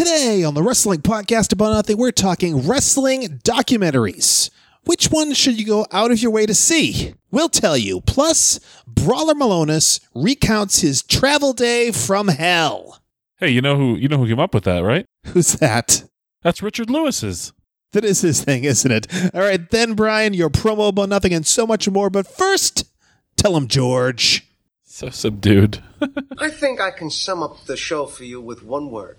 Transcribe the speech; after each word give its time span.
Today 0.00 0.42
on 0.44 0.54
the 0.54 0.62
Wrestling 0.62 1.02
Podcast 1.02 1.52
About 1.52 1.74
Nothing, 1.74 1.98
we're 1.98 2.10
talking 2.10 2.66
wrestling 2.66 3.38
documentaries. 3.44 4.48
Which 4.84 5.08
one 5.08 5.34
should 5.34 5.60
you 5.60 5.66
go 5.66 5.86
out 5.92 6.10
of 6.10 6.22
your 6.22 6.30
way 6.30 6.46
to 6.46 6.54
see? 6.54 7.12
We'll 7.30 7.50
tell 7.50 7.76
you. 7.76 8.00
Plus, 8.00 8.60
Brawler 8.86 9.34
Milonas 9.34 10.00
recounts 10.14 10.80
his 10.80 11.02
travel 11.02 11.52
day 11.52 11.90
from 11.90 12.28
hell. 12.28 13.02
Hey, 13.36 13.50
you 13.50 13.60
know 13.60 13.76
who 13.76 13.94
you 13.94 14.08
know 14.08 14.16
who 14.16 14.26
came 14.26 14.40
up 14.40 14.54
with 14.54 14.64
that, 14.64 14.78
right? 14.78 15.04
Who's 15.26 15.52
that? 15.56 16.04
That's 16.40 16.62
Richard 16.62 16.88
Lewis's. 16.88 17.52
That 17.92 18.02
is 18.02 18.22
his 18.22 18.42
thing, 18.42 18.64
isn't 18.64 18.90
it? 18.90 19.06
All 19.34 19.42
right, 19.42 19.70
then, 19.70 19.92
Brian, 19.92 20.32
your 20.32 20.48
promo 20.48 20.88
about 20.88 21.10
nothing 21.10 21.34
and 21.34 21.46
so 21.46 21.66
much 21.66 21.86
more. 21.90 22.08
But 22.08 22.26
first, 22.26 22.90
tell 23.36 23.54
him, 23.54 23.68
George. 23.68 24.46
So 24.82 25.10
subdued. 25.10 25.82
I 26.38 26.48
think 26.48 26.80
I 26.80 26.90
can 26.90 27.10
sum 27.10 27.42
up 27.42 27.66
the 27.66 27.76
show 27.76 28.06
for 28.06 28.24
you 28.24 28.40
with 28.40 28.62
one 28.62 28.90
word. 28.90 29.18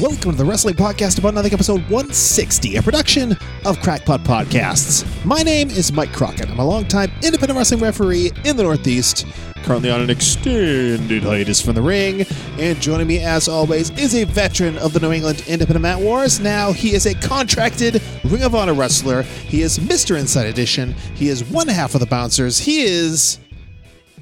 Welcome 0.00 0.32
to 0.32 0.36
the 0.36 0.44
Wrestling 0.44 0.74
Podcast 0.74 1.18
About 1.18 1.34
Nothing, 1.34 1.52
episode 1.52 1.82
160, 1.82 2.76
a 2.76 2.82
production 2.82 3.36
of 3.64 3.78
Crackpot 3.80 4.22
Podcasts. 4.22 5.06
My 5.24 5.42
name 5.42 5.70
is 5.70 5.92
Mike 5.92 6.12
Crockett. 6.12 6.50
I'm 6.50 6.58
a 6.58 6.64
longtime 6.64 7.12
independent 7.22 7.56
wrestling 7.56 7.80
referee 7.80 8.32
in 8.44 8.56
the 8.56 8.64
Northeast, 8.64 9.24
currently 9.62 9.88
on 9.90 10.00
an 10.00 10.10
extended 10.10 11.22
hiatus 11.22 11.60
from 11.60 11.76
the 11.76 11.82
ring. 11.82 12.26
And 12.58 12.80
joining 12.80 13.06
me, 13.06 13.20
as 13.20 13.46
always, 13.48 13.90
is 13.90 14.16
a 14.16 14.24
veteran 14.24 14.76
of 14.78 14.92
the 14.92 14.98
New 14.98 15.12
England 15.12 15.44
Independent 15.46 15.82
Mat 15.82 16.00
Wars. 16.00 16.40
Now 16.40 16.72
he 16.72 16.92
is 16.94 17.06
a 17.06 17.14
contracted 17.14 18.02
Ring 18.24 18.42
of 18.42 18.56
Honor 18.56 18.74
wrestler. 18.74 19.22
He 19.22 19.62
is 19.62 19.78
Mr. 19.78 20.18
Inside 20.18 20.46
Edition. 20.46 20.92
He 21.14 21.28
is 21.28 21.44
one 21.44 21.68
half 21.68 21.94
of 21.94 22.00
the 22.00 22.06
Bouncers. 22.06 22.58
He 22.58 22.82
is 22.82 23.38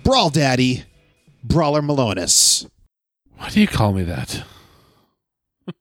Brawl 0.03 0.29
Daddy, 0.29 0.85
Brawler 1.43 1.81
Milonas. 1.81 2.69
Why 3.41 3.49
do 3.49 3.59
you 3.59 3.67
call 3.67 3.93
me 3.93 4.03
that? 4.03 4.45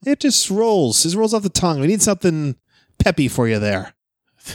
It 0.05 0.21
just 0.21 0.49
rolls. 0.49 1.05
It 1.05 1.13
rolls 1.13 1.33
off 1.33 1.43
the 1.43 1.49
tongue. 1.49 1.81
We 1.81 1.87
need 1.87 2.01
something 2.01 2.55
peppy 2.99 3.27
for 3.27 3.49
you 3.49 3.59
there. 3.59 3.93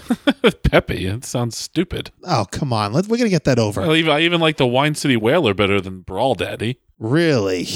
Peppy. 0.63 1.07
It 1.07 1.27
sounds 1.27 1.59
stupid. 1.59 2.11
Oh, 2.25 2.47
come 2.51 2.73
on. 2.73 2.95
Let, 2.95 3.05
we're 3.07 3.19
going 3.19 3.29
to 3.29 3.35
get 3.35 3.45
that 3.45 3.59
over. 3.59 3.83
I 3.83 3.95
even, 3.97 4.11
I 4.11 4.21
even 4.21 4.41
like 4.41 4.57
the 4.57 4.67
Wine 4.67 4.95
City 4.95 5.19
Whaler 5.19 5.53
better 5.53 5.83
than 5.83 6.01
Brawl 6.01 6.35
Daddy. 6.35 6.81
Really? 6.99 7.67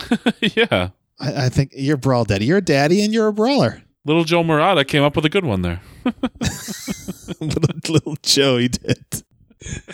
yeah. 0.40 0.88
I, 1.20 1.44
I 1.44 1.48
think 1.50 1.72
you're 1.74 1.98
Brawl 1.98 2.24
Daddy. 2.24 2.46
You're 2.46 2.58
a 2.58 2.62
daddy 2.62 3.04
and 3.04 3.12
you're 3.12 3.28
a 3.28 3.32
brawler. 3.32 3.82
Little 4.06 4.24
Joe 4.24 4.42
Murata 4.42 4.86
came 4.86 5.02
up 5.02 5.16
with 5.16 5.26
a 5.26 5.28
good 5.28 5.44
one 5.44 5.60
there. 5.60 5.82
little, 7.40 7.74
little 7.90 8.16
Joe, 8.22 8.56
he 8.56 8.68
did. 8.68 9.22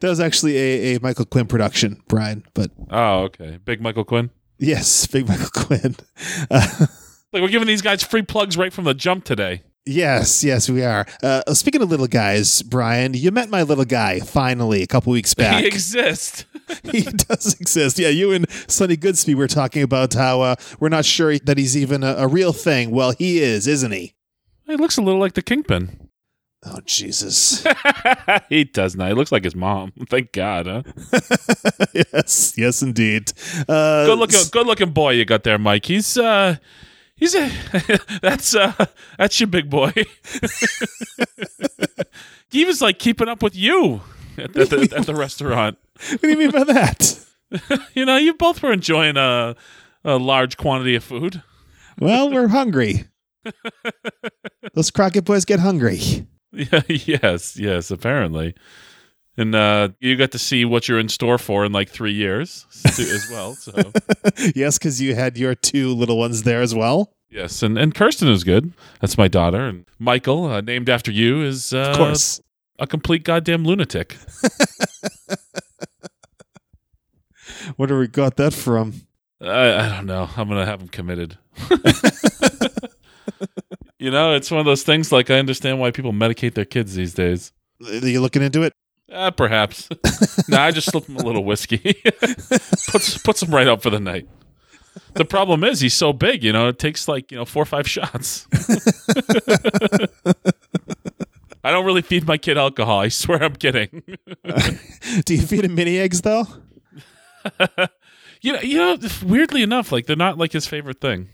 that 0.00 0.02
was 0.02 0.20
actually 0.20 0.56
a, 0.56 0.96
a 0.96 1.00
Michael 1.00 1.24
Quinn 1.24 1.46
production, 1.46 2.02
Brian. 2.08 2.44
But 2.54 2.70
Oh, 2.90 3.24
okay. 3.24 3.58
Big 3.64 3.80
Michael 3.80 4.04
Quinn. 4.04 4.30
yes, 4.58 5.06
big 5.12 5.28
Michael 5.28 5.50
Quinn. 5.64 5.96
Uh, 6.50 6.86
Like 7.32 7.42
we're 7.42 7.48
giving 7.48 7.66
these 7.68 7.82
guys 7.82 8.02
free 8.02 8.22
plugs 8.22 8.56
right 8.56 8.72
from 8.72 8.84
the 8.84 8.94
jump 8.94 9.24
today. 9.24 9.62
yes, 9.84 10.42
yes, 10.42 10.70
we 10.70 10.82
are. 10.84 11.04
Uh, 11.22 11.42
speaking 11.52 11.82
of 11.82 11.90
little 11.90 12.06
guys, 12.06 12.62
Brian, 12.62 13.12
you 13.12 13.30
met 13.30 13.50
my 13.50 13.62
little 13.62 13.84
guy 13.84 14.20
finally 14.20 14.82
a 14.82 14.86
couple 14.86 15.12
weeks 15.12 15.34
back. 15.34 15.60
He 15.60 15.66
exists. 15.66 16.46
he 16.84 17.02
does 17.02 17.60
exist. 17.60 17.98
Yeah, 17.98 18.08
you 18.08 18.32
and 18.32 18.48
Sonny 18.68 18.96
Goodspeed 18.96 19.34
were 19.34 19.48
talking 19.48 19.82
about 19.82 20.14
how 20.14 20.40
uh, 20.40 20.54
we're 20.80 20.88
not 20.88 21.04
sure 21.04 21.36
that 21.40 21.58
he's 21.58 21.76
even 21.76 22.02
a, 22.02 22.14
a 22.14 22.28
real 22.28 22.52
thing. 22.54 22.90
Well, 22.90 23.10
he 23.10 23.40
is, 23.40 23.66
isn't 23.66 23.92
he? 23.92 24.14
he 24.66 24.76
looks 24.76 24.96
a 24.96 25.02
little 25.02 25.20
like 25.20 25.34
the 25.34 25.42
Kingpin. 25.42 26.05
Oh, 26.68 26.80
Jesus. 26.84 27.64
he 28.48 28.64
does 28.64 28.96
not. 28.96 29.08
He 29.08 29.14
looks 29.14 29.30
like 29.30 29.44
his 29.44 29.54
mom. 29.54 29.92
Thank 30.08 30.32
God, 30.32 30.66
huh? 30.66 30.82
yes, 31.94 32.54
yes, 32.56 32.82
indeed. 32.82 33.32
Uh, 33.68 34.06
good 34.06 34.18
looking 34.18 34.40
good 34.50 34.66
looking 34.66 34.90
boy 34.90 35.12
you 35.12 35.24
got 35.24 35.44
there, 35.44 35.58
Mike. 35.58 35.84
He's 35.84 36.18
uh 36.18 36.56
he's 37.14 37.36
a 37.36 37.50
that's 38.20 38.56
uh 38.56 38.72
that's 39.16 39.38
your 39.38 39.46
big 39.46 39.70
boy. 39.70 39.92
he 42.50 42.64
was 42.64 42.82
like 42.82 42.98
keeping 42.98 43.28
up 43.28 43.42
with 43.42 43.54
you 43.54 44.00
at, 44.36 44.56
at 44.56 44.70
the, 44.70 44.94
at 44.96 45.06
the 45.06 45.14
restaurant. 45.14 45.78
What 46.08 46.20
do 46.20 46.28
you 46.30 46.36
mean 46.36 46.50
by 46.50 46.64
that? 46.64 47.20
You 47.94 48.04
know, 48.04 48.16
you 48.16 48.34
both 48.34 48.60
were 48.60 48.72
enjoying 48.72 49.16
a 49.16 49.54
a 50.04 50.16
large 50.16 50.56
quantity 50.56 50.96
of 50.96 51.04
food. 51.04 51.42
Well, 51.98 52.28
we're 52.30 52.48
hungry. 52.48 53.04
Those 54.74 54.90
Crockett 54.90 55.24
boys 55.24 55.44
get 55.44 55.60
hungry. 55.60 56.26
Yeah, 56.52 56.82
yes, 56.88 57.56
yes, 57.58 57.90
apparently. 57.90 58.54
And 59.36 59.54
uh, 59.54 59.88
you 60.00 60.16
got 60.16 60.30
to 60.32 60.38
see 60.38 60.64
what 60.64 60.88
you're 60.88 60.98
in 60.98 61.08
store 61.10 61.36
for 61.38 61.64
in 61.66 61.72
like 61.72 61.90
three 61.90 62.12
years 62.14 62.64
as 62.98 63.28
well. 63.30 63.52
So 63.54 63.72
yes, 64.54 64.78
because 64.78 65.00
you 65.02 65.14
had 65.14 65.36
your 65.36 65.54
two 65.54 65.90
little 65.92 66.16
ones 66.18 66.44
there 66.44 66.62
as 66.62 66.74
well. 66.74 67.12
yes, 67.28 67.62
and 67.62 67.76
and 67.76 67.94
Kirsten 67.94 68.28
is 68.28 68.44
good. 68.44 68.72
That's 69.00 69.18
my 69.18 69.28
daughter, 69.28 69.66
and 69.66 69.84
Michael, 69.98 70.46
uh, 70.46 70.60
named 70.62 70.88
after 70.88 71.10
you, 71.10 71.42
is 71.42 71.74
uh, 71.74 71.90
Of 71.90 71.96
course. 71.98 72.40
a 72.78 72.86
complete 72.86 73.24
goddamn 73.24 73.64
lunatic. 73.64 74.16
Where 77.76 77.88
do 77.88 77.98
we 77.98 78.06
got 78.08 78.36
that 78.36 78.54
from? 78.54 78.94
I, 79.42 79.74
I 79.74 79.88
don't 79.96 80.06
know. 80.06 80.30
I'm 80.36 80.48
gonna 80.48 80.64
have 80.64 80.80
him 80.80 80.88
committed. 80.88 81.36
You 83.98 84.10
know, 84.10 84.34
it's 84.34 84.50
one 84.50 84.60
of 84.60 84.66
those 84.66 84.82
things. 84.82 85.12
Like 85.12 85.30
I 85.30 85.38
understand 85.38 85.80
why 85.80 85.90
people 85.90 86.12
medicate 86.12 86.54
their 86.54 86.64
kids 86.64 86.94
these 86.94 87.14
days. 87.14 87.52
Are 87.86 88.06
you 88.06 88.20
looking 88.20 88.42
into 88.42 88.62
it? 88.62 88.72
Uh, 89.10 89.30
perhaps. 89.30 89.88
no, 90.48 90.58
I 90.58 90.70
just 90.72 90.90
slipped 90.90 91.08
him 91.08 91.16
a 91.16 91.22
little 91.22 91.44
whiskey. 91.44 91.78
puts 92.88 93.18
puts 93.18 93.42
him 93.42 93.54
right 93.54 93.66
up 93.68 93.82
for 93.82 93.90
the 93.90 94.00
night. 94.00 94.28
The 95.14 95.24
problem 95.24 95.64
is 95.64 95.80
he's 95.80 95.94
so 95.94 96.12
big. 96.12 96.42
You 96.42 96.52
know, 96.52 96.68
it 96.68 96.78
takes 96.78 97.08
like 97.08 97.30
you 97.30 97.38
know 97.38 97.44
four 97.44 97.62
or 97.62 97.66
five 97.66 97.88
shots. 97.88 98.46
I 101.64 101.70
don't 101.70 101.86
really 101.86 102.02
feed 102.02 102.26
my 102.26 102.38
kid 102.38 102.58
alcohol. 102.58 103.00
I 103.00 103.08
swear 103.08 103.42
I'm 103.42 103.56
kidding. 103.56 104.02
Do 105.24 105.34
you 105.34 105.42
feed 105.42 105.64
him 105.64 105.74
mini 105.74 105.98
eggs 105.98 106.22
though? 106.22 106.46
you 108.40 108.52
know, 108.52 108.60
you 108.60 108.78
know. 108.78 108.98
Weirdly 109.24 109.62
enough, 109.62 109.92
like 109.92 110.06
they're 110.06 110.16
not 110.16 110.38
like 110.38 110.52
his 110.52 110.66
favorite 110.66 111.00
thing. 111.00 111.28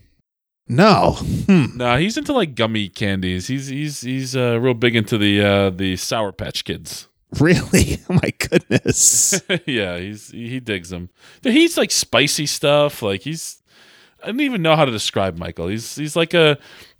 No. 0.68 1.12
Hmm. 1.46 1.76
No, 1.76 1.96
he's 1.96 2.16
into 2.16 2.32
like 2.32 2.54
gummy 2.54 2.88
candies. 2.88 3.46
He's 3.46 3.66
he's 3.68 4.00
he's 4.00 4.36
uh, 4.36 4.58
real 4.60 4.74
big 4.74 4.96
into 4.96 5.18
the 5.18 5.42
uh, 5.42 5.70
the 5.70 5.96
Sour 5.96 6.32
Patch 6.32 6.64
Kids. 6.64 7.08
Really? 7.38 7.98
Oh 8.10 8.18
my 8.22 8.30
goodness. 8.38 9.40
yeah, 9.66 9.96
he's 9.96 10.30
he 10.30 10.60
digs 10.60 10.90
them. 10.90 11.08
He's 11.42 11.78
like 11.78 11.90
spicy 11.90 12.44
stuff. 12.46 13.00
Like 13.00 13.22
he's 13.22 13.62
I 14.22 14.26
don't 14.26 14.40
even 14.40 14.60
know 14.60 14.76
how 14.76 14.84
to 14.84 14.92
describe 14.92 15.38
Michael. 15.38 15.68
He's 15.68 15.96
he's 15.96 16.14
like 16.14 16.34
a 16.34 16.58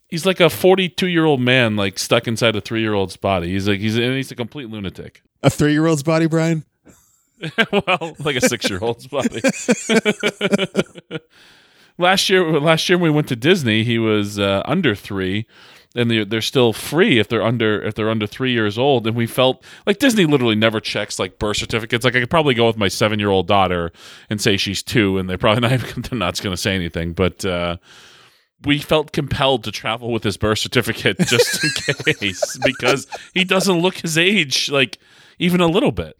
he's 0.08 0.24
like 0.24 0.40
a 0.40 0.48
forty 0.48 0.88
two 0.88 1.08
year 1.08 1.24
old 1.26 1.40
man 1.40 1.76
like 1.76 1.98
stuck 1.98 2.26
inside 2.26 2.56
a 2.56 2.60
three 2.62 2.80
year 2.80 2.94
old's 2.94 3.16
body. 3.16 3.50
He's 3.50 3.68
like 3.68 3.80
he's 3.80 3.96
and 3.96 4.14
he's 4.14 4.30
a 4.30 4.34
complete 4.34 4.70
lunatic. 4.70 5.22
A 5.42 5.50
three-year-old's 5.50 6.04
body, 6.04 6.26
Brian. 6.26 6.64
well, 7.72 8.14
like 8.20 8.36
a 8.36 8.40
six 8.40 8.70
year 8.70 8.78
old's 8.80 9.08
body. 9.08 9.40
Last 12.02 12.28
year, 12.28 12.60
last 12.60 12.88
year 12.88 12.98
when 12.98 13.10
we 13.10 13.16
went 13.16 13.28
to 13.28 13.36
Disney, 13.36 13.84
he 13.84 13.98
was 13.98 14.38
uh, 14.38 14.62
under 14.66 14.94
three, 14.94 15.46
and 15.94 16.10
they're, 16.10 16.24
they're 16.24 16.40
still 16.42 16.72
free 16.72 17.18
if 17.18 17.28
they're 17.28 17.42
under 17.42 17.82
if 17.82 17.94
they're 17.94 18.10
under 18.10 18.26
three 18.26 18.52
years 18.52 18.76
old. 18.76 19.06
And 19.06 19.16
we 19.16 19.26
felt 19.26 19.64
like 19.86 19.98
Disney 19.98 20.26
literally 20.26 20.54
never 20.56 20.80
checks 20.80 21.18
like 21.18 21.38
birth 21.38 21.58
certificates. 21.58 22.04
Like 22.04 22.16
I 22.16 22.20
could 22.20 22.30
probably 22.30 22.54
go 22.54 22.66
with 22.66 22.76
my 22.76 22.88
seven 22.88 23.18
year 23.18 23.30
old 23.30 23.46
daughter 23.46 23.92
and 24.28 24.40
say 24.40 24.56
she's 24.58 24.82
two, 24.82 25.16
and 25.16 25.30
they're 25.30 25.38
probably 25.38 25.60
not 25.68 25.72
even, 25.72 26.02
they're 26.02 26.18
not 26.18 26.40
going 26.42 26.54
to 26.54 26.60
say 26.60 26.74
anything, 26.74 27.12
but. 27.14 27.44
uh 27.44 27.78
we 28.64 28.78
felt 28.78 29.10
compelled 29.10 29.64
to 29.64 29.72
travel 29.72 30.12
with 30.12 30.22
his 30.22 30.36
birth 30.36 30.60
certificate 30.60 31.18
just 31.18 31.64
in 31.64 32.14
case 32.14 32.56
because 32.64 33.08
he 33.34 33.42
doesn't 33.42 33.80
look 33.80 33.96
his 33.96 34.16
age 34.16 34.70
like 34.70 34.98
even 35.40 35.60
a 35.60 35.66
little 35.66 35.90
bit. 35.90 36.16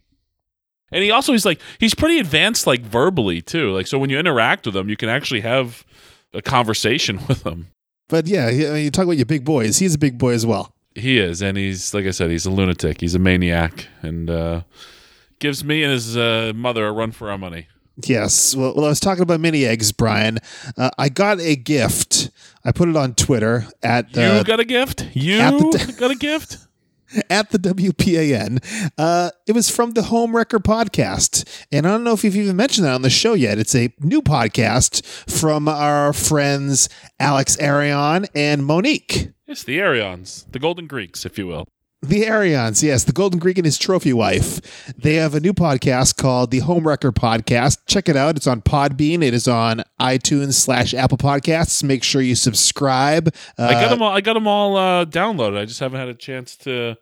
And 0.93 1.03
he 1.03 1.11
also 1.11 1.33
he's 1.33 1.45
like 1.47 1.61
he's 1.79 1.95
pretty 1.95 2.19
advanced 2.19 2.67
like 2.67 2.83
verbally 2.83 3.41
too. 3.41 3.73
Like 3.73 3.87
so 3.87 3.99
when 3.99 4.11
you 4.11 4.19
interact 4.19 4.67
with 4.67 4.77
him, 4.77 4.89
you 4.89 4.97
can 4.97 5.09
actually 5.09 5.41
have 5.41 5.85
a 6.35 6.43
conversation 6.43 7.21
with 7.29 7.45
him. 7.47 7.69
But 8.09 8.27
yeah, 8.27 8.47
I 8.47 8.51
mean, 8.53 8.85
you 8.85 8.91
talk 8.91 9.05
about 9.05 9.17
your 9.17 9.27
big 9.27 9.45
boys. 9.45 9.79
He's 9.79 9.95
a 9.95 9.99
big 9.99 10.19
boy 10.19 10.33
as 10.35 10.45
well. 10.45 10.75
He 10.95 11.19
is, 11.19 11.41
and 11.41 11.57
he's 11.57 11.95
like 11.95 12.05
I 12.05 12.11
said, 12.11 12.31
he's 12.31 12.45
a 12.45 12.51
lunatic. 12.51 13.01
He's 13.01 13.15
a 13.15 13.19
maniac, 13.19 13.89
and 14.03 14.29
uh, 14.29 14.63
gives 15.39 15.65
me 15.65 15.83
and 15.83 15.93
his 15.93 16.17
uh, 16.17 16.53
mother 16.55 16.87
a 16.87 16.93
run 16.93 17.13
for 17.13 17.31
our 17.31 17.39
money. 17.39 17.69
Yes. 18.05 18.55
Well, 18.55 18.75
well, 18.75 18.87
I 18.87 18.89
was 18.89 19.01
talking 19.01 19.23
about 19.23 19.41
mini 19.41 19.65
eggs, 19.65 19.93
Brian. 19.93 20.39
Uh, 20.77 20.91
I 20.99 21.09
got 21.09 21.41
a 21.41 21.57
gift. 21.57 22.31
I 22.65 22.73
put 22.73 22.89
it 22.89 22.97
on 22.97 23.15
Twitter 23.15 23.67
at 23.83 24.15
You 24.17 24.23
uh, 24.23 24.43
got 24.43 24.61
a 24.61 24.65
gift? 24.65 25.07
You 25.15 25.39
the- 25.39 25.97
got 25.99 26.11
a 26.11 26.15
gift? 26.15 26.59
At 27.31 27.51
the 27.51 27.59
WPAN. 27.59 28.93
Uh, 28.99 29.31
it 29.47 29.53
was 29.53 29.71
from 29.71 29.93
the 29.93 30.03
Home 30.05 30.35
Wrecker 30.35 30.59
podcast. 30.59 31.45
And 31.71 31.87
I 31.87 31.91
don't 31.91 32.05
know 32.05 32.13
if 32.13 32.25
you've 32.25 32.37
even 32.37 32.57
mentioned 32.57 32.87
that 32.87 32.95
on 32.95 33.03
the 33.03 33.11
show 33.11 33.35
yet. 33.35 33.59
It's 33.59 33.75
a 33.75 33.93
new 34.01 34.23
podcast 34.23 35.05
from 35.31 35.69
our 35.69 36.13
friends 36.13 36.89
Alex 37.19 37.59
Arion 37.59 38.27
and 38.35 38.65
Monique. 38.65 39.31
It's 39.47 39.65
the 39.65 39.81
Arians, 39.81 40.47
the 40.51 40.59
Golden 40.59 40.87
Greeks, 40.87 41.27
if 41.27 41.37
you 41.37 41.47
will. 41.47 41.69
The 42.05 42.27
Arians, 42.27 42.83
yes, 42.83 43.05
the 43.05 43.13
Golden 43.13 43.39
Greek 43.39 43.59
and 43.59 43.65
his 43.65 43.79
trophy 43.79 44.13
wife. 44.13 44.61
They 44.99 45.15
have 45.15 45.37
a 45.37 45.41
new 45.41 45.53
podcast 45.53 46.17
called 46.17 46.51
the 46.51 46.59
Home 46.59 46.85
Wrecker 46.85 47.13
Podcast. 47.13 47.79
Check 47.87 48.09
it 48.09 48.17
out. 48.17 48.37
It's 48.37 48.49
on 48.49 48.61
Podbean. 48.61 49.23
It 49.23 49.33
is 49.33 49.47
on 49.47 49.85
iTunes 50.01 50.55
slash 50.55 50.95
Apple 50.95 51.17
Podcasts. 51.17 51.85
Make 51.85 52.03
sure 52.03 52.21
you 52.21 52.35
subscribe. 52.35 53.33
Uh, 53.57 53.67
I 53.67 53.73
got 53.75 53.91
them 53.91 54.03
all. 54.03 54.11
I 54.11 54.21
got 54.21 54.35
them 54.35 54.49
all 54.49 54.77
uh, 54.77 55.05
downloaded. 55.05 55.57
I 55.57 55.65
just 55.65 55.79
haven't 55.79 56.01
had 56.01 56.09
a 56.09 56.15
chance 56.15 56.57
to 56.57 56.97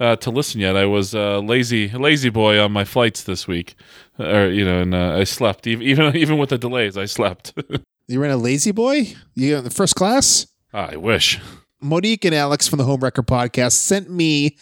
uh, 0.00 0.16
to 0.16 0.32
listen 0.32 0.60
yet. 0.60 0.76
I 0.76 0.86
was 0.86 1.14
uh, 1.14 1.38
lazy, 1.38 1.88
lazy 1.88 2.30
boy 2.30 2.58
on 2.58 2.72
my 2.72 2.84
flights 2.84 3.22
this 3.22 3.46
week, 3.46 3.76
or 4.18 4.48
you 4.48 4.64
know, 4.64 4.80
and 4.80 4.96
uh, 4.96 5.16
I 5.16 5.24
slept 5.24 5.68
even 5.68 5.86
even 5.86 6.16
even 6.16 6.38
with 6.38 6.50
the 6.50 6.58
delays. 6.58 6.96
I 6.96 7.04
slept. 7.04 7.54
you 8.08 8.18
were 8.18 8.24
in 8.24 8.32
a 8.32 8.36
lazy 8.36 8.72
boy? 8.72 9.14
You 9.36 9.58
in 9.58 9.62
the 9.62 9.70
first 9.70 9.94
class? 9.94 10.48
I 10.72 10.96
wish. 10.96 11.38
Monique 11.80 12.24
and 12.24 12.34
Alex 12.34 12.68
from 12.68 12.78
the 12.78 12.84
Home 12.84 13.00
Wrecker 13.00 13.22
Podcast 13.22 13.72
sent 13.72 14.10
me. 14.10 14.56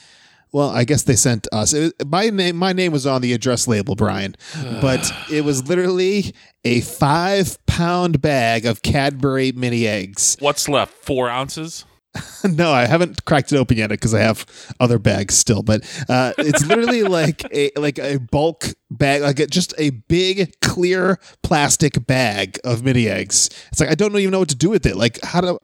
Well, 0.51 0.71
I 0.71 0.85
guess 0.85 1.03
they 1.03 1.17
sent 1.17 1.47
us. 1.53 1.75
It, 1.75 1.93
my 2.07 2.31
name, 2.31 2.57
my 2.57 2.73
name 2.73 2.91
was 2.91 3.07
on 3.07 3.21
the 3.21 3.35
address 3.35 3.69
label, 3.69 3.95
Brian, 3.95 4.35
but 4.81 5.13
it 5.31 5.45
was 5.45 5.69
literally 5.69 6.35
a 6.65 6.81
five-pound 6.81 8.21
bag 8.21 8.65
of 8.65 8.83
Cadbury 8.83 9.53
mini 9.53 9.87
eggs. 9.87 10.37
What's 10.41 10.69
left? 10.69 10.93
Four 10.93 11.29
ounces. 11.29 11.85
no, 12.45 12.73
I 12.73 12.87
haven't 12.87 13.25
cracked 13.25 13.53
it 13.53 13.57
open 13.59 13.77
yet 13.77 13.91
because 13.91 14.15
I 14.15 14.21
have 14.21 14.47
other 14.81 14.99
bags 14.99 15.37
still. 15.37 15.63
But 15.63 15.83
uh, 16.09 16.33
it's 16.39 16.65
literally 16.65 17.03
like 17.05 17.45
a 17.53 17.71
like 17.77 17.99
a 17.99 18.19
bulk 18.19 18.69
bag, 18.91 19.23
like 19.23 19.41
a, 19.41 19.47
just 19.47 19.75
a 19.79 19.91
big 19.91 20.59
clear 20.61 21.19
plastic 21.43 22.07
bag 22.07 22.59
of 22.65 22.83
mini 22.83 23.09
eggs. 23.09 23.51
It's 23.71 23.81
like 23.81 23.91
I 23.91 23.95
don't 23.95 24.17
even 24.17 24.31
know 24.31 24.41
what 24.41 24.49
to 24.49 24.57
do 24.57 24.71
with 24.71 24.87
it. 24.87 24.97
Like 24.97 25.19
how 25.23 25.41
do 25.41 25.59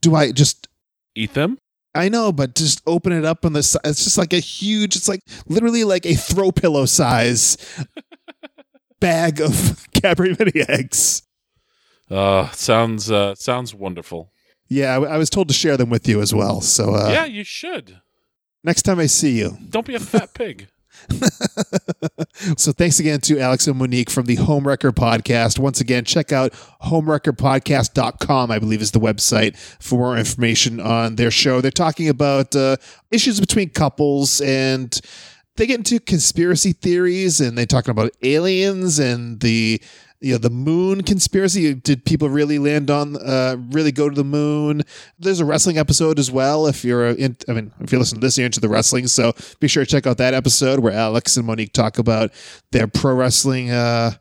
do 0.00 0.14
I 0.14 0.32
just 0.32 0.65
Eat 1.16 1.34
them. 1.34 1.58
I 1.94 2.08
know, 2.10 2.30
but 2.30 2.54
just 2.54 2.82
open 2.86 3.12
it 3.12 3.24
up 3.24 3.44
on 3.46 3.54
the 3.54 3.62
side. 3.62 3.80
It's 3.84 4.04
just 4.04 4.18
like 4.18 4.32
a 4.34 4.38
huge. 4.38 4.96
It's 4.96 5.08
like 5.08 5.20
literally 5.48 5.82
like 5.84 6.04
a 6.04 6.14
throw 6.14 6.52
pillow 6.52 6.84
size 6.84 7.56
bag 9.00 9.40
of 9.40 9.86
Cadbury 9.94 10.36
mini 10.38 10.62
eggs. 10.68 11.22
Uh, 12.10 12.50
sounds 12.50 13.10
uh, 13.10 13.34
sounds 13.34 13.74
wonderful. 13.74 14.30
Yeah, 14.68 14.94
I, 14.98 15.14
I 15.14 15.16
was 15.18 15.30
told 15.30 15.48
to 15.48 15.54
share 15.54 15.76
them 15.76 15.90
with 15.90 16.06
you 16.06 16.20
as 16.20 16.34
well. 16.34 16.60
So 16.60 16.94
uh, 16.94 17.08
yeah, 17.10 17.24
you 17.24 17.44
should. 17.44 18.00
next 18.62 18.82
time 18.82 18.98
I 18.98 19.06
see 19.06 19.38
you, 19.38 19.56
Don't 19.70 19.86
be 19.86 19.94
a 19.94 20.00
fat 20.00 20.34
pig. 20.34 20.68
so 22.56 22.72
thanks 22.72 22.98
again 22.98 23.20
to 23.20 23.38
Alex 23.38 23.66
and 23.66 23.78
Monique 23.78 24.10
from 24.10 24.26
the 24.26 24.36
Home 24.36 24.66
Wrecker 24.66 24.92
Podcast. 24.92 25.58
Once 25.58 25.80
again, 25.80 26.04
check 26.04 26.32
out 26.32 26.52
homewreckerpodcast.com, 26.84 28.50
I 28.50 28.58
believe 28.58 28.82
is 28.82 28.90
the 28.90 29.00
website 29.00 29.56
for 29.80 29.98
more 29.98 30.16
information 30.16 30.80
on 30.80 31.16
their 31.16 31.30
show. 31.30 31.60
They're 31.60 31.70
talking 31.70 32.08
about 32.08 32.54
uh, 32.54 32.76
issues 33.10 33.40
between 33.40 33.70
couples 33.70 34.40
and 34.40 35.00
they 35.56 35.66
get 35.66 35.78
into 35.78 35.98
conspiracy 36.00 36.72
theories 36.72 37.40
and 37.40 37.56
they're 37.56 37.66
talking 37.66 37.90
about 37.90 38.12
aliens 38.22 38.98
and 38.98 39.40
the 39.40 39.80
you 40.20 40.32
know 40.32 40.38
the 40.38 40.50
moon 40.50 41.02
conspiracy. 41.02 41.74
Did 41.74 42.04
people 42.04 42.28
really 42.28 42.58
land 42.58 42.90
on 42.90 43.16
uh 43.16 43.56
really 43.70 43.92
go 43.92 44.08
to 44.08 44.14
the 44.14 44.24
moon? 44.24 44.82
There's 45.18 45.40
a 45.40 45.44
wrestling 45.44 45.78
episode 45.78 46.18
as 46.18 46.30
well 46.30 46.66
if 46.66 46.84
you're 46.84 47.06
in 47.08 47.36
i 47.48 47.52
mean 47.52 47.72
if 47.80 47.92
you 47.92 47.98
listen 47.98 48.18
to 48.18 48.26
this 48.26 48.36
you're 48.38 48.46
into 48.46 48.60
the 48.60 48.68
wrestling. 48.68 49.06
So 49.06 49.32
be 49.60 49.68
sure 49.68 49.84
to 49.84 49.90
check 49.90 50.06
out 50.06 50.18
that 50.18 50.34
episode 50.34 50.80
where 50.80 50.92
alex 50.92 51.36
and 51.36 51.46
monique 51.46 51.72
talk 51.72 51.98
about 51.98 52.32
their 52.72 52.86
pro 52.86 53.14
wrestling 53.14 53.70
uh 53.70 54.12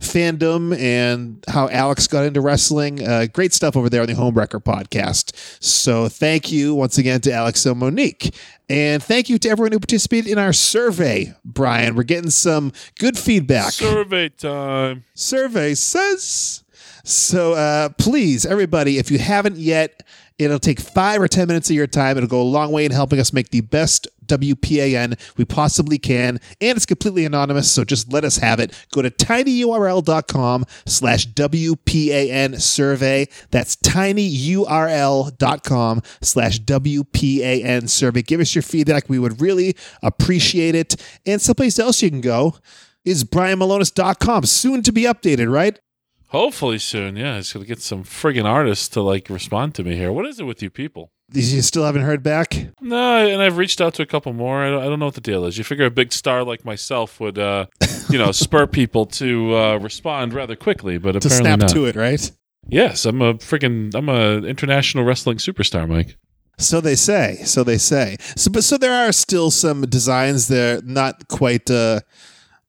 fandom 0.00 0.76
and 0.78 1.44
how 1.48 1.68
Alex 1.68 2.06
got 2.06 2.24
into 2.24 2.40
wrestling. 2.40 3.06
Uh, 3.06 3.26
great 3.32 3.52
stuff 3.52 3.76
over 3.76 3.88
there 3.88 4.02
on 4.02 4.08
the 4.08 4.14
Homewrecker 4.14 4.62
podcast. 4.62 5.32
So 5.62 6.08
thank 6.08 6.52
you 6.52 6.74
once 6.74 6.98
again 6.98 7.20
to 7.22 7.32
Alex 7.32 7.64
and 7.66 7.78
Monique. 7.78 8.34
And 8.68 9.02
thank 9.02 9.28
you 9.28 9.38
to 9.38 9.48
everyone 9.48 9.72
who 9.72 9.78
participated 9.78 10.30
in 10.30 10.38
our 10.38 10.52
survey, 10.52 11.34
Brian. 11.44 11.94
We're 11.94 12.02
getting 12.04 12.30
some 12.30 12.72
good 12.98 13.18
feedback. 13.18 13.72
Survey 13.72 14.30
time. 14.30 15.04
survey 15.14 15.74
says. 15.74 16.64
So 17.04 17.52
uh, 17.52 17.90
please, 17.90 18.46
everybody, 18.46 18.98
if 18.98 19.10
you 19.10 19.18
haven't 19.18 19.56
yet, 19.56 20.02
it'll 20.38 20.58
take 20.58 20.80
five 20.80 21.20
or 21.20 21.28
10 21.28 21.46
minutes 21.48 21.70
of 21.70 21.76
your 21.76 21.86
time. 21.86 22.16
It'll 22.16 22.28
go 22.28 22.40
a 22.40 22.42
long 22.42 22.72
way 22.72 22.84
in 22.84 22.90
helping 22.92 23.20
us 23.20 23.32
make 23.32 23.50
the 23.50 23.60
best 23.60 24.08
WPAN 24.26 25.18
we 25.36 25.44
possibly 25.44 25.98
can. 25.98 26.40
And 26.60 26.76
it's 26.76 26.86
completely 26.86 27.24
anonymous, 27.24 27.70
so 27.70 27.84
just 27.84 28.12
let 28.12 28.24
us 28.24 28.38
have 28.38 28.58
it. 28.60 28.72
Go 28.92 29.02
to 29.02 29.10
tinyurl.com 29.10 30.64
slash 30.86 31.28
WPAN 31.28 32.60
survey. 32.60 33.28
That's 33.50 33.76
tinyurl.com 33.76 34.32
slash 36.22 36.60
WPAN 36.60 37.88
survey. 37.88 38.22
Give 38.22 38.40
us 38.40 38.54
your 38.54 38.62
feedback. 38.62 39.08
We 39.08 39.18
would 39.18 39.40
really 39.40 39.76
appreciate 40.02 40.74
it. 40.74 40.96
And 41.26 41.40
someplace 41.40 41.78
else 41.78 42.02
you 42.02 42.10
can 42.10 42.20
go 42.20 42.56
is 43.04 43.24
brianmilonas.com. 43.24 44.44
Soon 44.46 44.82
to 44.82 44.92
be 44.92 45.02
updated, 45.02 45.52
right? 45.52 45.78
Hopefully 46.34 46.80
soon. 46.80 47.14
Yeah, 47.14 47.36
it's 47.36 47.52
gonna 47.52 47.64
get 47.64 47.80
some 47.80 48.02
friggin' 48.02 48.44
artists 48.44 48.88
to 48.88 49.00
like 49.00 49.30
respond 49.30 49.72
to 49.76 49.84
me 49.84 49.94
here. 49.94 50.10
What 50.10 50.26
is 50.26 50.40
it 50.40 50.42
with 50.42 50.64
you 50.64 50.68
people? 50.68 51.12
You 51.32 51.62
still 51.62 51.84
haven't 51.84 52.02
heard 52.02 52.24
back? 52.24 52.56
No, 52.80 53.24
and 53.24 53.40
I've 53.40 53.56
reached 53.56 53.80
out 53.80 53.94
to 53.94 54.02
a 54.02 54.06
couple 54.06 54.32
more. 54.32 54.64
I 54.64 54.70
don't, 54.70 54.82
I 54.82 54.86
don't 54.86 54.98
know 54.98 55.04
what 55.04 55.14
the 55.14 55.20
deal 55.20 55.44
is. 55.44 55.56
You 55.58 55.62
figure 55.62 55.86
a 55.86 55.90
big 55.92 56.12
star 56.12 56.42
like 56.42 56.64
myself 56.64 57.20
would, 57.20 57.38
uh, 57.38 57.66
you 58.10 58.18
know, 58.18 58.32
spur 58.44 58.66
people 58.66 59.06
to 59.06 59.56
uh, 59.56 59.76
respond 59.78 60.34
rather 60.34 60.56
quickly, 60.56 60.98
but 60.98 61.12
To 61.12 61.18
apparently 61.18 61.36
snap 61.36 61.58
not. 61.60 61.68
to 61.68 61.84
it, 61.84 61.94
right? 61.94 62.32
Yes, 62.66 63.06
I'm 63.06 63.22
a 63.22 63.34
freaking, 63.34 63.94
I'm 63.94 64.08
a 64.08 64.38
international 64.44 65.04
wrestling 65.04 65.36
superstar, 65.38 65.88
Mike. 65.88 66.16
So 66.58 66.80
they 66.80 66.96
say. 66.96 67.42
So 67.44 67.62
they 67.62 67.78
say. 67.78 68.16
So, 68.34 68.50
but 68.50 68.64
so 68.64 68.76
there 68.76 68.92
are 69.06 69.12
still 69.12 69.52
some 69.52 69.82
designs 69.82 70.48
that 70.48 70.78
are 70.78 70.84
not 70.84 71.28
quite. 71.28 71.70
Uh, 71.70 72.00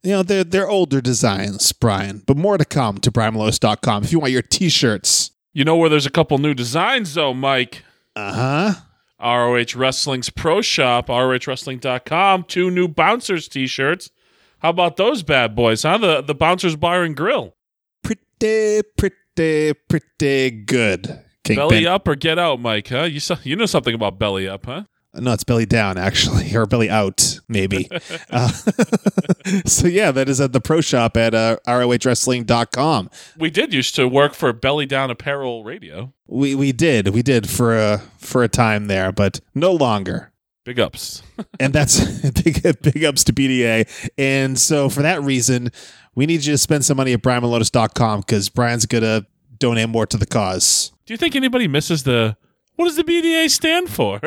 you 0.06 0.12
know, 0.12 0.24
they're 0.24 0.44
they're 0.44 0.70
older 0.70 1.02
designs, 1.02 1.72
Brian. 1.74 2.22
But 2.26 2.38
more 2.38 2.58
to 2.58 2.66
come 2.66 3.00
to 3.00 3.12
brianmalos.com 3.12 4.04
if 4.04 4.12
you 4.12 4.20
want 4.20 4.32
your 4.32 4.42
T-shirts. 4.42 5.32
You 5.54 5.64
know 5.64 5.78
where 5.78 5.90
there's 5.90 6.06
a 6.06 6.12
couple 6.12 6.38
new 6.38 6.54
designs 6.54 7.14
though, 7.14 7.34
Mike. 7.34 7.84
Uh 8.16 8.34
huh. 8.34 8.74
ROH 9.20 9.76
Wrestling's 9.76 10.30
Pro 10.30 10.62
Shop, 10.62 11.08
ROHWrestling.com, 11.08 12.44
two 12.44 12.70
new 12.70 12.88
Bouncers 12.88 13.48
t-shirts. 13.48 14.12
How 14.60 14.70
about 14.70 14.98
those 14.98 15.24
bad 15.24 15.56
boys, 15.56 15.84
huh? 15.84 15.98
The 15.98 16.22
the 16.22 16.36
Bouncers 16.36 16.76
Bar 16.76 17.04
and 17.04 17.16
Grill. 17.16 17.56
Pretty, 18.04 18.82
pretty, 18.98 19.74
pretty 19.90 20.52
good. 20.52 21.24
King 21.44 21.56
Belly 21.58 21.88
up 21.88 22.08
or 22.08 22.16
get 22.16 22.38
out, 22.38 22.60
Mike, 22.60 22.90
huh? 22.90 23.04
You 23.04 23.22
you 23.44 23.56
know 23.56 23.66
something 23.66 23.96
about 23.96 24.20
belly 24.20 24.48
up, 24.48 24.66
huh? 24.66 24.84
No, 25.18 25.34
it's 25.34 25.44
belly 25.44 25.66
down 25.66 25.98
actually, 25.98 26.56
or 26.56 26.66
belly 26.66 26.90
out 26.90 27.40
maybe. 27.48 27.90
uh, 28.30 28.48
so 29.66 29.88
yeah, 29.88 30.12
that 30.12 30.28
is 30.28 30.42
at 30.42 30.54
the 30.54 30.62
pro 30.62 30.82
shop 30.82 31.18
at 31.18 31.34
uh, 31.34 31.58
rohwrestling.com. 31.68 33.10
We 33.38 33.50
did 33.50 33.74
used 33.74 33.96
to 33.96 34.08
work 34.08 34.34
for 34.34 34.52
Belly 34.54 34.86
Down 34.86 35.10
Apparel 35.10 35.64
Radio. 35.64 36.14
We 36.28 36.56
we 36.56 36.72
did 36.72 37.10
we 37.10 37.22
did 37.22 37.50
for 37.50 37.78
a 37.78 38.02
for 38.18 38.44
a 38.44 38.48
time 38.48 38.88
there, 38.88 39.12
but 39.12 39.40
no 39.54 39.72
longer. 39.72 40.32
Big 40.64 40.80
ups. 40.80 41.22
and 41.60 41.74
that's 41.74 42.04
big 42.42 42.82
big 42.82 43.04
ups 43.04 43.24
to 43.26 43.34
BDA. 43.34 44.12
And 44.18 44.58
so 44.58 44.90
for 44.90 45.04
that 45.04 45.22
reason, 45.22 45.72
we 46.16 46.26
need 46.26 46.44
you 46.44 46.54
to 46.54 46.58
spend 46.58 46.84
some 46.86 46.98
money 46.98 47.14
at 47.14 47.22
brianmilonas.com 47.22 48.22
because 48.22 48.50
Brian's 48.50 48.86
gonna 48.86 49.28
donate 49.60 49.90
more 49.90 50.08
to 50.08 50.18
the 50.18 50.26
cause. 50.26 50.92
Do 51.06 51.14
you 51.14 51.18
think 51.18 51.36
anybody 51.36 51.68
misses 51.68 52.04
the 52.04 52.36
what 52.76 52.86
does 52.86 52.96
the 52.96 53.04
BDA 53.04 53.50
stand 53.50 53.90
for? 53.90 54.20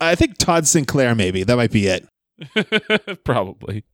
I 0.00 0.14
think 0.14 0.38
Todd 0.38 0.66
Sinclair 0.66 1.14
maybe 1.14 1.44
that 1.44 1.56
might 1.56 1.72
be 1.72 1.86
it. 1.86 2.06
Probably. 3.24 3.84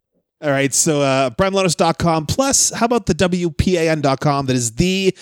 All 0.43 0.49
right, 0.51 0.73
so 0.73 1.03
uh, 1.03 1.29
brianmilonas.com 1.29 2.25
plus 2.25 2.71
how 2.71 2.87
about 2.87 3.05
the 3.05 3.13
WPAN.com? 3.15 4.47
That 4.47 4.57
is 4.57 4.73
the 4.73 5.15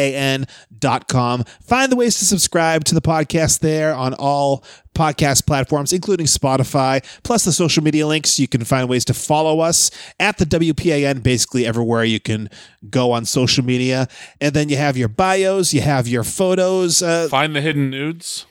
WPAN.com. 0.00 1.44
Find 1.62 1.92
the 1.92 1.96
ways 1.96 2.18
to 2.18 2.24
subscribe 2.24 2.84
to 2.84 2.94
the 2.94 3.02
podcast 3.02 3.58
there 3.58 3.94
on 3.94 4.14
all 4.14 4.64
podcast 4.94 5.46
platforms, 5.46 5.92
including 5.92 6.24
Spotify, 6.24 7.04
plus 7.24 7.44
the 7.44 7.52
social 7.52 7.84
media 7.84 8.06
links. 8.06 8.38
You 8.40 8.48
can 8.48 8.64
find 8.64 8.88
ways 8.88 9.04
to 9.04 9.12
follow 9.12 9.60
us 9.60 9.90
at 10.18 10.38
the 10.38 10.46
WPAN, 10.46 11.22
basically 11.22 11.66
everywhere 11.66 12.04
you 12.04 12.20
can 12.20 12.48
go 12.88 13.12
on 13.12 13.26
social 13.26 13.66
media. 13.66 14.08
And 14.40 14.54
then 14.54 14.70
you 14.70 14.78
have 14.78 14.96
your 14.96 15.08
bios, 15.08 15.74
you 15.74 15.82
have 15.82 16.08
your 16.08 16.24
photos. 16.24 17.02
Uh, 17.02 17.28
Find 17.28 17.54
the 17.54 17.60
hidden 17.60 17.90
nudes. 17.90 18.46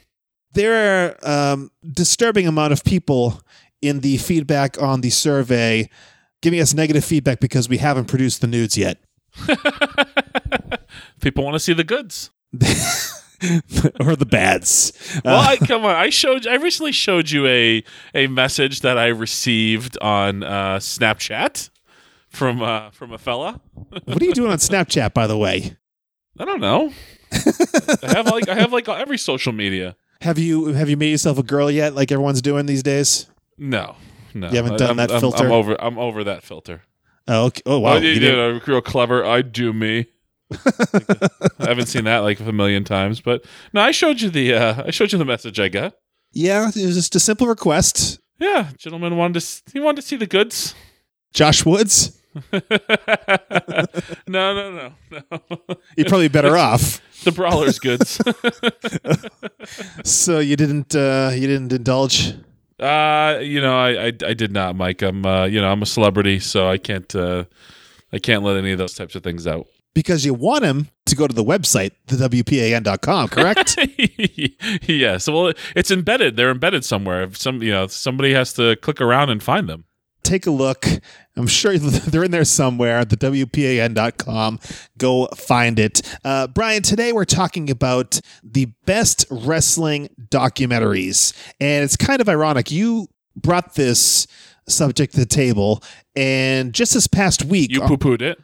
There 0.54 1.18
are 1.24 1.52
um, 1.54 1.72
disturbing 1.94 2.48
amount 2.48 2.74
of 2.74 2.84
people 2.84 3.42
in 3.82 4.02
the 4.02 4.18
feedback 4.18 4.82
on 4.82 5.02
the 5.02 5.10
survey 5.10 5.90
giving 6.42 6.60
us 6.60 6.74
negative 6.74 7.04
feedback 7.04 7.40
because 7.40 7.70
we 7.70 7.78
haven't 7.78 8.06
produced 8.06 8.42
the 8.42 8.48
nudes 8.48 8.78
yet. 8.78 8.98
People 11.22 11.44
want 11.44 11.56
to 11.56 11.60
see 11.60 11.74
the 11.74 11.84
goods. 11.84 12.32
or 14.00 14.16
the 14.16 14.28
bads. 14.30 14.92
Well, 15.24 15.40
I, 15.40 15.58
come 15.58 15.86
on. 15.86 15.96
I 15.96 16.10
showed. 16.10 16.48
I 16.48 16.56
recently 16.56 16.92
showed 16.92 17.30
you 17.30 17.46
a 17.46 17.84
a 18.16 18.28
message 18.28 18.82
that 18.82 18.98
I 18.98 19.08
received 19.08 19.98
on 20.02 20.44
uh, 20.44 20.78
Snapchat 20.78 21.70
from 22.30 22.62
uh, 22.62 22.90
from 22.90 23.14
a 23.14 23.18
fella. 23.18 23.62
what 23.74 24.22
are 24.22 24.26
you 24.26 24.34
doing 24.34 24.52
on 24.52 24.58
Snapchat, 24.58 25.14
by 25.14 25.28
the 25.28 25.38
way? 25.38 25.78
I 26.40 26.46
don't 26.46 26.60
know. 26.60 26.92
I 27.32 28.14
have 28.14 28.28
like 28.28 28.50
I 28.50 28.56
have 28.56 28.74
like 28.74 28.90
every 28.90 29.18
social 29.18 29.54
media. 29.54 29.96
Have 30.22 30.38
you 30.38 30.68
have 30.74 30.90
you 30.90 30.98
made 30.98 31.12
yourself 31.12 31.38
a 31.38 31.44
girl 31.44 31.72
yet, 31.72 31.96
like 31.96 32.12
everyone's 32.12 32.42
doing 32.42 32.66
these 32.66 32.84
days? 32.84 33.28
No, 33.58 33.96
no. 34.34 34.50
You 34.50 34.56
haven't 34.58 34.78
done 34.78 34.92
I'm, 34.92 34.98
that 34.98 35.12
I'm- 35.12 35.20
filter? 35.22 35.46
I'm 35.46 35.52
over. 35.52 35.82
I'm 35.82 35.98
over 35.98 36.24
that 36.26 36.44
filter. 36.44 36.82
Oh, 37.28 37.46
okay. 37.46 37.62
oh 37.66 37.80
wow! 37.80 37.94
oh, 37.94 37.98
You 37.98 38.10
you 38.10 38.20
did 38.20 38.38
a 38.38 38.60
real 38.66 38.82
clever. 38.82 39.24
I 39.24 39.42
do 39.44 39.72
me. 39.72 40.08
I 40.52 41.68
haven't 41.68 41.86
seen 41.86 42.06
that 42.06 42.20
like 42.20 42.40
a 42.40 42.52
million 42.52 42.84
times, 42.84 43.22
but 43.22 43.46
no, 43.72 43.82
I 43.82 43.92
showed 43.92 44.20
you 44.20 44.30
the 44.30 44.54
uh, 44.56 44.84
I 44.88 44.92
showed 44.92 45.12
you 45.12 45.18
the 45.20 45.26
message 45.26 45.60
I 45.60 45.70
got. 45.70 45.94
yeah, 46.32 46.68
it 46.68 46.86
was 46.86 46.96
just 46.96 47.16
a 47.16 47.20
simple 47.20 47.46
request. 47.48 48.20
Yeah, 48.40 48.70
gentleman 48.78 49.16
wanted 49.16 49.40
to 49.42 49.62
he 49.72 49.80
wanted 49.80 50.02
to 50.02 50.08
see 50.08 50.16
the 50.16 50.26
goods. 50.28 50.74
Josh 51.34 51.64
Woods, 51.66 52.20
no, 52.52 52.60
no, 54.28 54.72
no, 54.72 54.94
no. 55.12 55.60
you're 55.98 56.08
probably 56.08 56.28
better 56.30 56.58
off. 56.58 57.00
The 57.30 57.36
brawler's 57.36 57.80
goods. 57.80 58.20
So 60.04 60.40
you 60.40 60.56
didn't 60.56 60.96
uh, 60.96 61.32
you 61.34 61.48
didn't 61.48 61.72
indulge. 61.74 62.34
uh, 62.80 63.40
you 63.42 63.62
know, 63.62 63.78
I, 63.78 64.08
I 64.08 64.12
I 64.26 64.34
did 64.34 64.52
not, 64.52 64.76
Mike. 64.76 65.02
I'm 65.02 65.26
uh, 65.26 65.46
you 65.46 65.62
know 65.62 65.70
I'm 65.72 65.82
a 65.82 65.86
celebrity, 65.86 66.40
so 66.40 66.68
I 66.70 66.78
can't 66.78 67.14
uh, 67.16 67.44
I 68.14 68.20
can't 68.20 68.44
let 68.44 68.58
any 68.58 68.72
of 68.72 68.78
those 68.78 68.94
types 68.94 69.16
of 69.16 69.24
things 69.24 69.46
out. 69.48 69.68
because 69.94 70.26
you 70.26 70.34
want 70.34 70.64
him 70.64 70.88
to 71.06 71.16
go 71.16 71.28
to 71.28 71.34
the 71.34 71.44
website, 71.44 71.92
thewpan.com, 72.08 73.28
correct? 73.30 73.78
yes. 74.88 75.28
Well, 75.28 75.54
it's 75.76 75.92
embedded. 75.92 76.36
They're 76.38 76.52
embedded 76.52 76.86
somewhere. 76.86 77.24
If 77.24 77.38
some, 77.38 77.62
you 77.62 77.72
know, 77.72 77.88
somebody 77.88 78.34
has 78.34 78.54
to 78.54 78.76
click 78.78 79.02
around 79.02 79.30
and 79.30 79.42
find 79.44 79.68
them. 79.68 79.84
Take 80.30 80.46
a 80.46 80.52
look. 80.52 80.86
I'm 81.36 81.48
sure 81.48 81.76
they're 81.80 82.24
in 82.24 82.30
there 82.30 82.46
somewhere, 82.46 83.04
thewpan.com. 83.04 84.60
Go 85.00 85.26
find 85.36 85.80
it. 85.80 86.18
Uh, 86.24 86.46
Brian, 86.46 86.84
today 86.84 87.14
we're 87.14 87.26
talking 87.26 87.72
about 87.72 88.22
the 88.44 88.66
best 88.86 89.26
wrestling 89.32 90.08
documentaries. 90.30 91.34
And 91.60 91.84
it's 91.84 91.98
kind 91.98 92.22
of 92.22 92.30
ironic. 92.30 92.70
You 92.70 93.08
brought 93.36 93.74
this 93.74 94.28
subject 94.68 95.14
to 95.14 95.20
the 95.22 95.26
table, 95.26 95.82
and 96.16 96.74
just 96.76 96.94
this 96.94 97.08
past 97.08 97.46
week, 97.46 97.72
You 97.72 97.82
poo 97.82 97.98
pooed 97.98 98.22
it. 98.22 98.38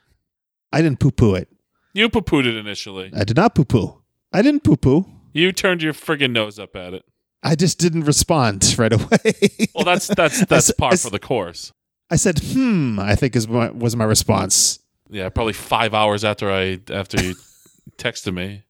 I 0.73 0.81
didn't 0.81 0.99
poo 0.99 1.11
poo 1.11 1.35
it. 1.35 1.49
You 1.93 2.09
poo 2.09 2.21
pooed 2.21 2.47
it 2.47 2.55
initially. 2.55 3.11
I 3.15 3.23
did 3.23 3.37
not 3.37 3.53
poo 3.53 3.63
poo. 3.63 4.01
I 4.33 4.41
didn't 4.41 4.63
poo 4.63 4.75
poo. 4.75 5.05
You 5.33 5.51
turned 5.51 5.83
your 5.83 5.93
friggin' 5.93 6.31
nose 6.31 6.57
up 6.57 6.75
at 6.75 6.95
it. 6.95 7.05
I 7.45 7.53
just 7.55 7.77
didn't 7.77 8.03
respond 8.05 8.75
right 8.79 8.91
away. 8.91 9.69
Well, 9.75 9.85
that's 9.85 10.07
that's 10.07 10.45
that's 10.49 10.71
par 10.71 10.97
for 10.97 11.11
the 11.11 11.19
course. 11.19 11.71
I 12.09 12.17
said, 12.17 12.39
"Hmm." 12.39 12.99
I 12.99 13.15
think 13.15 13.35
is 13.35 13.47
my, 13.47 13.69
was 13.69 13.95
my 13.95 14.05
response. 14.05 14.79
Yeah, 15.09 15.29
probably 15.29 15.53
five 15.53 15.93
hours 15.93 16.25
after 16.25 16.51
I 16.51 16.79
after 16.91 17.23
you 17.23 17.35
texted 17.97 18.33
me. 18.33 18.63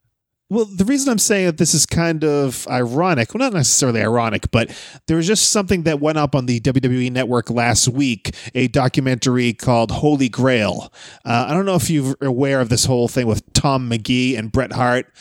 Well, 0.48 0.66
the 0.66 0.86
reason 0.86 1.10
I'm 1.10 1.18
saying 1.18 1.48
that 1.48 1.58
this 1.58 1.74
is 1.74 1.88
kind 1.88 2.24
of 2.24 2.68
ironic, 2.68 3.34
well, 3.34 3.40
not 3.40 3.54
necessarily 3.54 4.00
ironic, 4.02 4.52
but 4.52 4.70
there 5.08 5.18
was 5.18 5.26
just 5.26 5.50
something 5.50 5.84
that 5.84 6.00
went 6.00 6.20
up 6.20 6.36
on 6.36 6.46
the 6.46 6.60
WWE 6.60 7.12
network 7.12 7.50
last 7.50 7.88
week, 7.88 8.36
a 8.54 8.68
documentary 8.68 9.54
called 9.54 9.90
Holy 9.90 10.30
Grail. 10.30 10.94
Uh, 11.26 11.48
I 11.50 11.54
don't 11.56 11.66
know 11.66 11.74
if 11.74 11.90
you're 11.90 12.16
aware 12.22 12.62
of 12.62 12.70
this 12.70 12.86
whole 12.86 13.08
thing 13.08 13.26
with 13.26 13.42
Tom 13.54 13.90
Magee 13.90 14.36
and 14.36 14.52
Bret 14.52 14.74
Hart. 14.74 15.12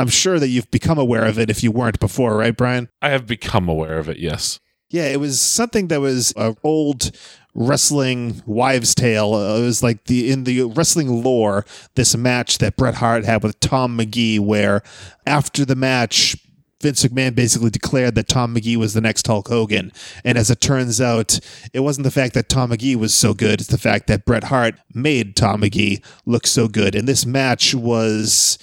I'm 0.00 0.08
sure 0.08 0.38
that 0.38 0.48
you've 0.48 0.70
become 0.70 0.98
aware 0.98 1.26
of 1.26 1.38
it 1.38 1.50
if 1.50 1.62
you 1.62 1.70
weren't 1.70 2.00
before, 2.00 2.34
right, 2.34 2.56
Brian? 2.56 2.88
I 3.02 3.10
have 3.10 3.26
become 3.26 3.68
aware 3.68 3.98
of 3.98 4.08
it. 4.08 4.16
Yes. 4.16 4.58
Yeah, 4.88 5.04
it 5.04 5.20
was 5.20 5.42
something 5.42 5.88
that 5.88 6.00
was 6.00 6.32
an 6.38 6.56
old 6.64 7.10
wrestling 7.54 8.42
wives' 8.46 8.94
tale. 8.94 9.34
Uh, 9.34 9.58
it 9.58 9.62
was 9.62 9.82
like 9.82 10.04
the 10.04 10.32
in 10.32 10.44
the 10.44 10.62
wrestling 10.62 11.22
lore, 11.22 11.66
this 11.96 12.16
match 12.16 12.58
that 12.58 12.76
Bret 12.76 12.94
Hart 12.94 13.26
had 13.26 13.42
with 13.42 13.60
Tom 13.60 13.94
Magee, 13.96 14.38
where 14.38 14.82
after 15.26 15.64
the 15.64 15.76
match. 15.76 16.36
Vince 16.82 17.04
McMahon 17.04 17.34
basically 17.34 17.68
declared 17.68 18.14
that 18.14 18.26
Tom 18.26 18.54
Magee 18.54 18.78
was 18.78 18.94
the 18.94 19.02
next 19.02 19.26
Hulk 19.26 19.48
Hogan. 19.48 19.92
And 20.24 20.38
as 20.38 20.50
it 20.50 20.62
turns 20.62 20.98
out, 20.98 21.38
it 21.74 21.80
wasn't 21.80 22.04
the 22.04 22.10
fact 22.10 22.32
that 22.32 22.48
Tom 22.48 22.70
Magee 22.70 22.96
was 22.96 23.12
so 23.12 23.34
good, 23.34 23.60
it's 23.60 23.68
the 23.68 23.76
fact 23.76 24.06
that 24.06 24.24
Bret 24.24 24.44
Hart 24.44 24.76
made 24.94 25.36
Tom 25.36 25.60
Magee 25.60 26.02
look 26.24 26.46
so 26.46 26.68
good. 26.68 26.94
And 26.94 27.06
this 27.06 27.26
match 27.26 27.74
was 27.74 28.56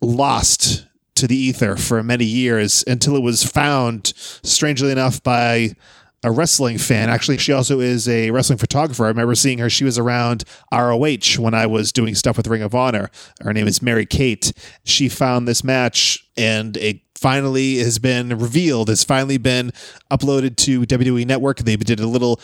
lost 0.00 0.86
to 1.16 1.26
the 1.26 1.36
ether 1.36 1.76
for 1.76 2.02
many 2.02 2.24
years 2.24 2.84
until 2.86 3.16
it 3.16 3.22
was 3.22 3.42
found, 3.42 4.12
strangely 4.16 4.92
enough, 4.92 5.22
by 5.22 5.74
a 6.22 6.30
wrestling 6.30 6.78
fan. 6.78 7.08
Actually, 7.08 7.38
she 7.38 7.52
also 7.52 7.80
is 7.80 8.08
a 8.08 8.30
wrestling 8.30 8.58
photographer. 8.58 9.04
I 9.04 9.08
remember 9.08 9.34
seeing 9.34 9.58
her. 9.58 9.70
She 9.70 9.84
was 9.84 9.98
around 9.98 10.44
ROH 10.72 11.38
when 11.38 11.54
I 11.54 11.66
was 11.66 11.92
doing 11.92 12.14
stuff 12.14 12.36
with 12.36 12.48
Ring 12.48 12.62
of 12.62 12.74
Honor. 12.74 13.10
Her 13.40 13.52
name 13.52 13.68
is 13.68 13.80
Mary 13.80 14.06
Kate. 14.06 14.52
She 14.84 15.08
found 15.08 15.46
this 15.46 15.62
match 15.62 16.26
and 16.36 16.76
it 16.76 17.00
finally 17.14 17.78
has 17.78 17.98
been 17.98 18.36
revealed, 18.38 18.90
It's 18.90 19.04
finally 19.04 19.38
been 19.38 19.72
uploaded 20.10 20.56
to 20.56 20.82
WWE 20.82 21.26
Network. 21.26 21.58
They 21.58 21.76
did 21.76 22.00
a 22.00 22.06
little 22.06 22.40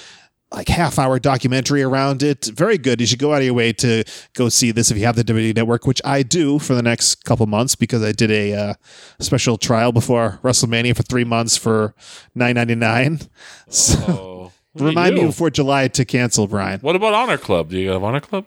like 0.52 0.68
half 0.68 0.98
hour 0.98 1.18
documentary 1.18 1.82
around 1.82 2.22
it. 2.22 2.46
Very 2.46 2.78
good. 2.78 3.00
You 3.00 3.06
should 3.06 3.18
go 3.18 3.32
out 3.32 3.38
of 3.38 3.44
your 3.44 3.54
way 3.54 3.72
to 3.74 4.04
go 4.34 4.48
see 4.48 4.70
this 4.70 4.90
if 4.90 4.98
you 4.98 5.04
have 5.04 5.16
the 5.16 5.24
WWE 5.24 5.54
Network, 5.54 5.86
which 5.86 6.00
I 6.04 6.22
do 6.22 6.58
for 6.58 6.74
the 6.74 6.82
next 6.82 7.24
couple 7.24 7.46
months 7.46 7.74
because 7.74 8.02
I 8.02 8.12
did 8.12 8.30
a 8.30 8.54
uh, 8.54 8.74
special 9.18 9.56
trial 9.56 9.92
before 9.92 10.38
WrestleMania 10.42 10.96
for 10.96 11.02
three 11.02 11.24
months 11.24 11.56
for 11.56 11.94
nine 12.34 12.54
ninety 12.54 12.74
nine. 12.74 13.20
So 13.68 14.52
Oh, 14.78 14.84
remind 14.84 15.14
me 15.14 15.24
before 15.24 15.50
July 15.50 15.88
to 15.88 16.04
cancel, 16.04 16.46
Brian. 16.46 16.80
What 16.80 16.96
about 16.96 17.14
Honor 17.14 17.38
Club? 17.38 17.70
Do 17.70 17.78
you 17.78 17.90
have 17.90 18.02
Honor 18.02 18.20
Club? 18.20 18.46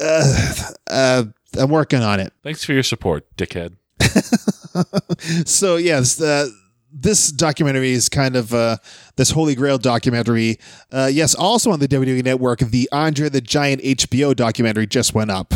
Uh, 0.00 0.54
uh, 0.88 1.24
I'm 1.58 1.70
working 1.70 2.02
on 2.02 2.20
it. 2.20 2.32
Thanks 2.42 2.64
for 2.64 2.72
your 2.72 2.82
support, 2.82 3.26
dickhead. 3.36 3.76
so 5.46 5.76
yes, 5.76 6.20
uh, 6.20 6.48
this 6.92 7.32
documentary 7.32 7.92
is 7.92 8.08
kind 8.08 8.36
of 8.36 8.52
uh, 8.52 8.76
this 9.16 9.30
Holy 9.30 9.54
Grail 9.54 9.78
documentary. 9.78 10.58
Uh, 10.90 11.10
yes, 11.12 11.34
also 11.34 11.70
on 11.70 11.80
the 11.80 11.88
WWE 11.88 12.24
Network, 12.24 12.60
the 12.60 12.88
Andre 12.92 13.28
the 13.28 13.40
Giant 13.40 13.82
HBO 13.82 14.34
documentary 14.36 14.86
just 14.86 15.14
went 15.14 15.30
up. 15.30 15.54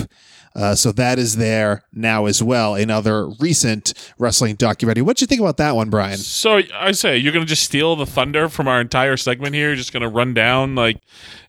Uh, 0.57 0.75
so 0.75 0.91
that 0.91 1.19
is 1.19 1.37
there 1.37 1.85
now 1.93 2.25
as 2.25 2.43
well. 2.43 2.75
Another 2.75 3.29
recent 3.29 3.93
wrestling 4.19 4.55
documentary. 4.55 5.03
What 5.03 5.19
do 5.19 5.23
you 5.23 5.27
think 5.27 5.43
about 5.43 5.59
that 5.59 5.77
one, 5.77 5.91
Brian? 5.91 6.17
So 6.17 6.63
I 6.75 6.93
say 6.93 7.19
you're 7.19 7.35
gonna 7.35 7.45
just 7.45 7.65
steal 7.65 7.95
the 7.95 8.07
thunder 8.07 8.49
from 8.49 8.67
our 8.67 8.81
entire 8.81 9.19
segment 9.19 9.55
here. 9.55 9.67
You're 9.67 9.77
just 9.77 9.93
gonna 9.93 10.09
run 10.09 10.33
down 10.33 10.75
like 10.75 10.97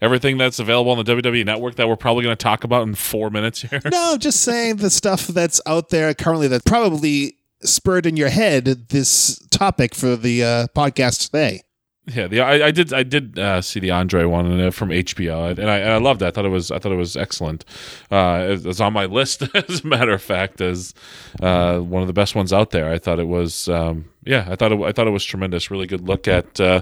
everything 0.02 0.38
that's 0.38 0.60
available 0.60 0.92
on 0.92 0.98
the 0.98 1.06
WWE 1.06 1.46
Network 1.46 1.76
that 1.76 1.88
we're 1.88 1.96
probably 1.96 2.24
gonna 2.24 2.36
talk 2.36 2.66
about 2.66 2.86
in 2.86 2.96
four 2.96 3.30
minutes 3.30 3.62
here. 3.62 3.80
No, 3.90 4.18
just 4.18 4.42
saying 4.42 4.78
the 4.78 4.90
stuff 4.90 5.28
that's 5.28 5.62
out 5.66 5.88
there 5.88 6.14
currently 6.14 6.50
that 6.50 6.66
probably 6.66 7.37
spurred 7.64 8.06
in 8.06 8.18
your 8.18 8.30
head 8.30 8.66
this 8.90 9.40
topic 9.50 9.96
for 9.96 10.16
the 10.16 10.44
uh, 10.44 10.68
podcast 10.76 11.26
today. 11.26 11.62
Yeah, 12.10 12.28
the 12.28 12.40
I, 12.40 12.68
I 12.68 12.72
did 12.72 12.94
I 12.94 13.04
did 13.04 13.38
uh, 13.38 13.62
see 13.62 13.82
the 13.82 13.92
Andre 13.92 14.24
one 14.24 14.72
from 14.72 14.90
HBO, 14.92 15.50
and 15.60 15.70
I 15.70 15.80
and 15.80 15.92
I 15.92 15.98
loved 15.98 16.22
it. 16.22 16.28
I 16.28 16.32
thought 16.32 16.46
it 16.46 16.50
was 16.50 16.72
I 16.72 16.80
thought 16.80 16.94
it 16.94 16.98
was 16.98 17.18
excellent. 17.18 17.66
Uh, 18.10 18.48
it, 18.52 18.66
it's 18.66 18.80
on 18.80 18.94
my 18.94 19.06
list 19.20 19.44
as 19.54 19.84
a 19.84 19.88
matter 19.88 20.14
of 20.14 20.22
fact 20.22 20.62
as 20.62 20.94
uh, 21.42 21.80
one 21.80 22.02
of 22.02 22.08
the 22.08 22.14
best 22.14 22.34
ones 22.34 22.54
out 22.54 22.72
there. 22.72 22.90
I 22.90 22.98
thought 22.98 23.20
it 23.20 23.28
was 23.28 23.68
um, 23.68 24.06
yeah, 24.24 24.48
I 24.50 24.56
thought 24.56 24.72
it 24.72 24.80
I 24.82 24.94
thought 24.94 25.08
it 25.08 25.12
was 25.12 25.26
tremendous. 25.26 25.70
Really 25.70 25.86
good 25.86 26.08
look 26.08 26.30
at 26.30 26.62
uh, 26.62 26.82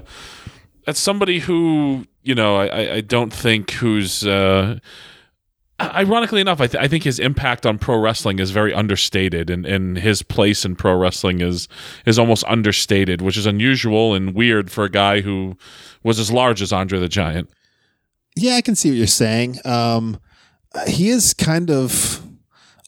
at 0.86 0.96
somebody 0.96 1.40
who 1.40 2.06
you 2.22 2.36
know 2.36 2.58
I- 2.58 2.94
I 2.94 3.00
don't 3.00 3.32
think 3.32 3.72
who's. 3.72 4.24
Uh, 4.24 4.78
Ironically 5.78 6.40
enough, 6.40 6.60
I, 6.60 6.68
th- 6.68 6.82
I 6.82 6.88
think 6.88 7.04
his 7.04 7.18
impact 7.18 7.66
on 7.66 7.78
pro 7.78 7.98
wrestling 7.98 8.38
is 8.38 8.50
very 8.50 8.72
understated, 8.72 9.50
and, 9.50 9.66
and 9.66 9.98
his 9.98 10.22
place 10.22 10.64
in 10.64 10.74
pro 10.74 10.96
wrestling 10.96 11.42
is 11.42 11.68
is 12.06 12.18
almost 12.18 12.44
understated, 12.44 13.20
which 13.20 13.36
is 13.36 13.44
unusual 13.44 14.14
and 14.14 14.34
weird 14.34 14.70
for 14.70 14.84
a 14.84 14.90
guy 14.90 15.20
who 15.20 15.58
was 16.02 16.18
as 16.18 16.32
large 16.32 16.62
as 16.62 16.72
Andre 16.72 16.98
the 16.98 17.10
Giant. 17.10 17.50
Yeah, 18.36 18.54
I 18.54 18.62
can 18.62 18.74
see 18.74 18.90
what 18.90 18.96
you're 18.96 19.06
saying. 19.06 19.58
Um, 19.66 20.18
he 20.86 21.10
is 21.10 21.34
kind 21.34 21.70
of 21.70 22.22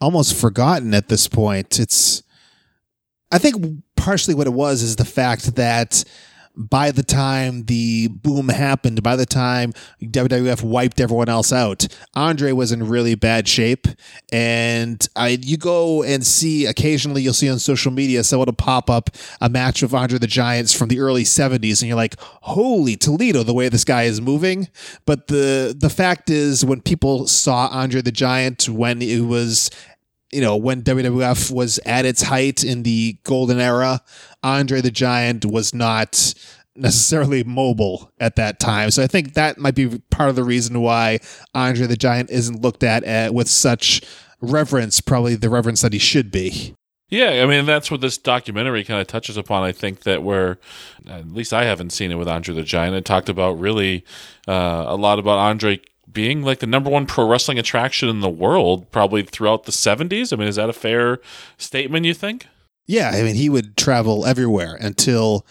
almost 0.01 0.35
forgotten 0.35 0.95
at 0.95 1.09
this 1.09 1.29
point. 1.29 1.79
It's, 1.79 2.23
I 3.31 3.39
think, 3.39 3.83
partially 3.97 4.35
what 4.35 4.47
it 4.47 4.53
was 4.53 4.83
is 4.83 4.97
the 4.97 5.05
fact 5.05 5.57
that 5.57 6.05
by 6.59 6.91
the 6.91 7.05
time 7.05 7.67
the 7.67 8.09
boom 8.09 8.49
happened, 8.49 9.01
by 9.01 9.15
the 9.15 9.25
time 9.25 9.73
WWF 10.03 10.65
wiped 10.65 11.01
everyone 11.01 11.29
else 11.29 11.53
out, 11.53 11.87
Andre 12.15 12.51
was 12.51 12.73
in 12.73 12.89
really 12.89 13.15
bad 13.15 13.47
shape. 13.47 13.87
And 14.33 15.07
I, 15.15 15.39
you 15.41 15.57
go 15.57 16.03
and 16.03 16.27
see 16.27 16.67
occasionally, 16.67 17.23
you'll 17.23 17.33
see 17.33 17.49
on 17.49 17.61
social 17.61 17.93
media 17.93 18.25
someone 18.25 18.47
will 18.47 18.55
pop 18.55 18.91
up 18.91 19.11
a 19.41 19.49
match 19.49 19.85
of 19.85 19.95
Andre 19.95 20.19
the 20.19 20.27
Giants 20.27 20.75
from 20.75 20.89
the 20.89 20.99
early 20.99 21.23
70s, 21.23 21.81
and 21.81 21.89
you're 21.89 21.97
like, 21.97 22.17
holy 22.19 22.97
Toledo, 22.97 23.45
the 23.45 23.55
way 23.55 23.69
this 23.69 23.85
guy 23.85 24.03
is 24.03 24.21
moving. 24.21 24.69
But 25.07 25.29
the 25.29 25.77
the 25.79 25.91
fact 25.91 26.29
is, 26.29 26.65
when 26.65 26.81
people 26.81 27.29
saw 27.29 27.69
Andre 27.69 28.01
the 28.01 28.11
Giant 28.11 28.69
when 28.69 29.01
it 29.01 29.21
was 29.21 29.71
you 30.33 30.41
know, 30.41 30.57
when 30.57 30.83
WWF 30.83 31.51
was 31.51 31.79
at 31.87 32.05
its 32.05 32.23
height 32.23 32.63
in 32.63 32.83
the 32.83 33.19
golden 33.23 33.61
era, 33.61 34.03
Andre 34.43 34.81
the 34.81 34.91
Giant 34.91 35.47
was 35.47 35.75
not 35.75 36.35
necessarily 36.77 37.43
mobile 37.45 38.13
at 38.21 38.37
that 38.37 38.61
time. 38.61 38.91
So 38.91 39.03
I 39.03 39.07
think 39.07 39.35
that 39.35 39.59
might 39.59 39.75
be 39.75 40.01
part 40.11 40.31
of 40.31 40.37
the 40.37 40.45
reason 40.45 40.81
why 40.81 41.19
Andre 41.55 41.87
the 41.87 41.97
Giant 41.97 42.31
isn't 42.31 42.63
looked 42.63 42.85
at, 42.85 43.05
at 43.05 43.35
with 43.35 43.49
such 43.49 44.03
reverence, 44.41 45.01
probably 45.01 45.35
the 45.35 45.51
reverence 45.51 45.81
that 45.81 45.93
he 45.93 45.99
should 45.99 46.31
be. 46.31 46.75
Yeah, 47.11 47.43
I 47.43 47.47
mean 47.47 47.65
that's 47.65 47.91
what 47.91 48.03
this 48.03 48.19
documentary 48.19 48.85
kind 48.85 49.01
of 49.01 49.07
touches 49.07 49.39
upon. 49.39 49.63
I 49.63 49.73
think 49.73 50.03
that 50.03 50.23
where, 50.23 50.59
at 51.09 51.29
least 51.29 51.55
I 51.55 51.65
haven't 51.65 51.91
seen 51.91 52.13
it 52.13 52.17
with 52.17 52.29
Andre 52.29 52.55
the 52.55 52.63
Giant. 52.63 52.95
It 52.95 53.07
talked 53.07 53.31
about 53.31 53.59
really 53.59 54.05
uh, 54.47 54.85
a 54.87 54.95
lot 54.95 55.19
about 55.19 55.39
Andre 55.39 55.81
being 56.19 56.43
like 56.43 56.59
the 56.59 56.67
number 56.67 56.91
one 56.91 57.07
pro 57.07 57.29
wrestling 57.29 57.61
attraction 57.61 58.09
in 58.09 58.19
the 58.19 58.29
world, 58.29 58.91
probably 58.91 59.23
throughout 59.23 59.67
the 59.67 59.71
'70s. 59.71 60.33
I 60.33 60.37
mean, 60.37 60.49
is 60.49 60.57
that 60.57 60.69
a 60.69 60.73
fair 60.73 61.21
statement? 61.59 62.07
You 62.07 62.13
think? 62.13 62.49
Yeah, 62.89 63.13
I 63.15 63.23
mean 63.23 63.37
he 63.37 63.49
would 63.49 63.77
travel 63.77 64.27
everywhere 64.27 64.77
until 64.81 65.47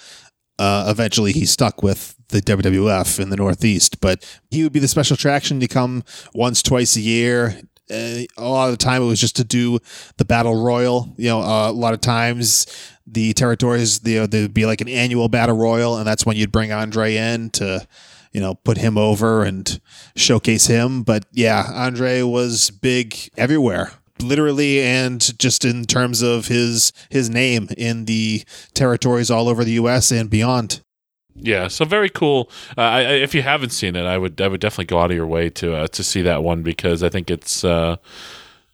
uh, 0.60 0.88
eventually 0.90 1.32
he 1.32 1.46
stuck 1.46 1.82
with 1.82 2.18
the 2.28 2.42
WWF 2.42 3.18
in 3.18 3.30
the 3.30 3.38
Northeast. 3.38 4.02
But 4.02 4.30
he 4.52 4.64
would 4.64 4.74
be 4.74 4.82
the 4.82 4.90
special 4.90 5.14
attraction 5.14 5.62
to 5.62 5.70
come 5.70 6.04
once, 6.34 6.62
twice 6.62 6.98
a 6.98 7.02
year. 7.02 7.62
Uh, 7.90 8.28
a 8.38 8.50
lot 8.50 8.66
of 8.66 8.78
the 8.78 8.84
time 8.84 9.02
it 9.02 9.06
was 9.06 9.22
just 9.22 9.38
to 9.38 9.46
do 9.46 9.80
the 10.18 10.26
battle 10.26 10.62
royal. 10.62 11.16
You 11.16 11.30
know, 11.30 11.40
uh, 11.40 11.70
a 11.70 11.72
lot 11.72 11.94
of 11.94 12.02
times 12.02 12.68
the 13.06 13.32
territories, 13.32 14.02
you 14.04 14.20
know, 14.20 14.26
there'd 14.26 14.54
be 14.54 14.66
like 14.66 14.82
an 14.82 14.90
annual 14.90 15.30
battle 15.30 15.56
royal, 15.56 15.96
and 15.96 16.06
that's 16.06 16.26
when 16.26 16.36
you'd 16.36 16.52
bring 16.52 16.74
Andre 16.74 17.16
in 17.16 17.52
to, 17.52 17.88
you 18.31 18.41
know, 18.41 18.55
put 18.55 18.77
him 18.77 18.98
over 18.98 19.43
and 19.43 19.79
showcase 20.15 20.67
him. 20.67 21.03
But 21.03 21.25
yeah, 21.31 21.65
Andre 21.74 22.22
was 22.22 22.69
big 22.69 23.15
everywhere 23.38 23.91
literally 24.22 24.81
and 24.81 25.38
just 25.39 25.63
in 25.63 25.86
terms 25.86 26.22
of 26.22 26.48
his 26.48 26.91
his 27.10 27.29
name 27.29 27.69
in 27.77 28.05
the 28.05 28.43
territories 28.74 29.29
all 29.29 29.48
over 29.48 29.63
the 29.63 29.74
US 29.74 30.12
and 30.12 30.29
beyond. 30.29 30.81
Yeah, 31.39 31.67
so 31.67 31.86
very 31.86 32.10
cool. 32.10 32.50
Uh, 32.77 32.81
I, 32.81 33.01
if 33.01 33.36
you 33.36 33.43
haven't 33.43 33.69
seen 33.69 33.96
it, 33.96 34.05
I 34.05 34.17
would 34.17 34.41
I 34.41 34.48
would 34.48 34.60
definitely 34.60 34.86
go 34.86 35.00
out 35.00 35.12
of 35.12 35.17
your 35.17 35.27
way 35.27 35.50
to 35.51 35.75
uh, 35.75 35.88
to 35.88 36.03
see 36.03 36.22
that 36.24 36.43
one 36.43 36.63
because 36.63 37.03
I 37.03 37.10
think 37.10 37.29
it's 37.29 37.63
uh, 37.63 37.98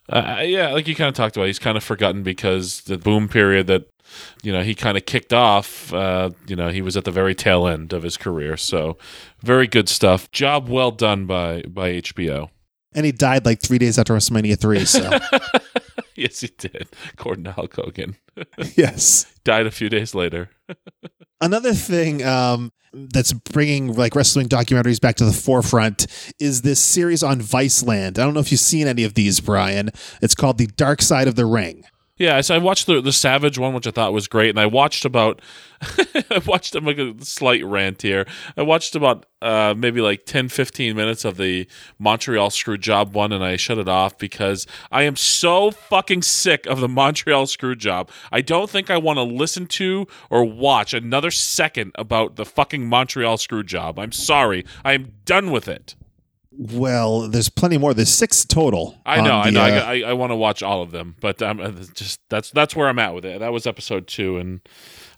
uh 0.10 0.42
yeah, 0.44 0.70
like 0.72 0.88
you 0.88 0.96
kind 0.96 1.10
of 1.10 1.16
talked 1.16 1.36
about. 1.36 1.48
He's 1.48 1.60
kind 1.60 1.76
of 1.78 1.84
forgotten 1.84 2.24
because 2.24 2.82
the 2.82 2.98
boom 2.98 3.28
period 3.28 3.68
that 3.68 3.90
you 4.42 4.52
know 4.52 4.64
he 4.64 4.76
kind 4.76 4.98
of 4.98 5.06
kicked 5.06 5.34
off. 5.34 5.94
Uh, 5.94 6.32
you 6.48 6.56
know 6.56 6.70
he 6.70 6.82
was 6.82 6.98
at 6.98 7.06
the 7.06 7.12
very 7.12 7.36
tail 7.36 7.68
end 7.68 7.94
of 7.94 8.04
his 8.04 8.18
career. 8.18 8.58
So 8.58 8.98
very 9.42 9.68
good 9.68 9.90
stuff. 9.90 10.32
Job 10.32 10.70
well 10.70 10.92
done 10.92 11.26
by 11.26 11.64
by 11.64 11.94
HBO. 11.94 12.50
And 12.96 13.06
he 13.06 13.12
died 13.12 13.46
like 13.46 13.62
three 13.62 13.80
days 13.80 13.98
after 13.98 14.14
WrestleMania 14.14 14.60
three. 14.60 14.86
So 14.86 15.18
yes, 16.16 16.42
he 16.42 16.50
did. 16.58 16.88
Gordon 17.16 17.46
Hulk 17.46 17.76
Hogan. 17.76 18.16
yes, 18.76 19.26
died 19.44 19.66
a 19.66 19.72
few 19.72 19.90
days 19.90 20.14
later. 20.14 20.50
Another 21.42 21.74
thing 21.74 22.24
um, 22.24 22.72
that's 22.94 23.34
bringing 23.34 23.94
like 23.94 24.16
wrestling 24.16 24.48
documentaries 24.48 25.02
back 25.02 25.16
to 25.16 25.26
the 25.26 25.34
forefront 25.34 26.08
is 26.40 26.62
this 26.62 26.80
series 26.80 27.24
on 27.24 27.42
Viceland. 27.42 28.20
I 28.20 28.24
don't 28.24 28.34
know 28.34 28.40
if 28.40 28.52
you've 28.52 28.62
seen 28.62 28.88
any 28.88 29.04
of 29.04 29.16
these, 29.16 29.40
Brian. 29.40 29.90
It's 30.22 30.36
called 30.36 30.58
The 30.58 30.68
Dark 30.68 31.02
Side 31.02 31.28
of 31.28 31.36
the 31.36 31.46
Ring. 31.46 31.86
Yeah, 32.24 32.40
so 32.40 32.56
I 32.56 32.58
watched 32.58 32.88
the 32.88 33.02
the 33.02 33.12
Savage 33.12 33.58
one, 33.58 33.74
which 33.74 33.86
I 33.86 33.92
thought 33.92 34.14
was 34.14 34.30
great, 34.30 34.52
and 34.52 34.58
I 34.58 34.66
watched 34.66 35.04
about 35.04 35.42
I 36.32 36.42
watched 36.46 36.74
like 36.74 36.98
a 36.98 37.14
slight 37.20 37.66
rant 37.66 38.02
here. 38.02 38.26
I 38.56 38.62
watched 38.62 38.96
about 38.96 39.26
uh, 39.42 39.74
maybe 39.78 40.00
like 40.00 40.26
10, 40.26 40.48
15 40.48 40.96
minutes 40.96 41.26
of 41.26 41.36
the 41.36 41.68
Montreal 42.00 42.50
Screw 42.50 42.78
Job 42.78 43.14
one, 43.14 43.34
and 43.34 43.44
I 43.44 43.58
shut 43.58 43.78
it 43.78 43.90
off 43.90 44.18
because 44.18 44.66
I 44.90 45.04
am 45.04 45.18
so 45.18 45.70
fucking 45.70 46.22
sick 46.22 46.66
of 46.66 46.80
the 46.80 46.88
Montreal 47.02 47.46
Screw 47.46 47.76
Job. 47.76 48.10
I 48.32 48.40
don't 48.40 48.70
think 48.70 48.90
I 48.90 48.96
want 48.96 49.18
to 49.18 49.24
listen 49.24 49.68
to 49.68 50.08
or 50.30 50.46
watch 50.46 50.94
another 50.94 51.30
second 51.30 51.92
about 51.96 52.38
the 52.38 52.46
fucking 52.46 52.88
Montreal 52.88 53.36
Screw 53.36 53.64
Job. 53.64 54.00
I'm 54.00 54.14
sorry, 54.14 54.64
I 54.86 54.94
am 54.94 55.12
done 55.26 55.52
with 55.52 55.68
it. 55.68 55.96
Well, 56.58 57.28
there's 57.28 57.50
plenty 57.50 57.78
more. 57.78 57.94
There's 57.94 58.10
six 58.10 58.46
total. 58.46 58.96
I 59.06 59.18
know, 59.22 59.42
the, 59.42 59.48
I 59.48 59.50
know. 59.50 59.62
Uh, 59.62 59.86
I, 59.86 60.02
I 60.10 60.14
want 60.14 60.32
to 60.32 60.36
watch 60.36 60.62
all 60.62 60.82
of 60.82 60.92
them, 60.92 61.16
but 61.20 61.42
um, 61.42 61.80
just 61.94 62.20
that's 62.30 62.52
that's 62.52 62.76
where 62.76 62.88
I'm 62.88 63.00
at 63.00 63.16
with 63.16 63.26
it. 63.26 63.40
That 63.40 63.52
was 63.52 63.66
episode 63.66 64.08
two, 64.08 64.38
and 64.38 64.62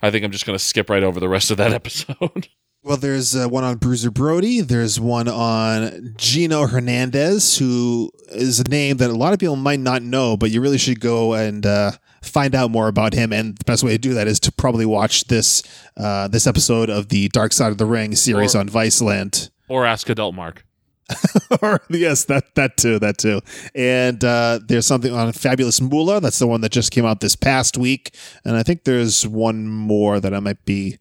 I 0.02 0.10
think 0.10 0.24
I'm 0.24 0.30
just 0.30 0.46
going 0.46 0.58
to 0.58 0.64
skip 0.64 0.88
right 0.88 1.02
over 1.02 1.20
the 1.20 1.28
rest 1.28 1.50
of 1.50 1.58
that 1.58 1.72
episode. 1.74 2.48
Well, 2.82 2.96
there's 2.96 3.34
uh, 3.34 3.48
one 3.48 3.64
on 3.64 3.78
Bruiser 3.78 4.12
Brody. 4.12 4.60
There's 4.60 5.00
one 5.00 5.26
on 5.26 6.14
Gino 6.16 6.68
Hernandez, 6.68 7.58
who 7.58 8.12
is 8.28 8.60
a 8.60 8.64
name 8.64 8.98
that 8.98 9.10
a 9.10 9.14
lot 9.16 9.32
of 9.32 9.40
people 9.40 9.56
might 9.56 9.80
not 9.80 10.02
know, 10.02 10.36
but 10.36 10.52
you 10.52 10.60
really 10.60 10.78
should 10.78 11.00
go 11.00 11.34
and 11.34 11.66
uh, 11.66 11.92
find 12.22 12.54
out 12.54 12.70
more 12.70 12.86
about 12.86 13.12
him. 13.12 13.32
And 13.32 13.56
the 13.56 13.64
best 13.64 13.82
way 13.82 13.92
to 13.92 13.98
do 13.98 14.14
that 14.14 14.28
is 14.28 14.38
to 14.40 14.52
probably 14.52 14.86
watch 14.86 15.24
this 15.24 15.62
uh, 15.96 16.28
this 16.28 16.46
episode 16.46 16.88
of 16.88 17.08
the 17.08 17.28
Dark 17.28 17.52
Side 17.52 17.72
of 17.72 17.78
the 17.78 17.86
Ring 17.86 18.14
series 18.14 18.54
or, 18.54 18.60
on 18.60 18.68
Viceland, 18.68 19.50
or 19.68 19.84
ask 19.84 20.08
Adult 20.08 20.34
Mark. 20.34 20.65
or 21.62 21.80
yes, 21.88 22.24
that 22.24 22.54
that 22.54 22.76
too, 22.76 22.98
that 22.98 23.18
too. 23.18 23.40
And 23.74 24.22
uh, 24.24 24.60
there's 24.66 24.86
something 24.86 25.12
on 25.12 25.32
Fabulous 25.32 25.80
Moolah. 25.80 26.20
That's 26.20 26.38
the 26.38 26.46
one 26.46 26.60
that 26.62 26.72
just 26.72 26.90
came 26.90 27.04
out 27.04 27.20
this 27.20 27.36
past 27.36 27.78
week. 27.78 28.14
And 28.44 28.56
I 28.56 28.62
think 28.62 28.84
there's 28.84 29.26
one 29.26 29.68
more 29.68 30.20
that 30.20 30.34
I 30.34 30.40
might 30.40 30.64
be 30.64 30.98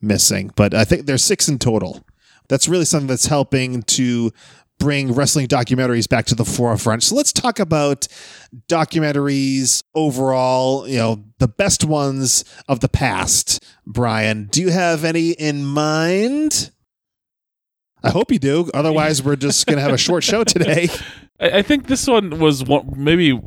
missing, 0.00 0.52
but 0.54 0.74
I 0.74 0.84
think 0.84 1.06
there's 1.06 1.24
six 1.24 1.48
in 1.48 1.58
total. 1.58 2.04
That's 2.48 2.68
really 2.68 2.84
something 2.84 3.08
that's 3.08 3.26
helping 3.26 3.82
to 3.82 4.32
bring 4.78 5.12
wrestling 5.12 5.48
documentaries 5.48 6.08
back 6.08 6.24
to 6.26 6.34
the 6.34 6.44
forefront. 6.44 7.02
So 7.02 7.16
let's 7.16 7.32
talk 7.32 7.58
about 7.58 8.06
documentaries 8.68 9.82
overall, 9.94 10.88
you 10.88 10.98
know, 10.98 11.24
the 11.38 11.48
best 11.48 11.84
ones 11.84 12.44
of 12.68 12.80
the 12.80 12.88
past. 12.88 13.64
Brian, 13.86 14.46
do 14.46 14.60
you 14.60 14.70
have 14.70 15.04
any 15.04 15.32
in 15.32 15.64
mind? 15.64 16.70
I 18.02 18.10
hope 18.10 18.30
you 18.30 18.38
do. 18.38 18.70
Otherwise, 18.74 19.22
we're 19.22 19.36
just 19.36 19.66
going 19.66 19.76
to 19.76 19.82
have 19.82 19.92
a 19.92 19.98
short 19.98 20.24
show 20.24 20.44
today. 20.44 20.88
I 21.40 21.62
think 21.62 21.86
this 21.86 22.06
one 22.06 22.40
was 22.40 22.64
one, 22.64 22.94
maybe 22.96 23.40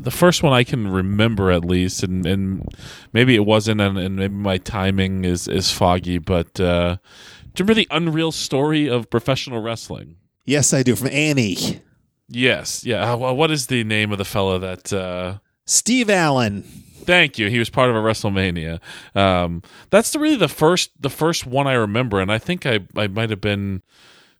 the 0.00 0.10
first 0.10 0.42
one 0.42 0.52
I 0.52 0.64
can 0.64 0.88
remember 0.88 1.50
at 1.50 1.64
least, 1.64 2.02
and, 2.02 2.26
and 2.26 2.68
maybe 3.12 3.36
it 3.36 3.46
wasn't, 3.46 3.80
and, 3.80 3.96
and 3.96 4.16
maybe 4.16 4.34
my 4.34 4.58
timing 4.58 5.24
is, 5.24 5.46
is 5.46 5.70
foggy. 5.70 6.18
But 6.18 6.58
uh, 6.58 6.96
do 7.54 7.62
you 7.62 7.64
remember 7.64 7.74
the 7.74 7.88
unreal 7.90 8.32
story 8.32 8.88
of 8.88 9.10
professional 9.10 9.62
wrestling? 9.62 10.16
Yes, 10.44 10.74
I 10.74 10.82
do. 10.82 10.96
From 10.96 11.08
Annie. 11.08 11.80
Yes, 12.28 12.84
yeah. 12.84 13.14
Well, 13.14 13.36
what 13.36 13.50
is 13.50 13.68
the 13.68 13.84
name 13.84 14.10
of 14.10 14.18
the 14.18 14.24
fellow 14.24 14.58
that? 14.58 14.92
Uh... 14.92 15.38
Steve 15.66 16.10
Allen. 16.10 16.64
Thank 17.06 17.38
you. 17.38 17.48
He 17.48 17.58
was 17.58 17.70
part 17.70 17.90
of 17.90 17.96
a 17.96 18.00
WrestleMania. 18.00 18.80
Um, 19.14 19.62
that's 19.90 20.10
the, 20.10 20.18
really 20.18 20.36
the 20.36 20.48
first 20.48 20.90
the 21.00 21.10
first 21.10 21.46
one 21.46 21.66
I 21.66 21.74
remember, 21.74 22.20
and 22.20 22.32
I 22.32 22.38
think 22.38 22.66
I 22.66 22.80
I 22.96 23.06
might 23.08 23.30
have 23.30 23.40
been 23.40 23.82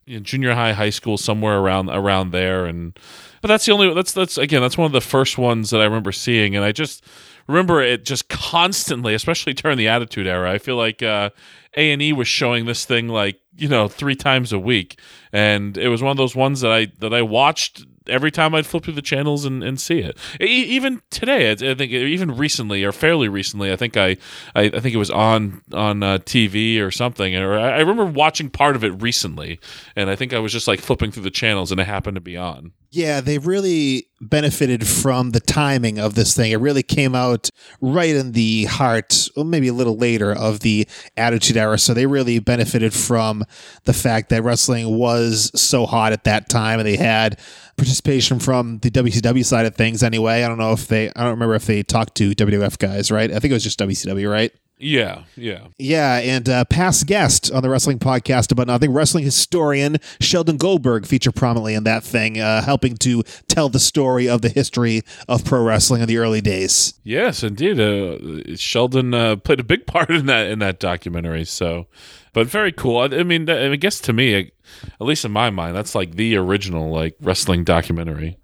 in 0.07 0.23
junior 0.23 0.53
high, 0.53 0.73
high 0.73 0.89
school, 0.89 1.17
somewhere 1.17 1.57
around 1.57 1.89
around 1.89 2.31
there. 2.31 2.65
And 2.65 2.97
but 3.41 3.47
that's 3.47 3.65
the 3.65 3.71
only 3.71 3.93
that's 3.93 4.11
that's 4.11 4.37
again 4.37 4.61
that's 4.61 4.77
one 4.77 4.85
of 4.85 4.91
the 4.91 5.01
first 5.01 5.37
ones 5.37 5.69
that 5.69 5.81
I 5.81 5.85
remember 5.85 6.11
seeing, 6.11 6.55
and 6.55 6.63
I 6.63 6.71
just 6.71 7.03
remember 7.47 7.81
it 7.81 8.05
just 8.05 8.29
constantly, 8.29 9.13
especially 9.13 9.53
during 9.53 9.77
the 9.77 9.87
Attitude 9.87 10.27
Era. 10.27 10.51
I 10.51 10.57
feel 10.57 10.77
like 10.77 11.01
uh, 11.03 11.29
A 11.77 11.91
and 11.91 12.01
E 12.01 12.13
was 12.13 12.27
showing 12.27 12.65
this 12.65 12.85
thing 12.85 13.07
like 13.07 13.39
you 13.57 13.67
know 13.67 13.87
three 13.87 14.15
times 14.15 14.53
a 14.53 14.59
week, 14.59 14.99
and 15.31 15.77
it 15.77 15.89
was 15.89 16.01
one 16.01 16.11
of 16.11 16.17
those 16.17 16.35
ones 16.35 16.61
that 16.61 16.71
I 16.71 16.87
that 16.99 17.13
I 17.13 17.21
watched 17.21 17.85
every 18.07 18.31
time 18.31 18.53
I'd 18.53 18.65
flip 18.65 18.83
through 18.83 18.93
the 18.93 19.01
channels 19.01 19.45
and, 19.45 19.63
and 19.63 19.79
see 19.79 19.99
it. 19.99 20.17
even 20.39 21.01
today, 21.09 21.51
I 21.51 21.55
think 21.55 21.91
even 21.91 22.31
recently 22.31 22.83
or 22.83 22.91
fairly 22.91 23.27
recently, 23.27 23.71
I 23.71 23.75
think 23.75 23.97
I 23.97 24.17
I, 24.53 24.63
I 24.63 24.79
think 24.79 24.93
it 24.93 24.97
was 24.97 25.11
on 25.11 25.61
on 25.73 26.03
uh, 26.03 26.17
TV 26.19 26.81
or 26.81 26.91
something. 26.91 27.35
Or 27.35 27.57
I, 27.57 27.77
I 27.77 27.79
remember 27.79 28.05
watching 28.05 28.49
part 28.49 28.75
of 28.75 28.83
it 28.83 29.01
recently, 29.01 29.59
and 29.95 30.09
I 30.09 30.15
think 30.15 30.33
I 30.33 30.39
was 30.39 30.51
just 30.51 30.67
like 30.67 30.79
flipping 30.79 31.11
through 31.11 31.23
the 31.23 31.31
channels 31.31 31.71
and 31.71 31.79
it 31.79 31.85
happened 31.85 32.15
to 32.15 32.21
be 32.21 32.37
on. 32.37 32.73
Yeah, 32.95 33.19
they 33.19 33.39
really 33.39 34.07
benefited 34.21 34.87
from 34.87 35.31
the 35.31 35.41
timing 35.41 35.99
of 35.99 36.15
this 36.15 36.33
thing. 36.33 36.53
It 36.53 36.61
really 36.61 36.81
came 36.81 37.13
out 37.13 37.49
right 37.81 38.15
in 38.15 38.31
the 38.31 38.63
heart, 38.65 39.27
well, 39.35 39.43
maybe 39.43 39.67
a 39.67 39.73
little 39.73 39.97
later, 39.97 40.31
of 40.31 40.61
the 40.61 40.87
Attitude 41.17 41.57
Era. 41.57 41.77
So 41.77 41.93
they 41.93 42.05
really 42.05 42.39
benefited 42.39 42.93
from 42.93 43.43
the 43.83 43.91
fact 43.91 44.29
that 44.29 44.43
wrestling 44.43 44.97
was 44.97 45.51
so 45.59 45.85
hot 45.85 46.13
at 46.13 46.23
that 46.23 46.47
time, 46.47 46.79
and 46.79 46.87
they 46.87 46.95
had 46.95 47.37
participation 47.75 48.39
from 48.39 48.79
the 48.79 48.89
WCW 48.89 49.43
side 49.43 49.65
of 49.65 49.75
things. 49.75 50.01
Anyway, 50.01 50.43
I 50.43 50.47
don't 50.47 50.57
know 50.57 50.71
if 50.71 50.87
they, 50.87 51.09
I 51.09 51.23
don't 51.23 51.31
remember 51.31 51.55
if 51.55 51.65
they 51.65 51.83
talked 51.83 52.15
to 52.15 52.31
WWF 52.31 52.79
guys, 52.79 53.11
right? 53.11 53.29
I 53.29 53.39
think 53.39 53.51
it 53.51 53.55
was 53.55 53.63
just 53.63 53.77
WCW, 53.77 54.31
right? 54.31 54.53
Yeah, 54.77 55.23
yeah. 55.37 55.67
Yeah, 55.77 56.17
and 56.17 56.49
uh, 56.49 56.65
past 56.65 57.07
guest 57.07 57.51
on 57.51 57.63
the 57.63 57.69
wrestling 57.69 57.97
podcast 57.97 58.51
about 58.51 58.67
nothing, 58.67 58.91
wrestling 58.91 59.23
historian 59.23 59.97
Sheldon 60.19 60.57
Goldberg 60.57 61.05
featured 61.05 61.35
prominently 61.35 61.75
in 61.75 61.85
that 61.85 62.03
thing, 62.03 62.39
uh, 62.39 62.61
helping 62.61 62.97
to 62.97 63.23
tell 63.47 63.69
the 63.69 63.79
story 63.79 64.27
of 64.27 64.41
the 64.41 64.49
history 64.49 65.01
of 65.29 65.45
pro 65.45 65.63
wrestling 65.63 66.01
in 66.01 66.07
the 66.07 66.17
early 66.17 66.41
days. 66.41 66.93
Yes, 67.03 67.41
indeed. 67.41 67.79
Uh, 67.79 68.55
Sheldon 68.57 69.13
uh, 69.13 69.37
played 69.37 69.59
a 69.59 69.63
big 69.63 69.87
part 69.87 70.09
in 70.09 70.25
that 70.25 70.47
in 70.47 70.59
that 70.59 70.79
documentary. 70.79 71.45
So, 71.45 71.87
but 72.33 72.47
very 72.47 72.71
cool. 72.71 72.99
I, 72.99 73.05
I 73.05 73.23
mean, 73.23 73.49
I 73.49 73.75
guess 73.77 74.01
to 74.01 74.13
me, 74.13 74.35
at 74.35 74.51
least 74.99 75.23
in 75.23 75.31
my 75.31 75.49
mind, 75.49 75.75
that's 75.75 75.95
like 75.95 76.15
the 76.15 76.35
original 76.35 76.91
like 76.91 77.15
wrestling 77.21 77.63
documentary. 77.63 78.37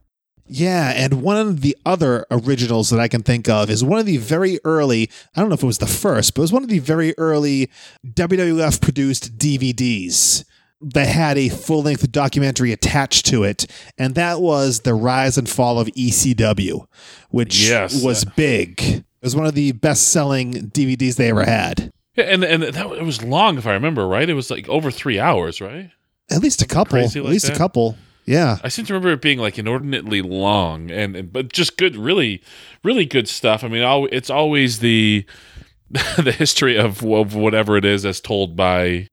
Yeah, 0.53 0.91
and 0.93 1.21
one 1.21 1.37
of 1.37 1.61
the 1.61 1.77
other 1.85 2.25
originals 2.29 2.89
that 2.89 2.99
I 2.99 3.07
can 3.07 3.23
think 3.23 3.47
of 3.47 3.69
is 3.69 3.85
one 3.85 3.99
of 4.01 4.05
the 4.05 4.17
very 4.17 4.59
early, 4.65 5.09
I 5.33 5.39
don't 5.39 5.47
know 5.47 5.53
if 5.55 5.63
it 5.63 5.65
was 5.65 5.77
the 5.77 5.87
first, 5.87 6.33
but 6.33 6.41
it 6.41 6.43
was 6.43 6.51
one 6.51 6.63
of 6.63 6.67
the 6.69 6.79
very 6.79 7.17
early 7.17 7.69
WWF 8.05 8.81
produced 8.81 9.37
DVDs 9.37 10.43
that 10.81 11.07
had 11.07 11.37
a 11.37 11.47
full 11.47 11.83
length 11.83 12.11
documentary 12.11 12.73
attached 12.73 13.25
to 13.27 13.43
it, 13.45 13.65
and 13.97 14.15
that 14.15 14.41
was 14.41 14.81
The 14.81 14.93
Rise 14.93 15.37
and 15.37 15.47
Fall 15.47 15.79
of 15.79 15.87
ECW, 15.89 16.85
which 17.29 17.69
Yes. 17.69 18.03
was 18.03 18.25
big. 18.25 18.81
It 18.81 19.03
was 19.21 19.35
one 19.35 19.45
of 19.45 19.53
the 19.53 19.71
best 19.71 20.09
selling 20.09 20.69
DVDs 20.71 21.15
they 21.15 21.29
ever 21.29 21.45
had. 21.45 21.91
Yeah, 22.17 22.25
and 22.25 22.43
and 22.43 22.63
that 22.63 22.85
it 22.91 23.03
was 23.05 23.23
long 23.23 23.57
if 23.57 23.65
I 23.65 23.71
remember 23.71 24.05
right. 24.05 24.29
It 24.29 24.33
was 24.33 24.51
like 24.51 24.67
over 24.67 24.91
three 24.91 25.17
hours, 25.17 25.61
right? 25.61 25.91
At 26.29 26.41
least 26.41 26.61
a 26.61 26.67
couple. 26.67 26.91
crazy 26.99 27.19
At 27.19 27.25
like 27.25 27.31
least 27.33 27.47
a 27.47 27.55
couple. 27.55 27.95
Yeah. 28.25 28.57
I 28.63 28.69
seem 28.69 28.85
to 28.85 28.93
remember 28.93 29.13
it 29.13 29.21
being 29.21 29.39
like 29.39 29.57
inordinately 29.57 30.21
long, 30.21 30.91
and, 30.91 31.15
and 31.15 31.33
but 31.33 31.51
just 31.51 31.77
good, 31.77 31.95
really, 31.95 32.41
really 32.83 33.05
good 33.05 33.27
stuff. 33.27 33.63
I 33.63 33.67
mean, 33.67 33.83
al- 33.83 34.07
it's 34.11 34.29
always 34.29 34.79
the 34.79 35.25
the 35.89 36.31
history 36.31 36.77
of, 36.77 37.03
of 37.03 37.35
whatever 37.35 37.77
it 37.77 37.85
is 37.85 38.05
as 38.05 38.21
told 38.21 38.55
by 38.55 39.07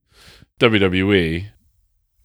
WWE. 0.60 1.48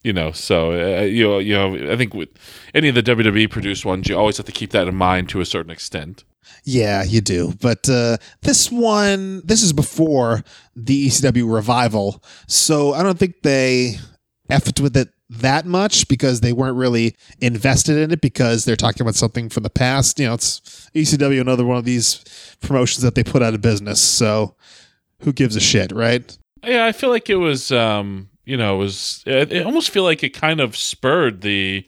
You 0.04 0.12
know, 0.12 0.32
so 0.32 0.72
uh, 0.72 1.04
you 1.04 1.24
know, 1.24 1.40
you 1.40 1.54
know, 1.54 1.92
I 1.92 1.96
think 1.96 2.14
with 2.14 2.30
any 2.74 2.90
of 2.90 2.96
the 2.96 3.04
WWE 3.04 3.50
produced 3.50 3.86
ones, 3.86 4.10
you 4.10 4.18
always 4.18 4.36
have 4.36 4.46
to 4.48 4.52
keep 4.52 4.72
that 4.72 4.88
in 4.88 4.96
mind 4.96 5.30
to 5.30 5.40
a 5.40 5.46
certain 5.46 5.72
extent. 5.72 6.26
Yeah, 6.66 7.04
you 7.04 7.22
do. 7.22 7.54
But 7.62 7.88
uh, 7.90 8.18
this 8.42 8.70
one, 8.70 9.42
this 9.46 9.64
is 9.64 9.72
before 9.72 10.44
the 10.76 11.08
ECW 11.08 11.52
revival, 11.52 12.22
so 12.48 12.94
I 12.94 13.02
don't 13.02 13.18
think 13.18 13.44
they 13.44 13.96
effed 14.52 14.82
with 14.82 14.98
it 14.98 15.10
that 15.40 15.66
much 15.66 16.08
because 16.08 16.42
they 16.42 16.54
weren't 16.54 16.78
really 16.78 17.16
invested 17.40 17.98
in 17.98 18.12
it 18.12 18.22
because 18.22 18.66
they're 18.66 18.76
talking 18.76 19.02
about 19.02 19.16
something 19.16 19.50
from 19.50 19.64
the 19.64 19.70
past. 19.70 20.20
You 20.20 20.28
know, 20.28 20.34
it's 20.36 20.90
ECW, 20.94 21.42
another 21.42 21.66
one 21.66 21.78
of 21.78 21.86
these 21.86 22.24
promotions 22.62 23.04
that 23.04 23.16
they 23.16 23.24
put 23.24 23.42
out 23.42 23.54
of 23.54 23.62
business. 23.62 24.02
So 24.02 24.56
who 25.20 25.34
gives 25.34 25.56
a 25.56 25.60
shit, 25.60 25.92
right? 25.92 26.38
Yeah, 26.64 26.86
I 26.86 26.92
feel 26.92 27.10
like 27.10 27.30
it 27.30 27.36
was, 27.36 27.72
um, 27.72 28.30
you 28.46 28.58
know, 28.58 28.76
it 28.76 28.80
was. 28.80 29.24
It 29.26 29.66
almost 29.66 29.90
feel 29.90 30.04
like 30.04 30.24
it 30.24 30.30
kind 30.30 30.60
of 30.60 30.76
spurred 30.76 31.42
the 31.42 31.88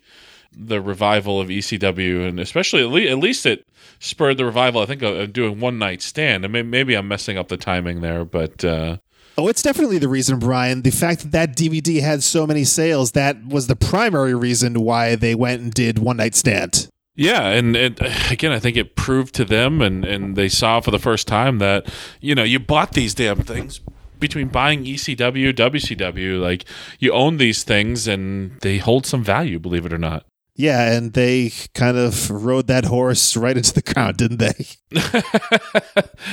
the 0.57 0.81
revival 0.81 1.41
of 1.41 1.49
ECW, 1.49 2.27
and 2.27 2.39
especially 2.39 2.81
at, 2.81 2.89
le- 2.89 3.11
at 3.11 3.17
least 3.17 3.45
it 3.45 3.67
spurred 3.99 4.37
the 4.37 4.45
revival. 4.45 4.81
I 4.81 4.85
think 4.85 5.01
of, 5.01 5.17
of 5.17 5.33
doing 5.33 5.59
one 5.59 5.77
night 5.77 6.01
stand. 6.01 6.45
I 6.45 6.47
mean, 6.47 6.69
maybe 6.69 6.95
I'm 6.95 7.07
messing 7.07 7.37
up 7.37 7.49
the 7.49 7.57
timing 7.57 8.01
there, 8.01 8.25
but 8.25 8.63
uh, 8.63 8.97
Oh, 9.37 9.47
it's 9.49 9.61
definitely 9.61 9.97
the 9.97 10.07
reason, 10.07 10.39
Brian. 10.39 10.81
The 10.83 10.91
fact 10.91 11.21
that 11.21 11.31
that 11.31 11.55
DVD 11.57 12.01
had 12.01 12.23
so 12.23 12.47
many 12.47 12.63
sales, 12.63 13.11
that 13.11 13.45
was 13.45 13.67
the 13.67 13.75
primary 13.75 14.33
reason 14.33 14.79
why 14.81 15.15
they 15.15 15.35
went 15.35 15.61
and 15.61 15.73
did 15.73 15.99
One 15.99 16.17
Night 16.17 16.35
Stand. 16.35 16.87
yeah, 17.15 17.47
and 17.49 17.75
it, 17.75 17.99
again, 18.31 18.51
I 18.53 18.59
think 18.59 18.77
it 18.77 18.95
proved 18.95 19.35
to 19.35 19.43
them, 19.45 19.81
and 19.81 20.05
and 20.05 20.35
they 20.37 20.47
saw 20.49 20.79
for 20.79 20.91
the 20.91 20.99
first 20.99 21.27
time 21.27 21.59
that 21.59 21.85
you 22.21 22.33
know 22.33 22.43
you 22.43 22.59
bought 22.59 22.93
these 22.93 23.13
damn 23.13 23.41
things. 23.41 23.81
Between 24.17 24.47
buying 24.47 24.85
ECW, 24.85 25.51
WCW, 25.53 26.39
like 26.41 26.63
you 26.99 27.11
own 27.11 27.35
these 27.35 27.63
things 27.65 28.07
and 28.07 28.57
they 28.61 28.77
hold 28.77 29.05
some 29.05 29.21
value, 29.25 29.59
believe 29.59 29.85
it 29.85 29.91
or 29.91 29.97
not. 29.97 30.25
Yeah, 30.55 30.89
and 30.93 31.11
they 31.11 31.51
kind 31.73 31.97
of 31.97 32.31
rode 32.31 32.67
that 32.67 32.85
horse 32.85 33.35
right 33.35 33.57
into 33.57 33.73
the 33.73 33.81
ground, 33.93 34.15
didn't 34.15 34.37
they? 34.37 34.65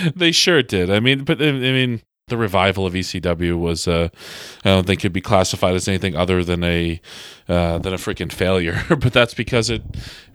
they 0.15 0.31
sure 0.31 0.63
did. 0.63 0.91
I 0.91 1.01
mean, 1.01 1.25
but 1.25 1.43
I 1.43 1.51
mean, 1.51 2.03
the 2.29 2.37
revival 2.37 2.87
of 2.87 2.95
ECW 2.95 3.59
was, 3.59 3.87
uh, 3.89 4.09
I 4.65 4.69
don't 4.69 4.87
think 4.87 5.01
it 5.01 5.03
could 5.03 5.13
be 5.13 5.21
classified 5.21 5.75
as 5.75 5.89
anything 5.89 6.17
other 6.17 6.45
than 6.45 6.65
a 6.65 7.01
uh, 7.49 7.79
than 7.79 7.93
a 7.93 7.99
freaking 7.99 8.33
failure. 8.33 8.83
but 8.89 9.13
that's 9.13 9.35
because 9.35 9.71
it 9.71 9.83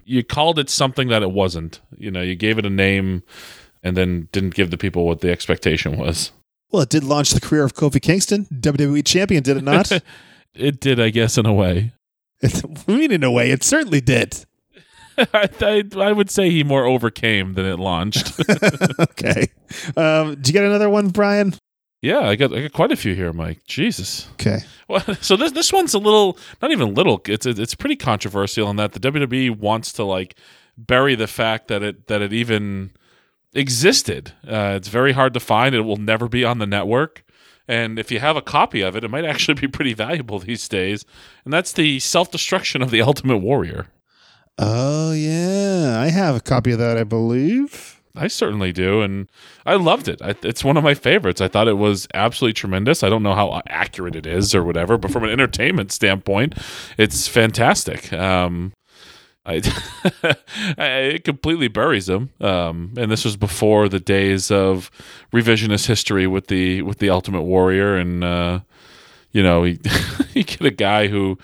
you 0.05 0.23
called 0.23 0.57
it 0.57 0.69
something 0.69 1.09
that 1.09 1.21
it 1.21 1.31
wasn't. 1.31 1.81
You 1.97 2.11
know, 2.11 2.21
you 2.21 2.35
gave 2.35 2.57
it 2.57 2.65
a 2.65 2.69
name 2.69 3.23
and 3.83 3.95
then 3.95 4.29
didn't 4.31 4.55
give 4.55 4.71
the 4.71 4.77
people 4.77 5.05
what 5.05 5.21
the 5.21 5.31
expectation 5.31 5.97
was. 5.97 6.31
Well, 6.71 6.81
it 6.81 6.89
did 6.89 7.03
launch 7.03 7.31
the 7.31 7.41
career 7.41 7.63
of 7.63 7.73
Kofi 7.73 8.01
Kingston, 8.01 8.45
WWE 8.53 9.05
champion, 9.05 9.43
did 9.43 9.57
it 9.57 9.63
not? 9.63 9.91
It 10.55 10.79
did, 10.79 10.99
I 10.99 11.11
guess, 11.11 11.37
in 11.37 11.45
a 11.45 11.53
way. 11.53 11.91
I 12.43 12.49
mean, 12.87 13.11
in 13.11 13.23
a 13.23 13.29
way, 13.29 13.51
it 13.51 13.63
certainly 13.63 14.01
did. 14.01 14.43
I, 15.15 15.49
I, 15.61 15.83
I 15.95 16.11
would 16.11 16.31
say 16.31 16.49
he 16.49 16.63
more 16.63 16.83
overcame 16.83 17.53
than 17.53 17.67
it 17.67 17.77
launched. 17.77 18.39
okay. 18.99 19.49
Um, 19.95 20.33
did 20.33 20.47
you 20.47 20.53
get 20.53 20.63
another 20.63 20.89
one, 20.89 21.09
Brian? 21.09 21.53
Yeah, 22.07 22.21
I 22.21 22.35
got 22.35 22.53
I 22.53 22.61
got 22.61 22.73
quite 22.73 22.91
a 22.91 22.95
few 22.95 23.13
here, 23.13 23.33
Mike. 23.33 23.65
Jesus. 23.65 24.27
Okay. 24.33 24.59
Well, 24.89 25.03
so 25.19 25.35
this 25.35 25.51
this 25.51 25.73
one's 25.73 25.93
a 25.93 25.99
little, 25.99 26.37
not 26.61 26.71
even 26.71 26.93
little. 26.93 27.21
It's 27.25 27.45
it's 27.45 27.75
pretty 27.75 27.97
controversial 27.97 28.69
in 28.69 28.77
that 28.77 28.93
the 28.93 29.01
WWE 29.01 29.57
wants 29.59 29.91
to 29.91 30.05
like 30.05 30.35
bury 30.77 31.13
the 31.13 31.27
fact 31.27 31.67
that 31.67 31.83
it 31.83 32.07
that 32.07 32.21
it 32.21 32.31
even 32.31 32.91
existed. 33.53 34.31
Uh, 34.47 34.75
it's 34.77 34.87
very 34.87 35.11
hard 35.11 35.33
to 35.33 35.41
find. 35.41 35.75
It 35.75 35.81
will 35.81 35.97
never 35.97 36.29
be 36.29 36.45
on 36.45 36.59
the 36.59 36.65
network. 36.65 37.25
And 37.67 37.99
if 37.99 38.11
you 38.11 38.21
have 38.21 38.37
a 38.37 38.41
copy 38.41 38.79
of 38.79 38.95
it, 38.95 39.03
it 39.03 39.09
might 39.09 39.25
actually 39.25 39.55
be 39.59 39.67
pretty 39.67 39.93
valuable 39.93 40.39
these 40.39 40.69
days. 40.69 41.03
And 41.43 41.53
that's 41.53 41.73
the 41.73 41.99
self 41.99 42.31
destruction 42.31 42.81
of 42.81 42.89
the 42.89 43.01
Ultimate 43.09 43.39
Warrior. 43.39 43.87
Oh, 44.57 45.11
yeah. 45.11 45.99
I 45.99 46.07
have 46.11 46.37
a 46.37 46.39
copy 46.39 46.71
of 46.71 46.79
that, 46.79 46.97
I 46.97 47.03
believe. 47.03 47.96
I 48.17 48.27
certainly 48.27 48.71
do, 48.71 49.01
and 49.01 49.27
I 49.65 49.75
loved 49.75 50.07
it. 50.07 50.21
I, 50.21 50.35
it's 50.43 50.63
one 50.63 50.77
of 50.77 50.83
my 50.83 50.93
favorites. 50.93 51.41
I 51.41 51.47
thought 51.47 51.67
it 51.67 51.77
was 51.77 52.07
absolutely 52.13 52.53
tremendous. 52.53 53.03
I 53.03 53.09
don't 53.09 53.23
know 53.23 53.35
how 53.35 53.61
accurate 53.67 54.15
it 54.15 54.25
is 54.25 54.55
or 54.55 54.63
whatever, 54.63 54.97
but 54.97 55.11
from 55.11 55.23
an 55.23 55.29
entertainment 55.29 55.91
standpoint, 55.91 56.55
it's 56.97 57.27
fantastic. 57.27 58.11
Um, 58.11 58.73
I, 59.45 59.61
it 60.77 61.23
completely 61.23 61.69
buries 61.69 62.09
him, 62.09 62.31
um, 62.41 62.93
and 62.97 63.09
this 63.09 63.23
was 63.23 63.37
before 63.37 63.87
the 63.87 63.99
days 63.99 64.51
of 64.51 64.91
revisionist 65.33 65.87
history 65.87 66.27
with 66.27 66.47
the 66.47 66.81
with 66.81 66.99
the 66.99 67.09
Ultimate 67.09 67.43
Warrior, 67.43 67.95
and 67.95 68.23
uh, 68.23 68.59
you 69.31 69.41
know, 69.41 69.63
you, 69.63 69.79
you 70.33 70.43
get 70.43 70.61
a 70.61 70.71
guy 70.71 71.07
who 71.07 71.37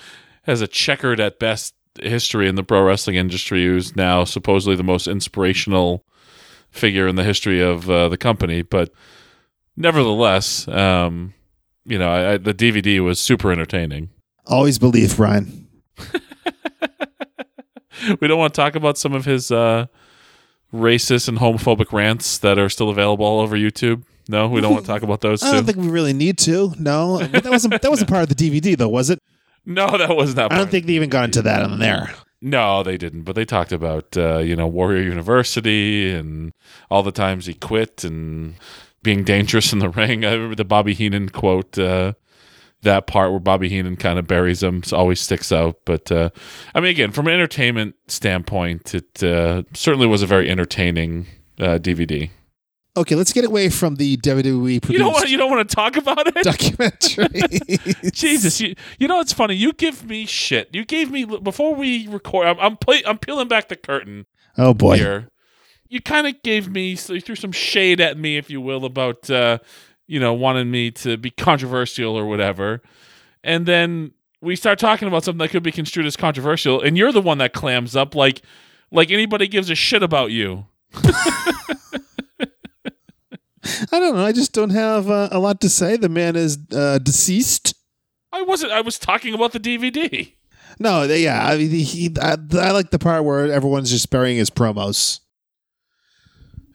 has 0.43 0.61
a 0.61 0.67
checkered 0.67 1.21
at 1.21 1.39
best 1.39 1.73
history 2.01 2.49
in 2.49 2.55
the 2.55 2.63
pro 2.63 2.83
wrestling 2.83 3.15
industry, 3.15 3.63
who's 3.63 3.95
now 3.95 4.25
supposedly 4.25 4.75
the 4.75 4.83
most 4.83 5.07
inspirational 5.07 6.03
figure 6.73 7.07
in 7.07 7.15
the 7.15 7.23
history 7.23 7.61
of 7.61 7.89
uh, 7.89 8.09
the 8.09 8.17
company. 8.17 8.63
But 8.63 8.91
nevertheless, 9.77 10.67
um, 10.67 11.33
you 11.85 11.97
know, 11.97 12.09
I, 12.09 12.33
I, 12.33 12.37
the 12.37 12.53
DVD 12.53 13.01
was 13.03 13.19
super 13.19 13.51
entertaining. 13.51 14.09
Always 14.47 14.77
believe, 14.79 15.15
Brian. 15.15 15.67
we 18.19 18.27
don't 18.27 18.39
want 18.39 18.53
to 18.53 18.61
talk 18.61 18.75
about 18.75 18.97
some 18.97 19.13
of 19.13 19.25
his 19.25 19.51
uh, 19.51 19.85
racist 20.73 21.29
and 21.29 21.37
homophobic 21.37 21.93
rants 21.93 22.37
that 22.39 22.57
are 22.57 22.69
still 22.69 22.89
available 22.89 23.25
all 23.25 23.39
over 23.39 23.55
YouTube. 23.55 24.03
No, 24.27 24.47
we 24.47 24.61
don't 24.61 24.71
want 24.73 24.85
to 24.85 24.91
talk 24.91 25.03
about 25.03 25.21
those 25.21 25.43
I 25.43 25.51
don't 25.51 25.61
too. 25.61 25.73
think 25.73 25.77
we 25.85 25.89
really 25.89 26.13
need 26.13 26.37
to. 26.39 26.73
No, 26.79 27.19
but 27.31 27.43
that 27.43 27.51
wasn't 27.51 27.81
that 27.81 27.89
wasn't 27.89 28.09
part 28.09 28.23
of 28.23 28.35
the 28.35 28.35
DVD, 28.35 28.75
though, 28.77 28.89
was 28.89 29.09
it? 29.09 29.19
no, 29.65 29.97
that 29.97 30.15
was 30.15 30.35
not. 30.35 30.49
That. 30.49 30.55
I 30.55 30.57
don't 30.57 30.71
think 30.71 30.85
they 30.87 30.93
even 30.93 31.09
got 31.09 31.25
into 31.25 31.41
that 31.43 31.61
on 31.61 31.79
there. 31.79 32.13
No, 32.45 32.83
they 32.83 32.97
didn't. 32.97 33.21
But 33.21 33.35
they 33.35 33.45
talked 33.45 33.71
about 33.71 34.17
uh, 34.17 34.39
you 34.39 34.55
know 34.55 34.67
Warrior 34.67 35.01
University 35.01 36.11
and 36.11 36.51
all 36.91 37.01
the 37.01 37.11
times 37.11 37.45
he 37.45 37.53
quit 37.53 38.03
and 38.03 38.55
being 39.01 39.23
dangerous 39.23 39.71
in 39.71 39.79
the 39.79 39.89
ring. 40.01 40.25
I 40.25 40.33
remember 40.33 40.55
the 40.55 40.65
Bobby 40.65 40.93
Heenan 40.93 41.29
quote. 41.29 41.77
Uh, 41.79 42.13
that 42.81 43.07
part 43.07 43.31
where 43.31 43.39
Bobby 43.39 43.69
Heenan 43.69 43.95
kind 43.95 44.19
of 44.19 44.27
buries 44.27 44.61
him 44.61 44.83
always 44.91 45.21
sticks 45.21 45.53
out. 45.53 45.77
But 45.85 46.11
uh, 46.11 46.31
I 46.75 46.81
mean, 46.81 46.89
again, 46.91 47.11
from 47.11 47.27
an 47.27 47.33
entertainment 47.33 47.95
standpoint, 48.09 48.93
it 48.93 49.23
uh, 49.23 49.63
certainly 49.73 50.05
was 50.05 50.21
a 50.21 50.27
very 50.27 50.49
entertaining 50.49 51.27
uh, 51.59 51.77
DVD. 51.77 52.29
Okay, 52.95 53.15
let's 53.15 53.33
get 53.33 53.43
away 53.43 53.69
from 53.69 53.95
the 53.95 54.17
WWE 54.17 54.87
You 54.89 54.99
don't 54.99 55.13
want 55.13 55.29
you 55.29 55.37
don't 55.37 55.49
want 55.49 55.67
to 55.67 55.75
talk 55.75 55.97
about 55.97 56.27
it. 56.27 56.43
documentary. 56.43 58.11
Jesus, 58.11 58.61
you 58.61 58.75
you 58.99 59.07
know 59.07 59.19
it's 59.19 59.33
funny. 59.33 59.55
You 59.55 59.73
give 59.73 60.05
me 60.05 60.27
shit. 60.27 60.69
You 60.73 60.85
gave 60.85 61.09
me 61.09 61.25
before 61.25 61.73
we 61.73 62.07
record. 62.07 62.45
I'm 62.45 62.59
I'm, 62.59 62.77
play, 62.77 63.01
I'm 63.05 63.17
peeling 63.17 63.47
back 63.47 63.67
the 63.69 63.75
curtain. 63.75 64.27
Oh 64.57 64.73
boy. 64.75 64.97
here. 64.97 65.29
You 65.89 66.01
kind 66.01 66.25
of 66.27 66.41
gave 66.43 66.69
me, 66.69 66.95
so 66.95 67.13
you 67.13 67.21
threw 67.21 67.35
some 67.35 67.51
shade 67.51 68.01
at 68.01 68.17
me, 68.17 68.37
if 68.37 68.49
you 68.49 68.59
will, 68.61 68.85
about 68.85 69.29
uh, 69.29 69.57
you 70.05 70.19
know 70.19 70.33
wanting 70.33 70.69
me 70.69 70.91
to 70.91 71.17
be 71.17 71.31
controversial 71.31 72.15
or 72.15 72.25
whatever, 72.27 72.81
and 73.43 73.65
then 73.65 74.11
we 74.41 74.55
start 74.55 74.77
talking 74.77 75.07
about 75.07 75.23
something 75.23 75.39
that 75.39 75.49
could 75.49 75.63
be 75.63 75.71
construed 75.71 76.05
as 76.05 76.15
controversial, 76.15 76.79
and 76.81 76.95
you're 76.95 77.11
the 77.11 77.21
one 77.21 77.39
that 77.39 77.53
clams 77.53 77.95
up 77.95 78.13
like 78.13 78.43
like 78.91 79.09
anybody 79.09 79.47
gives 79.47 79.71
a 79.71 79.75
shit 79.75 80.03
about 80.03 80.29
you. 80.29 80.67
I 83.91 83.99
don't 83.99 84.15
know. 84.15 84.25
I 84.25 84.31
just 84.31 84.53
don't 84.53 84.71
have 84.71 85.09
uh, 85.09 85.29
a 85.31 85.39
lot 85.39 85.61
to 85.61 85.69
say. 85.69 85.97
The 85.97 86.09
man 86.09 86.35
is 86.35 86.57
uh, 86.75 86.99
deceased. 86.99 87.73
I 88.31 88.41
wasn't. 88.41 88.71
I 88.71 88.81
was 88.81 88.97
talking 88.99 89.33
about 89.33 89.51
the 89.53 89.59
DVD. 89.59 90.33
No, 90.79 91.07
they- 91.07 91.23
yeah, 91.23 91.47
I, 91.47 91.57
mean, 91.57 91.69
he, 91.69 92.11
I, 92.21 92.35
I 92.53 92.71
like 92.71 92.91
the 92.91 92.99
part 92.99 93.23
where 93.23 93.51
everyone's 93.51 93.91
just 93.91 94.09
burying 94.09 94.37
his 94.37 94.49
promos. 94.49 95.19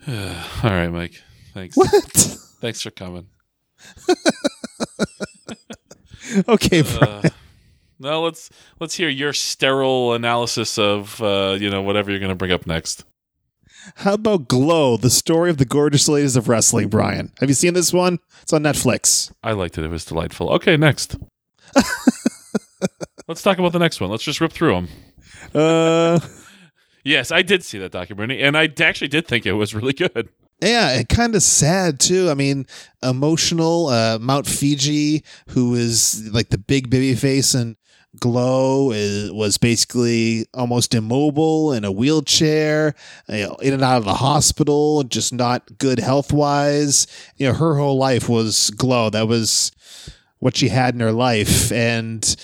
All 0.08 0.70
right, 0.70 0.88
Mike. 0.88 1.20
Thanks. 1.54 1.76
What? 1.76 1.90
Thanks 2.60 2.80
for 2.82 2.90
coming. 2.90 3.26
okay, 6.48 6.82
Brian. 6.82 7.26
Uh, 7.26 7.28
now 7.98 8.20
let's 8.20 8.50
let's 8.80 8.94
hear 8.94 9.08
your 9.08 9.32
sterile 9.32 10.14
analysis 10.14 10.78
of 10.78 11.20
uh, 11.20 11.56
you 11.58 11.70
know 11.70 11.82
whatever 11.82 12.10
you're 12.10 12.20
going 12.20 12.30
to 12.30 12.34
bring 12.36 12.52
up 12.52 12.66
next. 12.66 13.04
How 13.96 14.14
about 14.14 14.48
Glow, 14.48 14.96
the 14.96 15.10
story 15.10 15.50
of 15.50 15.56
the 15.58 15.64
gorgeous 15.64 16.08
ladies 16.08 16.36
of 16.36 16.48
wrestling, 16.48 16.88
Brian? 16.88 17.32
Have 17.40 17.48
you 17.48 17.54
seen 17.54 17.74
this 17.74 17.92
one? 17.92 18.18
It's 18.42 18.52
on 18.52 18.62
Netflix. 18.62 19.32
I 19.42 19.52
liked 19.52 19.78
it. 19.78 19.84
It 19.84 19.90
was 19.90 20.04
delightful. 20.04 20.50
Okay, 20.50 20.76
next. 20.76 21.16
let's 23.28 23.42
talk 23.42 23.58
about 23.58 23.72
the 23.72 23.78
next 23.78 24.00
one. 24.00 24.10
Let's 24.10 24.24
just 24.24 24.40
rip 24.40 24.52
through 24.52 24.72
them. 24.74 24.88
Uh, 25.54 26.20
Yes, 27.04 27.32
I 27.32 27.40
did 27.40 27.64
see 27.64 27.78
that 27.78 27.92
documentary, 27.92 28.42
and 28.42 28.54
I 28.54 28.68
actually 28.80 29.08
did 29.08 29.26
think 29.26 29.46
it 29.46 29.52
was 29.54 29.74
really 29.74 29.94
good. 29.94 30.28
yeah, 30.60 30.90
it 30.90 31.08
kind 31.08 31.34
of 31.34 31.42
sad 31.42 32.00
too. 32.00 32.28
I 32.28 32.34
mean, 32.34 32.66
emotional. 33.02 33.86
Uh, 33.86 34.18
Mount 34.20 34.46
Fiji, 34.46 35.24
who 35.50 35.74
is 35.74 36.28
like 36.34 36.50
the 36.50 36.58
big 36.58 36.90
baby 36.90 37.14
face 37.14 37.54
and 37.54 37.76
Glow 38.18 38.90
is, 38.90 39.30
was 39.32 39.58
basically 39.58 40.46
almost 40.54 40.94
immobile 40.94 41.72
in 41.72 41.84
a 41.84 41.92
wheelchair, 41.92 42.94
you 43.28 43.46
know, 43.46 43.54
in 43.56 43.74
and 43.74 43.82
out 43.82 43.98
of 43.98 44.04
the 44.04 44.14
hospital, 44.14 45.02
just 45.02 45.32
not 45.32 45.78
good 45.78 45.98
health 45.98 46.32
wise. 46.32 47.06
You 47.36 47.48
know, 47.48 47.54
her 47.54 47.76
whole 47.76 47.98
life 47.98 48.28
was 48.28 48.70
Glow. 48.70 49.10
That 49.10 49.28
was 49.28 49.72
what 50.38 50.56
she 50.56 50.68
had 50.68 50.94
in 50.94 51.00
her 51.00 51.12
life. 51.12 51.70
And 51.72 52.36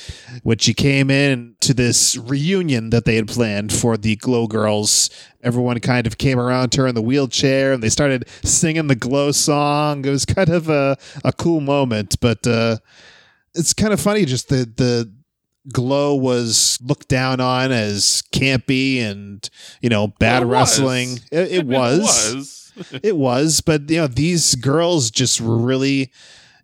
when 0.43 0.59
she 0.59 0.75
came 0.75 1.11
in 1.11 1.57
to 1.61 1.73
this 1.73 2.17
reunion 2.17 2.91
that 2.91 3.05
they 3.05 3.17
had 3.17 3.29
planned 3.29 3.73
for 3.73 3.97
the 3.97 4.17
Glow 4.17 4.47
Girls, 4.47 5.11
everyone 5.43 5.79
kind 5.81 6.07
of 6.07 6.19
came 6.19 6.39
around 6.39 6.75
her 6.75 6.87
in 6.87 6.95
the 6.95 7.03
wheelchair 7.03 7.73
and 7.73 7.83
they 7.83 7.89
started 7.89 8.29
singing 8.43 8.89
the 8.89 8.97
Glow 8.97 9.33
song. 9.33 10.05
It 10.05 10.11
was 10.11 10.25
kind 10.25 10.51
of 10.51 10.69
a, 10.69 10.99
a 11.25 11.33
cool 11.33 11.61
moment, 11.61 12.21
but 12.21 12.47
uh, 12.47 12.79
it's 13.55 13.73
kind 13.73 13.93
of 13.93 14.01
funny 14.01 14.25
just 14.25 14.49
the, 14.49 14.71
the, 14.77 15.13
Glow 15.73 16.15
was 16.15 16.79
looked 16.83 17.09
down 17.09 17.41
on 17.41 17.73
as 17.73 18.23
campy 18.33 19.01
and 19.01 19.49
you 19.81 19.89
know 19.89 20.09
bad 20.09 20.41
Well, 20.41 20.43
it 20.43 20.61
was. 20.61 20.81
wrestling. 20.81 21.21
It, 21.33 21.53
it 21.53 21.67
was 21.69 21.99
It 21.99 22.37
was. 22.37 23.01
it 23.03 23.17
was, 23.17 23.61
but 23.61 23.89
you 23.91 23.99
know, 23.99 24.07
these 24.07 24.55
girls 24.57 25.11
just 25.11 25.41
were 25.41 25.57
really. 25.57 26.11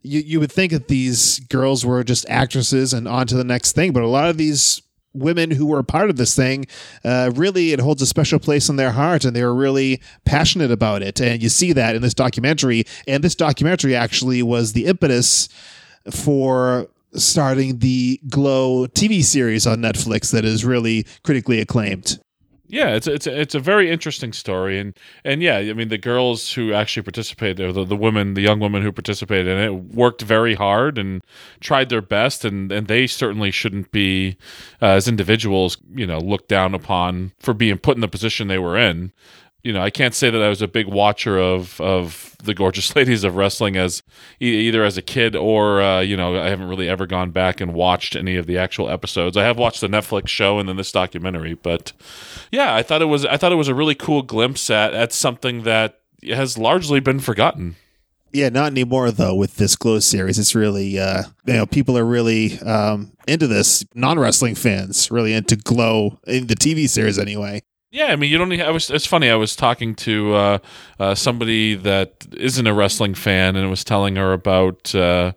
You 0.02 0.20
you 0.20 0.40
would 0.40 0.50
think 0.52 0.72
that 0.72 0.88
these 0.88 1.40
girls 1.40 1.84
were 1.84 2.02
just 2.04 2.28
actresses 2.28 2.94
and 2.94 3.06
on 3.06 3.26
to 3.26 3.36
the 3.36 3.44
next 3.44 3.72
thing, 3.72 3.92
but 3.92 4.02
a 4.02 4.06
lot 4.08 4.28
of 4.30 4.38
these 4.38 4.80
women 5.12 5.50
who 5.50 5.66
were 5.66 5.80
a 5.80 5.84
part 5.84 6.08
of 6.08 6.16
this 6.16 6.34
thing, 6.36 6.64
uh, 7.04 7.30
really, 7.34 7.72
it 7.72 7.80
holds 7.80 8.00
a 8.00 8.06
special 8.06 8.38
place 8.38 8.68
in 8.68 8.76
their 8.76 8.92
heart, 8.92 9.24
and 9.24 9.34
they 9.36 9.42
were 9.42 9.54
really 9.54 10.00
passionate 10.24 10.70
about 10.70 11.02
it. 11.02 11.20
And 11.20 11.42
you 11.42 11.48
see 11.48 11.72
that 11.72 11.96
in 11.96 12.00
this 12.02 12.14
documentary. 12.14 12.84
And 13.08 13.22
this 13.24 13.34
documentary 13.34 13.94
actually 13.96 14.42
was 14.42 14.72
the 14.72 14.86
impetus 14.86 15.48
for 16.10 16.88
starting 17.14 17.78
the 17.78 18.20
Glow 18.28 18.86
TV 18.86 19.22
series 19.22 19.66
on 19.66 19.78
Netflix 19.78 20.32
that 20.32 20.44
is 20.44 20.64
really 20.64 21.06
critically 21.22 21.60
acclaimed. 21.60 22.18
Yeah, 22.70 22.90
it's 22.90 23.08
it's 23.08 23.26
it's 23.26 23.56
a 23.56 23.60
very 23.60 23.90
interesting 23.90 24.32
story, 24.32 24.78
and 24.78 24.96
and 25.24 25.42
yeah, 25.42 25.56
I 25.56 25.72
mean 25.72 25.88
the 25.88 25.98
girls 25.98 26.52
who 26.52 26.72
actually 26.72 27.02
participated, 27.02 27.60
or 27.66 27.72
the 27.72 27.84
the 27.84 27.96
women, 27.96 28.34
the 28.34 28.42
young 28.42 28.60
women 28.60 28.82
who 28.82 28.92
participated 28.92 29.48
in 29.48 29.58
it, 29.58 29.74
worked 29.92 30.22
very 30.22 30.54
hard 30.54 30.96
and 30.96 31.24
tried 31.58 31.88
their 31.88 32.00
best, 32.00 32.44
and 32.44 32.70
and 32.70 32.86
they 32.86 33.08
certainly 33.08 33.50
shouldn't 33.50 33.90
be, 33.90 34.36
uh, 34.80 34.86
as 34.86 35.08
individuals, 35.08 35.78
you 35.92 36.06
know, 36.06 36.18
looked 36.18 36.48
down 36.48 36.72
upon 36.72 37.32
for 37.40 37.52
being 37.54 37.76
put 37.76 37.96
in 37.96 38.02
the 38.02 38.08
position 38.08 38.46
they 38.46 38.58
were 38.58 38.78
in. 38.78 39.12
You 39.62 39.72
know, 39.72 39.82
I 39.82 39.90
can't 39.90 40.14
say 40.14 40.30
that 40.30 40.42
I 40.42 40.48
was 40.48 40.62
a 40.62 40.68
big 40.68 40.86
watcher 40.86 41.38
of 41.38 41.80
of 41.80 42.36
the 42.42 42.54
gorgeous 42.54 42.94
ladies 42.96 43.24
of 43.24 43.36
wrestling 43.36 43.76
as 43.76 44.02
either 44.40 44.84
as 44.84 44.96
a 44.96 45.02
kid 45.02 45.36
or 45.36 45.80
uh, 45.80 46.00
you 46.00 46.16
know 46.16 46.40
I 46.40 46.48
haven't 46.48 46.68
really 46.68 46.88
ever 46.88 47.06
gone 47.06 47.30
back 47.30 47.60
and 47.60 47.74
watched 47.74 48.16
any 48.16 48.36
of 48.36 48.46
the 48.46 48.58
actual 48.58 48.88
episodes. 48.88 49.36
I 49.36 49.44
have 49.44 49.58
watched 49.58 49.80
the 49.80 49.88
Netflix 49.88 50.28
show 50.28 50.58
and 50.58 50.68
then 50.68 50.76
this 50.76 50.92
documentary, 50.92 51.54
but 51.54 51.92
yeah, 52.50 52.74
I 52.74 52.82
thought 52.82 53.02
it 53.02 53.06
was 53.06 53.24
I 53.26 53.36
thought 53.36 53.52
it 53.52 53.56
was 53.56 53.68
a 53.68 53.74
really 53.74 53.94
cool 53.94 54.22
glimpse 54.22 54.70
at 54.70 54.94
at 54.94 55.12
something 55.12 55.62
that 55.64 56.00
has 56.22 56.58
largely 56.58 57.00
been 57.00 57.20
forgotten. 57.20 57.76
Yeah, 58.32 58.48
not 58.48 58.70
anymore 58.70 59.10
though. 59.10 59.34
With 59.34 59.56
this 59.56 59.74
Glow 59.76 59.98
series, 59.98 60.38
it's 60.38 60.54
really 60.54 60.98
uh, 60.98 61.24
you 61.46 61.54
know 61.54 61.66
people 61.66 61.98
are 61.98 62.04
really 62.04 62.58
um, 62.60 63.12
into 63.26 63.46
this. 63.46 63.84
Non 63.94 64.18
wrestling 64.18 64.54
fans 64.54 65.10
really 65.10 65.32
into 65.32 65.56
Glow 65.56 66.18
in 66.26 66.46
the 66.46 66.54
TV 66.54 66.88
series 66.88 67.18
anyway. 67.18 67.62
Yeah, 67.90 68.06
I 68.06 68.16
mean, 68.16 68.30
you 68.30 68.38
don't. 68.38 68.48
Need, 68.48 68.60
I 68.62 68.70
was. 68.70 68.88
It's 68.88 69.06
funny. 69.06 69.28
I 69.30 69.34
was 69.34 69.56
talking 69.56 69.96
to 69.96 70.34
uh, 70.34 70.58
uh, 71.00 71.14
somebody 71.16 71.74
that 71.74 72.24
isn't 72.36 72.66
a 72.66 72.72
wrestling 72.72 73.14
fan, 73.14 73.56
and 73.56 73.68
was 73.68 73.82
telling 73.82 74.14
her 74.14 74.32
about 74.32 74.94
uh, 74.94 75.32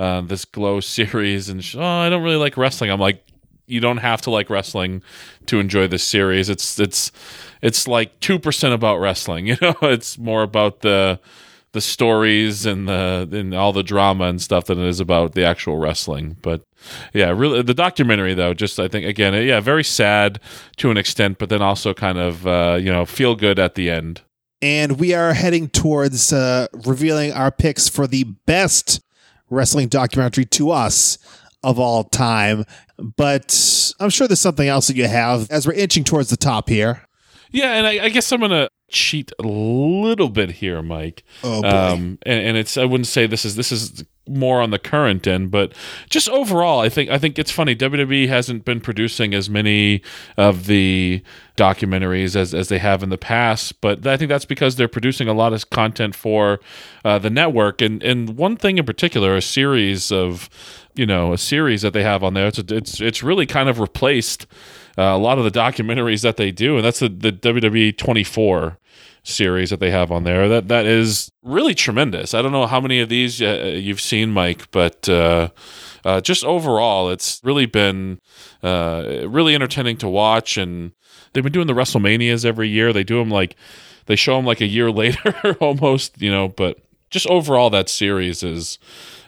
uh, 0.00 0.20
this 0.22 0.44
Glow 0.44 0.80
series, 0.80 1.48
and 1.48 1.62
she, 1.64 1.78
oh, 1.78 1.82
I 1.82 2.08
don't 2.08 2.24
really 2.24 2.36
like 2.36 2.56
wrestling. 2.56 2.90
I'm 2.90 2.98
like, 2.98 3.24
you 3.66 3.78
don't 3.78 3.98
have 3.98 4.20
to 4.22 4.30
like 4.30 4.50
wrestling 4.50 5.02
to 5.46 5.60
enjoy 5.60 5.86
this 5.86 6.02
series. 6.02 6.48
It's 6.48 6.80
it's 6.80 7.12
it's 7.62 7.86
like 7.86 8.18
two 8.18 8.40
percent 8.40 8.74
about 8.74 8.98
wrestling. 8.98 9.46
You 9.52 9.56
know, 9.60 9.76
it's 9.82 10.18
more 10.18 10.42
about 10.42 10.80
the 10.80 11.20
the 11.72 11.80
stories 11.80 12.66
and 12.66 12.88
the 12.88 13.28
and 13.32 13.54
all 13.54 13.72
the 13.72 13.82
drama 13.82 14.24
and 14.24 14.40
stuff 14.40 14.66
than 14.66 14.78
it 14.78 14.86
is 14.86 15.00
about 15.00 15.32
the 15.32 15.44
actual 15.44 15.78
wrestling. 15.78 16.36
But 16.42 16.62
yeah, 17.12 17.30
really, 17.30 17.62
the 17.62 17.74
documentary 17.74 18.34
though, 18.34 18.54
just 18.54 18.78
I 18.78 18.88
think 18.88 19.06
again, 19.06 19.34
yeah, 19.46 19.60
very 19.60 19.84
sad 19.84 20.40
to 20.76 20.90
an 20.90 20.96
extent, 20.96 21.38
but 21.38 21.48
then 21.48 21.62
also 21.62 21.94
kind 21.94 22.18
of 22.18 22.46
uh, 22.46 22.78
you 22.80 22.92
know 22.92 23.06
feel 23.06 23.34
good 23.34 23.58
at 23.58 23.74
the 23.74 23.90
end. 23.90 24.22
And 24.60 25.00
we 25.00 25.12
are 25.12 25.32
heading 25.32 25.68
towards 25.68 26.32
uh, 26.32 26.68
revealing 26.86 27.32
our 27.32 27.50
picks 27.50 27.88
for 27.88 28.06
the 28.06 28.24
best 28.46 29.00
wrestling 29.50 29.88
documentary 29.88 30.44
to 30.46 30.70
us 30.70 31.18
of 31.64 31.78
all 31.78 32.04
time. 32.04 32.64
But 32.98 33.92
I'm 33.98 34.10
sure 34.10 34.28
there's 34.28 34.40
something 34.40 34.68
else 34.68 34.86
that 34.86 34.96
you 34.96 35.08
have 35.08 35.50
as 35.50 35.66
we're 35.66 35.74
inching 35.74 36.04
towards 36.04 36.30
the 36.30 36.36
top 36.36 36.68
here. 36.68 37.02
Yeah, 37.50 37.72
and 37.72 37.86
I, 37.86 38.04
I 38.04 38.08
guess 38.08 38.30
I'm 38.30 38.40
gonna 38.40 38.68
cheat 38.92 39.32
a 39.38 39.42
little 39.42 40.28
bit 40.28 40.52
here, 40.52 40.82
Mike. 40.82 41.24
Oh, 41.42 41.62
boy. 41.62 41.68
Um, 41.68 42.18
and, 42.22 42.40
and 42.46 42.56
it's 42.56 42.76
I 42.76 42.84
wouldn't 42.84 43.08
say 43.08 43.26
this 43.26 43.44
is 43.44 43.56
this 43.56 43.72
is 43.72 44.04
more 44.28 44.60
on 44.60 44.70
the 44.70 44.78
current 44.78 45.26
end, 45.26 45.50
but 45.50 45.72
just 46.08 46.28
overall, 46.28 46.80
I 46.80 46.88
think 46.88 47.10
I 47.10 47.18
think 47.18 47.38
it's 47.38 47.50
funny. 47.50 47.74
WWE 47.74 48.28
hasn't 48.28 48.64
been 48.64 48.80
producing 48.80 49.34
as 49.34 49.50
many 49.50 50.02
of 50.36 50.66
the 50.66 51.22
documentaries 51.56 52.36
as, 52.36 52.54
as 52.54 52.68
they 52.68 52.78
have 52.78 53.02
in 53.02 53.08
the 53.08 53.18
past, 53.18 53.80
but 53.80 54.06
I 54.06 54.16
think 54.16 54.28
that's 54.28 54.44
because 54.44 54.76
they're 54.76 54.88
producing 54.88 55.28
a 55.28 55.34
lot 55.34 55.52
of 55.52 55.68
content 55.70 56.14
for 56.14 56.60
uh, 57.04 57.18
the 57.18 57.30
network. 57.30 57.82
And 57.82 58.02
and 58.02 58.36
one 58.36 58.56
thing 58.56 58.78
in 58.78 58.84
particular, 58.84 59.36
a 59.36 59.42
series 59.42 60.12
of 60.12 60.48
you 60.94 61.06
know 61.06 61.32
a 61.32 61.38
series 61.38 61.82
that 61.82 61.92
they 61.92 62.04
have 62.04 62.22
on 62.22 62.34
there. 62.34 62.46
It's 62.46 62.58
it's 62.58 63.00
it's 63.00 63.22
really 63.22 63.46
kind 63.46 63.68
of 63.68 63.80
replaced 63.80 64.46
uh, 64.96 65.02
a 65.02 65.18
lot 65.18 65.38
of 65.38 65.44
the 65.44 65.50
documentaries 65.50 66.22
that 66.22 66.36
they 66.36 66.52
do, 66.52 66.76
and 66.76 66.84
that's 66.84 67.00
the 67.00 67.08
the 67.08 67.32
WWE 67.32 67.96
24 67.96 68.78
series 69.24 69.70
that 69.70 69.80
they 69.80 69.90
have 69.90 70.10
on 70.10 70.24
there. 70.24 70.48
That 70.48 70.68
that 70.68 70.86
is 70.86 71.30
really 71.42 71.74
tremendous. 71.74 72.34
I 72.34 72.42
don't 72.42 72.52
know 72.52 72.66
how 72.66 72.80
many 72.80 73.00
of 73.00 73.08
these 73.08 73.40
uh, 73.40 73.72
you've 73.76 74.00
seen, 74.00 74.30
Mike, 74.30 74.70
but 74.70 75.08
uh, 75.08 75.48
uh, 76.04 76.20
just 76.20 76.44
overall, 76.44 77.10
it's 77.10 77.40
really 77.44 77.66
been 77.66 78.18
uh, 78.62 79.24
really 79.26 79.54
entertaining 79.54 79.96
to 79.98 80.08
watch. 80.08 80.56
And 80.56 80.92
they've 81.32 81.44
been 81.44 81.52
doing 81.52 81.66
the 81.66 81.74
WrestleManias 81.74 82.44
every 82.44 82.68
year. 82.68 82.92
They 82.92 83.04
do 83.04 83.18
them 83.18 83.30
like 83.30 83.56
they 84.06 84.16
show 84.16 84.36
them 84.36 84.46
like 84.46 84.60
a 84.60 84.66
year 84.66 84.90
later, 84.90 85.56
almost, 85.60 86.20
you 86.20 86.30
know. 86.30 86.48
But 86.48 86.78
just 87.10 87.26
overall, 87.28 87.70
that 87.70 87.88
series 87.88 88.42
is. 88.42 88.78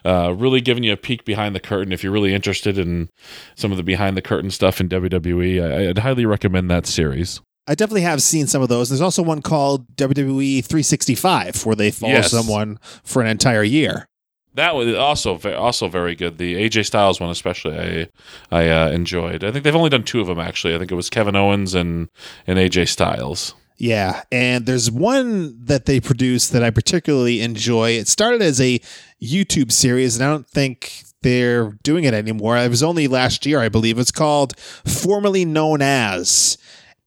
Uh, 0.07 0.35
really 0.37 0.61
giving 0.61 0.85
you 0.85 0.92
a 0.92 0.98
peek 0.98 1.24
behind 1.24 1.57
the 1.57 1.61
curtain. 1.61 1.90
If 1.90 2.04
you're 2.04 2.12
really 2.12 2.35
interested 2.35 2.76
in 2.76 3.09
some 3.54 3.70
of 3.70 3.78
the 3.78 3.83
behind 3.83 4.18
the 4.18 4.20
curtain 4.20 4.50
stuff 4.50 4.78
in 4.78 4.90
WWE, 4.90 5.64
I, 5.64 5.88
I'd 5.88 5.96
highly 5.96 6.26
recommend 6.26 6.70
that 6.70 6.85
series. 6.85 7.40
I 7.66 7.74
definitely 7.74 8.03
have 8.03 8.20
seen 8.22 8.46
some 8.46 8.62
of 8.62 8.68
those. 8.68 8.88
There's 8.90 9.00
also 9.00 9.22
one 9.22 9.40
called 9.42 9.96
WWE 9.96 10.62
365 10.64 11.64
where 11.64 11.74
they 11.77 11.90
follow 11.90 12.12
Yes. 12.12 12.31
someone 12.31 12.79
for 13.03 13.22
an 13.22 13.29
entire 13.29 13.62
year. 13.62 14.07
That 14.55 14.74
was 14.77 14.94
also 14.94 15.38
also 15.57 15.88
very 15.88 16.14
good. 16.14 16.38
The 16.38 16.55
AJ 16.55 16.87
Styles 16.87 17.18
one, 17.20 17.31
especially, 17.31 17.77
I 17.77 18.09
I 18.57 18.68
uh, 18.68 18.90
enjoyed. 18.90 19.42
I 19.42 19.50
think 19.50 19.64
they've 19.64 19.74
only 19.74 19.90
done 19.90 20.05
two 20.05 20.20
of 20.20 20.29
them 20.29 20.38
actually. 20.38 20.74
I 20.74 20.79
think 20.79 20.92
it 20.92 20.94
was 20.94 21.11
Kevin 21.11 21.35
Owens 21.35 21.74
and 21.74 22.09
and 22.46 22.57
AJ 22.59 22.88
Styles. 22.88 23.55
Yeah, 23.79 24.22
and 24.31 24.66
there's 24.66 24.88
one 24.92 25.59
that 25.64 25.87
they 25.87 25.98
produced 25.98 26.53
that 26.53 26.62
I 26.62 26.70
particularly 26.70 27.40
enjoy. 27.40 27.90
It 27.92 28.07
started 28.07 28.40
as 28.42 28.61
a 28.61 28.79
YouTube 29.20 29.72
series, 29.72 30.14
and 30.14 30.24
I 30.24 30.31
don't 30.31 30.46
think 30.46 31.03
they're 31.22 31.72
doing 31.83 32.05
it 32.05 32.14
anymore. 32.14 32.57
It 32.57 32.68
was 32.70 32.85
only 32.85 33.09
last 33.09 33.44
year, 33.46 33.59
I 33.59 33.68
believe. 33.68 33.98
It's 33.98 34.12
called 34.12 34.57
Formerly 34.59 35.44
Known 35.44 35.83
As. 35.83 36.57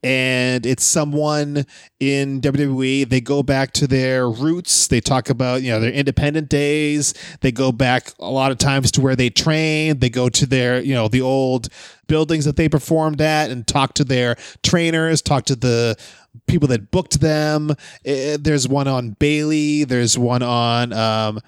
And 0.03 0.65
it's 0.65 0.83
someone 0.83 1.65
in 1.99 2.39
WWE. 2.39 3.09
They 3.09 3.19
go 3.19 3.41
back 3.41 3.73
to 3.73 3.87
their 3.87 4.29
roots. 4.29 4.87
They 4.87 5.01
talk 5.01 5.29
about, 5.29 5.63
you 5.63 5.71
know, 5.71 5.79
their 5.79 5.91
independent 5.91 6.49
days. 6.49 7.13
They 7.41 7.51
go 7.51 7.71
back 7.71 8.13
a 8.19 8.29
lot 8.29 8.51
of 8.51 8.59
times 8.59 8.91
to 8.91 9.01
where 9.01 9.15
they 9.15 9.29
trained. 9.31 9.99
They 9.99 10.09
go 10.09 10.29
to 10.29 10.45
their, 10.45 10.81
you 10.81 10.93
know, 10.93 11.07
the 11.07 11.21
old 11.21 11.69
buildings 12.05 12.45
that 12.45 12.55
they 12.55 12.69
performed 12.69 13.21
at 13.21 13.49
and 13.49 13.65
talk 13.65 13.93
to 13.95 14.03
their 14.03 14.35
trainers, 14.63 15.21
talk 15.21 15.45
to 15.45 15.55
the 15.55 15.97
people 16.45 16.67
that 16.69 16.91
booked 16.91 17.19
them. 17.19 17.71
Eh, 18.05 18.37
There's 18.39 18.67
one 18.67 18.87
on 18.87 19.11
Bayley. 19.19 19.83
There's 19.83 20.17
one 20.17 20.43
on 20.43 20.93
um, 20.93 21.39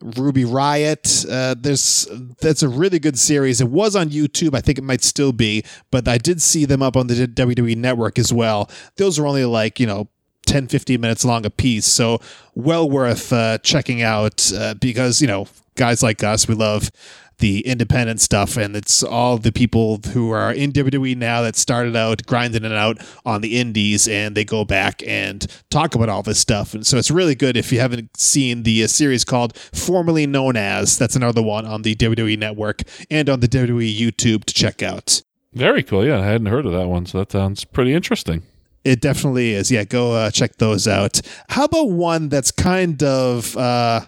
Ruby 0.00 0.44
Riott. 0.44 1.26
Uh, 1.30 1.54
there's 1.58 2.06
that's 2.40 2.62
a 2.62 2.68
really 2.68 2.98
good 2.98 3.18
series. 3.18 3.60
It 3.60 3.68
was 3.68 3.96
on 3.96 4.10
YouTube. 4.10 4.54
I 4.54 4.60
think 4.60 4.78
it 4.78 4.84
might 4.84 5.02
still 5.02 5.32
be, 5.32 5.64
but 5.90 6.06
I 6.06 6.18
did 6.18 6.42
see 6.42 6.64
them 6.64 6.82
up 6.82 6.96
on 6.96 7.06
the 7.06 7.14
WWE 7.26 7.76
Network 7.76 8.18
as 8.18 8.32
well. 8.32 8.70
Those 8.96 9.18
are 9.18 9.26
only 9.26 9.44
like 9.44 9.80
you 9.80 9.86
know 9.86 10.08
10 10.46 10.68
15 10.68 11.00
minutes 11.00 11.24
long 11.24 11.44
a 11.44 11.50
piece 11.50 11.86
so 11.86 12.20
well 12.54 12.88
worth 12.88 13.32
uh, 13.32 13.58
checking 13.58 14.00
out 14.02 14.50
uh, 14.54 14.74
because 14.74 15.20
you 15.20 15.26
know 15.26 15.46
guys 15.74 16.02
like 16.02 16.22
us 16.22 16.48
we 16.48 16.54
love 16.54 16.90
the 17.38 17.60
independent 17.66 18.20
stuff 18.20 18.56
and 18.56 18.74
it's 18.74 19.02
all 19.02 19.36
the 19.36 19.52
people 19.52 20.00
who 20.12 20.30
are 20.30 20.52
in 20.52 20.72
WWE 20.72 21.16
now 21.16 21.42
that 21.42 21.54
started 21.56 21.94
out 21.94 22.24
grinding 22.26 22.64
it 22.64 22.72
out 22.72 22.98
on 23.24 23.40
the 23.42 23.58
indies 23.58 24.08
and 24.08 24.34
they 24.34 24.44
go 24.44 24.64
back 24.64 25.02
and 25.06 25.46
talk 25.70 25.94
about 25.94 26.08
all 26.08 26.22
this 26.22 26.38
stuff 26.38 26.72
and 26.72 26.86
so 26.86 26.96
it's 26.96 27.10
really 27.10 27.34
good 27.34 27.56
if 27.56 27.70
you 27.70 27.78
haven't 27.80 28.16
seen 28.16 28.62
the 28.62 28.82
uh, 28.82 28.86
series 28.86 29.24
called 29.24 29.56
formerly 29.56 30.26
known 30.26 30.56
as 30.56 30.96
that's 30.96 31.16
another 31.16 31.42
one 31.42 31.66
on 31.66 31.82
the 31.82 31.94
WWE 31.94 32.38
network 32.38 32.82
and 33.10 33.28
on 33.28 33.40
the 33.40 33.48
WWE 33.48 33.94
YouTube 33.98 34.44
to 34.44 34.54
check 34.54 34.82
out 34.82 35.22
Very 35.52 35.82
cool. 35.82 36.04
Yeah, 36.06 36.20
I 36.20 36.24
hadn't 36.24 36.46
heard 36.48 36.66
of 36.66 36.72
that 36.72 36.88
one, 36.88 37.06
so 37.06 37.18
that 37.18 37.32
sounds 37.32 37.64
pretty 37.64 37.92
interesting. 37.94 38.42
It 38.84 39.00
definitely 39.00 39.52
is. 39.52 39.70
Yeah, 39.70 39.84
go 39.84 40.12
uh, 40.12 40.30
check 40.30 40.56
those 40.58 40.86
out. 40.86 41.20
How 41.48 41.64
about 41.64 41.90
one 41.90 42.28
that's 42.28 42.50
kind 42.52 43.02
of 43.02 43.56
uh, 43.56 44.02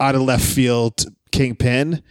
out 0.00 0.14
of 0.14 0.22
left 0.22 0.44
field, 0.44 1.04
Kingpin? 1.30 2.02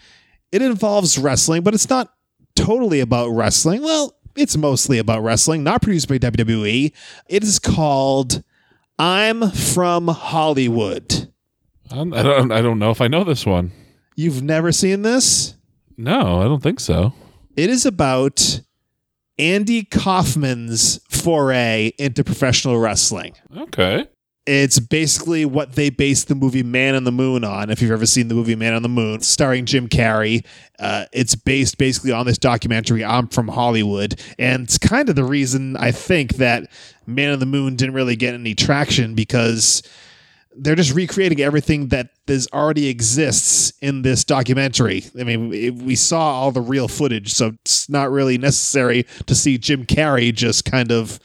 It 0.51 0.61
involves 0.61 1.17
wrestling, 1.17 1.61
but 1.63 1.73
it's 1.73 1.89
not 1.89 2.13
totally 2.55 2.99
about 2.99 3.29
wrestling. 3.29 3.81
Well, 3.83 4.15
it's 4.35 4.55
mostly 4.57 4.97
about 4.97 5.23
wrestling, 5.23 5.63
not 5.63 5.81
produced 5.81 6.07
by 6.07 6.17
WWE. 6.17 6.91
It 7.29 7.43
is 7.43 7.59
called 7.59 8.43
I'm 8.99 9.51
from 9.51 10.07
Hollywood. 10.07 11.31
I'm- 11.91 12.13
I 12.13 12.23
don't. 12.23 12.51
I 12.51 12.61
don't 12.61 12.79
know 12.79 12.91
if 12.91 12.99
I 13.01 13.07
know 13.07 13.23
this 13.23 13.45
one. 13.45 13.71
You've 14.15 14.41
never 14.41 14.71
seen 14.71 15.03
this? 15.03 15.55
No, 15.97 16.41
I 16.41 16.45
don't 16.45 16.61
think 16.63 16.79
so. 16.79 17.13
It 17.55 17.69
is 17.69 17.85
about 17.85 18.61
Andy 19.39 19.83
Kaufman's 19.83 20.99
foray 21.09 21.91
into 21.99 22.23
professional 22.23 22.77
wrestling. 22.79 23.33
Okay. 23.55 24.05
It's 24.47 24.79
basically 24.79 25.43
what 25.43 25.73
they 25.73 25.89
based 25.89 26.29
the 26.29 26.35
movie 26.35 26.63
Man 26.63 26.95
on 26.95 27.03
the 27.03 27.11
Moon 27.11 27.43
on. 27.43 27.69
If 27.69 27.81
you've 27.81 27.91
ever 27.91 28.05
seen 28.05 28.29
the 28.29 28.33
movie 28.33 28.55
Man 28.55 28.73
on 28.73 28.81
the 28.81 28.87
Moon, 28.87 29.19
starring 29.19 29.65
Jim 29.65 29.89
Carrey, 29.89 30.45
uh, 30.79 31.05
it's 31.11 31.35
based 31.35 31.77
basically 31.77 32.13
on 32.13 32.25
this 32.25 32.37
documentary, 32.37 33.03
I'm 33.03 33.27
from 33.27 33.49
Hollywood. 33.49 34.21
And 34.39 34.63
it's 34.63 34.77
kind 34.77 35.09
of 35.09 35.17
the 35.17 35.25
reason 35.25 35.75
I 35.75 35.91
think 35.91 36.35
that 36.35 36.71
Man 37.05 37.33
on 37.33 37.39
the 37.39 37.45
Moon 37.45 37.75
didn't 37.75 37.93
really 37.93 38.15
get 38.15 38.33
any 38.35 38.55
traction 38.55 39.15
because 39.15 39.83
they're 40.55 40.75
just 40.75 40.93
recreating 40.93 41.41
everything 41.41 41.89
that 41.89 42.11
is 42.27 42.47
already 42.53 42.87
exists 42.87 43.73
in 43.81 44.01
this 44.01 44.23
documentary. 44.23 45.03
I 45.19 45.23
mean, 45.23 45.49
we 45.85 45.95
saw 45.95 46.19
all 46.19 46.53
the 46.53 46.61
real 46.61 46.87
footage, 46.87 47.33
so 47.33 47.53
it's 47.61 47.89
not 47.89 48.11
really 48.11 48.37
necessary 48.37 49.05
to 49.25 49.35
see 49.35 49.57
Jim 49.57 49.85
Carrey 49.85 50.33
just 50.33 50.63
kind 50.63 50.91
of 50.91 51.19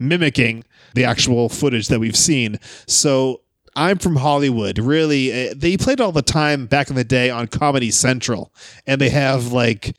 mimicking 0.00 0.64
the 0.94 1.04
actual 1.04 1.48
footage 1.48 1.88
that 1.88 2.00
we've 2.00 2.16
seen. 2.16 2.58
So 2.86 3.42
I'm 3.76 3.98
from 3.98 4.16
Hollywood. 4.16 4.78
Really, 4.78 5.50
uh, 5.50 5.54
they 5.56 5.76
played 5.76 6.00
all 6.00 6.12
the 6.12 6.22
time 6.22 6.66
back 6.66 6.90
in 6.90 6.96
the 6.96 7.04
day 7.04 7.30
on 7.30 7.48
Comedy 7.48 7.90
Central, 7.90 8.52
and 8.86 9.00
they 9.00 9.10
have 9.10 9.52
like 9.52 9.96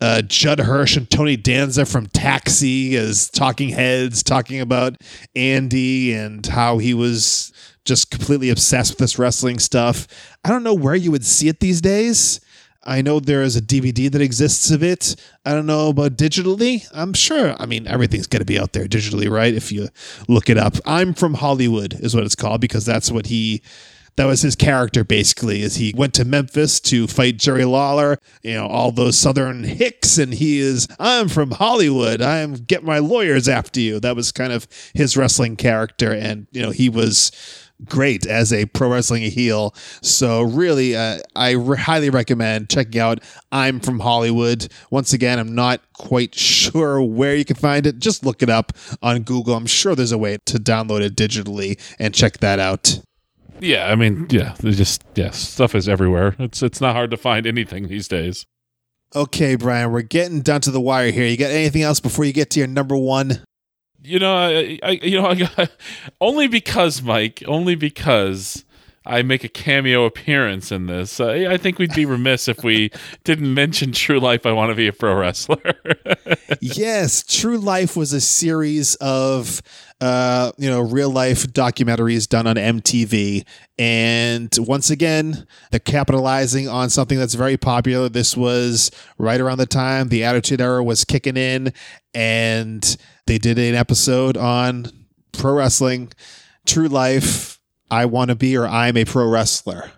uh, 0.00 0.22
Judd 0.22 0.60
Hirsch 0.60 0.96
and 0.96 1.08
Tony 1.10 1.36
Danza 1.36 1.84
from 1.84 2.06
Taxi 2.06 2.96
as 2.96 3.30
talking 3.30 3.70
heads, 3.70 4.22
talking 4.22 4.60
about 4.60 4.96
Andy 5.34 6.12
and 6.12 6.44
how 6.46 6.78
he 6.78 6.94
was 6.94 7.52
just 7.84 8.10
completely 8.10 8.50
obsessed 8.50 8.92
with 8.92 8.98
this 8.98 9.18
wrestling 9.18 9.58
stuff. 9.58 10.06
I 10.44 10.48
don't 10.50 10.62
know 10.62 10.74
where 10.74 10.94
you 10.94 11.10
would 11.10 11.24
see 11.24 11.48
it 11.48 11.60
these 11.60 11.80
days. 11.80 12.40
I 12.82 13.02
know 13.02 13.20
there 13.20 13.42
is 13.42 13.56
a 13.56 13.62
DVD 13.62 14.10
that 14.10 14.22
exists 14.22 14.70
of 14.70 14.82
it. 14.82 15.14
I 15.44 15.52
don't 15.52 15.66
know 15.66 15.90
about 15.90 16.16
digitally. 16.16 16.86
I'm 16.94 17.12
sure. 17.12 17.54
I 17.58 17.66
mean, 17.66 17.86
everything's 17.86 18.26
going 18.26 18.40
to 18.40 18.46
be 18.46 18.58
out 18.58 18.72
there 18.72 18.86
digitally, 18.86 19.30
right? 19.30 19.52
If 19.52 19.70
you 19.70 19.88
look 20.28 20.48
it 20.48 20.56
up. 20.56 20.76
I'm 20.86 21.12
from 21.12 21.34
Hollywood 21.34 21.94
is 22.00 22.14
what 22.14 22.24
it's 22.24 22.34
called 22.34 22.60
because 22.60 22.86
that's 22.86 23.10
what 23.10 23.26
he 23.26 23.62
that 24.16 24.26
was 24.26 24.42
his 24.42 24.56
character 24.56 25.04
basically 25.04 25.62
is 25.62 25.76
he 25.76 25.94
went 25.96 26.12
to 26.14 26.24
memphis 26.24 26.78
to 26.80 27.06
fight 27.06 27.38
jerry 27.38 27.64
lawler 27.64 28.18
you 28.42 28.52
know 28.52 28.66
all 28.66 28.92
those 28.92 29.16
southern 29.16 29.64
hicks 29.64 30.18
and 30.18 30.34
he 30.34 30.58
is 30.58 30.86
i'm 30.98 31.28
from 31.28 31.52
hollywood 31.52 32.20
i'm 32.20 32.54
get 32.54 32.84
my 32.84 32.98
lawyers 32.98 33.48
after 33.48 33.80
you 33.80 33.98
that 34.00 34.16
was 34.16 34.32
kind 34.32 34.52
of 34.52 34.66
his 34.94 35.16
wrestling 35.16 35.56
character 35.56 36.12
and 36.12 36.46
you 36.50 36.60
know 36.60 36.70
he 36.70 36.88
was 36.88 37.30
great 37.86 38.26
as 38.26 38.52
a 38.52 38.66
pro 38.66 38.92
wrestling 38.92 39.22
heel 39.22 39.74
so 40.02 40.42
really 40.42 40.94
uh, 40.96 41.18
i 41.36 41.52
re- 41.52 41.78
highly 41.78 42.10
recommend 42.10 42.68
checking 42.68 43.00
out 43.00 43.20
i'm 43.52 43.80
from 43.80 44.00
hollywood 44.00 44.68
once 44.90 45.12
again 45.12 45.38
i'm 45.38 45.54
not 45.54 45.80
quite 45.94 46.34
sure 46.34 47.02
where 47.02 47.34
you 47.34 47.44
can 47.44 47.56
find 47.56 47.86
it 47.86 47.98
just 47.98 48.24
look 48.24 48.42
it 48.42 48.50
up 48.50 48.72
on 49.02 49.22
google 49.22 49.54
i'm 49.54 49.66
sure 49.66 49.94
there's 49.94 50.12
a 50.12 50.18
way 50.18 50.36
to 50.46 50.58
download 50.58 51.00
it 51.00 51.16
digitally 51.16 51.78
and 51.98 52.14
check 52.14 52.38
that 52.38 52.58
out 52.58 53.00
Yeah, 53.60 53.90
I 53.90 53.94
mean, 53.94 54.26
yeah, 54.30 54.54
just 54.62 55.04
yeah, 55.14 55.32
stuff 55.32 55.74
is 55.74 55.86
everywhere. 55.86 56.34
It's 56.38 56.62
it's 56.62 56.80
not 56.80 56.94
hard 56.94 57.10
to 57.10 57.18
find 57.18 57.46
anything 57.46 57.88
these 57.88 58.08
days. 58.08 58.46
Okay, 59.14 59.54
Brian, 59.54 59.92
we're 59.92 60.00
getting 60.00 60.40
down 60.40 60.62
to 60.62 60.70
the 60.70 60.80
wire 60.80 61.10
here. 61.10 61.26
You 61.26 61.36
got 61.36 61.50
anything 61.50 61.82
else 61.82 62.00
before 62.00 62.24
you 62.24 62.32
get 62.32 62.48
to 62.50 62.58
your 62.60 62.68
number 62.68 62.96
one? 62.96 63.44
You 64.02 64.18
know, 64.18 64.34
I, 64.34 64.78
I 64.82 64.90
you 65.02 65.20
know, 65.20 65.26
I 65.26 65.34
got, 65.34 65.70
only 66.20 66.48
because 66.48 67.02
Mike, 67.02 67.42
only 67.46 67.74
because 67.74 68.64
I 69.06 69.22
make 69.22 69.44
a 69.44 69.48
cameo 69.48 70.04
appearance 70.04 70.70
in 70.70 70.86
this. 70.86 71.20
I, 71.20 71.46
I 71.46 71.56
think 71.56 71.78
we'd 71.78 71.94
be 71.94 72.04
remiss 72.04 72.48
if 72.48 72.62
we 72.62 72.90
didn't 73.24 73.52
mention 73.52 73.92
True 73.92 74.20
Life. 74.20 74.44
I 74.44 74.52
want 74.52 74.70
to 74.70 74.74
be 74.74 74.88
a 74.88 74.92
pro 74.92 75.14
wrestler. 75.14 75.74
yes, 76.60 77.22
True 77.22 77.58
Life 77.58 77.96
was 77.96 78.12
a 78.12 78.20
series 78.20 78.94
of 78.96 79.62
uh, 80.00 80.50
you 80.56 80.68
know, 80.68 80.80
real 80.80 81.10
life 81.10 81.46
documentaries 81.46 82.26
done 82.26 82.46
on 82.46 82.56
MTV. 82.56 83.46
And 83.78 84.48
once 84.58 84.90
again, 84.90 85.46
they're 85.70 85.80
capitalizing 85.80 86.68
on 86.68 86.88
something 86.88 87.18
that's 87.18 87.34
very 87.34 87.56
popular. 87.58 88.08
This 88.08 88.36
was 88.36 88.90
right 89.18 89.40
around 89.40 89.58
the 89.58 89.66
time 89.66 90.08
the 90.08 90.24
Attitude 90.24 90.60
Era 90.60 90.82
was 90.82 91.04
kicking 91.04 91.36
in, 91.36 91.72
and 92.14 92.96
they 93.26 93.38
did 93.38 93.58
an 93.58 93.74
episode 93.74 94.36
on 94.36 94.86
pro 95.32 95.52
wrestling, 95.52 96.12
True 96.66 96.88
Life, 96.88 97.59
I 97.90 98.06
Want 98.06 98.28
to 98.30 98.34
Be 98.34 98.56
or 98.56 98.66
I'm 98.66 98.96
a 98.96 99.04
Pro 99.04 99.26
Wrestler. 99.28 99.90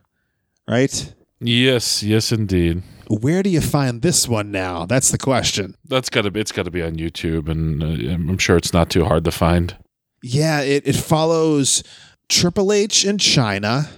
Right? 0.68 1.12
yes, 1.40 2.02
yes, 2.02 2.31
indeed. 2.33 2.83
Where 3.09 3.42
do 3.42 3.50
you 3.50 3.61
find 3.61 4.00
this 4.00 4.26
one 4.28 4.50
now? 4.52 4.87
That's 4.87 5.11
the 5.11 5.18
question. 5.18 5.74
That's 5.85 6.09
got 6.09 6.22
to 6.22 6.31
be. 6.31 6.40
It's 6.40 6.52
got 6.52 6.64
to 6.64 6.70
be 6.70 6.83
on 6.83 6.96
YouTube, 6.96 7.48
and 7.48 7.83
uh, 7.83 7.87
I'm 8.14 8.38
sure 8.38 8.57
it's 8.57 8.72
not 8.72 8.88
too 8.90 9.05
hard 9.05 9.24
to 9.24 9.31
find. 9.33 9.76
Yeah, 10.22 10.61
it, 10.61 10.87
it 10.87 10.96
follows 10.96 11.83
Triple 12.28 12.72
H 12.72 13.05
in 13.05 13.18
China, 13.18 13.88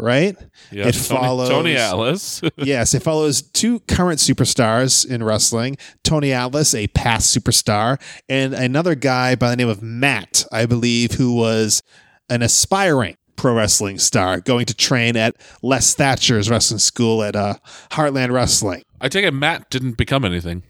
right? 0.00 0.36
Yeah, 0.72 0.88
It 0.88 0.92
Tony, 0.94 1.20
follows- 1.20 1.48
Tony 1.50 1.76
Atlas. 1.76 2.40
yes, 2.56 2.94
it 2.94 3.02
follows 3.02 3.42
two 3.42 3.80
current 3.80 4.18
superstars 4.18 5.08
in 5.08 5.22
wrestling 5.22 5.76
Tony 6.02 6.32
Atlas, 6.32 6.74
a 6.74 6.88
past 6.88 7.36
superstar, 7.36 8.00
and 8.28 8.54
another 8.54 8.94
guy 8.96 9.34
by 9.36 9.50
the 9.50 9.56
name 9.56 9.68
of 9.68 9.82
Matt, 9.82 10.44
I 10.50 10.64
believe, 10.66 11.12
who 11.12 11.34
was 11.34 11.82
an 12.30 12.42
aspiring 12.42 13.16
pro 13.40 13.54
wrestling 13.54 13.98
star 13.98 14.38
going 14.38 14.66
to 14.66 14.74
train 14.74 15.16
at 15.16 15.34
Les 15.62 15.94
Thatcher's 15.94 16.50
wrestling 16.50 16.78
school 16.78 17.22
at 17.22 17.34
uh, 17.34 17.54
Heartland 17.92 18.32
Wrestling. 18.32 18.82
I 19.00 19.08
take 19.08 19.24
it 19.24 19.32
Matt 19.32 19.70
didn't 19.70 19.96
become 19.96 20.26
anything. 20.26 20.62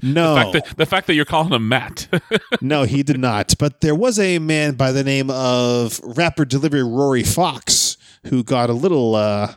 No. 0.00 0.34
the, 0.34 0.40
fact 0.40 0.52
that, 0.52 0.76
the 0.78 0.86
fact 0.86 1.06
that 1.08 1.14
you're 1.14 1.26
calling 1.26 1.52
him 1.52 1.68
Matt. 1.68 2.08
No, 2.62 2.84
he 2.84 3.02
did 3.02 3.20
not. 3.20 3.54
But 3.58 3.82
there 3.82 3.94
was 3.94 4.18
a 4.18 4.38
man 4.38 4.74
by 4.74 4.90
the 4.90 5.04
name 5.04 5.30
of 5.30 6.00
rapper 6.02 6.46
delivery 6.46 6.82
Rory 6.82 7.22
Fox 7.22 7.98
who 8.26 8.42
got 8.42 8.70
a 8.70 8.72
little 8.72 9.14
uh, 9.14 9.54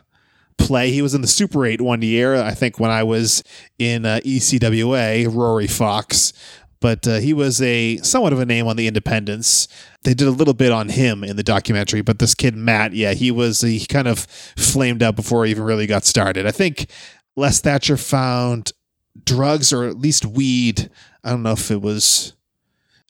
play. 0.58 0.92
He 0.92 1.00
was 1.00 1.14
in 1.14 1.22
the 1.22 1.26
Super 1.26 1.64
8 1.64 1.80
one 1.80 2.02
year, 2.02 2.36
I 2.36 2.52
think, 2.52 2.78
when 2.78 2.90
I 2.90 3.02
was 3.02 3.42
in 3.78 4.04
uh, 4.04 4.20
ECWA, 4.24 5.34
Rory 5.34 5.66
Fox. 5.66 6.32
But 6.80 7.08
uh, 7.08 7.16
he 7.16 7.32
was 7.32 7.62
a 7.62 7.96
somewhat 7.98 8.32
of 8.32 8.40
a 8.40 8.46
name 8.46 8.66
on 8.66 8.76
the 8.76 8.86
independents. 8.86 9.68
They 10.04 10.14
did 10.14 10.26
a 10.26 10.32
little 10.32 10.54
bit 10.54 10.72
on 10.72 10.88
him 10.88 11.22
in 11.22 11.36
the 11.36 11.42
documentary, 11.44 12.00
but 12.02 12.18
this 12.18 12.34
kid 12.34 12.56
Matt, 12.56 12.92
yeah, 12.92 13.12
he 13.14 13.30
was 13.30 13.60
he 13.60 13.86
kind 13.86 14.08
of 14.08 14.20
flamed 14.20 15.02
out 15.02 15.14
before 15.16 15.44
he 15.44 15.50
even 15.52 15.62
really 15.64 15.86
got 15.86 16.04
started. 16.04 16.46
I 16.46 16.50
think 16.50 16.86
Les 17.36 17.60
Thatcher 17.60 17.96
found 17.96 18.72
drugs 19.24 19.72
or 19.72 19.84
at 19.84 19.98
least 19.98 20.26
weed. 20.26 20.90
I 21.22 21.30
don't 21.30 21.42
know 21.44 21.52
if 21.52 21.70
it 21.70 21.80
was 21.80 22.32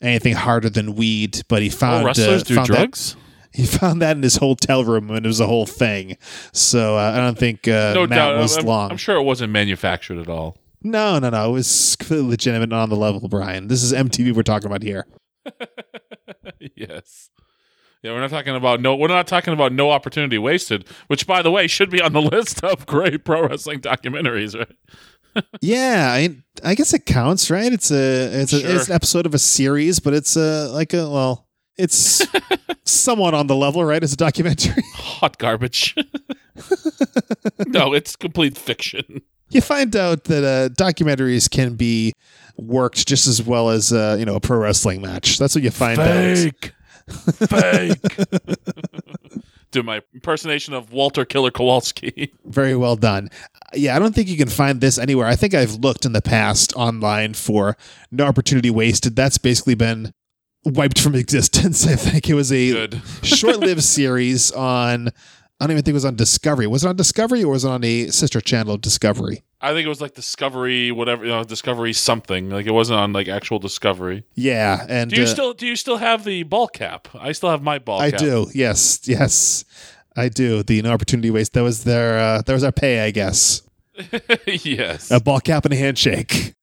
anything 0.02 0.34
harder 0.34 0.68
than 0.68 0.94
weed, 0.94 1.42
but 1.48 1.62
he 1.62 1.70
found 1.70 2.02
Oh, 2.02 2.06
wrestlers 2.08 2.42
uh, 2.42 2.44
do 2.44 2.54
found 2.56 2.68
that- 2.68 2.76
drugs? 2.76 3.16
he 3.54 3.64
found 3.66 4.00
that 4.02 4.16
in 4.16 4.22
his 4.22 4.36
hotel 4.36 4.82
room, 4.84 5.10
and 5.10 5.24
it 5.24 5.28
was 5.28 5.40
a 5.40 5.46
whole 5.46 5.66
thing. 5.66 6.16
So 6.52 6.96
uh, 6.96 7.12
I 7.14 7.18
don't 7.18 7.38
think 7.38 7.68
uh, 7.68 7.92
no 7.94 8.06
Matt 8.06 8.10
doubt. 8.16 8.38
was 8.38 8.56
I'm, 8.58 8.64
long. 8.66 8.90
I'm 8.90 8.96
sure 8.96 9.16
it 9.16 9.22
wasn't 9.22 9.52
manufactured 9.52 10.18
at 10.18 10.28
all. 10.28 10.58
No, 10.82 11.18
no, 11.18 11.30
no. 11.30 11.50
It 11.50 11.52
was 11.52 11.96
completely 11.96 12.28
legitimate 12.30 12.64
and 12.64 12.72
on 12.74 12.88
the 12.90 12.96
level, 12.96 13.28
Brian. 13.28 13.68
This 13.68 13.82
is 13.82 13.92
MTV 13.92 14.34
we're 14.34 14.42
talking 14.42 14.66
about 14.66 14.82
here. 14.82 15.06
yes. 16.76 17.30
Yeah, 18.02 18.12
we're 18.12 18.20
not 18.20 18.30
talking 18.30 18.56
about 18.56 18.80
no. 18.80 18.96
We're 18.96 19.06
not 19.08 19.28
talking 19.28 19.54
about 19.54 19.72
no 19.72 19.90
opportunity 19.92 20.36
wasted, 20.36 20.88
which, 21.06 21.26
by 21.26 21.40
the 21.40 21.52
way, 21.52 21.68
should 21.68 21.88
be 21.90 22.00
on 22.02 22.12
the 22.12 22.20
list 22.32 22.64
of 22.64 22.84
great 22.86 23.24
pro 23.24 23.46
wrestling 23.46 23.80
documentaries. 23.80 24.58
Right? 24.58 24.68
Yeah, 25.62 26.08
I, 26.12 26.36
I 26.62 26.74
guess 26.74 26.92
it 26.92 27.06
counts, 27.06 27.50
right? 27.50 27.72
It's 27.72 27.90
a 27.90 28.42
it's, 28.42 28.52
a, 28.52 28.60
Sure. 28.60 28.70
it's 28.74 28.88
an 28.88 28.94
episode 28.94 29.24
of 29.24 29.32
a 29.32 29.38
series, 29.38 29.98
but 29.98 30.12
it's 30.12 30.36
a 30.36 30.68
like 30.72 30.92
a 30.92 31.08
well, 31.08 31.46
it's 31.78 32.26
somewhat 32.84 33.32
on 33.32 33.46
the 33.46 33.56
level, 33.56 33.82
right? 33.82 34.02
It's 34.02 34.12
a 34.12 34.16
documentary. 34.18 34.82
Hot 34.94 35.38
garbage. 35.38 35.94
no, 37.66 37.94
it's 37.94 38.14
complete 38.14 38.58
fiction. 38.58 39.22
you 39.48 39.62
find 39.62 39.96
out 39.96 40.24
that 40.24 40.44
uh, 40.44 40.68
documentaries 40.74 41.50
can 41.50 41.76
be 41.76 42.12
worked 42.66 43.06
just 43.06 43.26
as 43.26 43.42
well 43.42 43.70
as 43.70 43.92
uh, 43.92 44.16
you 44.18 44.24
know 44.24 44.36
a 44.36 44.40
pro 44.40 44.58
wrestling 44.58 45.02
match. 45.02 45.38
That's 45.38 45.54
what 45.54 45.64
you 45.64 45.70
find 45.70 45.98
out. 45.98 46.36
Fake. 46.36 46.72
Fake. 47.08 48.00
Do 49.70 49.82
my 49.82 50.02
impersonation 50.12 50.74
of 50.74 50.92
Walter 50.92 51.24
Killer 51.24 51.50
Kowalski. 51.50 52.32
Very 52.44 52.76
well 52.76 52.94
done. 52.94 53.30
Yeah, 53.72 53.96
I 53.96 53.98
don't 53.98 54.14
think 54.14 54.28
you 54.28 54.36
can 54.36 54.50
find 54.50 54.82
this 54.82 54.98
anywhere. 54.98 55.26
I 55.26 55.34
think 55.34 55.54
I've 55.54 55.76
looked 55.76 56.04
in 56.04 56.12
the 56.12 56.20
past 56.20 56.74
online 56.76 57.32
for 57.32 57.76
No 58.10 58.26
Opportunity 58.26 58.68
Wasted. 58.68 59.16
That's 59.16 59.38
basically 59.38 59.74
been 59.74 60.12
wiped 60.64 61.00
from 61.00 61.14
existence. 61.16 61.86
I 61.86 61.96
think 61.96 62.28
it 62.28 62.34
was 62.34 62.52
a 62.52 62.88
short-lived 63.22 63.82
series 63.82 64.52
on. 64.52 65.08
I 65.08 65.66
don't 65.66 65.72
even 65.72 65.84
think 65.84 65.92
it 65.92 65.94
was 65.94 66.04
on 66.04 66.16
Discovery. 66.16 66.66
Was 66.66 66.84
it 66.84 66.88
on 66.88 66.96
Discovery 66.96 67.42
or 67.44 67.52
was 67.52 67.64
it 67.64 67.70
on 67.70 67.84
a 67.84 68.08
sister 68.08 68.40
channel 68.40 68.74
of 68.74 68.80
Discovery? 68.80 69.42
I 69.62 69.72
think 69.72 69.86
it 69.86 69.88
was 69.88 70.00
like 70.00 70.14
Discovery, 70.14 70.90
whatever, 70.90 71.24
you 71.24 71.30
know, 71.30 71.44
Discovery 71.44 71.92
something. 71.92 72.50
Like 72.50 72.66
it 72.66 72.72
wasn't 72.72 72.98
on 72.98 73.12
like 73.12 73.28
actual 73.28 73.60
Discovery. 73.60 74.24
Yeah, 74.34 74.84
and 74.88 75.08
Do 75.08 75.16
you 75.16 75.22
uh, 75.22 75.26
still 75.26 75.54
do 75.54 75.66
you 75.68 75.76
still 75.76 75.98
have 75.98 76.24
the 76.24 76.42
ball 76.42 76.66
cap? 76.66 77.06
I 77.14 77.30
still 77.30 77.50
have 77.50 77.62
my 77.62 77.78
ball 77.78 78.00
cap. 78.00 78.06
I 78.08 78.10
cap. 78.10 78.20
do. 78.20 78.50
Yes, 78.52 79.00
yes, 79.04 79.64
I 80.16 80.28
do. 80.28 80.64
The 80.64 80.82
no 80.82 80.90
opportunity 80.90 81.30
waste. 81.30 81.52
That 81.52 81.62
was 81.62 81.84
their. 81.84 82.18
Uh, 82.18 82.42
that 82.42 82.52
was 82.52 82.64
our 82.64 82.72
pay, 82.72 83.00
I 83.00 83.12
guess. 83.12 83.62
yes. 84.46 85.12
A 85.12 85.20
ball 85.20 85.38
cap 85.38 85.64
and 85.64 85.72
a 85.72 85.76
handshake. 85.76 86.54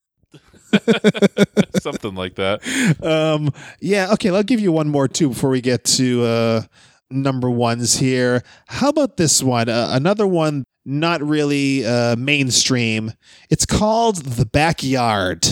something 1.81 2.15
like 2.15 2.35
that. 2.35 2.59
Um. 3.01 3.51
Yeah. 3.79 4.11
Okay. 4.13 4.29
I'll 4.29 4.43
give 4.43 4.59
you 4.59 4.73
one 4.73 4.89
more 4.89 5.07
too 5.07 5.29
before 5.29 5.51
we 5.51 5.61
get 5.61 5.85
to 5.85 6.23
uh, 6.23 6.61
number 7.09 7.49
ones 7.49 7.97
here. 7.97 8.43
How 8.67 8.89
about 8.89 9.15
this 9.15 9.41
one? 9.41 9.69
Uh, 9.69 9.89
another 9.91 10.27
one, 10.27 10.65
not 10.89 11.21
really 11.21 11.85
uh, 11.85 12.15
mainstream. 12.15 13.13
It's 13.49 13.65
called 13.65 14.17
The 14.17 14.45
Backyard, 14.45 15.45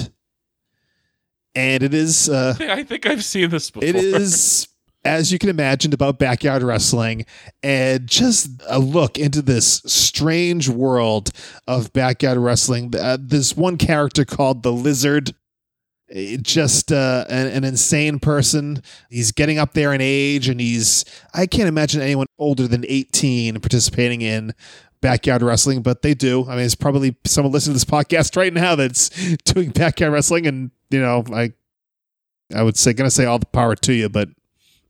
and 1.56 1.84
it 1.84 1.94
is. 1.94 2.30
Uh, 2.30 2.56
I 2.60 2.84
think 2.84 3.06
I've 3.06 3.24
seen 3.24 3.50
this 3.50 3.70
before. 3.72 3.88
It 3.88 3.96
is, 3.96 4.68
as 5.04 5.32
you 5.32 5.40
can 5.40 5.50
imagine, 5.50 5.94
about 5.94 6.20
backyard 6.20 6.64
wrestling 6.64 7.26
and 7.64 8.08
just 8.08 8.50
a 8.68 8.80
look 8.80 9.18
into 9.18 9.42
this 9.42 9.82
strange 9.86 10.70
world 10.70 11.32
of 11.68 11.94
backyard 11.94 12.38
wrestling. 12.38 12.94
Uh, 12.96 13.18
there's 13.20 13.56
one 13.56 13.78
character 13.78 14.26
called 14.26 14.64
the 14.64 14.72
Lizard. 14.74 15.34
eh, 16.10 16.38
Just 16.42 16.92
uh, 16.92 17.26
an, 17.30 17.48
an 17.48 17.64
insane 17.64 18.20
person. 18.20 18.82
He's 19.10 19.32
getting 19.32 19.58
up 19.60 19.74
there 19.74 19.94
in 19.94 20.02
age, 20.02 20.50
and 20.50 20.60
he's, 20.60 21.06
I 21.34 21.46
can't 21.48 21.70
imagine 21.70 22.02
anyone 22.02 22.28
older 22.38 22.68
than 22.68 22.86
18 22.88 23.60
participating 23.62 24.22
in 24.22 24.54
backyard 25.02 25.42
wrestling, 25.42 25.82
but 25.82 26.02
they 26.02 26.14
do. 26.14 26.46
I 26.50 26.56
mean, 26.56 26.66
it's 26.66 26.76
probably 26.76 27.16
someone 27.26 27.52
listening 27.52 27.78
to 27.78 27.86
this 27.86 27.86
podcast 27.86 28.36
right 28.36 28.54
now 28.54 28.76
that's 28.76 29.10
doing 29.46 29.72
backyard 29.72 30.14
wrestling, 30.14 30.48
and, 30.48 30.72
you 30.90 31.00
know, 31.00 31.24
I 31.34 31.54
I 32.56 32.64
would 32.64 32.78
say 32.78 32.94
gonna 32.94 33.12
say 33.12 33.26
all 33.26 33.40
the 33.40 33.46
power 33.46 33.76
to 33.76 33.94
you, 33.94 34.10
but 34.10 34.30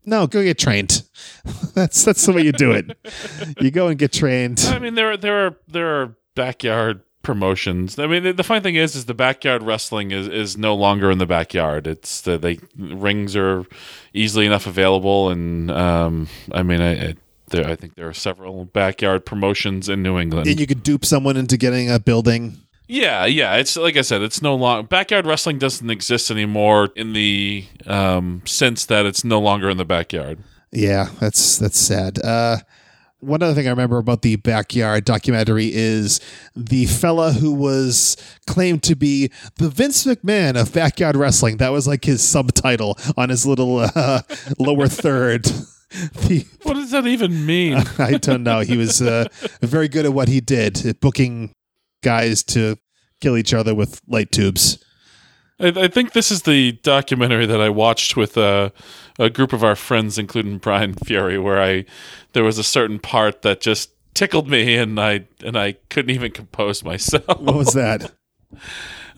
no, 0.06 0.28
go 0.28 0.44
get 0.44 0.58
trained. 0.58 1.04
that's 1.74 2.04
that's 2.06 2.26
the 2.26 2.34
way 2.34 2.42
you 2.42 2.52
do 2.52 2.72
it. 2.72 2.98
You 3.60 3.72
go 3.72 3.88
and 3.88 3.98
get 3.98 4.14
trained. 4.14 4.64
I 4.68 4.78
mean, 4.80 4.94
there 4.94 5.12
are 5.12 5.18
there 5.18 5.48
are 5.48 5.58
there 5.68 6.02
are 6.02 6.16
backyard 6.36 7.02
promotions. 7.24 7.98
I 8.00 8.08
mean, 8.08 8.24
the, 8.24 8.34
the 8.34 8.44
funny 8.44 8.62
thing 8.62 8.76
is, 8.76 8.96
is 8.96 9.06
the 9.06 9.14
backyard 9.14 9.64
wrestling 9.64 10.12
is, 10.12 10.28
is 10.28 10.58
no 10.58 10.76
longer 10.76 11.12
in 11.12 11.18
the 11.18 11.26
backyard. 11.26 11.88
It's 11.88 12.22
the 12.22 12.38
they 12.38 12.60
rings 12.78 13.36
are 13.36 13.66
easily 14.14 14.46
enough 14.46 14.68
available, 14.68 15.30
and 15.30 15.72
um, 15.72 16.28
I 16.52 16.64
mean, 16.64 16.82
I, 16.82 17.10
I 17.10 17.16
there 17.48 17.68
I 17.68 17.76
think 17.76 17.96
there 17.96 18.08
are 18.08 18.14
several 18.14 18.66
backyard 18.66 19.26
promotions 19.26 19.90
in 19.90 20.04
New 20.04 20.18
England. 20.20 20.48
And 20.48 20.60
you 20.60 20.68
could 20.68 20.84
dupe 20.84 21.06
someone 21.06 21.38
into 21.38 21.58
getting 21.58 21.90
a 21.90 22.00
building. 22.00 22.58
Yeah, 22.88 23.26
yeah. 23.26 23.56
It's 23.56 23.76
like 23.76 23.98
I 23.98 24.02
said, 24.02 24.22
it's 24.22 24.42
no 24.42 24.56
longer 24.56 24.88
backyard 24.88 25.26
wrestling 25.26 25.60
doesn't 25.60 25.90
exist 25.90 26.32
anymore 26.32 26.90
in 26.96 27.14
the 27.14 27.66
um, 27.86 28.42
sense 28.46 28.86
that 28.86 29.06
it's 29.06 29.24
no 29.24 29.40
longer 29.40 29.70
in 29.70 29.78
the 29.78 29.86
backyard. 29.86 30.40
Yeah, 30.72 31.10
that's 31.20 31.58
that's 31.58 31.78
sad. 31.78 32.24
Uh, 32.24 32.58
one 33.20 33.42
other 33.42 33.56
thing 33.56 33.68
I 33.68 33.72
remember 33.72 33.98
about 33.98 34.22
the 34.22 34.36
backyard 34.36 35.04
documentary 35.04 35.72
is 35.74 36.22
the 36.56 36.86
fella 36.86 37.34
who 37.34 37.52
was 37.52 38.16
claimed 38.46 38.84
to 38.84 38.96
be 38.96 39.32
the 39.56 39.70
Vince 39.70 40.06
McMahon 40.06 40.60
of 40.60 40.72
backyard 40.72 41.16
wrestling. 41.16 41.58
That 41.58 41.72
was 41.72 41.88
like 41.88 42.06
his 42.06 42.28
subtitle 42.28 42.98
on 43.18 43.30
his 43.30 43.46
little 43.46 43.80
uh, 43.80 44.22
lower 44.60 44.88
third. 44.88 45.48
The, 46.28 46.46
What 46.64 46.74
does 46.74 46.92
that 46.92 47.08
even 47.08 47.46
mean? 47.46 47.78
I 47.98 48.18
don't 48.18 48.44
know. 48.44 48.60
He 48.60 48.78
was 48.78 49.02
uh, 49.02 49.28
very 49.62 49.88
good 49.88 50.06
at 50.06 50.14
what 50.14 50.28
he 50.28 50.42
did, 50.42 50.86
at 50.86 51.00
booking 51.00 51.54
guys 52.04 52.44
to 52.44 52.78
kill 53.22 53.38
each 53.38 53.54
other 53.54 53.74
with 53.74 54.02
light 54.08 54.32
tubes. 54.32 54.84
I, 55.60 55.68
I 55.68 55.88
think 55.88 56.14
this 56.14 56.32
is 56.32 56.44
the 56.44 56.74
documentary 56.84 57.46
that 57.46 57.62
I 57.62 57.70
watched 57.70 58.16
with 58.16 58.38
uh, 58.38 58.70
a 59.18 59.30
group 59.30 59.54
of 59.54 59.64
our 59.64 59.76
friends, 59.76 60.18
including 60.18 60.58
Brian 60.58 60.94
Fury, 60.94 61.40
where 61.40 61.62
I 61.62 61.86
there 62.34 62.44
was 62.44 62.58
a 62.58 62.64
certain 62.64 63.00
part 63.00 63.42
that 63.42 63.62
just 63.62 63.92
tickled 64.14 64.50
me, 64.50 64.76
and 64.76 65.00
I 65.00 65.28
and 65.44 65.58
I 65.58 65.74
couldn't 65.90 66.12
even 66.12 66.32
compose 66.32 66.84
myself. 66.84 67.40
What 67.40 67.56
was 67.56 67.74
that? 67.74 68.12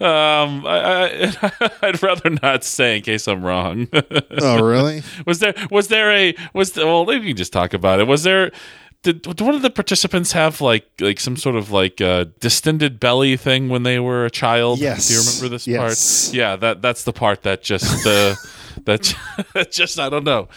Um, 0.02 0.66
I, 0.66 1.32
I, 1.42 1.70
I'd 1.82 2.02
rather 2.02 2.30
not 2.30 2.64
say 2.64 2.98
in 2.98 3.04
case 3.04 3.28
I'm 3.28 3.44
wrong. 3.44 3.88
oh, 4.42 4.62
really? 4.64 5.04
was 5.26 5.40
there 5.40 5.54
was 5.70 5.88
there 5.90 6.12
a 6.12 6.36
was 6.54 6.72
the, 6.74 6.86
well 6.86 7.06
maybe 7.06 7.22
we 7.22 7.28
can 7.32 7.38
just 7.38 7.54
talk 7.54 7.74
about 7.74 8.00
it. 8.00 8.08
Was 8.08 8.24
there 8.24 8.52
did, 9.02 9.22
did 9.22 9.40
one 9.42 9.56
of 9.56 9.62
the 9.62 9.70
participants 9.70 10.34
have 10.34 10.62
like 10.62 10.86
like 11.00 11.20
some 11.20 11.38
sort 11.38 11.56
of 11.56 11.72
like 11.72 12.02
uh, 12.02 12.26
distended 12.40 13.00
belly 13.00 13.38
thing 13.38 13.70
when 13.70 13.84
they 13.84 14.00
were 14.00 14.26
a 14.26 14.30
child? 14.32 14.80
Yes. 14.80 15.08
Do 15.08 15.14
you 15.14 15.20
remember 15.22 15.50
this 15.50 15.68
Yes. 15.68 16.28
part? 16.28 16.34
Yeah, 16.36 16.56
that 16.58 16.82
that's 16.82 17.04
the 17.04 17.14
part 17.14 17.44
that 17.44 17.62
just 17.62 18.06
uh, 18.06 18.36
that 18.86 19.68
just 19.72 20.00
I 20.00 20.10
don't 20.10 20.26
know. 20.26 20.48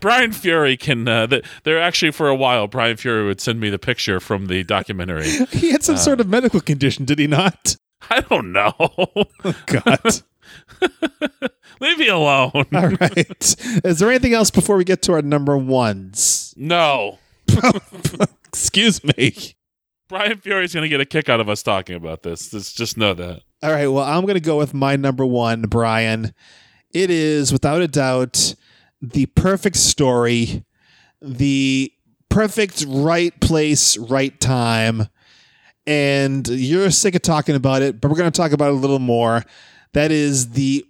Brian 0.00 0.32
Fury 0.32 0.76
can. 0.76 1.06
Uh, 1.08 1.26
th- 1.26 1.44
there 1.64 1.80
actually 1.80 2.10
for 2.12 2.28
a 2.28 2.34
while, 2.34 2.66
Brian 2.66 2.96
Fury 2.96 3.26
would 3.26 3.40
send 3.40 3.60
me 3.60 3.70
the 3.70 3.78
picture 3.78 4.20
from 4.20 4.46
the 4.46 4.62
documentary. 4.64 5.28
He 5.50 5.72
had 5.72 5.82
some 5.82 5.96
sort 5.96 6.20
of 6.20 6.28
medical 6.28 6.60
condition, 6.60 7.04
did 7.04 7.18
he 7.18 7.26
not? 7.26 7.76
I 8.08 8.20
don't 8.20 8.52
know. 8.52 8.72
God. 9.66 10.22
Leave 11.80 11.98
me 11.98 12.08
alone. 12.08 12.50
All 12.54 12.64
right. 12.88 13.56
Is 13.84 13.98
there 13.98 14.10
anything 14.10 14.32
else 14.34 14.50
before 14.50 14.76
we 14.76 14.84
get 14.84 15.02
to 15.02 15.12
our 15.12 15.22
number 15.22 15.56
ones? 15.56 16.54
No. 16.56 17.18
Excuse 18.48 19.02
me. 19.04 19.54
Brian 20.08 20.38
Fury's 20.38 20.74
going 20.74 20.82
to 20.82 20.88
get 20.88 21.00
a 21.00 21.06
kick 21.06 21.28
out 21.28 21.40
of 21.40 21.48
us 21.48 21.62
talking 21.62 21.94
about 21.94 22.22
this. 22.22 22.50
Just, 22.50 22.76
just 22.76 22.96
know 22.96 23.14
that. 23.14 23.42
All 23.62 23.70
right. 23.70 23.86
Well, 23.86 24.04
I'm 24.04 24.22
going 24.22 24.34
to 24.34 24.40
go 24.40 24.58
with 24.58 24.74
my 24.74 24.96
number 24.96 25.24
one, 25.24 25.62
Brian. 25.62 26.34
It 26.92 27.10
is, 27.10 27.52
without 27.52 27.80
a 27.80 27.88
doubt, 27.88 28.54
the 29.00 29.26
perfect 29.26 29.76
story, 29.76 30.64
the 31.20 31.92
perfect 32.28 32.84
right 32.88 33.38
place, 33.40 33.96
right 33.96 34.38
time. 34.40 35.08
And 35.86 36.46
you're 36.48 36.90
sick 36.90 37.14
of 37.14 37.22
talking 37.22 37.54
about 37.56 37.82
it, 37.82 38.00
but 38.00 38.10
we're 38.10 38.16
going 38.16 38.30
to 38.30 38.36
talk 38.36 38.52
about 38.52 38.68
it 38.68 38.74
a 38.74 38.78
little 38.78 38.98
more. 38.98 39.44
That 39.92 40.12
is 40.12 40.50
the 40.50 40.84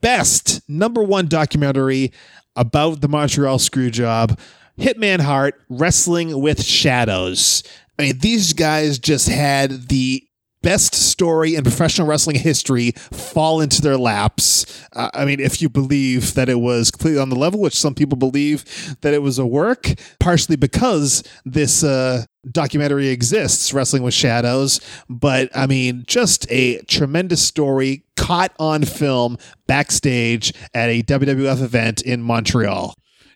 best 0.00 0.68
number 0.68 1.02
one 1.02 1.28
documentary 1.28 2.12
about 2.56 3.00
the 3.00 3.08
Montreal 3.08 3.58
Screwjob, 3.58 4.38
Hitman 4.78 5.20
Hart 5.20 5.60
Wrestling 5.68 6.40
with 6.40 6.62
Shadows. 6.64 7.62
I 7.98 8.02
mean, 8.02 8.18
these 8.18 8.52
guys 8.52 8.98
just 8.98 9.28
had 9.28 9.88
the 9.88 10.23
best 10.64 10.94
story 10.94 11.54
in 11.54 11.62
professional 11.62 12.08
wrestling 12.08 12.36
history 12.36 12.92
fall 13.12 13.60
into 13.60 13.82
their 13.82 13.98
laps. 13.98 14.82
Uh, 14.94 15.10
I 15.14 15.24
mean, 15.24 15.38
if 15.38 15.60
you 15.60 15.68
believe 15.68 16.34
that 16.34 16.48
it 16.48 16.58
was 16.58 16.90
completely 16.90 17.20
on 17.20 17.28
the 17.28 17.36
level, 17.36 17.60
which 17.60 17.76
some 17.76 17.94
people 17.94 18.16
believe 18.16 18.64
that 19.02 19.14
it 19.14 19.22
was 19.22 19.38
a 19.38 19.46
work, 19.46 19.92
partially 20.18 20.56
because 20.56 21.22
this 21.44 21.84
uh, 21.84 22.24
documentary 22.50 23.08
exists, 23.08 23.72
Wrestling 23.72 24.02
with 24.02 24.14
Shadows. 24.14 24.80
But 25.08 25.50
I 25.54 25.66
mean, 25.66 26.04
just 26.06 26.46
a 26.50 26.80
tremendous 26.82 27.46
story 27.46 28.04
caught 28.16 28.52
on 28.58 28.84
film 28.84 29.36
backstage 29.66 30.52
at 30.72 30.88
a 30.88 31.02
WWF 31.02 31.62
event 31.62 32.00
in 32.02 32.22
Montreal. 32.22 32.94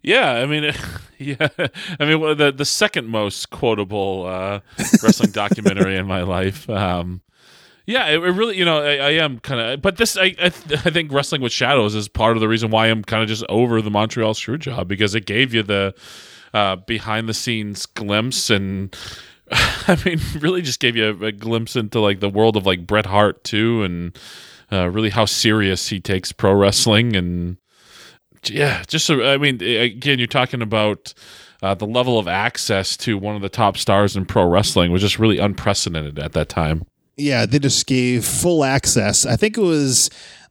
Yeah, 0.09 0.32
I 0.32 0.46
mean, 0.46 0.72
yeah, 1.18 1.48
I 2.00 2.04
mean 2.06 2.38
the 2.38 2.50
the 2.50 2.64
second 2.64 3.09
most 3.09 3.50
quotable 3.50 4.24
uh, 4.24 4.61
wrestling 5.02 5.32
documentary 5.32 5.98
in 5.98 6.06
my 6.06 6.22
life. 6.22 6.68
Um, 6.70 7.20
yeah, 7.84 8.06
it, 8.06 8.14
it 8.14 8.30
really, 8.30 8.56
you 8.56 8.64
know, 8.64 8.82
I, 8.82 8.96
I 8.96 9.11
am 9.11 9.38
kind 9.40 9.61
of, 9.61 9.82
but 9.82 9.98
this, 9.98 10.16
I, 10.16 10.34
I, 10.40 10.48
th- 10.48 10.86
I 10.86 10.90
think 10.90 11.12
wrestling 11.12 11.42
with 11.42 11.52
shadows 11.52 11.94
is 11.94 12.09
part 12.09 12.36
of 12.36 12.40
the 12.40 12.48
reason 12.48 12.70
why 12.70 12.86
I'm 12.86 13.04
kind 13.04 13.22
of 13.22 13.28
just 13.28 13.44
over 13.50 13.82
the 13.82 13.90
Montreal 13.90 14.32
Screw 14.32 14.56
Job 14.56 14.88
because 14.88 15.14
it 15.14 15.26
gave 15.26 15.52
you 15.52 15.62
the 15.62 15.94
uh, 16.54 16.76
behind 16.76 17.28
the 17.28 17.34
scenes 17.34 17.84
glimpse 17.84 18.48
and. 18.50 18.96
I 19.50 19.98
mean, 20.04 20.20
really, 20.40 20.61
just 20.61 20.78
gave 20.78 20.94
you 20.94 21.06
a, 21.06 21.26
a 21.26 21.32
glimpse 21.32 21.74
into 21.74 22.00
like 22.00 22.20
the 22.20 22.28
world 22.28 22.54
of 22.56 22.66
like 22.66 22.86
Bret 22.86 23.06
Hart 23.06 23.44
too, 23.44 23.82
and 23.82 24.18
uh, 24.70 24.90
really 24.90 25.09
how 25.09 25.24
serious 25.24 25.88
he 25.88 26.00
takes 26.00 26.32
pro 26.32 26.52
wrestling 26.52 27.16
and 27.16 27.56
yeah, 28.45 28.82
just 28.86 29.07
so, 29.07 29.22
I 29.24 29.39
mean, 29.39 29.62
again, 29.62 30.18
you're 30.18 30.26
talking 30.26 30.62
about 30.62 31.14
uh, 31.62 31.74
the 31.74 31.86
level 31.86 32.18
of 32.18 32.28
access 32.28 32.97
to 32.99 33.18
one 33.18 33.36
of 33.36 33.43
the 33.43 33.49
top 33.49 33.76
stars 33.76 34.16
in 34.16 34.24
pro 34.24 34.47
wrestling 34.47 34.93
was 34.93 35.03
just 35.03 35.18
really 35.18 35.39
unprecedented 35.39 36.18
at 36.18 36.32
that 36.32 36.49
time. 36.49 36.84
Yeah, 37.16 37.47
they 37.47 37.59
just 37.59 37.86
gave 37.86 38.24
full 38.24 38.62
access. 38.62 39.26
I 39.26 39.34
think 39.34 39.59
it 39.59 39.62
was 39.62 40.09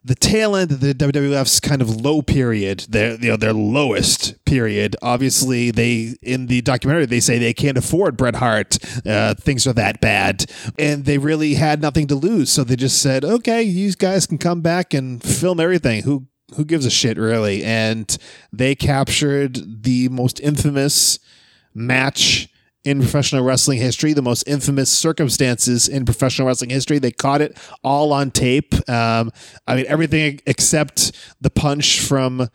the 0.08 0.16
tail 0.16 0.56
end 0.56 0.72
of 0.72 0.80
the 0.80 0.94
WWF's 0.94 1.60
kind 1.60 1.82
of 1.82 2.02
low 2.02 2.22
period, 2.22 2.86
their 2.90 3.16
you 3.16 3.30
know 3.30 3.38
their 3.38 3.54
lowest 3.54 4.44
period. 4.46 4.96
Obviously, 5.02 5.70
they 5.72 6.16
in 6.22 6.48
the 6.48 6.62
documentary 6.62 7.06
they 7.06 7.20
say 7.20 7.38
they 7.38 7.54
can't 7.54 7.78
afford 7.78 8.18
Bret 8.18 8.36
Hart. 8.36 8.78
Uh, 9.06 9.34
things 9.36 9.68
are 9.68 9.74
that 9.74 10.00
bad, 10.02 10.46
and 10.80 11.06
they 11.06 11.18
really 11.18 11.56
had 11.56 11.82
nothing 11.82 12.08
to 12.08 12.16
lose, 12.16 12.50
so 12.50 12.64
they 12.64 12.76
just 12.76 13.02
said, 13.02 13.26
"Okay, 13.26 13.62
you 13.62 13.92
guys 13.94 14.26
can 14.26 14.38
come 14.38 14.62
back 14.62 14.94
and 14.94 15.22
film 15.22 15.60
everything." 15.60 16.04
Who 16.04 16.28
who 16.56 16.66
gives 16.66 16.86
a 16.86 16.90
shit 16.90 17.18
really? 17.18 17.64
And 17.64 18.16
they 18.52 18.76
captured 18.76 19.84
the 19.84 20.10
most 20.10 20.40
infamous 20.40 21.20
match 21.74 22.50
in 22.84 23.02
professional 23.02 23.44
wrestling 23.44 23.80
history, 23.80 24.14
the 24.14 24.22
most 24.22 24.44
infamous 24.48 24.90
circumstances 24.90 25.90
in 25.90 26.06
professional 26.06 26.48
wrestling 26.48 26.70
history. 26.70 27.00
They 27.00 27.12
caught 27.12 27.42
it 27.42 27.58
all 27.84 28.14
on 28.14 28.32
tape. 28.32 28.74
Um, 28.90 29.32
I 29.68 29.76
mean, 29.76 29.86
everything 29.90 30.40
except 30.46 31.12
the 31.42 31.50
punch 31.50 32.00
from 32.00 32.50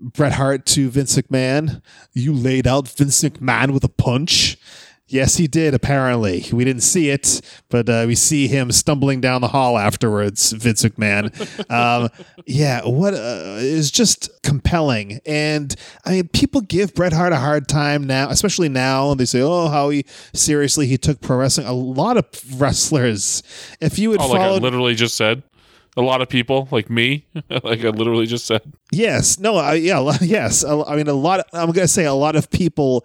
Bret 0.00 0.32
Hart 0.32 0.66
to 0.66 0.90
Vince 0.90 1.16
McMahon. 1.16 1.82
You 2.12 2.32
laid 2.32 2.66
out 2.66 2.88
Vince 2.88 3.22
McMahon 3.22 3.70
with 3.70 3.84
a 3.84 3.88
punch. 3.88 4.56
Yes, 5.12 5.36
he 5.36 5.48
did, 5.48 5.74
apparently. 5.74 6.46
We 6.52 6.64
didn't 6.64 6.82
see 6.82 7.10
it, 7.10 7.40
but 7.68 7.88
uh, 7.88 8.04
we 8.06 8.14
see 8.14 8.46
him 8.46 8.70
stumbling 8.70 9.20
down 9.20 9.40
the 9.40 9.48
hall 9.48 9.76
afterwards, 9.76 10.52
Vince 10.52 10.84
McMahon. 10.84 11.30
um, 11.70 12.10
yeah, 12.46 12.82
what 12.86 13.14
uh, 13.14 13.56
is 13.58 13.90
just 13.90 14.30
compelling. 14.44 15.18
And 15.26 15.74
I 16.04 16.12
mean, 16.12 16.28
people 16.28 16.60
give 16.60 16.94
Bret 16.94 17.12
Hart 17.12 17.32
a 17.32 17.38
hard 17.38 17.66
time 17.66 18.06
now, 18.06 18.30
especially 18.30 18.68
now. 18.68 19.10
And 19.10 19.18
They 19.18 19.24
say, 19.24 19.40
oh, 19.42 19.66
how 19.66 19.88
he 19.88 20.04
seriously 20.32 20.86
he 20.86 20.96
took 20.96 21.20
pro 21.20 21.38
wrestling. 21.38 21.66
A 21.66 21.72
lot 21.72 22.16
of 22.16 22.24
wrestlers, 22.60 23.42
if 23.80 23.98
you 23.98 24.10
would 24.10 24.20
oh, 24.20 24.28
followed. 24.28 24.38
Like 24.38 24.60
I 24.60 24.64
literally 24.64 24.94
just 24.94 25.16
said. 25.16 25.42
A 25.96 26.02
lot 26.02 26.22
of 26.22 26.28
people, 26.28 26.68
like 26.70 26.88
me, 26.88 27.26
like 27.64 27.84
I 27.84 27.88
literally 27.88 28.26
just 28.26 28.46
said. 28.46 28.62
Yes. 28.92 29.40
No, 29.40 29.58
uh, 29.58 29.72
yeah, 29.72 30.16
yes. 30.20 30.64
I 30.64 30.94
mean, 30.94 31.08
a 31.08 31.14
lot, 31.14 31.40
of, 31.40 31.46
I'm 31.52 31.72
going 31.72 31.84
to 31.84 31.88
say 31.88 32.04
a 32.04 32.14
lot 32.14 32.36
of 32.36 32.48
people 32.48 33.04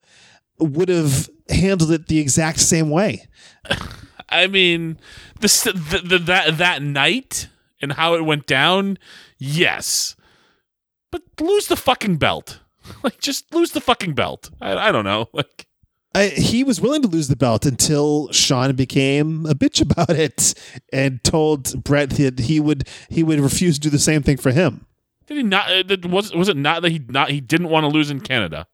would 0.60 0.90
have 0.90 1.28
handled 1.50 1.92
it 1.92 2.08
the 2.08 2.20
exact 2.20 2.60
same 2.60 2.90
way. 2.90 3.28
I 4.30 4.48
mean, 4.48 4.98
the, 5.40 5.48
the, 5.92 6.08
the, 6.08 6.20
that 6.20 6.58
that 6.58 6.82
night 6.82 7.48
and 7.82 7.94
how 7.94 8.16
it 8.16 8.26
went 8.26 8.48
down, 8.48 8.98
yes, 9.38 10.16
but 11.12 11.22
lose 11.40 11.68
the 11.68 11.78
fucking 11.78 12.18
belt. 12.18 12.60
Like, 13.04 13.20
just 13.20 13.52
lose 13.52 13.72
the 13.72 13.82
fucking 13.82 14.14
belt. 14.14 14.52
I, 14.62 14.90
I 14.90 14.92
don't 14.92 15.06
know. 15.06 15.28
Like, 15.34 15.66
I, 16.14 16.28
he 16.28 16.64
was 16.64 16.80
willing 16.80 17.02
to 17.02 17.10
lose 17.10 17.28
the 17.28 17.36
belt 17.36 17.66
until 17.66 18.32
Shawn 18.32 18.74
became 18.76 19.46
a 19.46 19.54
bitch 19.54 19.82
about 19.92 20.12
it 20.12 20.54
and 20.94 21.22
told 21.24 21.84
Bret 21.84 22.12
that 22.12 22.40
he 22.40 22.60
would 22.60 22.88
he 23.10 23.22
would 23.22 23.40
refuse 23.40 23.76
to 23.76 23.82
do 23.82 23.90
the 23.90 24.00
same 24.00 24.24
thing 24.24 24.38
for 24.38 24.52
him. 24.52 24.86
Did 25.28 25.38
he 25.38 25.44
not? 25.44 25.70
Uh, 25.70 26.08
was 26.08 26.34
was 26.34 26.48
it 26.48 26.56
not 26.56 26.84
that 26.84 26.92
he 26.92 27.00
not 27.10 27.32
he 27.32 27.42
didn't 27.42 27.70
want 27.70 27.84
to 27.84 27.88
lose 27.90 28.12
in 28.12 28.22
Canada? 28.22 28.68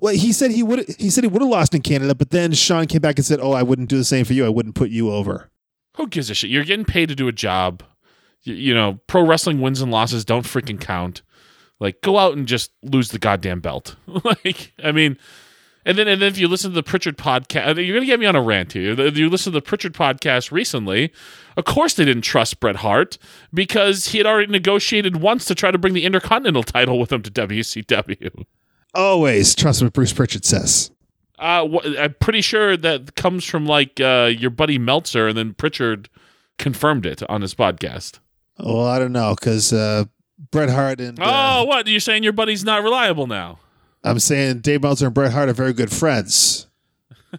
Well, 0.00 0.14
he 0.14 0.32
said 0.32 0.52
he 0.52 0.62
would. 0.62 0.84
He 0.98 1.10
said 1.10 1.24
he 1.24 1.28
would 1.28 1.42
have 1.42 1.50
lost 1.50 1.74
in 1.74 1.82
Canada, 1.82 2.14
but 2.14 2.30
then 2.30 2.52
Shawn 2.52 2.86
came 2.86 3.00
back 3.00 3.18
and 3.18 3.26
said, 3.26 3.40
"Oh, 3.40 3.52
I 3.52 3.62
wouldn't 3.62 3.88
do 3.88 3.96
the 3.96 4.04
same 4.04 4.24
for 4.24 4.32
you. 4.32 4.46
I 4.46 4.48
wouldn't 4.48 4.74
put 4.74 4.90
you 4.90 5.10
over." 5.10 5.50
Who 5.96 6.06
gives 6.06 6.30
a 6.30 6.34
shit? 6.34 6.50
You're 6.50 6.64
getting 6.64 6.84
paid 6.84 7.08
to 7.08 7.16
do 7.16 7.26
a 7.26 7.32
job. 7.32 7.82
You, 8.42 8.54
you 8.54 8.74
know, 8.74 9.00
pro 9.08 9.26
wrestling 9.26 9.60
wins 9.60 9.80
and 9.80 9.90
losses 9.90 10.24
don't 10.24 10.46
freaking 10.46 10.80
count. 10.80 11.22
Like, 11.80 12.00
go 12.02 12.18
out 12.18 12.36
and 12.36 12.46
just 12.46 12.72
lose 12.82 13.10
the 13.10 13.18
goddamn 13.18 13.60
belt. 13.60 13.96
like, 14.24 14.72
I 14.82 14.92
mean, 14.92 15.16
and 15.84 15.96
then 15.96 16.06
and 16.06 16.20
then 16.20 16.28
if 16.28 16.38
you 16.38 16.48
listen 16.48 16.70
to 16.70 16.74
the 16.74 16.82
Pritchard 16.82 17.16
podcast, 17.16 17.78
uh, 17.78 17.80
you're 17.80 17.96
gonna 17.96 18.06
get 18.06 18.20
me 18.20 18.26
on 18.26 18.36
a 18.36 18.42
rant 18.42 18.74
here. 18.74 18.98
If 19.00 19.16
you 19.16 19.28
listen 19.28 19.52
to 19.52 19.58
the 19.58 19.62
Pritchard 19.62 19.94
podcast 19.94 20.52
recently. 20.52 21.12
Of 21.56 21.64
course, 21.64 21.94
they 21.94 22.04
didn't 22.04 22.22
trust 22.22 22.60
Bret 22.60 22.76
Hart 22.76 23.18
because 23.52 24.08
he 24.08 24.18
had 24.18 24.26
already 24.26 24.52
negotiated 24.52 25.16
once 25.16 25.44
to 25.46 25.56
try 25.56 25.72
to 25.72 25.78
bring 25.78 25.94
the 25.94 26.04
Intercontinental 26.04 26.62
title 26.62 27.00
with 27.00 27.10
him 27.10 27.22
to 27.22 27.30
WCW. 27.30 28.44
Always 28.94 29.54
trust 29.54 29.82
what 29.82 29.92
Bruce 29.92 30.12
Pritchard 30.12 30.44
says. 30.44 30.90
Uh, 31.38 31.68
wh- 31.68 31.98
I'm 31.98 32.14
pretty 32.20 32.40
sure 32.40 32.76
that 32.76 33.14
comes 33.14 33.44
from 33.44 33.66
like 33.66 34.00
uh, 34.00 34.30
your 34.36 34.50
buddy 34.50 34.78
Meltzer, 34.78 35.28
and 35.28 35.38
then 35.38 35.54
Pritchard 35.54 36.08
confirmed 36.58 37.06
it 37.06 37.22
on 37.28 37.42
his 37.42 37.54
podcast. 37.54 38.18
Well, 38.58 38.86
I 38.86 38.98
don't 38.98 39.12
know 39.12 39.34
because 39.38 39.72
uh, 39.72 40.04
Bret 40.50 40.70
Hart 40.70 41.00
and 41.00 41.18
oh, 41.20 41.64
what 41.64 41.86
you're 41.86 42.00
saying? 42.00 42.24
Your 42.24 42.32
buddy's 42.32 42.64
not 42.64 42.82
reliable 42.82 43.26
now. 43.26 43.58
I'm 44.02 44.18
saying 44.18 44.60
Dave 44.60 44.82
Meltzer 44.82 45.06
and 45.06 45.14
Bret 45.14 45.32
Hart 45.32 45.48
are 45.48 45.54
very 45.54 45.72
good 45.72 45.92
friends. 45.92 46.66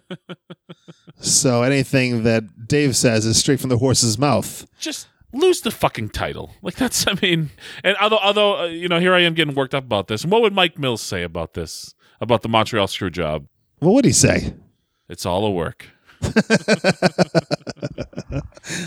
so 1.20 1.62
anything 1.62 2.22
that 2.22 2.68
Dave 2.68 2.96
says 2.96 3.26
is 3.26 3.38
straight 3.38 3.60
from 3.60 3.70
the 3.70 3.78
horse's 3.78 4.18
mouth. 4.18 4.66
Just 4.78 5.08
lose 5.32 5.60
the 5.60 5.70
fucking 5.70 6.10
title. 6.10 6.54
Like 6.62 6.76
that's, 6.76 7.06
I 7.06 7.14
mean, 7.22 7.50
and 7.84 7.96
although, 8.00 8.18
although 8.18 8.60
uh, 8.60 8.66
you 8.66 8.88
know, 8.88 9.00
here 9.00 9.14
I 9.14 9.20
am 9.20 9.34
getting 9.34 9.54
worked 9.54 9.74
up 9.74 9.84
about 9.84 10.08
this. 10.08 10.22
And 10.22 10.32
what 10.32 10.42
would 10.42 10.52
Mike 10.54 10.78
Mills 10.78 11.02
say 11.02 11.22
about 11.22 11.54
this? 11.54 11.94
About 12.20 12.42
the 12.42 12.48
Montreal 12.48 12.86
screw 12.86 13.08
job? 13.10 13.46
What 13.78 13.94
would 13.94 14.04
he 14.04 14.12
say? 14.12 14.52
It's 15.08 15.24
all 15.24 15.44
a 15.46 15.50
work. 15.50 15.86
hashtag 16.20 16.54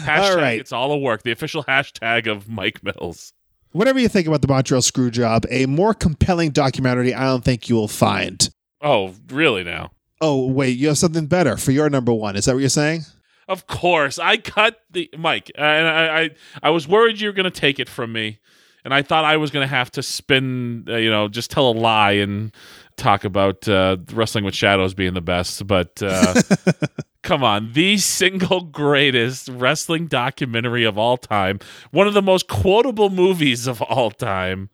All 0.08 0.36
right. 0.38 0.60
It's 0.60 0.72
all 0.72 0.92
a 0.92 0.98
work. 0.98 1.24
The 1.24 1.32
official 1.32 1.64
hashtag 1.64 2.32
of 2.32 2.48
Mike 2.48 2.84
Mills. 2.84 3.34
Whatever 3.72 4.00
you 4.00 4.08
think 4.08 4.28
about 4.28 4.44
the 4.44 4.48
Montreal 4.48 4.84
screw 4.84 5.10
job, 5.10 5.46
a 5.50 5.66
more 5.66 5.96
compelling 5.96 6.52
documentary 6.52 7.14
I 7.14 7.26
don't 7.26 7.44
think 7.44 7.70
you 7.70 7.76
will 7.76 7.88
find. 7.88 8.50
Oh, 8.82 9.16
really? 9.30 9.64
Now? 9.64 9.92
Oh, 10.22 10.48
wait, 10.48 10.78
you 10.78 10.90
have 10.90 10.98
something 11.00 11.26
better 11.26 11.58
for 11.58 11.72
your 11.72 11.90
number 11.90 12.14
one. 12.14 12.36
Is 12.36 12.46
that 12.46 12.54
what 12.54 12.60
you're 12.60 12.70
saying? 12.70 13.02
Of 13.48 13.68
course, 13.68 14.20
I 14.20 14.38
cut 14.38 14.82
the 14.92 15.10
Mike, 15.18 15.52
uh, 15.58 15.62
and 15.62 15.88
I, 15.88 16.22
I, 16.22 16.30
I 16.64 16.70
was 16.70 16.88
worried 16.88 17.20
you 17.20 17.28
were 17.28 17.34
going 17.34 17.44
to 17.44 17.52
take 17.52 17.80
it 17.80 17.90
from 17.90 18.14
me, 18.14 18.40
and 18.86 18.94
I 18.94 19.02
thought 19.02 19.26
I 19.26 19.38
was 19.38 19.52
going 19.52 19.68
to 19.68 19.76
have 19.76 19.92
to 19.92 20.04
spin, 20.04 20.86
uh, 20.88 20.96
you 20.96 21.10
know, 21.10 21.28
just 21.28 21.52
tell 21.52 21.70
a 21.70 21.74
lie 21.74 22.14
and 22.14 22.54
talk 22.98 23.24
about 23.24 23.68
uh, 23.68 23.98
wrestling 24.14 24.44
with 24.44 24.56
shadows 24.56 24.94
being 24.94 25.14
the 25.14 25.22
best. 25.22 25.66
But 25.68 26.02
uh, 26.02 26.42
come 27.24 27.44
on, 27.44 27.74
the 27.74 27.98
single 27.98 28.62
greatest 28.62 29.50
wrestling 29.50 30.08
documentary 30.08 30.84
of 30.84 30.98
all 30.98 31.18
time, 31.18 31.60
one 31.92 32.08
of 32.08 32.14
the 32.14 32.22
most 32.22 32.48
quotable 32.48 33.10
movies 33.10 33.68
of 33.68 33.82
all 33.82 34.12
time, 34.12 34.70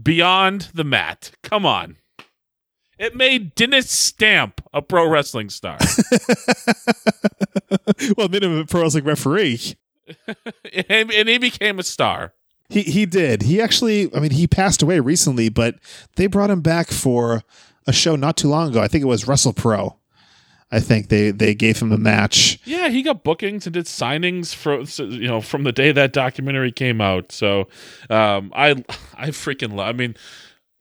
Beyond 0.00 0.68
the 0.74 0.84
Mat. 0.84 1.32
Come 1.42 1.66
on. 1.66 1.96
It 2.98 3.14
made 3.14 3.54
Dennis 3.54 3.90
Stamp 3.90 4.60
a 4.72 4.82
pro 4.82 5.08
wrestling 5.08 5.50
star. 5.50 5.78
well, 8.16 8.26
it 8.26 8.30
made 8.30 8.42
him 8.42 8.58
a 8.58 8.66
pro 8.66 8.82
wrestling 8.82 9.04
referee. 9.04 9.76
and, 10.88 11.12
and 11.12 11.28
he 11.28 11.38
became 11.38 11.78
a 11.78 11.82
star. 11.82 12.32
He 12.68 12.82
he 12.82 13.06
did. 13.06 13.42
He 13.42 13.62
actually, 13.62 14.14
I 14.14 14.20
mean, 14.20 14.32
he 14.32 14.46
passed 14.46 14.82
away 14.82 15.00
recently, 15.00 15.48
but 15.48 15.76
they 16.16 16.26
brought 16.26 16.50
him 16.50 16.60
back 16.60 16.88
for 16.88 17.42
a 17.86 17.92
show 17.92 18.14
not 18.14 18.36
too 18.36 18.48
long 18.48 18.68
ago. 18.70 18.82
I 18.82 18.88
think 18.88 19.02
it 19.02 19.06
was 19.06 19.26
Wrestle 19.26 19.54
Pro. 19.54 19.96
I 20.70 20.80
think 20.80 21.08
they 21.08 21.30
they 21.30 21.54
gave 21.54 21.80
him 21.80 21.92
a 21.92 21.96
match. 21.96 22.58
Yeah, 22.64 22.88
he 22.88 23.02
got 23.02 23.24
bookings 23.24 23.66
and 23.66 23.72
did 23.72 23.86
signings 23.86 24.54
for 24.54 24.80
you 25.02 25.26
know 25.26 25.40
from 25.40 25.64
the 25.64 25.72
day 25.72 25.92
that 25.92 26.12
documentary 26.12 26.72
came 26.72 27.00
out. 27.00 27.32
So 27.32 27.68
um, 28.10 28.52
I 28.54 28.72
I 29.14 29.28
freaking 29.28 29.72
love. 29.72 29.88
I 29.88 29.92
mean, 29.92 30.14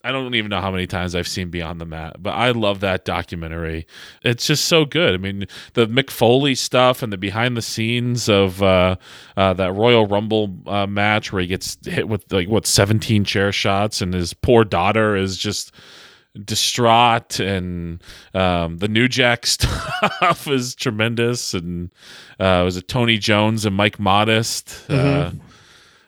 I 0.03 0.11
don't 0.11 0.35
even 0.35 0.49
know 0.49 0.61
how 0.61 0.71
many 0.71 0.87
times 0.87 1.15
I've 1.15 1.27
seen 1.27 1.49
Beyond 1.49 1.81
the 1.81 1.85
Mat, 1.85 2.17
but 2.19 2.31
I 2.31 2.51
love 2.51 2.79
that 2.81 3.03
documentary. 3.03 3.87
It's 4.23 4.45
just 4.45 4.65
so 4.65 4.85
good. 4.85 5.13
I 5.13 5.17
mean, 5.17 5.47
the 5.73 5.87
Mick 5.87 6.11
Foley 6.11 6.55
stuff 6.55 7.01
and 7.01 7.11
the 7.11 7.17
behind 7.17 7.57
the 7.57 7.61
scenes 7.61 8.29
of 8.29 8.61
uh, 8.61 8.95
uh, 9.35 9.53
that 9.53 9.73
Royal 9.73 10.05
Rumble 10.05 10.55
uh, 10.67 10.85
match 10.87 11.33
where 11.33 11.41
he 11.41 11.47
gets 11.47 11.77
hit 11.85 12.07
with 12.07 12.31
like 12.31 12.47
what 12.47 12.65
17 12.67 13.25
chair 13.25 13.51
shots 13.51 14.01
and 14.01 14.13
his 14.13 14.33
poor 14.33 14.63
daughter 14.63 15.15
is 15.15 15.35
just 15.35 15.73
distraught 16.45 17.39
and 17.39 18.01
um, 18.33 18.77
the 18.77 18.87
new 18.87 19.07
jack 19.07 19.45
stuff 19.47 20.47
is 20.47 20.75
tremendous 20.75 21.53
and 21.55 21.89
uh, 22.39 22.61
was 22.63 22.77
it 22.77 22.87
tony 22.87 23.17
jones 23.17 23.65
and 23.65 23.75
mike 23.75 23.99
modest 23.99 24.85
uh, 24.91 25.31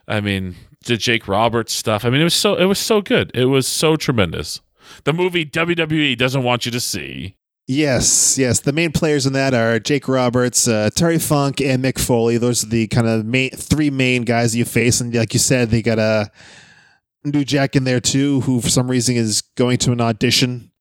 i 0.08 0.22
mean 0.22 0.56
the 0.90 0.98
jake 0.98 1.28
roberts 1.28 1.74
stuff. 1.74 2.04
I 2.04 2.10
mean 2.10 2.22
it 2.22 2.26
was 2.26 2.34
so 2.34 2.56
it 2.56 2.66
was 2.66 2.80
so 2.80 3.02
good. 3.02 3.32
It 3.34 3.46
was 3.46 3.68
so 3.68 3.96
tremendous. 3.96 4.62
The 5.06 5.14
movie 5.14 5.46
wwe 5.46 6.18
doesn't 6.18 6.44
want 6.44 6.66
you 6.66 6.72
to 6.72 6.80
see. 6.80 7.36
Yes, 7.68 8.38
yes. 8.40 8.62
The 8.62 8.74
main 8.74 8.92
players 8.92 9.28
in 9.28 9.34
that 9.34 9.54
are 9.54 9.78
Jake 9.80 10.08
Roberts, 10.08 10.68
uh, 10.68 10.90
Terry 10.96 11.20
Funk, 11.20 11.62
and 11.62 11.84
Mick 11.84 12.00
Foley. 12.00 12.40
Those 12.40 12.64
are 12.64 12.68
the 12.68 12.88
kind 12.88 13.06
of 13.08 13.26
main 13.26 13.52
three 13.52 13.92
main 13.92 14.24
guys 14.24 14.56
you 14.56 14.66
face, 14.66 15.00
and 15.00 15.14
like 15.14 15.34
you 15.34 15.40
said, 15.40 15.70
they 15.70 15.84
got 15.84 16.00
a 16.00 16.32
new 17.24 17.46
Jack 17.46 17.76
in 17.76 17.84
there 17.84 18.00
too, 18.00 18.42
who 18.42 18.60
for 18.60 18.70
some 18.70 18.90
reason 18.90 19.16
is 19.16 19.42
going 19.56 19.78
to 19.80 19.92
an 19.92 20.02
audition. 20.02 20.72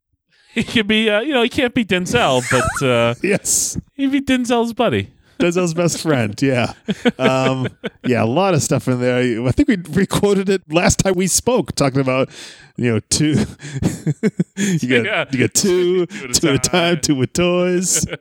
he 0.54 0.64
could 0.64 0.86
be 0.86 1.10
uh, 1.10 1.20
you 1.20 1.34
know 1.34 1.42
he 1.42 1.48
can't 1.48 1.74
be 1.74 1.84
denzel 1.84 2.42
but 2.50 2.86
uh, 2.86 3.14
Yes, 3.22 3.78
he'd 3.94 4.10
be 4.10 4.22
denzel's 4.22 4.72
buddy 4.72 5.10
Denzel's 5.38 5.74
best 5.74 6.00
friend. 6.02 6.34
Yeah, 6.42 6.72
um, 7.18 7.68
yeah. 8.04 8.22
A 8.22 8.26
lot 8.26 8.54
of 8.54 8.62
stuff 8.62 8.88
in 8.88 9.00
there. 9.00 9.46
I 9.46 9.52
think 9.52 9.68
we 9.68 9.76
requoted 9.90 10.48
it 10.48 10.62
last 10.72 10.98
time 11.00 11.14
we 11.14 11.26
spoke, 11.26 11.72
talking 11.74 12.00
about 12.00 12.28
you 12.76 12.92
know 12.94 13.00
two. 13.10 13.30
you 14.56 14.88
got 14.88 15.04
Yeah. 15.04 15.24
you 15.30 15.38
got 15.38 15.54
two, 15.54 16.06
Two 16.06 16.24
at 16.24 16.30
a 16.36 16.40
two 16.40 16.48
a 16.48 16.58
time, 16.58 16.94
time. 16.96 17.00
two 17.00 17.14
with 17.14 17.32
toys. 17.32 18.06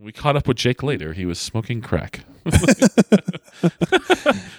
We 0.00 0.12
caught 0.12 0.36
up 0.36 0.46
with 0.46 0.58
Jake 0.58 0.84
later. 0.84 1.12
He 1.12 1.26
was 1.26 1.40
smoking 1.40 1.80
crack. 1.80 2.20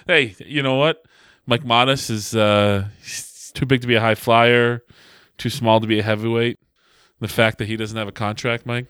hey, 0.05 0.35
you 0.39 0.61
know 0.61 0.75
what? 0.75 1.01
Mike 1.45 1.63
Modest 1.63 2.09
is 2.09 2.35
uh, 2.35 2.89
too 3.53 3.65
big 3.65 3.79
to 3.79 3.87
be 3.87 3.95
a 3.95 4.01
high 4.01 4.15
flyer, 4.15 4.83
too 5.37 5.49
small 5.49 5.79
to 5.79 5.87
be 5.87 5.99
a 5.99 6.03
heavyweight. 6.03 6.59
The 7.21 7.29
fact 7.29 7.57
that 7.59 7.69
he 7.69 7.77
doesn't 7.77 7.97
have 7.97 8.09
a 8.09 8.11
contract, 8.11 8.65
Mike, 8.65 8.87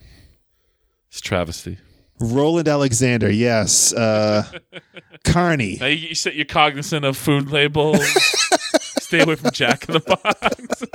it's 1.10 1.22
travesty. 1.22 1.78
Roland 2.20 2.68
Alexander, 2.68 3.32
yes. 3.32 3.94
Uh, 3.94 4.44
Carney. 5.24 5.78
Now 5.80 5.88
you, 5.88 6.14
you're 6.32 6.46
cognizant 6.46 7.06
of 7.06 7.18
food 7.18 7.52
labels. 7.52 8.00
Stay 9.00 9.22
away 9.22 9.36
from 9.36 9.52
Jack 9.52 9.88
in 9.90 9.94
the 9.94 10.00
Box. 10.02 10.86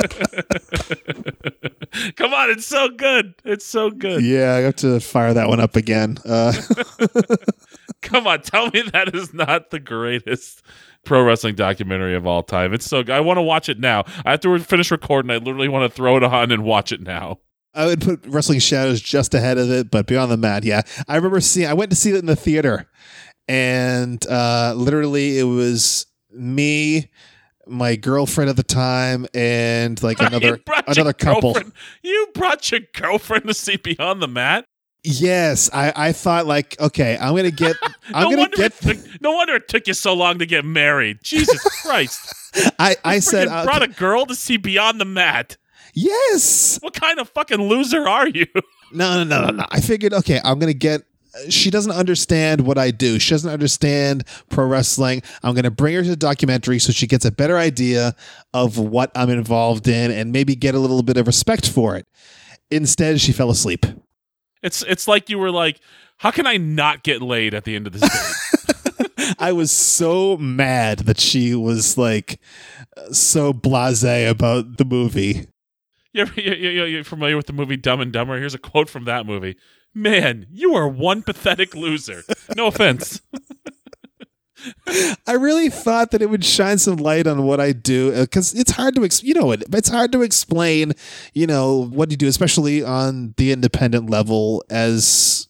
Come 2.17 2.33
on, 2.33 2.51
it's 2.51 2.67
so 2.67 2.89
good. 2.89 3.35
It's 3.45 3.65
so 3.65 3.91
good. 3.91 4.25
Yeah, 4.25 4.55
I 4.55 4.59
have 4.59 4.77
to 4.77 5.01
fire 5.01 5.35
that 5.35 5.49
one 5.49 5.61
up 5.61 5.75
again. 5.75 6.19
Uh, 6.25 6.53
Come 8.03 8.27
on, 8.27 8.43
tell 8.43 8.71
me 8.71 8.83
that 8.93 9.15
is 9.15 9.35
not 9.35 9.71
the 9.71 9.81
greatest 9.81 10.63
pro 11.05 11.23
wrestling 11.25 11.55
documentary 11.55 12.15
of 12.15 12.27
all 12.27 12.43
time. 12.43 12.73
It's 12.73 12.87
so 12.87 13.03
good. 13.03 13.15
I 13.15 13.21
want 13.21 13.39
to 13.39 13.43
watch 13.43 13.69
it 13.69 13.81
now. 13.81 14.05
I 14.25 14.33
have 14.33 14.41
to 14.41 14.59
finish 14.61 14.91
recording. 14.91 15.31
I 15.31 15.37
literally 15.39 15.69
want 15.69 15.91
to 15.91 15.95
throw 15.95 16.17
it 16.17 16.23
on 16.23 16.53
and 16.53 16.65
watch 16.65 16.93
it 16.93 17.01
now. 17.01 17.39
I 17.75 17.87
would 17.87 18.01
put 18.01 18.25
Wrestling 18.27 18.61
Shadows 18.61 19.01
just 19.01 19.35
ahead 19.35 19.59
of 19.59 19.71
it, 19.71 19.91
but 19.91 20.07
Beyond 20.07 20.31
the 20.31 20.37
Mat, 20.37 20.65
yeah. 20.65 20.83
I 21.09 21.17
remember 21.17 21.41
seeing. 21.41 21.69
I 21.69 21.75
went 21.75 21.91
to 21.91 21.97
see 21.97 22.11
it 22.11 22.17
in 22.17 22.27
the 22.27 22.37
theater, 22.37 22.87
and 23.49 24.25
uh, 24.27 24.75
literally 24.77 25.39
it 25.39 25.45
was 25.45 26.07
me, 26.31 27.11
my 27.67 27.97
girlfriend 27.97 28.51
at 28.51 28.57
the 28.57 28.63
time, 28.63 29.27
and 29.35 30.01
like 30.03 30.21
another 30.21 30.47
You 30.47 30.57
brought 30.59 30.87
your 30.87 30.93
another 30.95 31.13
couple. 31.13 31.57
You 32.03 32.29
brought 32.35 32.71
your 32.71 32.81
girlfriend 32.95 33.47
to 33.49 33.55
see 33.55 33.77
Beyond 33.77 34.23
the 34.23 34.29
Mat. 34.29 34.67
Yes, 35.07 35.69
I, 35.73 35.93
I 35.95 36.13
thought 36.13 36.47
like, 36.47 36.81
okay, 36.81 37.19
I'm 37.21 37.37
gonna 37.37 37.51
get, 37.51 37.77
I'm 38.15 38.23
no 38.25 38.31
gonna 38.31 38.37
wonder 38.43 38.57
get. 38.57 38.73
it 38.73 38.81
took, 38.81 39.21
no 39.21 39.33
wonder 39.33 39.57
it 39.57 39.69
took 39.69 39.87
you 39.87 39.95
so 39.95 40.15
long 40.15 40.39
to 40.39 40.47
get 40.47 40.65
married. 40.65 41.19
Jesus 41.23 41.61
Christ! 41.83 42.35
I 42.79 42.97
I 43.05 43.19
said, 43.19 43.49
uh, 43.49 43.65
brought 43.65 43.83
a 43.83 43.89
girl 43.89 44.25
to 44.27 44.35
see 44.35 44.57
Beyond 44.57 45.01
the 45.01 45.05
Mat. 45.05 45.57
Yes. 45.95 46.79
What 46.83 46.95
kind 46.95 47.19
of 47.19 47.29
fucking 47.31 47.61
loser 47.61 48.07
are 48.07 48.29
you? 48.29 48.47
No, 48.93 49.17
no, 49.17 49.25
no, 49.25 49.47
no, 49.47 49.53
no. 49.57 49.65
I 49.73 49.81
figured, 49.81 50.13
okay, 50.13 50.41
I'm 50.45 50.61
gonna 50.61 50.73
get. 50.73 51.03
She 51.49 51.69
doesn't 51.69 51.91
understand 51.91 52.61
what 52.61 52.79
I 52.79 52.93
do. 52.93 53.19
She 53.19 53.31
doesn't 53.31 53.51
understand 53.51 54.23
pro 54.51 54.67
wrestling. 54.67 55.21
I'm 55.43 55.57
gonna 55.57 55.73
bring 55.73 55.97
her 55.97 56.03
to 56.05 56.11
the 56.11 56.17
documentary 56.17 56.79
so 56.79 56.93
she 56.93 57.09
gets 57.09 57.25
a 57.25 57.33
better 57.33 57.59
idea 57.59 58.15
of 58.53 58.79
what 58.79 59.11
I'm 59.17 59.31
involved 59.31 59.89
in 59.89 60.13
and 60.13 60.31
maybe 60.31 60.55
get 60.55 60.77
a 60.77 60.79
little 60.79 61.03
bit 61.03 61.17
of 61.17 61.27
respect 61.27 61.69
for 61.69 61.97
it. 61.97 62.07
Instead, 62.71 63.21
she 63.21 63.33
fell 63.33 63.51
asleep. 63.51 63.85
It's 64.63 64.85
it's 64.85 65.09
like 65.09 65.29
you 65.29 65.39
were 65.41 65.51
like, 65.51 65.81
how 66.19 66.31
can 66.31 66.47
I 66.47 66.57
not 66.57 67.03
get 67.03 67.21
laid 67.21 67.53
at 67.53 67.65
the 67.65 67.75
end 67.75 67.89
of 67.89 67.95
this 67.95 68.03
date? 68.03 69.35
I 69.41 69.51
was 69.51 69.73
so 69.73 70.37
mad 70.37 71.01
that 71.01 71.19
she 71.19 71.55
was 71.57 71.99
like 71.99 72.39
uh, 72.97 73.11
so 73.13 73.53
blasé 73.53 74.31
about 74.31 74.77
the 74.77 74.85
movie. 74.85 75.49
You're, 76.15 76.29
you're, 76.37 76.87
you're, 76.87 77.05
familiar 77.05 77.37
with 77.37 77.49
the 77.49 77.53
movie 77.53 77.77
Dumb 77.77 78.01
and 78.01 78.13
Dumber? 78.13 78.39
Here's 78.39 78.55
a 78.55 78.59
quote 78.59 78.89
from 78.89 79.05
that 79.05 79.27
movie. 79.27 79.57
Man, 79.93 80.47
you 80.49 80.75
are 80.75 80.89
one 80.89 81.23
pathetic 81.23 81.75
loser. 81.75 82.23
No 82.57 82.69
offense. 82.69 83.21
I 85.27 85.33
really 85.33 85.69
thought 85.69 86.13
that 86.13 86.23
it 86.23 86.31
would 86.31 86.45
shine 86.45 86.79
some 86.79 86.97
light 86.97 87.27
on 87.27 87.43
what 87.43 87.61
I 87.61 87.73
do 87.73 88.15
uh, 88.15 88.21
because 88.23 88.55
it's 88.55 88.71
hard 88.71 88.95
to, 88.95 89.05
ex- 89.05 89.25
you 89.25 89.35
know, 89.35 89.51
it, 89.51 89.65
it's 89.73 89.89
hard 89.89 90.13
to 90.13 90.23
explain, 90.23 90.93
you 91.33 91.47
know, 91.47 91.87
what 91.87 92.13
you 92.13 92.17
do, 92.17 92.29
especially 92.29 92.83
on 92.83 93.35
the 93.37 93.51
independent 93.51 94.09
level 94.09 94.65
as 94.71 95.49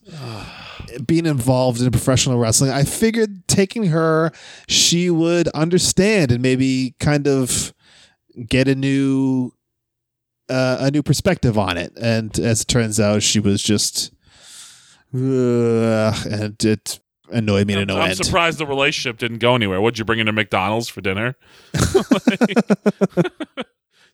being 1.07 1.27
involved 1.27 1.83
in 1.83 1.91
professional 1.91 2.39
wrestling. 2.39 2.71
I 2.71 2.85
figured 2.85 3.47
taking 3.49 3.89
her, 3.89 4.33
she 4.67 5.11
would 5.11 5.49
understand 5.49 6.33
and 6.33 6.43
maybe 6.43 6.95
kind 6.99 7.29
of 7.29 7.75
get 8.49 8.67
a 8.67 8.75
new, 8.75 9.53
uh, 10.49 10.79
a 10.81 10.91
new 10.91 11.03
perspective 11.03 11.59
on 11.59 11.77
it. 11.77 11.93
And 12.01 12.39
as 12.39 12.63
it 12.63 12.69
turns 12.69 13.01
out, 13.01 13.23
she 13.23 13.41
was 13.41 13.63
just, 13.63 14.13
uh, 15.15 16.13
and 16.31 16.63
it 16.65 17.01
annoyed 17.31 17.67
me 17.67 17.75
to 17.75 17.87
no 17.87 18.01
I'm 18.01 18.11
end. 18.11 18.25
surprised 18.25 18.59
the 18.59 18.67
relationship 18.67 19.19
didn't 19.19 19.39
go 19.39 19.55
anywhere. 19.55 19.81
What'd 19.81 19.99
you 19.99 20.05
bring 20.05 20.21
into 20.21 20.33
McDonald's 20.33 20.89
for 20.89 21.01
dinner? 21.01 21.37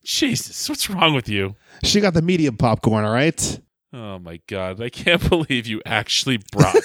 Jesus, 0.05 0.69
what's 0.69 0.89
wrong 0.89 1.15
with 1.15 1.29
you? 1.29 1.57
She 1.85 2.01
got 2.01 2.15
the 2.15 2.23
medium 2.23 2.57
popcorn, 2.57 3.05
all 3.05 3.13
right? 3.13 3.61
Oh 3.93 4.19
my 4.19 4.41
god, 4.47 4.81
I 4.81 4.89
can't 4.89 5.21
believe 5.29 5.67
you 5.67 5.83
actually 5.85 6.39
brought 6.53 6.77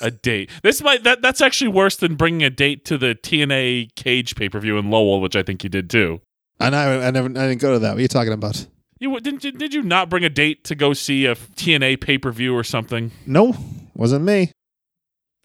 a 0.00 0.10
date. 0.10 0.50
This 0.62 0.82
might 0.82 1.02
that 1.04 1.22
that's 1.22 1.40
actually 1.40 1.68
worse 1.68 1.96
than 1.96 2.14
bringing 2.14 2.42
a 2.42 2.50
date 2.50 2.84
to 2.86 2.98
the 2.98 3.14
TNA 3.14 3.94
Cage 3.94 4.36
pay 4.36 4.48
per 4.48 4.60
view 4.60 4.78
in 4.78 4.90
Lowell, 4.90 5.20
which 5.20 5.34
I 5.34 5.42
think 5.42 5.64
you 5.64 5.70
did 5.70 5.90
too. 5.90 6.20
I, 6.60 6.66
I 6.68 7.10
never, 7.10 7.28
I 7.28 7.48
didn't 7.48 7.60
go 7.60 7.72
to 7.72 7.78
that. 7.80 7.90
What 7.90 7.98
are 7.98 8.02
you 8.02 8.08
talking 8.08 8.32
about? 8.32 8.66
You 8.98 9.18
didn't 9.20 9.44
you- 9.44 9.52
did 9.52 9.74
you 9.74 9.82
not 9.82 10.08
bring 10.08 10.24
a 10.24 10.30
date 10.30 10.64
to 10.64 10.74
go 10.74 10.92
see 10.94 11.26
a 11.26 11.34
TNA 11.34 12.00
pay 12.00 12.16
per 12.18 12.32
view 12.32 12.54
or 12.56 12.64
something? 12.64 13.10
No, 13.26 13.54
wasn't 13.94 14.24
me. 14.24 14.52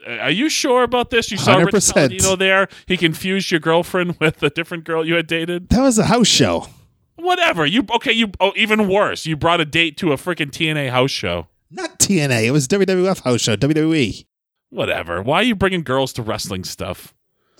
Uh, 0.07 0.11
Are 0.13 0.31
you 0.31 0.49
sure 0.49 0.83
about 0.83 1.09
this? 1.09 1.29
You 1.31 1.37
saw 1.37 1.57
Rich 1.57 1.75
100%. 1.75 1.93
Palladino 1.93 2.35
there. 2.35 2.67
He 2.87 2.97
confused 2.97 3.51
your 3.51 3.59
girlfriend 3.59 4.17
with 4.21 4.41
a 4.41 4.49
different 4.49 4.83
girl 4.85 5.05
you 5.05 5.15
had 5.15 5.27
dated. 5.27 5.69
That 5.69 5.81
was 5.81 5.99
a 5.99 6.05
house 6.05 6.27
show. 6.27 6.67
Whatever. 7.17 7.65
You 7.65 7.85
okay? 7.95 8.13
You 8.13 8.31
oh 8.39 8.53
even 8.55 8.87
worse. 8.89 9.25
You 9.27 9.35
brought 9.35 9.59
a 9.61 9.65
date 9.65 9.97
to 9.97 10.11
a 10.11 10.15
freaking 10.15 10.49
TNA 10.49 10.89
house 10.89 11.11
show. 11.11 11.47
Not 11.69 11.99
TNA. 11.99 12.45
It 12.45 12.51
was 12.51 12.67
WWF 12.67 13.21
house 13.23 13.41
show. 13.41 13.55
WWE. 13.55 14.25
Whatever. 14.69 15.21
Why 15.21 15.41
are 15.41 15.43
you 15.43 15.55
bringing 15.55 15.83
girls 15.83 16.13
to 16.13 16.21
wrestling 16.23 16.63
stuff? 16.63 17.13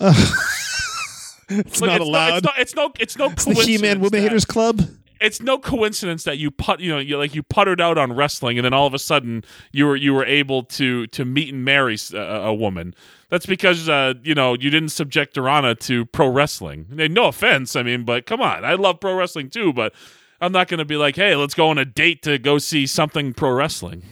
It's 1.48 1.80
Look, 1.80 1.88
not 1.88 2.00
it's 2.00 2.08
allowed. 2.08 2.44
No, 2.44 2.50
it's 2.58 2.74
no. 2.74 2.92
It's 2.98 3.18
no. 3.18 3.30
It's 3.30 3.46
it's 3.46 3.58
the 3.58 3.64
He-Man 3.64 4.00
that- 4.00 4.14
Haters 4.14 4.44
Club. 4.44 4.82
It's 5.20 5.40
no 5.40 5.56
coincidence 5.56 6.24
that 6.24 6.38
you 6.38 6.50
put. 6.50 6.80
You 6.80 6.92
know, 6.92 6.98
you 6.98 7.16
like 7.16 7.34
you 7.34 7.44
puttered 7.44 7.80
out 7.80 7.96
on 7.96 8.12
wrestling, 8.12 8.58
and 8.58 8.64
then 8.64 8.72
all 8.72 8.88
of 8.88 8.94
a 8.94 8.98
sudden 8.98 9.44
you 9.70 9.86
were 9.86 9.96
you 9.96 10.14
were 10.14 10.24
able 10.24 10.64
to 10.64 11.06
to 11.08 11.24
meet 11.24 11.54
and 11.54 11.64
marry 11.64 11.96
a, 12.12 12.16
a 12.16 12.54
woman. 12.54 12.92
That's 13.28 13.46
because 13.46 13.88
uh, 13.88 14.14
you 14.24 14.34
know 14.34 14.54
you 14.54 14.68
didn't 14.68 14.88
subject 14.88 15.36
Durana 15.36 15.78
to 15.80 16.06
pro 16.06 16.28
wrestling. 16.28 16.86
No 16.90 17.26
offense, 17.26 17.76
I 17.76 17.84
mean, 17.84 18.04
but 18.04 18.26
come 18.26 18.40
on, 18.40 18.64
I 18.64 18.74
love 18.74 18.98
pro 18.98 19.14
wrestling 19.14 19.48
too, 19.48 19.72
but 19.72 19.94
I'm 20.40 20.50
not 20.50 20.66
going 20.66 20.78
to 20.78 20.84
be 20.84 20.96
like, 20.96 21.14
hey, 21.14 21.36
let's 21.36 21.54
go 21.54 21.68
on 21.68 21.78
a 21.78 21.84
date 21.84 22.22
to 22.22 22.38
go 22.38 22.58
see 22.58 22.86
something 22.86 23.32
pro 23.32 23.52
wrestling. 23.52 24.02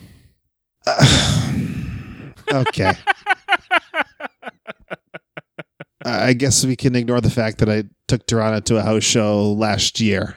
Okay. 2.53 2.93
I 6.05 6.33
guess 6.33 6.65
we 6.65 6.77
can 6.77 6.97
ignore 6.97 7.21
the 7.21 7.31
fact 7.31 7.59
that 7.59 7.69
I 7.69 7.85
took 8.09 8.27
Tirana 8.27 8.61
to 8.63 8.77
a 8.79 8.83
house 8.83 9.05
show 9.05 9.53
last 9.53 10.01
year. 10.01 10.37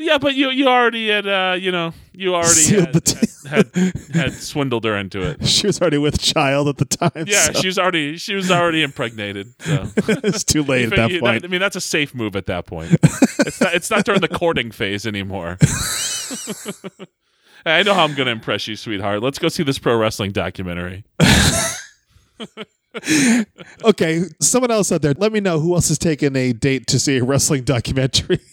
Yeah, 0.00 0.18
but 0.18 0.36
you 0.36 0.50
you 0.50 0.68
already 0.68 1.08
had 1.08 1.26
uh 1.26 1.56
you 1.58 1.72
know 1.72 1.92
you 2.12 2.32
already 2.36 2.76
had, 2.76 2.94
had, 3.48 3.66
had 3.74 3.92
had 4.14 4.32
swindled 4.32 4.84
her 4.84 4.96
into 4.96 5.20
it. 5.22 5.44
She 5.46 5.66
was 5.66 5.80
already 5.80 5.98
with 5.98 6.20
child 6.20 6.68
at 6.68 6.76
the 6.76 6.84
time. 6.84 7.24
Yeah, 7.26 7.46
so 7.46 7.52
she 7.54 7.66
was 7.66 7.80
already 7.80 8.16
she 8.16 8.36
was 8.36 8.48
already 8.48 8.84
impregnated. 8.84 9.48
So. 9.58 9.88
it's 10.08 10.44
too 10.44 10.62
late 10.62 10.92
at 10.92 10.96
that 10.96 11.10
You- 11.10 11.18
point. 11.20 11.44
I 11.44 11.48
mean, 11.48 11.60
that's 11.60 11.74
a 11.74 11.80
safe 11.80 12.14
move 12.14 12.36
at 12.36 12.46
that 12.46 12.64
point. 12.66 12.92
it's 13.40 13.60
not. 13.60 13.74
It's 13.74 13.90
not 13.90 14.04
during 14.04 14.20
the 14.20 14.28
courting 14.28 14.70
phase 14.70 15.04
anymore. 15.04 15.58
I 17.66 17.82
know 17.82 17.92
how 17.92 18.04
I'm 18.04 18.14
going 18.14 18.26
to 18.26 18.32
impress 18.32 18.68
you, 18.68 18.76
sweetheart. 18.76 19.20
Let's 19.20 19.40
go 19.40 19.48
see 19.48 19.64
this 19.64 19.80
pro 19.80 19.96
wrestling 19.96 20.30
documentary. 20.30 21.04
Okay, 23.84 24.22
someone 24.40 24.70
else 24.70 24.90
out 24.92 25.02
there, 25.02 25.14
let 25.16 25.32
me 25.32 25.40
know 25.40 25.60
who 25.60 25.74
else 25.74 25.88
has 25.88 25.98
taken 25.98 26.34
a 26.36 26.52
date 26.52 26.86
to 26.88 26.98
see 26.98 27.18
a 27.18 27.24
wrestling 27.24 27.64
documentary. 27.64 28.40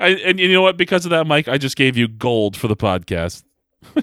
I, 0.00 0.08
and 0.24 0.38
you 0.38 0.52
know 0.52 0.62
what? 0.62 0.76
Because 0.76 1.04
of 1.04 1.10
that, 1.10 1.26
Mike, 1.26 1.48
I 1.48 1.58
just 1.58 1.76
gave 1.76 1.96
you 1.96 2.08
gold 2.08 2.56
for 2.56 2.68
the 2.68 2.76
podcast. 2.76 3.42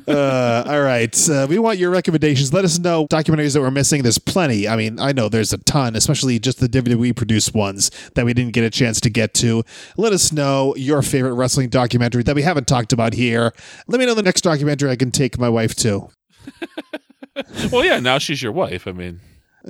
uh, 0.07 0.63
all 0.67 0.81
right, 0.81 1.29
uh, 1.29 1.47
we 1.49 1.57
want 1.57 1.79
your 1.79 1.89
recommendations. 1.89 2.53
Let 2.53 2.65
us 2.65 2.77
know 2.77 3.07
documentaries 3.07 3.53
that 3.53 3.61
we're 3.61 3.71
missing. 3.71 4.03
There's 4.03 4.17
plenty. 4.17 4.67
I 4.67 4.75
mean, 4.75 4.99
I 4.99 5.13
know 5.13 5.29
there's 5.29 5.53
a 5.53 5.57
ton, 5.59 5.95
especially 5.95 6.37
just 6.37 6.59
the 6.59 6.67
WWE 6.67 7.15
produced 7.15 7.53
ones 7.55 7.89
that 8.15 8.25
we 8.25 8.33
didn't 8.33 8.53
get 8.53 8.65
a 8.65 8.69
chance 8.69 8.99
to 9.01 9.09
get 9.09 9.33
to. 9.35 9.63
Let 9.97 10.11
us 10.11 10.33
know 10.33 10.75
your 10.75 11.01
favorite 11.01 11.33
wrestling 11.33 11.69
documentary 11.69 12.23
that 12.23 12.35
we 12.35 12.41
haven't 12.41 12.67
talked 12.67 12.91
about 12.91 13.13
here. 13.13 13.53
Let 13.87 13.99
me 13.99 14.05
know 14.05 14.13
the 14.13 14.23
next 14.23 14.41
documentary 14.41 14.89
I 14.91 14.95
can 14.97 15.11
take 15.11 15.39
my 15.39 15.49
wife 15.49 15.75
to. 15.75 16.09
Well, 17.71 17.85
yeah. 17.85 17.99
Now 17.99 18.17
she's 18.17 18.41
your 18.43 18.51
wife. 18.51 18.85
I 18.87 18.91
mean, 18.91 19.21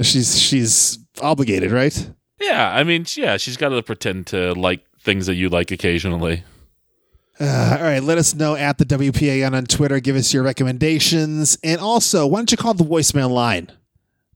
She's 0.01 0.39
she's 0.39 0.97
obligated, 1.21 1.71
right? 1.71 2.09
yeah. 2.41 2.71
I 2.73 2.83
mean, 2.83 3.05
yeah. 3.15 3.37
She's 3.37 3.57
got 3.57 3.69
to 3.69 3.83
pretend 3.83 4.27
to 4.27 4.53
like 4.53 4.85
things 4.99 5.27
that 5.27 5.35
you 5.35 5.49
like 5.49 5.69
occasionally. 5.71 6.43
Uh, 7.39 7.77
all 7.79 7.83
right, 7.85 8.03
let 8.03 8.17
us 8.17 8.33
know 8.35 8.55
at 8.55 8.77
the 8.79 8.85
WPAN 8.85 9.53
on 9.53 9.65
Twitter. 9.65 9.99
Give 9.99 10.15
us 10.15 10.33
your 10.33 10.43
recommendations. 10.43 11.57
And 11.63 11.79
also, 11.79 12.27
why 12.27 12.39
don't 12.39 12.51
you 12.51 12.57
call 12.57 12.73
the 12.73 12.83
voicemail 12.83 13.29
line? 13.29 13.71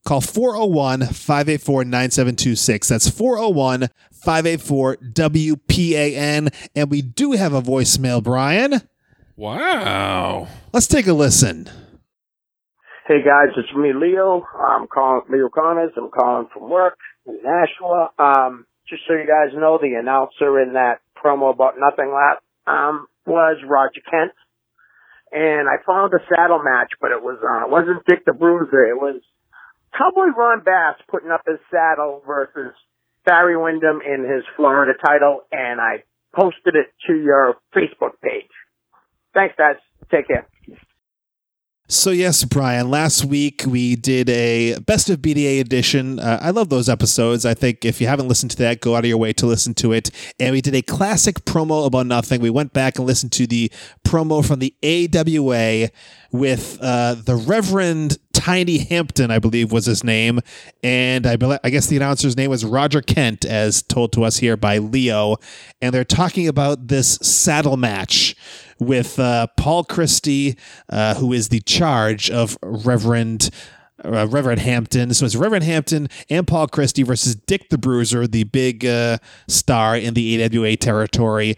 Call 0.06 0.20
401 0.20 1.00
584 1.08 1.84
9726. 1.84 2.88
That's 2.88 3.10
401 3.10 3.88
584 4.12 4.96
WPAN. 4.96 6.54
And 6.76 6.90
we 6.90 7.02
do 7.02 7.32
have 7.32 7.52
a 7.52 7.60
voicemail, 7.62 8.22
Brian. 8.22 8.82
Wow. 9.36 10.48
Let's 10.72 10.86
take 10.86 11.06
a 11.06 11.12
listen. 11.12 11.68
Hey 13.06 13.20
guys, 13.22 13.52
it's 13.58 13.68
me, 13.76 13.92
Leo. 13.92 14.46
I'm 14.56 14.86
calling 14.86 15.24
Leo 15.28 15.50
Connors. 15.50 15.92
I'm 15.94 16.08
calling 16.08 16.48
from 16.50 16.70
work 16.70 16.96
in 17.26 17.38
Nashua. 17.44 18.08
Um, 18.18 18.64
just 18.88 19.02
so 19.06 19.12
you 19.12 19.26
guys 19.28 19.52
know, 19.54 19.76
the 19.76 20.00
announcer 20.00 20.58
in 20.62 20.72
that 20.72 21.00
promo 21.22 21.52
about 21.52 21.74
Nothing 21.78 22.14
Lap 22.14 22.42
um, 22.66 23.06
was 23.26 23.58
Roger 23.68 24.00
Kent, 24.10 24.32
and 25.32 25.68
I 25.68 25.84
found 25.84 26.14
a 26.14 26.24
saddle 26.34 26.62
match, 26.64 26.92
but 26.98 27.10
it 27.10 27.20
was 27.20 27.36
uh, 27.44 27.66
it 27.66 27.70
wasn't 27.70 28.06
Dick 28.06 28.24
the 28.24 28.32
Bruiser. 28.32 28.84
It 28.88 28.96
was 28.96 29.20
Cowboy 29.92 30.32
Ron 30.34 30.64
Bass 30.64 30.96
putting 31.10 31.30
up 31.30 31.42
his 31.46 31.58
saddle 31.70 32.22
versus 32.26 32.72
Barry 33.26 33.56
Windham 33.58 34.00
in 34.00 34.24
his 34.24 34.44
Florida 34.56 34.94
title, 35.04 35.42
and 35.52 35.78
I 35.78 36.04
posted 36.34 36.74
it 36.74 36.86
to 37.06 37.14
your 37.14 37.56
Facebook 37.76 38.16
page. 38.22 38.48
Thanks, 39.34 39.56
guys. 39.58 39.76
Take 40.10 40.28
care. 40.28 40.48
So, 41.94 42.10
yes, 42.10 42.42
Brian, 42.42 42.90
last 42.90 43.24
week 43.24 43.62
we 43.68 43.94
did 43.94 44.28
a 44.28 44.76
Best 44.80 45.08
of 45.10 45.20
BDA 45.20 45.60
edition. 45.60 46.18
Uh, 46.18 46.40
I 46.42 46.50
love 46.50 46.68
those 46.68 46.88
episodes. 46.88 47.46
I 47.46 47.54
think 47.54 47.84
if 47.84 48.00
you 48.00 48.08
haven't 48.08 48.26
listened 48.26 48.50
to 48.50 48.56
that, 48.58 48.80
go 48.80 48.96
out 48.96 49.04
of 49.04 49.08
your 49.08 49.16
way 49.16 49.32
to 49.34 49.46
listen 49.46 49.74
to 49.74 49.92
it. 49.92 50.10
And 50.40 50.52
we 50.52 50.60
did 50.60 50.74
a 50.74 50.82
classic 50.82 51.44
promo 51.44 51.86
about 51.86 52.06
nothing. 52.06 52.40
We 52.40 52.50
went 52.50 52.72
back 52.72 52.98
and 52.98 53.06
listened 53.06 53.30
to 53.32 53.46
the 53.46 53.70
promo 54.04 54.44
from 54.44 54.58
the 54.58 54.74
AWA 54.82 55.90
with 56.32 56.78
uh, 56.82 57.14
the 57.14 57.36
Reverend 57.36 58.18
Tiny 58.32 58.78
Hampton, 58.78 59.30
I 59.30 59.38
believe 59.38 59.70
was 59.70 59.86
his 59.86 60.02
name. 60.02 60.40
And 60.82 61.28
I, 61.28 61.36
bel 61.36 61.60
I 61.62 61.70
guess 61.70 61.86
the 61.86 61.96
announcer's 61.96 62.36
name 62.36 62.50
was 62.50 62.64
Roger 62.64 63.02
Kent, 63.02 63.44
as 63.44 63.82
told 63.82 64.12
to 64.14 64.24
us 64.24 64.38
here 64.38 64.56
by 64.56 64.78
Leo. 64.78 65.36
And 65.80 65.94
they're 65.94 66.04
talking 66.04 66.48
about 66.48 66.88
this 66.88 67.14
saddle 67.22 67.76
match 67.76 68.34
with 68.78 69.18
uh, 69.18 69.46
Paul 69.56 69.84
Christy, 69.84 70.56
uh, 70.88 71.14
who 71.14 71.32
is 71.32 71.48
the 71.48 71.60
charge 71.60 72.30
of 72.30 72.56
Reverend. 72.62 73.50
Uh, 74.04 74.26
Reverend 74.26 74.60
Hampton. 74.60 75.14
So 75.14 75.24
it's 75.24 75.36
Reverend 75.36 75.64
Hampton 75.64 76.08
and 76.28 76.46
Paul 76.46 76.66
Christy 76.66 77.04
versus 77.04 77.36
Dick 77.36 77.70
the 77.70 77.78
Bruiser, 77.78 78.26
the 78.26 78.44
big 78.44 78.84
uh, 78.84 79.18
star 79.48 79.96
in 79.96 80.12
the 80.12 80.44
AWA 80.44 80.76
territory, 80.76 81.56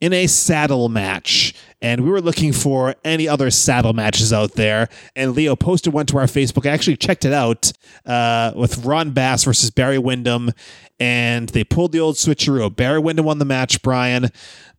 in 0.00 0.12
a 0.12 0.26
saddle 0.26 0.88
match. 0.88 1.54
And 1.80 2.02
we 2.02 2.10
were 2.10 2.20
looking 2.20 2.52
for 2.52 2.94
any 3.04 3.28
other 3.28 3.50
saddle 3.50 3.92
matches 3.92 4.32
out 4.32 4.54
there. 4.54 4.88
And 5.14 5.34
Leo 5.34 5.54
posted 5.56 5.92
one 5.92 6.06
to 6.06 6.18
our 6.18 6.26
Facebook. 6.26 6.68
I 6.68 6.72
actually 6.72 6.96
checked 6.96 7.24
it 7.24 7.32
out 7.32 7.72
uh, 8.04 8.52
with 8.56 8.84
Ron 8.84 9.12
Bass 9.12 9.44
versus 9.44 9.70
Barry 9.70 9.98
Windham. 9.98 10.50
And 10.98 11.48
they 11.50 11.62
pulled 11.62 11.92
the 11.92 12.00
old 12.00 12.16
switcheroo. 12.16 12.74
Barry 12.74 12.98
Windham 12.98 13.26
won 13.26 13.38
the 13.38 13.44
match, 13.44 13.82
Brian. 13.82 14.30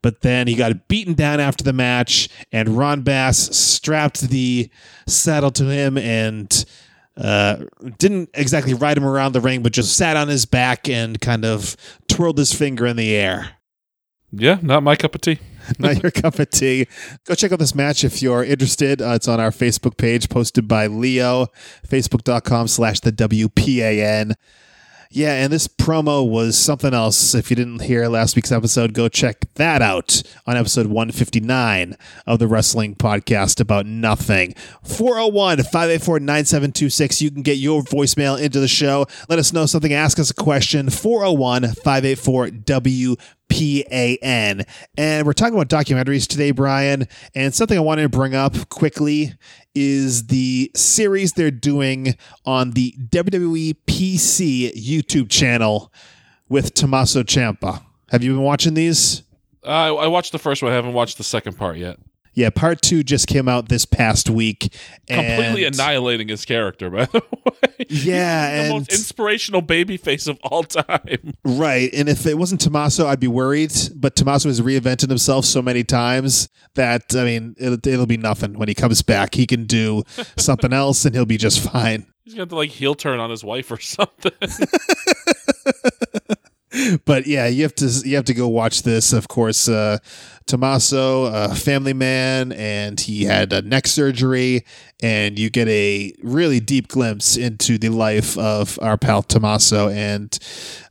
But 0.01 0.21
then 0.21 0.47
he 0.47 0.55
got 0.55 0.87
beaten 0.87 1.13
down 1.13 1.39
after 1.39 1.63
the 1.63 1.73
match. 1.73 2.29
And 2.51 2.77
Ron 2.77 3.01
Bass 3.01 3.37
strapped 3.55 4.21
the 4.21 4.69
saddle 5.07 5.51
to 5.51 5.65
him 5.65 5.97
and 5.97 6.65
uh, 7.17 7.65
didn't 7.97 8.29
exactly 8.33 8.73
ride 8.73 8.97
him 8.97 9.05
around 9.05 9.33
the 9.33 9.41
ring, 9.41 9.61
but 9.61 9.73
just 9.73 9.97
sat 9.97 10.15
on 10.15 10.29
his 10.29 10.45
back 10.45 10.87
and 10.87 11.19
kind 11.19 11.43
of 11.43 11.75
twirled 12.07 12.37
his 12.37 12.53
finger 12.53 12.87
in 12.87 12.95
the 12.95 13.13
air. 13.13 13.57
Yeah, 14.31 14.59
not 14.61 14.83
my 14.83 14.95
cup 14.95 15.15
of 15.15 15.21
tea. 15.21 15.39
Not 15.79 16.01
your 16.01 16.11
cup 16.11 16.39
of 16.39 16.49
tea. 16.49 16.87
Go 17.25 17.35
check 17.35 17.51
out 17.51 17.59
this 17.59 17.75
match 17.75 18.03
if 18.03 18.23
you're 18.23 18.43
interested. 18.43 19.03
Uh, 19.03 19.09
it's 19.09 19.27
on 19.27 19.39
our 19.39 19.51
Facebook 19.51 19.97
page, 19.97 20.27
posted 20.27 20.67
by 20.67 20.87
Leo, 20.87 21.47
facebook.com 21.87 22.67
slash 22.67 23.01
the 23.01 23.11
WPAN. 23.11 24.33
Yeah, 25.11 25.43
and 25.43 25.51
this 25.51 25.67
promo 25.67 26.29
was 26.29 26.55
something 26.55 26.93
else. 26.93 27.33
If 27.33 27.49
you 27.49 27.55
didn't 27.55 27.81
hear 27.81 28.07
last 28.07 28.35
week's 28.35 28.51
episode, 28.51 28.93
go 28.93 29.09
check 29.09 29.51
that 29.55 29.81
out 29.81 30.21
on 30.45 30.55
episode 30.55 30.85
159 30.85 31.97
of 32.27 32.37
the 32.37 32.47
Wrestling 32.47 32.93
Podcast 32.93 33.59
About 33.59 33.87
Nothing. 33.87 34.53
401 34.83 35.63
584 35.63 36.19
9726. 36.19 37.23
You 37.23 37.31
can 37.31 37.41
get 37.41 37.57
your 37.57 37.81
voicemail 37.81 38.39
into 38.39 38.59
the 38.59 38.67
show. 38.67 39.07
Let 39.27 39.39
us 39.39 39.51
know 39.51 39.65
something, 39.65 39.93
ask 39.93 40.19
us 40.19 40.29
a 40.29 40.35
question. 40.35 40.91
401 40.91 41.73
584 41.73 42.51
WPAN. 43.49 44.67
And 44.97 45.25
we're 45.25 45.33
talking 45.33 45.55
about 45.55 45.67
documentaries 45.69 46.27
today, 46.27 46.51
Brian. 46.51 47.07
And 47.35 47.53
something 47.53 47.77
I 47.77 47.81
wanted 47.81 48.03
to 48.03 48.09
bring 48.09 48.35
up 48.35 48.69
quickly 48.69 49.33
is 49.75 50.27
the 50.27 50.71
series 50.75 51.33
they're 51.33 51.51
doing 51.51 52.15
on 52.45 52.71
the 52.71 52.93
WWE 53.09 53.75
PC 53.87 54.73
YouTube 54.73 55.29
channel 55.29 55.91
with 56.47 56.73
Tommaso 56.73 57.23
Ciampa. 57.23 57.83
Have 58.09 58.23
you 58.23 58.33
been 58.33 58.43
watching 58.43 58.73
these? 58.73 59.23
Uh, 59.63 59.95
I 59.95 60.07
watched 60.07 60.31
the 60.31 60.39
first 60.39 60.63
one. 60.63 60.71
I 60.71 60.75
haven't 60.75 60.93
watched 60.93 61.17
the 61.17 61.23
second 61.23 61.57
part 61.57 61.77
yet. 61.77 61.99
Yeah, 62.39 62.51
part 62.51 62.81
two 62.81 63.03
just 63.03 63.27
came 63.27 63.49
out 63.49 63.67
this 63.67 63.83
past 63.83 64.29
week. 64.29 64.73
Completely 65.09 65.65
annihilating 65.65 66.29
his 66.29 66.45
character, 66.45 66.89
by 66.89 67.03
the 67.03 67.21
way. 67.45 67.85
Yeah, 67.89 68.63
the 68.63 68.69
most 68.69 68.93
inspirational 68.93 69.61
babyface 69.61 70.25
of 70.25 70.39
all 70.43 70.63
time. 70.63 71.33
right. 71.43 71.93
And 71.93 72.07
if 72.07 72.25
it 72.25 72.37
wasn't 72.37 72.61
Tommaso, 72.61 73.07
I'd 73.07 73.19
be 73.19 73.27
worried. 73.27 73.73
But 73.93 74.15
Tommaso 74.15 74.47
has 74.47 74.61
reinvented 74.61 75.09
himself 75.09 75.43
so 75.43 75.61
many 75.61 75.83
times 75.83 76.47
that 76.75 77.13
I 77.13 77.25
mean, 77.25 77.55
it'll, 77.59 77.85
it'll 77.85 78.05
be 78.05 78.15
nothing 78.15 78.57
when 78.57 78.69
he 78.69 78.73
comes 78.73 79.01
back. 79.01 79.35
He 79.35 79.45
can 79.45 79.65
do 79.65 80.03
something 80.37 80.71
else, 80.71 81.03
and 81.03 81.13
he'll 81.13 81.25
be 81.25 81.37
just 81.37 81.59
fine. 81.59 82.05
He's 82.23 82.35
got 82.35 82.47
to 82.47 82.55
like 82.55 82.69
heel 82.69 82.95
turn 82.95 83.19
on 83.19 83.31
his 83.31 83.43
wife 83.43 83.69
or 83.69 83.81
something. 83.81 84.31
but 87.05 87.25
yeah, 87.27 87.47
you 87.47 87.63
have 87.63 87.75
to 87.75 87.85
you 88.05 88.15
have 88.15 88.25
to 88.25 88.33
go 88.33 88.47
watch 88.47 88.83
this. 88.83 89.11
Of 89.13 89.27
course, 89.27 89.67
uh, 89.67 89.97
Tommaso, 90.45 91.25
a 91.25 91.55
family 91.55 91.93
man, 91.93 92.51
and 92.51 92.99
he 92.99 93.23
had 93.23 93.53
a 93.53 93.61
neck 93.61 93.87
surgery, 93.87 94.65
and 95.01 95.37
you 95.37 95.49
get 95.49 95.67
a 95.67 96.13
really 96.21 96.59
deep 96.59 96.87
glimpse 96.87 97.37
into 97.37 97.77
the 97.77 97.89
life 97.89 98.37
of 98.37 98.77
our 98.81 98.97
pal 98.97 99.23
Tommaso 99.23 99.89
and 99.89 100.37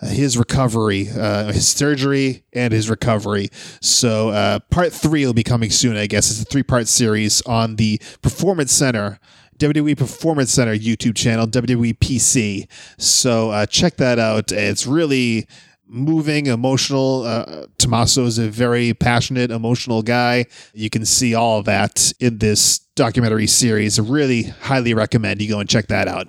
uh, 0.00 0.06
his 0.08 0.36
recovery, 0.36 1.08
uh, 1.10 1.52
his 1.52 1.68
surgery, 1.68 2.44
and 2.52 2.72
his 2.72 2.90
recovery. 2.90 3.48
So, 3.80 4.30
uh, 4.30 4.60
part 4.70 4.92
three 4.92 5.26
will 5.26 5.34
be 5.34 5.44
coming 5.44 5.70
soon. 5.70 5.96
I 5.96 6.06
guess 6.06 6.30
it's 6.30 6.42
a 6.42 6.44
three 6.44 6.62
part 6.62 6.88
series 6.88 7.42
on 7.42 7.76
the 7.76 8.00
Performance 8.22 8.72
Center. 8.72 9.18
WWE 9.58 9.98
Performance 9.98 10.52
Center 10.52 10.72
YouTube 10.76 11.16
channel, 11.16 11.46
WWE 11.48 11.98
PC. 11.98 12.68
So 12.96 13.50
uh, 13.50 13.66
check 13.66 13.96
that 13.96 14.20
out. 14.20 14.52
It's 14.52 14.86
really 14.86 15.48
moving, 15.88 16.46
emotional. 16.46 17.24
Uh, 17.24 17.66
Tommaso 17.78 18.24
is 18.26 18.38
a 18.38 18.48
very 18.48 18.94
passionate, 18.94 19.50
emotional 19.50 20.02
guy. 20.02 20.46
You 20.72 20.90
can 20.90 21.04
see 21.04 21.34
all 21.34 21.58
of 21.58 21.64
that 21.64 22.12
in 22.20 22.38
this 22.38 22.78
documentary 22.94 23.46
series. 23.46 23.98
I 23.98 24.02
really 24.02 24.42
highly 24.42 24.94
recommend 24.94 25.40
you 25.40 25.48
go 25.48 25.60
and 25.60 25.68
check 25.68 25.86
that 25.88 26.08
out. 26.08 26.28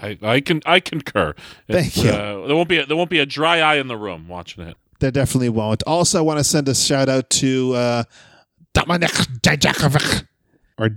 I, 0.00 0.18
I 0.22 0.40
can 0.40 0.62
I 0.64 0.80
concur. 0.80 1.34
Thank 1.68 1.88
It's, 1.88 1.96
you. 1.96 2.10
Uh, 2.10 2.46
there 2.46 2.56
won't 2.56 2.68
be 2.68 2.78
a, 2.78 2.86
there 2.86 2.96
won't 2.96 3.10
be 3.10 3.18
a 3.18 3.26
dry 3.26 3.60
eye 3.60 3.76
in 3.76 3.88
the 3.88 3.96
room 3.96 4.28
watching 4.28 4.64
it. 4.64 4.76
There 5.00 5.10
definitely 5.10 5.48
won't. 5.48 5.82
Also, 5.86 6.18
I 6.18 6.22
want 6.22 6.38
to 6.38 6.44
send 6.44 6.68
a 6.68 6.74
shout 6.74 7.08
out 7.08 7.30
to 7.30 7.74
uh, 7.74 8.02
Dominik 8.74 9.40
Dijakovic, 9.40 10.26
or 10.78 10.90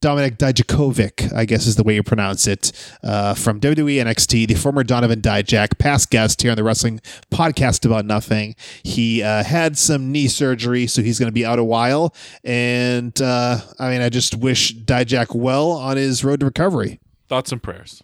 Dominik 0.00 0.36
Dijakovic, 0.36 1.32
I 1.32 1.44
guess 1.44 1.66
is 1.66 1.76
the 1.76 1.82
way 1.82 1.94
you 1.94 2.02
pronounce 2.02 2.46
it, 2.46 2.72
uh, 3.02 3.34
from 3.34 3.60
WWE 3.60 3.96
NXT, 3.96 4.48
the 4.48 4.54
former 4.54 4.82
Donovan 4.82 5.20
Dijak, 5.20 5.78
past 5.78 6.10
guest 6.10 6.42
here 6.42 6.50
on 6.50 6.56
the 6.56 6.64
Wrestling 6.64 7.00
Podcast 7.30 7.84
About 7.86 8.04
Nothing. 8.04 8.56
He 8.82 9.22
uh, 9.22 9.44
had 9.44 9.78
some 9.78 10.10
knee 10.12 10.28
surgery, 10.28 10.86
so 10.86 11.02
he's 11.02 11.18
going 11.18 11.28
to 11.28 11.32
be 11.34 11.46
out 11.46 11.58
a 11.58 11.64
while. 11.64 12.14
And 12.44 13.20
uh, 13.20 13.60
I 13.78 13.90
mean, 13.90 14.00
I 14.00 14.08
just 14.08 14.36
wish 14.36 14.74
Dijak 14.74 15.34
well 15.34 15.70
on 15.70 15.96
his 15.96 16.24
road 16.24 16.40
to 16.40 16.46
recovery. 16.46 17.00
Thoughts 17.28 17.52
and 17.52 17.62
prayers. 17.62 18.02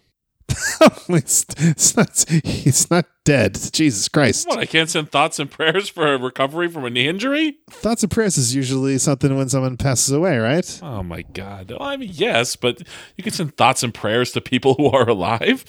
it's, 1.09 1.45
it's 1.57 1.97
not, 1.97 2.25
he's 2.43 2.89
not 2.89 3.05
dead. 3.23 3.57
Jesus 3.71 4.07
Christ. 4.07 4.47
What? 4.47 4.59
I 4.59 4.65
can't 4.65 4.89
send 4.89 5.11
thoughts 5.11 5.39
and 5.39 5.49
prayers 5.49 5.89
for 5.89 6.13
a 6.13 6.17
recovery 6.17 6.67
from 6.69 6.85
a 6.85 6.89
knee 6.89 7.07
injury. 7.07 7.57
Thoughts 7.69 8.03
and 8.03 8.11
prayers 8.11 8.37
is 8.37 8.55
usually 8.55 8.97
something 8.97 9.35
when 9.35 9.49
someone 9.49 9.77
passes 9.77 10.11
away, 10.11 10.37
right? 10.37 10.79
Oh 10.83 11.03
my 11.03 11.21
god! 11.21 11.71
Well, 11.71 11.83
I 11.83 11.97
mean, 11.97 12.11
yes, 12.13 12.55
but 12.55 12.81
you 13.17 13.23
can 13.23 13.33
send 13.33 13.55
thoughts 13.57 13.83
and 13.83 13.93
prayers 13.93 14.31
to 14.33 14.41
people 14.41 14.73
who 14.77 14.87
are 14.87 15.09
alive. 15.09 15.65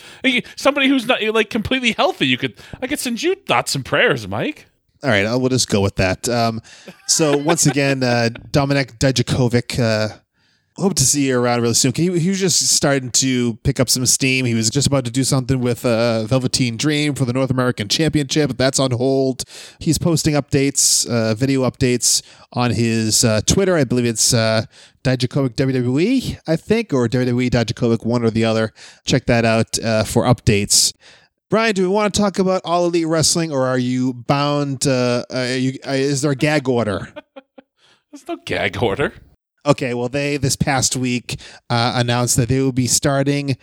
Somebody 0.56 0.88
who's 0.88 1.06
not 1.06 1.22
like 1.22 1.50
completely 1.50 1.92
healthy, 1.92 2.26
you 2.26 2.38
could. 2.38 2.58
I 2.82 2.86
could 2.86 2.98
send 2.98 3.22
you 3.22 3.34
thoughts 3.34 3.74
and 3.74 3.84
prayers, 3.84 4.26
Mike. 4.28 4.66
All 5.02 5.10
right, 5.10 5.26
uh, 5.26 5.38
we'll 5.38 5.50
just 5.50 5.68
go 5.68 5.82
with 5.82 5.96
that. 5.96 6.28
Um, 6.30 6.62
so 7.06 7.36
once 7.36 7.66
again, 7.66 8.02
uh, 8.02 8.30
Dominik 8.52 8.98
Dijakovic, 8.98 9.78
uh, 9.78 10.16
hope 10.76 10.94
to 10.94 11.04
see 11.04 11.28
you 11.28 11.38
around 11.38 11.62
really 11.62 11.74
soon. 11.74 11.92
He, 11.94 12.18
he 12.18 12.28
was 12.28 12.40
just 12.40 12.60
starting 12.68 13.10
to 13.12 13.54
pick 13.62 13.78
up 13.78 13.88
some 13.88 14.04
steam. 14.06 14.44
He 14.44 14.54
was 14.54 14.70
just 14.70 14.86
about 14.86 15.04
to 15.04 15.10
do 15.10 15.22
something 15.22 15.60
with 15.60 15.84
uh, 15.86 16.24
Velveteen 16.24 16.76
Dream 16.76 17.14
for 17.14 17.24
the 17.24 17.32
North 17.32 17.50
American 17.50 17.88
Championship. 17.88 18.56
That's 18.56 18.80
on 18.80 18.90
hold. 18.90 19.44
He's 19.78 19.98
posting 19.98 20.34
updates, 20.34 21.06
uh, 21.08 21.34
video 21.34 21.62
updates 21.62 22.22
on 22.52 22.72
his 22.72 23.24
uh, 23.24 23.40
Twitter. 23.46 23.76
I 23.76 23.84
believe 23.84 24.06
it's 24.06 24.34
uh, 24.34 24.66
Dijakovic 25.04 25.54
WWE, 25.54 26.40
I 26.46 26.56
think, 26.56 26.92
or 26.92 27.08
WWE 27.08 27.50
Dijakovic, 27.50 28.04
one 28.04 28.24
or 28.24 28.30
the 28.30 28.44
other. 28.44 28.72
Check 29.04 29.26
that 29.26 29.44
out 29.44 29.78
uh, 29.78 30.04
for 30.04 30.24
updates. 30.24 30.92
Brian, 31.50 31.74
do 31.74 31.82
we 31.82 31.88
want 31.88 32.12
to 32.12 32.20
talk 32.20 32.40
about 32.40 32.62
All 32.64 32.86
Elite 32.86 33.06
Wrestling, 33.06 33.52
or 33.52 33.64
are 33.66 33.78
you 33.78 34.12
bound? 34.12 34.88
Uh, 34.88 35.24
are 35.30 35.56
you, 35.56 35.78
uh, 35.86 35.92
is 35.92 36.22
there 36.22 36.32
a 36.32 36.36
gag 36.36 36.68
order? 36.68 37.12
There's 38.10 38.26
no 38.26 38.38
gag 38.44 38.82
order. 38.82 39.12
Okay, 39.66 39.94
well, 39.94 40.08
they 40.08 40.36
this 40.36 40.56
past 40.56 40.94
week 40.94 41.40
uh, 41.70 41.94
announced 41.96 42.36
that 42.36 42.48
they 42.48 42.60
will 42.60 42.72
be 42.72 42.86
starting 42.86 43.56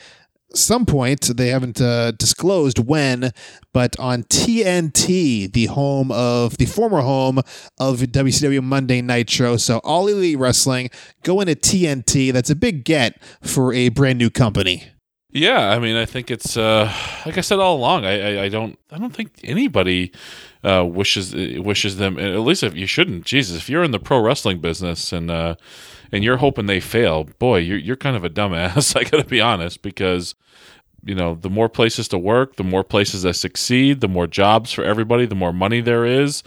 some 0.53 0.85
point. 0.85 1.21
They 1.21 1.49
haven't 1.49 1.79
uh, 1.79 2.11
disclosed 2.11 2.79
when, 2.79 3.31
but 3.73 3.97
on 3.99 4.23
TNT, 4.23 5.51
the 5.51 5.67
home 5.67 6.11
of 6.11 6.57
the 6.57 6.65
former 6.65 7.01
home 7.01 7.39
of 7.79 7.99
WCW 7.99 8.63
Monday 8.63 9.01
Nitro. 9.01 9.57
So 9.57 9.79
All 9.83 10.07
Elite 10.07 10.37
Wrestling 10.37 10.89
going 11.23 11.47
to 11.47 11.55
TNT. 11.55 12.33
That's 12.33 12.49
a 12.49 12.55
big 12.55 12.83
get 12.83 13.21
for 13.41 13.73
a 13.73 13.89
brand 13.89 14.19
new 14.19 14.29
company. 14.29 14.87
Yeah, 15.33 15.69
I 15.69 15.79
mean, 15.79 15.95
I 15.95 16.05
think 16.05 16.29
it's 16.29 16.57
uh, 16.57 16.93
like 17.25 17.37
I 17.37 17.41
said 17.41 17.59
all 17.59 17.77
along. 17.77 18.05
I, 18.05 18.37
I, 18.37 18.43
I 18.43 18.49
don't 18.49 18.77
I 18.91 18.97
don't 18.97 19.15
think 19.15 19.39
anybody 19.43 20.11
uh, 20.63 20.85
wishes 20.85 21.33
wishes 21.33 21.97
them. 21.97 22.19
At 22.19 22.39
least 22.39 22.63
if 22.63 22.75
you 22.75 22.85
shouldn't. 22.85 23.25
Jesus, 23.25 23.57
if 23.57 23.69
you're 23.69 23.83
in 23.83 23.91
the 23.91 23.99
pro 23.99 24.19
wrestling 24.19 24.59
business 24.59 25.13
and 25.13 25.31
uh, 25.31 25.55
and 26.11 26.23
you're 26.23 26.37
hoping 26.37 26.65
they 26.65 26.81
fail, 26.81 27.23
boy, 27.39 27.59
you're 27.59 27.77
you're 27.77 27.95
kind 27.95 28.17
of 28.17 28.25
a 28.25 28.29
dumbass. 28.29 28.95
I 28.99 29.03
got 29.05 29.21
to 29.21 29.23
be 29.23 29.39
honest 29.39 29.81
because 29.81 30.35
you 31.01 31.15
know 31.15 31.35
the 31.35 31.49
more 31.49 31.69
places 31.69 32.09
to 32.09 32.17
work, 32.17 32.57
the 32.57 32.63
more 32.65 32.83
places 32.83 33.21
that 33.21 33.35
succeed, 33.35 34.01
the 34.01 34.09
more 34.09 34.27
jobs 34.27 34.73
for 34.73 34.83
everybody, 34.83 35.25
the 35.25 35.35
more 35.35 35.53
money 35.53 35.79
there 35.79 36.05
is. 36.05 36.43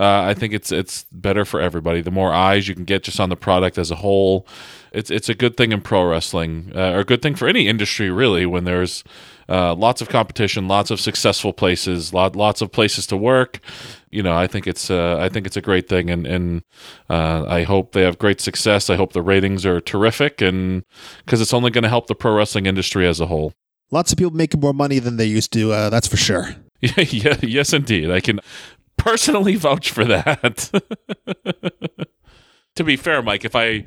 Uh, 0.00 0.22
I 0.22 0.34
think 0.34 0.52
it's 0.52 0.70
it's 0.70 1.04
better 1.10 1.44
for 1.44 1.60
everybody. 1.60 2.00
The 2.00 2.10
more 2.10 2.32
eyes 2.32 2.68
you 2.68 2.74
can 2.74 2.84
get 2.84 3.02
just 3.02 3.18
on 3.18 3.30
the 3.30 3.36
product 3.36 3.78
as 3.78 3.90
a 3.90 3.96
whole, 3.96 4.46
it's 4.92 5.10
it's 5.10 5.28
a 5.28 5.34
good 5.34 5.56
thing 5.56 5.72
in 5.72 5.80
pro 5.80 6.08
wrestling, 6.08 6.72
uh, 6.74 6.92
or 6.92 7.00
a 7.00 7.04
good 7.04 7.20
thing 7.20 7.34
for 7.34 7.48
any 7.48 7.66
industry 7.66 8.10
really. 8.10 8.46
When 8.46 8.64
there's 8.64 9.02
uh, 9.48 9.74
lots 9.74 10.00
of 10.00 10.08
competition, 10.08 10.68
lots 10.68 10.90
of 10.90 11.00
successful 11.00 11.52
places, 11.52 12.12
lot, 12.12 12.36
lots 12.36 12.60
of 12.60 12.70
places 12.70 13.06
to 13.08 13.16
work. 13.16 13.60
You 14.10 14.22
know, 14.22 14.36
I 14.36 14.46
think 14.46 14.66
it's 14.66 14.90
uh, 14.90 15.18
I 15.18 15.28
think 15.28 15.46
it's 15.46 15.56
a 15.56 15.62
great 15.62 15.88
thing, 15.88 16.10
and 16.10 16.26
and 16.26 16.62
uh, 17.10 17.44
I 17.48 17.64
hope 17.64 17.92
they 17.92 18.02
have 18.02 18.18
great 18.18 18.40
success. 18.40 18.90
I 18.90 18.96
hope 18.96 19.14
the 19.14 19.22
ratings 19.22 19.66
are 19.66 19.80
terrific, 19.80 20.40
and 20.40 20.84
because 21.24 21.40
it's 21.40 21.54
only 21.54 21.70
going 21.70 21.82
to 21.82 21.88
help 21.88 22.06
the 22.06 22.14
pro 22.14 22.34
wrestling 22.34 22.66
industry 22.66 23.06
as 23.06 23.20
a 23.20 23.26
whole. 23.26 23.52
Lots 23.90 24.12
of 24.12 24.18
people 24.18 24.32
making 24.32 24.60
more 24.60 24.74
money 24.74 24.98
than 24.98 25.16
they 25.16 25.24
used 25.24 25.52
to. 25.54 25.72
Uh, 25.72 25.90
that's 25.90 26.06
for 26.06 26.18
sure. 26.18 26.54
Yeah, 26.80 27.00
yeah, 27.00 27.36
yes, 27.42 27.72
indeed. 27.72 28.10
I 28.10 28.20
can 28.20 28.40
personally 28.98 29.56
vouch 29.56 29.90
for 29.90 30.04
that. 30.04 30.70
to 32.76 32.84
be 32.84 32.96
fair, 32.96 33.22
Mike, 33.22 33.44
if 33.44 33.56
I 33.56 33.84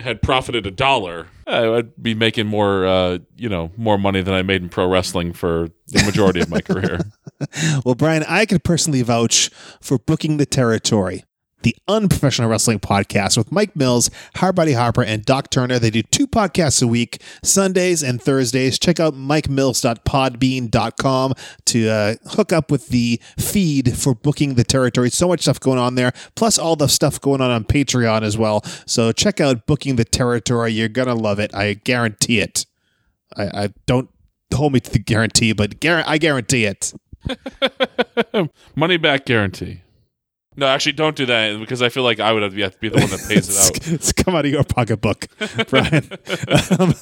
had 0.00 0.22
profited 0.22 0.66
a 0.66 0.70
dollar, 0.70 1.28
I 1.46 1.68
would 1.68 2.02
be 2.02 2.14
making 2.14 2.46
more, 2.46 2.86
uh, 2.86 3.18
you 3.36 3.48
know, 3.48 3.70
more 3.76 3.98
money 3.98 4.22
than 4.22 4.34
I 4.34 4.42
made 4.42 4.62
in 4.62 4.68
pro 4.68 4.88
wrestling 4.88 5.32
for 5.32 5.68
the 5.88 6.02
majority 6.04 6.40
of 6.40 6.50
my 6.50 6.60
career. 6.60 7.00
Well, 7.84 7.96
Brian, 7.96 8.22
I 8.28 8.46
can 8.46 8.60
personally 8.60 9.02
vouch 9.02 9.50
for 9.80 9.98
booking 9.98 10.36
the 10.36 10.46
territory. 10.46 11.24
The 11.62 11.76
unprofessional 11.88 12.50
wrestling 12.50 12.80
podcast 12.80 13.36
with 13.36 13.52
Mike 13.52 13.76
Mills, 13.76 14.10
Hardbody 14.36 14.74
Harper, 14.76 15.02
and 15.02 15.24
Doc 15.24 15.50
Turner. 15.50 15.78
They 15.78 15.90
do 15.90 16.02
two 16.02 16.26
podcasts 16.26 16.82
a 16.82 16.86
week, 16.86 17.22
Sundays 17.42 18.02
and 18.02 18.20
Thursdays. 18.20 18.78
Check 18.78 19.00
out 19.00 19.14
mikemills.podbean.com 19.14 21.34
to 21.66 21.88
uh, 21.88 22.14
hook 22.30 22.52
up 22.52 22.70
with 22.70 22.88
the 22.88 23.20
feed 23.38 23.96
for 23.96 24.14
booking 24.14 24.54
the 24.54 24.64
territory. 24.64 25.10
So 25.10 25.28
much 25.28 25.42
stuff 25.42 25.60
going 25.60 25.78
on 25.78 25.94
there, 25.94 26.12
plus 26.34 26.58
all 26.58 26.76
the 26.76 26.88
stuff 26.88 27.20
going 27.20 27.40
on 27.40 27.50
on 27.50 27.64
Patreon 27.64 28.22
as 28.22 28.36
well. 28.36 28.62
So 28.86 29.12
check 29.12 29.40
out 29.40 29.66
booking 29.66 29.96
the 29.96 30.04
territory. 30.04 30.72
You're 30.72 30.88
gonna 30.88 31.14
love 31.14 31.38
it. 31.38 31.54
I 31.54 31.74
guarantee 31.74 32.40
it. 32.40 32.66
I, 33.36 33.64
I 33.64 33.68
don't 33.86 34.08
hold 34.54 34.72
me 34.72 34.80
to 34.80 34.90
the 34.90 34.98
guarantee, 34.98 35.52
but 35.52 35.80
guar- 35.80 36.04
I 36.06 36.18
guarantee 36.18 36.64
it. 36.64 36.92
Money 38.74 38.96
back 38.96 39.24
guarantee. 39.24 39.82
No, 40.54 40.66
actually, 40.66 40.92
don't 40.92 41.16
do 41.16 41.24
that 41.26 41.58
because 41.60 41.80
I 41.80 41.88
feel 41.88 42.02
like 42.02 42.20
I 42.20 42.30
would 42.32 42.42
have 42.42 42.52
to 42.74 42.78
be 42.78 42.88
the 42.90 42.98
one 43.00 43.08
that 43.10 43.24
pays 43.26 43.48
it 43.48 43.56
out. 43.86 43.92
it's 43.92 44.12
come 44.12 44.34
out 44.34 44.44
of 44.44 44.50
your 44.50 44.64
pocketbook, 44.64 45.26
Brian. 45.68 46.10
um, 46.78 46.94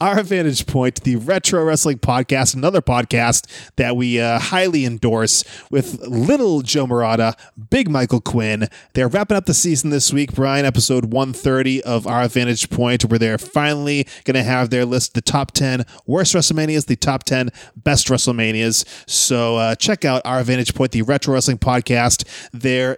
our 0.00 0.20
Vantage 0.24 0.66
Point, 0.66 1.04
the 1.04 1.14
Retro 1.16 1.62
Wrestling 1.64 1.98
Podcast, 1.98 2.56
another 2.56 2.82
podcast 2.82 3.46
that 3.76 3.96
we 3.96 4.20
uh, 4.20 4.40
highly 4.40 4.84
endorse 4.84 5.44
with 5.70 6.00
little 6.08 6.62
Joe 6.62 6.86
Murata, 6.88 7.36
big 7.70 7.88
Michael 7.88 8.20
Quinn. 8.20 8.68
They're 8.94 9.08
wrapping 9.08 9.36
up 9.36 9.46
the 9.46 9.54
season 9.54 9.90
this 9.90 10.12
week, 10.12 10.32
Brian, 10.34 10.66
episode 10.66 11.06
130 11.12 11.82
of 11.84 12.06
Our 12.06 12.26
Vantage 12.26 12.68
Point, 12.68 13.04
where 13.04 13.18
they're 13.20 13.38
finally 13.38 14.08
going 14.24 14.34
to 14.34 14.42
have 14.42 14.70
their 14.70 14.84
list, 14.84 15.14
the 15.14 15.20
top 15.22 15.52
10 15.52 15.86
worst 16.06 16.34
WrestleManias, 16.34 16.86
the 16.86 16.96
top 16.96 17.22
10 17.22 17.50
best 17.76 18.08
WrestleManias. 18.08 18.84
So 19.08 19.56
uh, 19.56 19.74
check 19.76 20.04
out 20.04 20.20
Our 20.24 20.42
Vantage 20.42 20.74
Point, 20.74 20.90
the 20.90 21.02
Retro 21.02 21.34
Wrestling 21.34 21.58
Podcast. 21.58 22.24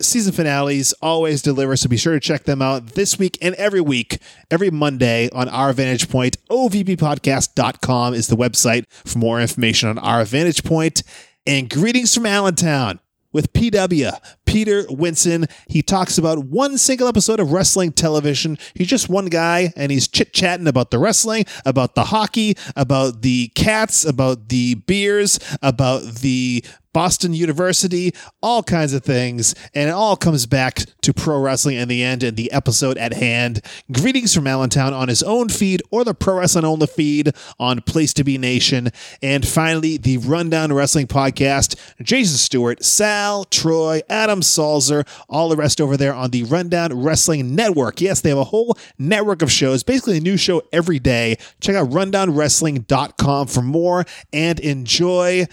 Season 0.01 0.32
finales 0.32 0.93
always 1.03 1.43
deliver, 1.43 1.76
so 1.76 1.88
be 1.88 1.97
sure 1.97 2.12
to 2.14 2.20
check 2.20 2.45
them 2.45 2.62
out 2.62 2.88
this 2.95 3.18
week 3.18 3.38
and 3.41 3.55
every 3.57 3.80
week, 3.80 4.18
every 4.51 4.70
Monday 4.70 5.28
on 5.30 5.49
Our 5.49 5.72
Vantage 5.72 6.09
Point. 6.09 6.36
OVPpodcast.com 6.49 8.14
is 8.14 8.26
the 8.26 8.36
website 8.36 8.84
for 8.91 9.18
more 9.18 9.41
information 9.41 9.88
on 9.88 9.99
Our 9.99 10.24
Vantage 10.24 10.64
Point. 10.64 11.03
And 11.47 11.70
greetings 11.70 12.14
from 12.14 12.26
Allentown 12.26 13.01
with 13.32 13.53
PW, 13.53 14.12
Peter 14.45 14.82
Winson. 14.84 15.51
He 15.68 15.82
talks 15.82 16.18
about 16.18 16.45
one 16.47 16.78
single 16.78 17.09
episode 17.09 17.41
of 17.41 17.53
wrestling 17.53 17.93
television. 17.93 18.59
He's 18.74 18.88
just 18.88 19.09
one 19.09 19.26
guy 19.26 19.72
and 19.76 19.93
he's 19.93 20.09
chit 20.09 20.32
chatting 20.32 20.66
about 20.66 20.91
the 20.91 20.99
wrestling, 20.99 21.45
about 21.64 21.95
the 21.95 22.05
hockey, 22.05 22.57
about 22.76 23.22
the 23.22 23.49
cats, 23.55 24.05
about 24.05 24.49
the 24.49 24.74
beers, 24.74 25.38
about 25.62 26.03
the 26.03 26.64
Boston 26.93 27.34
University, 27.34 28.12
all 28.43 28.62
kinds 28.62 28.93
of 28.93 29.05
things. 29.05 29.55
And 29.74 29.88
it 29.88 29.93
all 29.93 30.16
comes 30.16 30.47
back 30.47 30.84
to 31.03 31.14
pro 31.14 31.41
wrestling 31.41 31.76
in 31.76 31.88
the 31.88 32.03
end 32.03 32.22
and 32.22 32.36
the 32.36 32.51
episode 32.53 32.99
at 32.99 33.12
hand. 33.12 33.61
Greetings 33.93 34.34
from 34.34 34.47
Allentown 34.47 34.93
on 34.93 35.09
his 35.09 35.22
own 35.22 35.49
feed 35.49 35.82
or 35.91 36.05
the 36.05 36.14
Pro 36.14 36.38
Wrestling 36.38 36.64
Only 36.64 36.86
feed 36.86 37.32
on 37.59 37.80
Place 37.82 38.12
to 38.14 38.24
Be 38.24 38.38
Nation. 38.38 38.91
And 39.22 39.47
finally, 39.47 39.97
the 39.97 40.18
Rundown 40.18 40.72
Wrestling 40.72 41.07
Podcast. 41.07 41.76
Jason 42.03 42.36
Stewart, 42.36 42.84
Sal, 42.84 43.45
Troy, 43.45 44.01
Adam 44.09 44.41
Salzer, 44.41 45.07
all 45.28 45.49
the 45.49 45.57
rest 45.57 45.80
over 45.80 45.97
there 45.97 46.14
on 46.14 46.30
the 46.30 46.45
Rundown 46.45 47.03
Wrestling 47.03 47.55
Network. 47.55 48.01
Yes, 48.01 48.20
they 48.20 48.30
have 48.30 48.38
a 48.38 48.45
whole 48.45 48.76
network 48.99 49.43
of 49.43 49.53
shows, 49.53 49.82
basically 49.82 50.18
a 50.18 50.20
new 50.20 50.36
show 50.36 50.62
every 50.72 50.99
day. 50.99 51.36
Check 51.61 51.76
out 51.76 51.91
rundownwrestling.com 51.91 53.47
for 53.47 53.62
more 53.62 54.05
and 54.32 54.59
enjoy. 54.61 55.47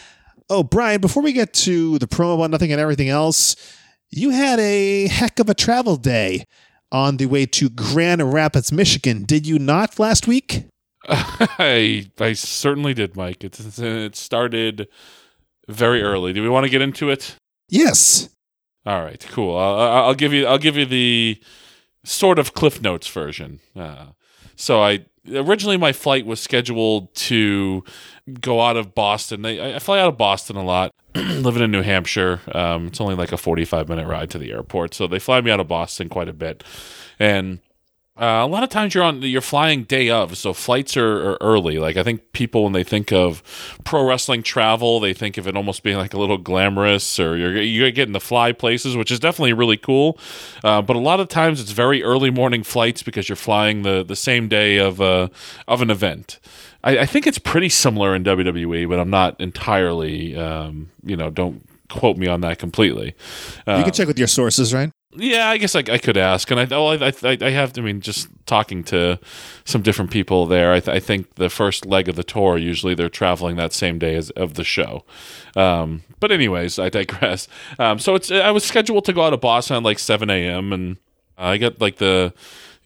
Oh, 0.49 0.63
Brian, 0.63 1.01
before 1.01 1.23
we 1.23 1.33
get 1.33 1.53
to 1.53 1.99
the 1.99 2.07
promo 2.07 2.35
about 2.35 2.51
nothing 2.51 2.71
and 2.71 2.79
everything 2.79 3.09
else, 3.09 3.55
you 4.09 4.29
had 4.29 4.59
a 4.59 5.07
heck 5.07 5.39
of 5.39 5.49
a 5.49 5.53
travel 5.53 5.97
day 5.97 6.45
on 6.91 7.17
the 7.17 7.25
way 7.25 7.45
to 7.45 7.69
Grand 7.69 8.33
Rapids, 8.33 8.71
Michigan. 8.71 9.23
Did 9.23 9.45
you 9.45 9.59
not 9.59 9.99
last 9.99 10.25
week? 10.27 10.65
I 11.09 12.09
I 12.19 12.33
certainly 12.33 12.93
did, 12.93 13.15
Mike. 13.15 13.43
It 13.43 13.59
it 13.77 14.15
started 14.15 14.87
very 15.67 16.01
early. 16.01 16.33
Do 16.33 16.41
we 16.41 16.49
want 16.49 16.65
to 16.65 16.69
get 16.69 16.81
into 16.81 17.09
it? 17.09 17.35
Yes. 17.69 18.29
All 18.85 19.01
right, 19.01 19.25
cool. 19.29 19.57
I'll, 19.57 20.05
I'll 20.05 20.13
give 20.15 20.31
you 20.33 20.45
I'll 20.45 20.57
give 20.57 20.77
you 20.77 20.85
the 20.85 21.41
sort 22.03 22.39
of 22.39 22.53
Cliff 22.53 22.81
Notes 22.81 23.07
version. 23.07 23.59
Uh, 23.75 24.07
so 24.55 24.81
I 24.81 25.05
originally 25.31 25.77
my 25.77 25.93
flight 25.93 26.25
was 26.25 26.39
scheduled 26.39 27.13
to 27.15 27.83
go 28.41 28.61
out 28.61 28.77
of 28.77 28.93
Boston. 28.93 29.45
I, 29.45 29.75
I 29.75 29.79
fly 29.79 29.99
out 29.99 30.09
of 30.09 30.17
Boston 30.17 30.55
a 30.55 30.63
lot, 30.63 30.93
living 31.15 31.63
in 31.63 31.71
New 31.71 31.81
Hampshire. 31.81 32.41
Um, 32.53 32.87
it's 32.87 33.01
only 33.01 33.15
like 33.15 33.31
a 33.31 33.37
forty-five 33.37 33.89
minute 33.89 34.07
ride 34.07 34.29
to 34.31 34.37
the 34.37 34.51
airport, 34.51 34.93
so 34.93 35.07
they 35.07 35.19
fly 35.19 35.41
me 35.41 35.51
out 35.51 35.59
of 35.59 35.67
Boston 35.67 36.09
quite 36.09 36.29
a 36.29 36.33
bit, 36.33 36.63
and 37.19 37.59
uh, 38.19 38.43
a 38.43 38.47
lot 38.47 38.63
of 38.63 38.69
times 38.69 38.95
you're 38.95 39.03
on 39.03 39.21
you're 39.21 39.41
flying 39.41 39.83
day 39.83 40.09
of, 40.09 40.35
so 40.37 40.51
flights 40.51 40.97
are, 40.97 41.31
are, 41.31 41.37
early. 41.39 41.77
Like 41.77 41.97
I 41.97 42.03
think 42.03 42.31
people 42.33 42.63
when 42.63 42.73
they 42.73 42.83
think 42.83 43.11
of 43.11 43.43
pro 43.83 44.07
wrestling 44.07 44.41
travel, 44.41 44.99
they 44.99 45.13
think 45.13 45.37
of 45.37 45.47
it 45.47 45.55
almost 45.55 45.83
being 45.83 45.97
like 45.97 46.15
a 46.15 46.17
little 46.17 46.39
glamorous, 46.39 47.19
or 47.19 47.37
you're 47.37 47.61
you're 47.61 47.91
getting 47.91 48.13
to 48.13 48.19
fly 48.19 48.53
places, 48.53 48.97
which 48.97 49.11
is 49.11 49.19
definitely 49.19 49.53
really 49.53 49.77
cool. 49.77 50.17
Uh, 50.63 50.81
but 50.81 50.95
a 50.95 50.99
lot 50.99 51.19
of 51.19 51.27
times 51.27 51.61
it's 51.61 51.71
very 51.71 52.03
early 52.03 52.31
morning 52.31 52.63
flights 52.63 53.03
because 53.03 53.29
you're 53.29 53.35
flying 53.35 53.83
the 53.83 54.03
the 54.03 54.15
same 54.15 54.47
day 54.47 54.77
of 54.77 54.99
uh, 54.99 55.27
of 55.67 55.83
an 55.83 55.91
event. 55.91 56.39
I, 56.83 56.99
I 56.99 57.05
think 57.05 57.27
it's 57.27 57.39
pretty 57.39 57.69
similar 57.69 58.15
in 58.15 58.23
WWE, 58.23 58.89
but 58.89 58.99
I'm 58.99 59.11
not 59.11 59.39
entirely 59.39 60.35
um, 60.35 60.89
you 61.03 61.15
know 61.15 61.29
don't 61.29 61.63
quote 61.89 62.17
me 62.17 62.27
on 62.27 62.41
that 62.41 62.57
completely. 62.57 63.15
you 63.67 63.83
can 63.83 63.93
check 63.93 64.07
with 64.07 64.17
your 64.17 64.27
sources, 64.27 64.73
right? 64.73 64.91
Yeah, 65.15 65.49
I 65.49 65.57
guess 65.57 65.73
I, 65.73 65.79
I 65.79 65.97
could 65.97 66.17
ask, 66.17 66.51
and 66.51 66.59
I, 66.59 66.67
oh, 66.75 66.87
I, 66.87 67.07
I, 67.23 67.37
I 67.41 67.49
have. 67.49 67.77
I 67.77 67.81
mean, 67.81 68.01
just 68.01 68.27
talking 68.45 68.83
to 68.85 69.17
some 69.63 69.81
different 69.81 70.11
people 70.11 70.45
there, 70.45 70.73
I, 70.73 70.81
th- 70.81 70.95
I 70.95 70.99
think 70.99 71.35
the 71.35 71.49
first 71.49 71.85
leg 71.85 72.09
of 72.09 72.17
the 72.17 72.25
tour 72.25 72.57
usually 72.57 72.93
they're 72.93 73.07
traveling 73.09 73.55
that 73.55 73.71
same 73.71 73.99
day 73.99 74.15
as 74.15 74.31
of 74.31 74.55
the 74.55 74.65
show. 74.65 75.05
Um, 75.55 76.03
but 76.19 76.31
anyways, 76.31 76.77
I 76.77 76.89
digress. 76.89 77.47
Um, 77.79 77.99
so 77.99 78.15
it's 78.15 78.29
I 78.29 78.51
was 78.51 78.65
scheduled 78.65 79.05
to 79.05 79.13
go 79.13 79.23
out 79.23 79.33
of 79.33 79.39
Boston 79.39 79.77
at 79.77 79.83
like 79.83 79.97
seven 79.97 80.29
a.m. 80.29 80.73
and 80.73 80.97
I 81.37 81.57
got 81.57 81.79
like 81.79 81.97
the 81.97 82.33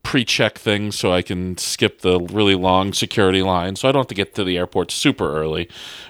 pre-check 0.03 0.57
thing 0.57 0.91
so 0.91 1.11
I 1.11 1.23
can 1.23 1.57
skip 1.57 2.01
the 2.01 2.19
really 2.19 2.55
long 2.55 2.93
security 2.93 3.41
line, 3.41 3.75
so 3.75 3.89
I 3.89 3.91
don't 3.91 4.01
have 4.01 4.07
to 4.07 4.15
get 4.15 4.35
to 4.35 4.43
the 4.43 4.57
airport 4.57 4.91
super 4.91 5.35
early. 5.35 5.67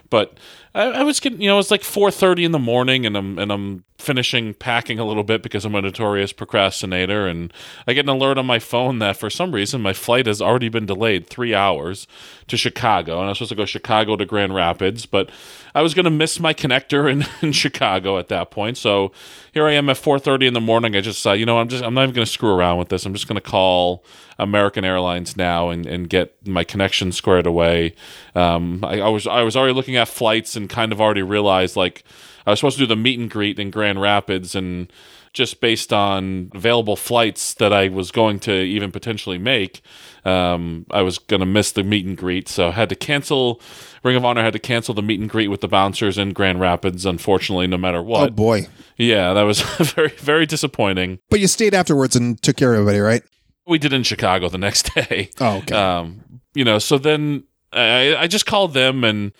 But 0.09 0.37
I, 0.73 0.83
I 0.83 1.03
was 1.03 1.19
getting, 1.19 1.41
you 1.41 1.49
know, 1.49 1.59
it's 1.59 1.71
like 1.71 1.83
four 1.83 2.11
thirty 2.11 2.45
in 2.45 2.51
the 2.51 2.59
morning, 2.59 3.05
and 3.05 3.17
I'm 3.17 3.37
and 3.37 3.51
I'm 3.51 3.83
finishing 3.97 4.53
packing 4.53 4.99
a 4.99 5.05
little 5.05 5.23
bit 5.23 5.43
because 5.43 5.65
I'm 5.65 5.75
a 5.75 5.81
notorious 5.81 6.31
procrastinator, 6.31 7.27
and 7.27 7.51
I 7.87 7.93
get 7.93 8.05
an 8.05 8.09
alert 8.09 8.37
on 8.37 8.45
my 8.45 8.59
phone 8.59 8.99
that 8.99 9.17
for 9.17 9.29
some 9.29 9.53
reason 9.53 9.81
my 9.81 9.93
flight 9.93 10.27
has 10.27 10.41
already 10.41 10.69
been 10.69 10.85
delayed 10.85 11.27
three 11.27 11.53
hours 11.53 12.07
to 12.47 12.57
Chicago, 12.57 13.19
and 13.19 13.25
I 13.25 13.29
was 13.29 13.39
supposed 13.39 13.49
to 13.49 13.55
go 13.55 13.65
Chicago 13.65 14.15
to 14.15 14.25
Grand 14.25 14.55
Rapids, 14.55 15.05
but 15.05 15.29
I 15.75 15.81
was 15.81 15.93
going 15.93 16.05
to 16.05 16.11
miss 16.11 16.39
my 16.39 16.53
connector 16.53 17.11
in, 17.11 17.25
in 17.45 17.51
Chicago 17.51 18.17
at 18.17 18.29
that 18.29 18.49
point. 18.49 18.77
So 18.77 19.11
here 19.51 19.67
I 19.67 19.73
am 19.73 19.89
at 19.89 19.97
4:30 19.97 20.47
in 20.47 20.53
the 20.53 20.61
morning. 20.61 20.95
I 20.95 21.01
just, 21.01 21.25
uh, 21.27 21.33
you 21.33 21.45
know, 21.45 21.59
I'm 21.59 21.67
just, 21.67 21.83
I'm 21.83 21.93
not 21.93 22.03
even 22.03 22.15
going 22.15 22.25
to 22.25 22.31
screw 22.31 22.53
around 22.53 22.77
with 22.77 22.89
this. 22.89 23.05
I'm 23.05 23.13
just 23.13 23.27
going 23.27 23.35
to 23.35 23.41
call 23.41 24.03
American 24.39 24.85
Airlines 24.85 25.35
now 25.35 25.69
and, 25.69 25.85
and 25.85 26.09
get 26.09 26.35
my 26.47 26.63
connection 26.63 27.11
squared 27.11 27.45
away. 27.45 27.93
Um, 28.33 28.83
I, 28.83 29.01
I 29.01 29.09
was, 29.09 29.27
I 29.27 29.43
was 29.43 29.57
already 29.57 29.73
looking 29.73 29.97
at 29.97 30.07
flights 30.07 30.55
and 30.55 30.69
kind 30.69 30.91
of 30.91 31.01
already 31.01 31.21
realized 31.21 31.75
like 31.75 32.03
I 32.45 32.51
was 32.51 32.59
supposed 32.59 32.77
to 32.77 32.83
do 32.83 32.87
the 32.87 32.95
meet 32.95 33.19
and 33.19 33.29
greet 33.29 33.59
in 33.59 33.71
Grand 33.71 34.01
Rapids 34.01 34.55
and 34.55 34.91
just 35.33 35.61
based 35.61 35.93
on 35.93 36.51
available 36.53 36.95
flights 36.95 37.53
that 37.55 37.71
I 37.71 37.87
was 37.87 38.11
going 38.11 38.39
to 38.41 38.53
even 38.53 38.91
potentially 38.91 39.37
make, 39.37 39.81
um, 40.25 40.85
I 40.91 41.01
was 41.01 41.17
going 41.17 41.39
to 41.39 41.45
miss 41.45 41.71
the 41.71 41.83
meet 41.83 42.05
and 42.05 42.17
greet. 42.17 42.47
So 42.49 42.67
I 42.67 42.71
had 42.71 42.89
to 42.89 42.95
cancel. 42.95 43.61
Ring 44.03 44.15
of 44.15 44.25
Honor 44.25 44.41
had 44.43 44.53
to 44.53 44.59
cancel 44.59 44.93
the 44.93 45.01
meet 45.01 45.19
and 45.19 45.29
greet 45.29 45.47
with 45.47 45.61
the 45.61 45.67
bouncers 45.67 46.17
in 46.17 46.33
Grand 46.33 46.59
Rapids, 46.59 47.05
unfortunately, 47.05 47.67
no 47.67 47.77
matter 47.77 48.01
what. 48.01 48.29
Oh, 48.31 48.33
boy. 48.33 48.67
Yeah, 48.97 49.33
that 49.33 49.43
was 49.43 49.61
very, 49.93 50.09
very 50.09 50.45
disappointing. 50.45 51.19
But 51.29 51.39
you 51.39 51.47
stayed 51.47 51.73
afterwards 51.73 52.15
and 52.15 52.41
took 52.41 52.57
care 52.57 52.73
of 52.73 52.79
everybody, 52.79 52.99
right? 52.99 53.23
We 53.67 53.77
did 53.77 53.93
in 53.93 54.03
Chicago 54.03 54.49
the 54.49 54.57
next 54.59 54.93
day. 54.93 55.29
Oh, 55.39 55.57
okay. 55.57 55.75
Um, 55.75 56.41
you 56.53 56.65
know, 56.65 56.79
so 56.79 56.97
then 56.97 57.45
I, 57.71 58.15
I 58.15 58.27
just 58.27 58.45
called 58.45 58.73
them 58.73 59.03
and 59.03 59.31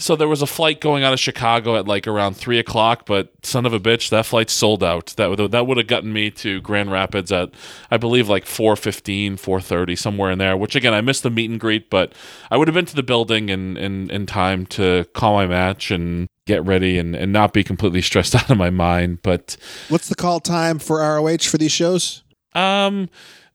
so 0.00 0.14
there 0.14 0.28
was 0.28 0.42
a 0.42 0.46
flight 0.46 0.80
going 0.80 1.02
out 1.02 1.12
of 1.12 1.18
Chicago 1.18 1.76
at 1.76 1.88
like 1.88 2.06
around 2.06 2.34
three 2.34 2.60
o'clock, 2.60 3.04
but 3.04 3.32
son 3.42 3.66
of 3.66 3.72
a 3.72 3.80
bitch, 3.80 4.10
that 4.10 4.26
flight 4.26 4.48
sold 4.48 4.84
out. 4.84 5.12
That 5.16 5.28
would 5.28 5.50
that 5.50 5.66
would 5.66 5.76
have 5.76 5.88
gotten 5.88 6.12
me 6.12 6.30
to 6.30 6.60
Grand 6.60 6.92
Rapids 6.92 7.32
at 7.32 7.50
I 7.90 7.96
believe 7.96 8.28
like 8.28 8.44
4.15, 8.44 9.32
4.30, 9.32 9.98
somewhere 9.98 10.30
in 10.30 10.38
there. 10.38 10.56
Which 10.56 10.76
again, 10.76 10.94
I 10.94 11.00
missed 11.00 11.24
the 11.24 11.30
meet 11.30 11.50
and 11.50 11.58
greet, 11.58 11.90
but 11.90 12.12
I 12.48 12.56
would 12.56 12.68
have 12.68 12.76
been 12.76 12.86
to 12.86 12.94
the 12.94 13.02
building 13.02 13.48
in 13.48 13.76
in, 13.76 14.08
in 14.10 14.24
time 14.26 14.66
to 14.66 15.04
call 15.14 15.34
my 15.34 15.46
match 15.46 15.90
and 15.90 16.28
get 16.46 16.64
ready 16.64 16.96
and, 16.96 17.16
and 17.16 17.32
not 17.32 17.52
be 17.52 17.64
completely 17.64 18.00
stressed 18.00 18.34
out 18.36 18.48
of 18.48 18.56
my 18.56 18.70
mind. 18.70 19.18
But 19.22 19.56
what's 19.88 20.08
the 20.08 20.14
call 20.14 20.38
time 20.38 20.78
for 20.78 20.98
ROH 20.98 21.38
for 21.38 21.58
these 21.58 21.72
shows? 21.72 22.22
Um, 22.54 23.08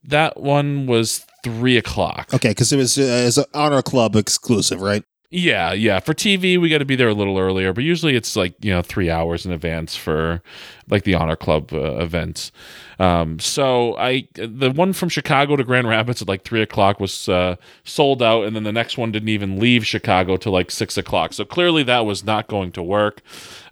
that 0.03 0.41
one 0.41 0.87
was 0.87 1.25
three 1.45 1.77
o'clock. 1.77 2.33
Okay, 2.33 2.49
because 2.49 2.73
it 2.73 2.77
was 2.77 2.97
uh, 2.97 3.01
as 3.01 3.37
an 3.37 3.45
Honor 3.53 3.81
Club 3.81 4.17
exclusive, 4.17 4.81
right? 4.81 5.03
Yeah, 5.35 5.73
yeah. 5.73 5.99
For 5.99 6.13
TV, 6.13 6.61
we 6.61 6.69
got 6.69 6.77
to 6.77 6.85
be 6.85 6.95
there 6.95 7.07
a 7.07 7.13
little 7.13 7.39
earlier, 7.39 7.73
but 7.73 7.83
usually 7.83 8.15
it's 8.15 8.35
like 8.35 8.53
you 8.63 8.71
know 8.71 8.83
three 8.83 9.09
hours 9.09 9.47
in 9.47 9.51
advance 9.51 9.95
for 9.95 10.43
like 10.89 11.05
the 11.05 11.15
Honor 11.15 11.35
Club 11.35 11.73
uh, 11.73 11.95
events. 11.97 12.51
Um, 12.99 13.39
so 13.39 13.97
I 13.97 14.27
the 14.35 14.69
one 14.69 14.93
from 14.93 15.09
Chicago 15.09 15.55
to 15.55 15.63
Grand 15.63 15.87
Rapids 15.87 16.21
at 16.21 16.27
like 16.27 16.43
three 16.43 16.61
o'clock 16.61 16.99
was 16.99 17.27
uh, 17.27 17.55
sold 17.83 18.21
out, 18.21 18.45
and 18.45 18.55
then 18.55 18.61
the 18.61 18.71
next 18.71 18.99
one 18.99 19.11
didn't 19.11 19.29
even 19.29 19.59
leave 19.59 19.87
Chicago 19.87 20.37
till 20.37 20.51
like 20.51 20.69
six 20.69 20.99
o'clock. 20.99 21.33
So 21.33 21.45
clearly 21.45 21.81
that 21.81 22.05
was 22.05 22.23
not 22.23 22.47
going 22.47 22.71
to 22.73 22.83
work. 22.83 23.23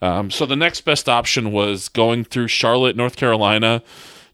Um, 0.02 0.32
so 0.32 0.48
the 0.48 0.56
next 0.56 0.82
best 0.82 1.08
option 1.08 1.52
was 1.52 1.90
going 1.90 2.24
through 2.24 2.48
Charlotte, 2.48 2.96
North 2.96 3.18
Carolina, 3.18 3.84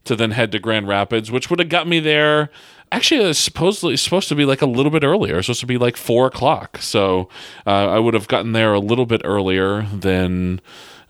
to 0.04 0.16
then 0.16 0.30
head 0.30 0.50
to 0.52 0.58
Grand 0.58 0.88
Rapids, 0.88 1.30
which 1.30 1.50
would 1.50 1.58
have 1.58 1.68
got 1.68 1.86
me 1.86 2.00
there 2.00 2.48
actually 2.92 3.28
it's 3.28 3.38
supposedly 3.38 3.96
supposed 3.96 4.28
to 4.28 4.34
be 4.34 4.44
like 4.44 4.62
a 4.62 4.66
little 4.66 4.90
bit 4.90 5.04
earlier. 5.04 5.38
It's 5.38 5.46
supposed 5.46 5.60
to 5.60 5.66
be 5.66 5.78
like 5.78 5.96
four 5.96 6.26
o'clock. 6.26 6.78
So 6.78 7.28
uh, 7.66 7.88
I 7.88 7.98
would 7.98 8.14
have 8.14 8.28
gotten 8.28 8.52
there 8.52 8.72
a 8.74 8.80
little 8.80 9.06
bit 9.06 9.22
earlier 9.24 9.82
than. 9.82 10.60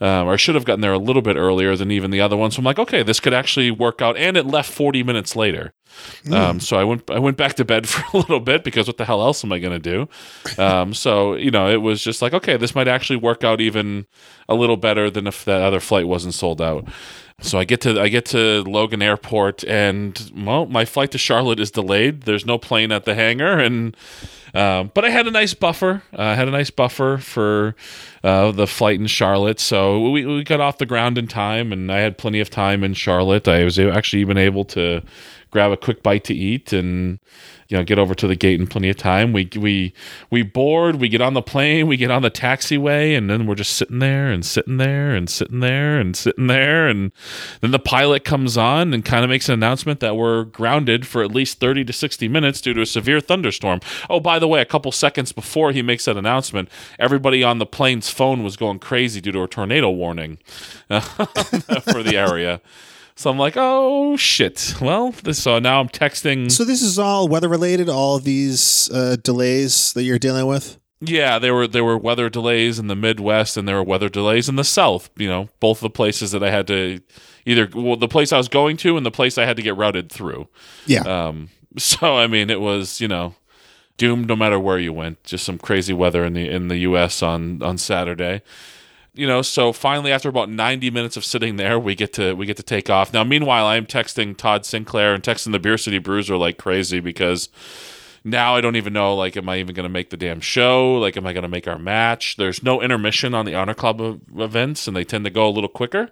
Um, 0.00 0.28
or 0.28 0.34
I 0.34 0.36
should 0.36 0.54
have 0.54 0.64
gotten 0.64 0.80
there 0.80 0.92
a 0.92 0.98
little 0.98 1.22
bit 1.22 1.36
earlier 1.36 1.74
than 1.74 1.90
even 1.90 2.12
the 2.12 2.20
other 2.20 2.36
one. 2.36 2.52
So 2.52 2.60
I'm 2.60 2.64
like, 2.64 2.78
okay, 2.78 3.02
this 3.02 3.18
could 3.18 3.34
actually 3.34 3.72
work 3.72 4.00
out. 4.00 4.16
And 4.16 4.36
it 4.36 4.46
left 4.46 4.70
40 4.72 5.02
minutes 5.02 5.34
later. 5.34 5.72
Mm. 6.22 6.32
Um, 6.34 6.60
so 6.60 6.76
I 6.76 6.84
went 6.84 7.10
I 7.10 7.18
went 7.18 7.36
back 7.36 7.54
to 7.54 7.64
bed 7.64 7.88
for 7.88 8.04
a 8.16 8.20
little 8.20 8.38
bit 8.38 8.62
because 8.62 8.86
what 8.86 8.96
the 8.96 9.04
hell 9.04 9.20
else 9.20 9.42
am 9.44 9.52
I 9.52 9.58
going 9.58 9.80
to 9.80 9.90
do? 9.90 10.62
Um, 10.62 10.94
so 10.94 11.34
you 11.34 11.50
know, 11.50 11.68
it 11.68 11.82
was 11.82 12.02
just 12.02 12.22
like, 12.22 12.32
okay, 12.32 12.56
this 12.56 12.76
might 12.76 12.86
actually 12.86 13.16
work 13.16 13.42
out 13.42 13.60
even 13.60 14.06
a 14.48 14.54
little 14.54 14.76
better 14.76 15.10
than 15.10 15.26
if 15.26 15.44
that 15.46 15.62
other 15.62 15.80
flight 15.80 16.06
wasn't 16.06 16.34
sold 16.34 16.62
out. 16.62 16.86
So 17.40 17.56
I 17.56 17.64
get 17.64 17.80
to 17.82 18.00
I 18.00 18.08
get 18.08 18.24
to 18.26 18.62
Logan 18.64 19.00
Airport, 19.00 19.62
and 19.64 20.32
well, 20.36 20.66
my 20.66 20.84
flight 20.84 21.12
to 21.12 21.18
Charlotte 21.18 21.60
is 21.60 21.70
delayed. 21.70 22.22
There's 22.22 22.44
no 22.44 22.58
plane 22.58 22.90
at 22.90 23.04
the 23.04 23.14
hangar, 23.14 23.60
and 23.60 23.96
um, 24.54 24.90
but 24.92 25.04
I 25.04 25.10
had 25.10 25.28
a 25.28 25.30
nice 25.30 25.54
buffer. 25.54 26.02
Uh, 26.12 26.22
I 26.22 26.34
had 26.34 26.48
a 26.48 26.50
nice 26.50 26.70
buffer 26.70 27.18
for 27.18 27.76
uh, 28.24 28.50
the 28.50 28.66
flight 28.66 28.98
in 28.98 29.06
Charlotte, 29.06 29.60
so 29.60 30.10
we, 30.10 30.26
we 30.26 30.42
got 30.42 30.60
off 30.60 30.78
the 30.78 30.86
ground 30.86 31.16
in 31.16 31.28
time, 31.28 31.72
and 31.72 31.92
I 31.92 32.00
had 32.00 32.18
plenty 32.18 32.40
of 32.40 32.50
time 32.50 32.82
in 32.82 32.94
Charlotte. 32.94 33.46
I 33.46 33.62
was 33.62 33.78
actually 33.78 34.20
even 34.20 34.36
able 34.36 34.64
to 34.66 35.02
grab 35.50 35.70
a 35.70 35.76
quick 35.76 36.02
bite 36.02 36.24
to 36.24 36.34
eat 36.34 36.72
and 36.72 37.18
you 37.68 37.76
know 37.76 37.84
get 37.84 37.98
over 37.98 38.14
to 38.14 38.26
the 38.26 38.34
gate 38.34 38.60
in 38.60 38.66
plenty 38.66 38.88
of 38.88 38.96
time. 38.96 39.32
We 39.32 39.48
we 39.56 39.92
we 40.30 40.42
board, 40.42 40.96
we 40.96 41.08
get 41.08 41.20
on 41.20 41.34
the 41.34 41.42
plane, 41.42 41.86
we 41.86 41.96
get 41.96 42.10
on 42.10 42.22
the 42.22 42.30
taxiway, 42.30 43.16
and 43.16 43.28
then 43.28 43.46
we're 43.46 43.54
just 43.54 43.74
sitting 43.74 43.98
there 43.98 44.30
and 44.30 44.44
sitting 44.44 44.78
there 44.78 45.14
and 45.14 45.28
sitting 45.28 45.60
there 45.60 45.98
and 45.98 46.16
sitting 46.16 46.46
there, 46.46 46.88
and 46.88 47.12
then 47.60 47.70
the 47.70 47.78
pilot 47.78 48.24
comes 48.24 48.56
on 48.56 48.94
and 48.94 49.04
kind 49.04 49.24
of 49.24 49.30
makes 49.30 49.48
an 49.48 49.54
announcement 49.54 50.00
that 50.00 50.16
we're 50.16 50.44
grounded 50.44 51.06
for 51.06 51.22
at 51.22 51.30
least 51.30 51.60
thirty 51.60 51.84
to 51.84 51.92
sixty 51.92 52.28
minutes 52.28 52.60
due 52.60 52.74
to 52.74 52.80
a 52.80 52.86
severe 52.86 53.20
thunderstorm. 53.20 53.80
Oh, 54.08 54.20
by 54.20 54.38
the 54.38 54.48
way, 54.48 54.60
a 54.60 54.66
couple 54.66 54.92
seconds 54.92 55.32
before 55.32 55.72
he 55.72 55.82
makes 55.82 56.06
that 56.06 56.16
announcement, 56.16 56.70
everybody 56.98 57.44
on 57.44 57.58
the 57.58 57.66
plane's 57.66 58.10
phone 58.10 58.42
was 58.42 58.56
going 58.56 58.78
crazy 58.78 59.20
due 59.20 59.32
to 59.32 59.42
a 59.42 59.48
tornado 59.48 59.90
warning 59.90 60.38
for 60.88 62.02
the 62.02 62.14
area. 62.14 62.60
So 63.18 63.30
I'm 63.30 63.36
like, 63.36 63.54
oh 63.56 64.16
shit. 64.16 64.76
Well, 64.80 65.10
this, 65.24 65.42
so 65.42 65.58
now 65.58 65.80
I'm 65.80 65.88
texting. 65.88 66.52
So 66.52 66.64
this 66.64 66.82
is 66.82 67.00
all 67.00 67.26
weather 67.26 67.48
related. 67.48 67.88
All 67.88 68.14
of 68.14 68.22
these 68.22 68.88
uh, 68.92 69.16
delays 69.20 69.92
that 69.94 70.04
you're 70.04 70.20
dealing 70.20 70.46
with. 70.46 70.78
Yeah, 71.00 71.40
there 71.40 71.52
were 71.52 71.66
there 71.66 71.82
were 71.82 71.98
weather 71.98 72.30
delays 72.30 72.78
in 72.78 72.86
the 72.86 72.94
Midwest 72.94 73.56
and 73.56 73.66
there 73.66 73.74
were 73.74 73.82
weather 73.82 74.08
delays 74.08 74.48
in 74.48 74.54
the 74.54 74.62
South. 74.62 75.10
You 75.16 75.26
know, 75.26 75.48
both 75.58 75.80
the 75.80 75.90
places 75.90 76.30
that 76.30 76.44
I 76.44 76.52
had 76.52 76.68
to 76.68 77.00
either 77.44 77.68
well, 77.74 77.96
the 77.96 78.06
place 78.06 78.32
I 78.32 78.36
was 78.36 78.46
going 78.46 78.76
to 78.78 78.96
and 78.96 79.04
the 79.04 79.10
place 79.10 79.36
I 79.36 79.46
had 79.46 79.56
to 79.56 79.62
get 79.64 79.76
routed 79.76 80.12
through. 80.12 80.46
Yeah. 80.86 81.00
Um. 81.02 81.50
So 81.76 82.16
I 82.16 82.26
mean, 82.26 82.50
it 82.50 82.60
was 82.60 83.00
you 83.00 83.08
know 83.08 83.34
doomed 83.98 84.28
no 84.28 84.34
matter 84.36 84.58
where 84.58 84.78
you 84.78 84.92
went. 84.92 85.22
Just 85.24 85.44
some 85.44 85.58
crazy 85.58 85.92
weather 85.92 86.24
in 86.24 86.32
the 86.32 86.48
in 86.48 86.68
the 86.68 86.78
U.S. 86.78 87.22
on 87.22 87.62
on 87.62 87.78
Saturday 87.78 88.42
you 89.18 89.26
know 89.26 89.42
so 89.42 89.72
finally 89.72 90.12
after 90.12 90.28
about 90.28 90.48
90 90.48 90.90
minutes 90.90 91.16
of 91.16 91.24
sitting 91.24 91.56
there 91.56 91.78
we 91.78 91.94
get 91.94 92.12
to 92.12 92.34
we 92.34 92.46
get 92.46 92.56
to 92.56 92.62
take 92.62 92.88
off 92.88 93.12
now 93.12 93.24
meanwhile 93.24 93.66
i'm 93.66 93.84
texting 93.84 94.36
todd 94.36 94.64
sinclair 94.64 95.12
and 95.12 95.22
texting 95.22 95.52
the 95.52 95.58
beer 95.58 95.76
city 95.76 95.98
bruiser 95.98 96.36
like 96.36 96.56
crazy 96.56 97.00
because 97.00 97.48
now 98.24 98.56
I 98.56 98.60
don't 98.60 98.76
even 98.76 98.92
know 98.92 99.14
like 99.14 99.36
am 99.36 99.48
I 99.48 99.58
even 99.58 99.74
going 99.74 99.84
to 99.84 99.88
make 99.88 100.10
the 100.10 100.16
damn 100.16 100.40
show? 100.40 100.94
Like 100.94 101.16
am 101.16 101.26
I 101.26 101.32
going 101.32 101.42
to 101.42 101.48
make 101.48 101.68
our 101.68 101.78
match? 101.78 102.36
There's 102.36 102.62
no 102.62 102.82
intermission 102.82 103.34
on 103.34 103.46
the 103.46 103.54
Honor 103.54 103.74
Club 103.74 104.00
ev- 104.00 104.20
events 104.36 104.86
and 104.86 104.96
they 104.96 105.04
tend 105.04 105.24
to 105.24 105.30
go 105.30 105.48
a 105.48 105.50
little 105.50 105.68
quicker. 105.68 106.10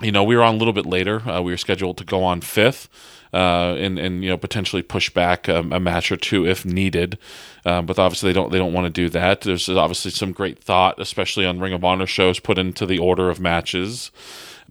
You 0.00 0.12
know, 0.12 0.22
we 0.22 0.36
were 0.36 0.42
on 0.42 0.54
a 0.54 0.58
little 0.58 0.72
bit 0.72 0.86
later. 0.86 1.28
Uh, 1.28 1.42
we 1.42 1.52
were 1.52 1.56
scheduled 1.56 1.98
to 1.98 2.04
go 2.04 2.22
on 2.22 2.40
5th. 2.40 2.88
Uh, 3.32 3.76
and 3.78 3.98
and 3.98 4.24
you 4.24 4.30
know 4.30 4.38
potentially 4.38 4.82
push 4.82 5.10
back 5.10 5.48
um, 5.48 5.70
a 5.72 5.78
match 5.78 6.10
or 6.10 6.16
two 6.16 6.46
if 6.46 6.64
needed, 6.64 7.18
um, 7.66 7.84
but 7.84 7.98
obviously 7.98 8.30
they 8.30 8.34
don't 8.34 8.50
they 8.50 8.58
don't 8.58 8.72
want 8.72 8.86
to 8.86 8.90
do 8.90 9.10
that. 9.10 9.42
There's 9.42 9.68
obviously 9.68 10.10
some 10.12 10.32
great 10.32 10.58
thought, 10.58 10.98
especially 10.98 11.44
on 11.44 11.60
Ring 11.60 11.74
of 11.74 11.84
Honor 11.84 12.06
shows, 12.06 12.40
put 12.40 12.56
into 12.58 12.86
the 12.86 12.98
order 12.98 13.28
of 13.28 13.38
matches. 13.38 14.10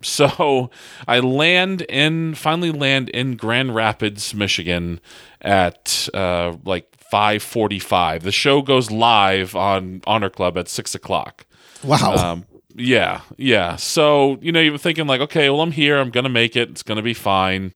So 0.02 0.70
I 1.08 1.20
land 1.20 1.82
in 1.84 2.36
finally 2.36 2.72
land 2.72 3.10
in 3.10 3.36
Grand 3.36 3.74
Rapids, 3.74 4.34
Michigan 4.34 5.00
at 5.42 6.08
uh, 6.14 6.56
like 6.66 6.96
five 7.12 7.42
forty 7.42 7.80
five. 7.80 8.24
The 8.24 8.32
show 8.32 8.62
goes 8.62 8.92
live 8.92 9.56
on 9.56 10.02
Honor 10.06 10.30
Club 10.30 10.58
at 10.58 10.68
six 10.68 10.94
o'clock. 10.94 11.46
Wow. 11.84 12.16
Um, 12.16 12.46
yeah, 12.76 13.22
yeah. 13.38 13.76
So 13.76 14.38
you 14.42 14.52
know, 14.52 14.60
you're 14.60 14.78
thinking 14.78 15.08
like, 15.08 15.22
okay, 15.22 15.50
well, 15.50 15.62
I'm 15.62 15.72
here. 15.72 15.98
I'm 15.98 16.12
gonna 16.12 16.30
make 16.30 16.56
it. 16.56 16.70
It's 16.70 16.84
gonna 16.84 17.02
be 17.02 17.16
fine. 17.16 17.74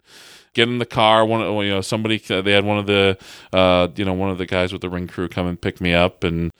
Get 0.53 0.67
in 0.67 0.79
the 0.79 0.85
car. 0.85 1.25
One, 1.25 1.41
you 1.65 1.71
know, 1.71 1.81
somebody. 1.81 2.17
They 2.17 2.51
had 2.51 2.65
one 2.65 2.77
of 2.77 2.85
the, 2.85 3.17
uh, 3.53 3.87
you 3.95 4.03
know, 4.03 4.13
one 4.13 4.29
of 4.29 4.37
the 4.37 4.45
guys 4.45 4.73
with 4.73 4.81
the 4.81 4.89
ring 4.89 5.07
crew 5.07 5.29
come 5.29 5.47
and 5.47 5.59
pick 5.59 5.79
me 5.79 5.93
up 5.93 6.23
and, 6.23 6.51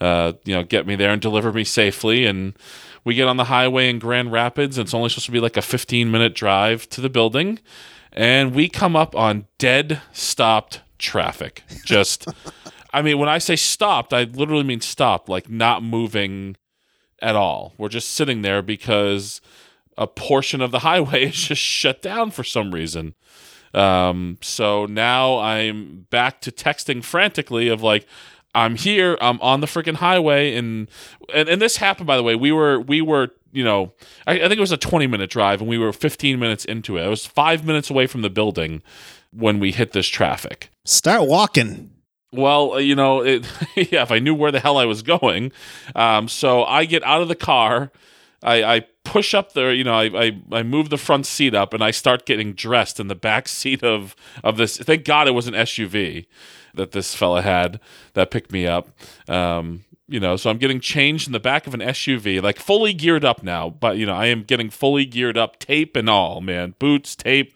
uh, 0.00 0.32
you 0.44 0.54
know, 0.54 0.64
get 0.64 0.86
me 0.86 0.96
there 0.96 1.10
and 1.10 1.20
deliver 1.20 1.52
me 1.52 1.64
safely. 1.64 2.24
And 2.24 2.56
we 3.04 3.14
get 3.14 3.28
on 3.28 3.36
the 3.36 3.44
highway 3.44 3.90
in 3.90 3.98
Grand 3.98 4.32
Rapids. 4.32 4.78
It's 4.78 4.94
only 4.94 5.10
supposed 5.10 5.26
to 5.26 5.32
be 5.32 5.40
like 5.40 5.56
a 5.56 5.62
15 5.62 6.10
minute 6.10 6.34
drive 6.34 6.88
to 6.90 7.00
the 7.00 7.10
building, 7.10 7.58
and 8.12 8.54
we 8.54 8.68
come 8.68 8.96
up 8.96 9.14
on 9.14 9.46
dead 9.58 10.00
stopped 10.12 10.80
traffic. 10.98 11.62
Just, 11.84 12.26
I 12.92 13.02
mean, 13.02 13.18
when 13.18 13.28
I 13.28 13.38
say 13.38 13.56
stopped, 13.56 14.14
I 14.14 14.24
literally 14.24 14.64
mean 14.64 14.80
stopped, 14.80 15.28
like 15.28 15.50
not 15.50 15.82
moving 15.82 16.56
at 17.20 17.36
all. 17.36 17.74
We're 17.76 17.88
just 17.88 18.08
sitting 18.12 18.42
there 18.42 18.62
because 18.62 19.40
a 19.96 20.06
portion 20.06 20.60
of 20.60 20.70
the 20.70 20.80
highway 20.80 21.24
is 21.28 21.34
just 21.34 21.62
shut 21.62 22.02
down 22.02 22.30
for 22.30 22.42
some 22.44 22.72
reason. 22.72 23.14
Um, 23.74 24.38
so 24.40 24.86
now 24.86 25.38
I'm 25.38 26.06
back 26.10 26.40
to 26.42 26.52
texting 26.52 27.02
frantically 27.02 27.68
of 27.68 27.82
like, 27.82 28.06
I'm 28.54 28.76
here, 28.76 29.18
I'm 29.20 29.40
on 29.40 29.60
the 29.60 29.66
freaking 29.66 29.96
highway, 29.96 30.54
and, 30.54 30.88
and 31.34 31.48
and 31.48 31.60
this 31.60 31.78
happened 31.78 32.06
by 32.06 32.16
the 32.16 32.22
way. 32.22 32.36
We 32.36 32.52
were 32.52 32.78
we 32.80 33.00
were 33.00 33.30
you 33.52 33.64
know 33.64 33.92
I, 34.26 34.34
I 34.34 34.42
think 34.42 34.58
it 34.58 34.60
was 34.60 34.72
a 34.72 34.76
20 34.76 35.08
minute 35.08 35.28
drive, 35.28 35.60
and 35.60 35.68
we 35.68 35.76
were 35.76 35.92
15 35.92 36.38
minutes 36.38 36.64
into 36.64 36.96
it. 36.96 37.02
I 37.02 37.08
was 37.08 37.26
five 37.26 37.64
minutes 37.64 37.90
away 37.90 38.06
from 38.06 38.22
the 38.22 38.30
building 38.30 38.82
when 39.32 39.58
we 39.58 39.72
hit 39.72 39.92
this 39.92 40.06
traffic. 40.06 40.70
Start 40.84 41.26
walking. 41.26 41.90
Well, 42.32 42.74
uh, 42.74 42.78
you 42.78 42.94
know, 42.94 43.22
it, 43.22 43.46
yeah, 43.76 44.02
if 44.02 44.10
I 44.10 44.18
knew 44.18 44.34
where 44.34 44.52
the 44.52 44.60
hell 44.60 44.76
I 44.76 44.84
was 44.84 45.02
going. 45.02 45.52
Um, 45.94 46.28
so 46.28 46.64
I 46.64 46.84
get 46.84 47.02
out 47.04 47.22
of 47.22 47.28
the 47.28 47.34
car. 47.34 47.90
I, 48.44 48.76
I 48.76 48.80
push 49.04 49.34
up 49.34 49.52
the 49.52 49.68
you 49.68 49.84
know, 49.84 49.94
I, 49.94 50.26
I, 50.26 50.42
I 50.52 50.62
move 50.62 50.90
the 50.90 50.98
front 50.98 51.26
seat 51.26 51.54
up 51.54 51.74
and 51.74 51.82
I 51.82 51.90
start 51.90 52.26
getting 52.26 52.52
dressed 52.52 53.00
in 53.00 53.08
the 53.08 53.14
back 53.14 53.48
seat 53.60 53.82
of, 53.82 54.14
of 54.42 54.56
this. 54.56 54.76
Thank 54.78 55.04
God 55.04 55.28
it 55.28 55.32
was 55.32 55.46
an 55.46 55.54
SUV 55.54 56.26
that 56.74 56.92
this 56.92 57.14
fella 57.14 57.42
had 57.42 57.80
that 58.14 58.30
picked 58.30 58.52
me 58.52 58.66
up. 58.66 58.88
Um, 59.28 59.84
you 60.06 60.20
know, 60.20 60.36
so 60.36 60.50
I'm 60.50 60.58
getting 60.58 60.80
changed 60.80 61.26
in 61.26 61.32
the 61.32 61.40
back 61.40 61.66
of 61.66 61.72
an 61.72 61.80
SUV, 61.80 62.42
like 62.42 62.58
fully 62.58 62.92
geared 62.92 63.24
up 63.24 63.42
now. 63.42 63.70
But, 63.70 63.96
you 63.96 64.04
know, 64.04 64.14
I 64.14 64.26
am 64.26 64.42
getting 64.42 64.68
fully 64.68 65.06
geared 65.06 65.38
up, 65.38 65.58
tape 65.58 65.96
and 65.96 66.10
all, 66.10 66.40
man. 66.40 66.74
Boots, 66.78 67.16
tape, 67.16 67.54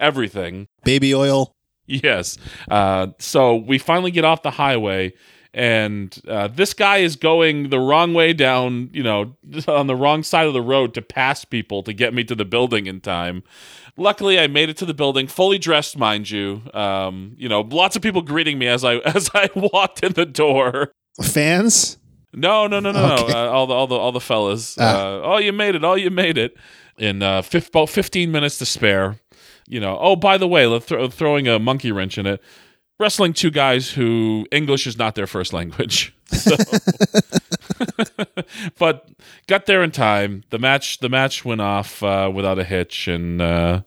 everything. 0.00 0.66
Baby 0.82 1.14
oil. 1.14 1.54
Yes. 1.86 2.38
Uh, 2.68 3.08
so 3.18 3.54
we 3.56 3.78
finally 3.78 4.10
get 4.10 4.24
off 4.24 4.42
the 4.42 4.52
highway, 4.52 5.12
and 5.54 6.20
uh, 6.28 6.48
this 6.48 6.74
guy 6.74 6.98
is 6.98 7.14
going 7.16 7.70
the 7.70 7.78
wrong 7.78 8.12
way 8.12 8.32
down, 8.32 8.90
you 8.92 9.02
know, 9.04 9.36
on 9.68 9.86
the 9.86 9.94
wrong 9.94 10.22
side 10.24 10.46
of 10.46 10.52
the 10.52 10.60
road 10.60 10.92
to 10.94 11.02
pass 11.02 11.44
people 11.44 11.82
to 11.84 11.92
get 11.92 12.12
me 12.12 12.24
to 12.24 12.34
the 12.34 12.44
building 12.44 12.86
in 12.86 13.00
time. 13.00 13.44
Luckily, 13.96 14.40
I 14.40 14.48
made 14.48 14.68
it 14.68 14.76
to 14.78 14.84
the 14.84 14.92
building, 14.94 15.28
fully 15.28 15.56
dressed, 15.58 15.96
mind 15.96 16.28
you. 16.28 16.62
Um, 16.74 17.36
you 17.38 17.48
know, 17.48 17.60
lots 17.60 17.94
of 17.94 18.02
people 18.02 18.22
greeting 18.22 18.58
me 18.58 18.66
as 18.66 18.84
I 18.84 18.96
as 18.98 19.30
I 19.32 19.48
walked 19.54 20.02
in 20.02 20.12
the 20.14 20.26
door. 20.26 20.92
Fans. 21.22 21.98
No, 22.32 22.66
no, 22.66 22.80
no, 22.80 22.90
no, 22.90 23.14
Okay. 23.14 23.32
no. 23.32 23.38
Uh, 23.38 23.48
all 23.52 23.66
the 23.68 23.74
all 23.74 23.86
the 23.86 23.94
all 23.94 24.10
the 24.12 24.20
fellas. 24.20 24.76
Ah. 24.80 24.82
Uh, 24.82 25.20
oh, 25.24 25.38
you 25.38 25.52
made 25.52 25.76
it! 25.76 25.84
Oh, 25.84 25.94
you 25.94 26.10
made 26.10 26.36
it! 26.36 26.56
In 26.98 27.22
uh, 27.22 27.42
fif- 27.42 27.68
about 27.68 27.90
fifteen 27.90 28.32
minutes 28.32 28.58
to 28.58 28.66
spare. 28.66 29.20
You 29.68 29.78
know. 29.78 29.96
Oh, 30.00 30.16
by 30.16 30.36
the 30.36 30.48
way, 30.48 30.66
let's 30.66 30.86
throwing 31.14 31.46
a 31.46 31.60
monkey 31.60 31.92
wrench 31.92 32.18
in 32.18 32.26
it. 32.26 32.42
Wrestling 33.04 33.34
two 33.34 33.50
guys 33.50 33.90
who 33.90 34.46
English 34.50 34.86
is 34.86 34.96
not 34.96 35.14
their 35.14 35.26
first 35.26 35.52
language. 35.52 36.14
So- 36.34 36.56
but 38.78 39.08
got 39.46 39.66
there 39.66 39.82
in 39.82 39.90
time. 39.90 40.42
The 40.48 40.58
match 40.58 41.00
the 41.00 41.10
match 41.10 41.44
went 41.44 41.60
off 41.60 42.02
uh, 42.02 42.30
without 42.34 42.58
a 42.58 42.64
hitch, 42.64 43.06
and 43.06 43.42
uh, 43.42 43.82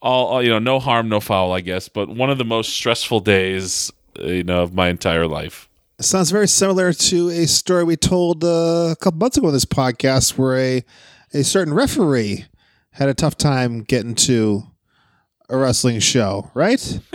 all, 0.00 0.26
all 0.28 0.42
you 0.42 0.50
know, 0.50 0.60
no 0.60 0.78
harm, 0.78 1.08
no 1.08 1.18
foul, 1.18 1.52
I 1.52 1.62
guess. 1.62 1.88
But 1.88 2.10
one 2.10 2.30
of 2.30 2.38
the 2.38 2.44
most 2.44 2.74
stressful 2.74 3.20
days, 3.20 3.90
uh, 4.20 4.26
you 4.26 4.44
know, 4.44 4.62
of 4.62 4.72
my 4.72 4.88
entire 4.88 5.26
life. 5.26 5.68
Sounds 6.00 6.30
very 6.30 6.48
similar 6.48 6.92
to 6.92 7.30
a 7.30 7.46
story 7.46 7.82
we 7.82 7.96
told 7.96 8.44
uh, 8.44 8.92
a 8.92 8.96
couple 9.00 9.18
months 9.18 9.36
ago 9.36 9.48
on 9.48 9.52
this 9.52 9.64
podcast 9.64 10.38
where 10.38 10.56
a, 10.56 10.84
a 11.34 11.42
certain 11.42 11.74
referee 11.74 12.44
had 12.92 13.08
a 13.08 13.14
tough 13.14 13.36
time 13.36 13.82
getting 13.82 14.14
to 14.14 14.62
a 15.48 15.56
wrestling 15.56 16.00
show, 16.00 16.50
right? 16.54 17.00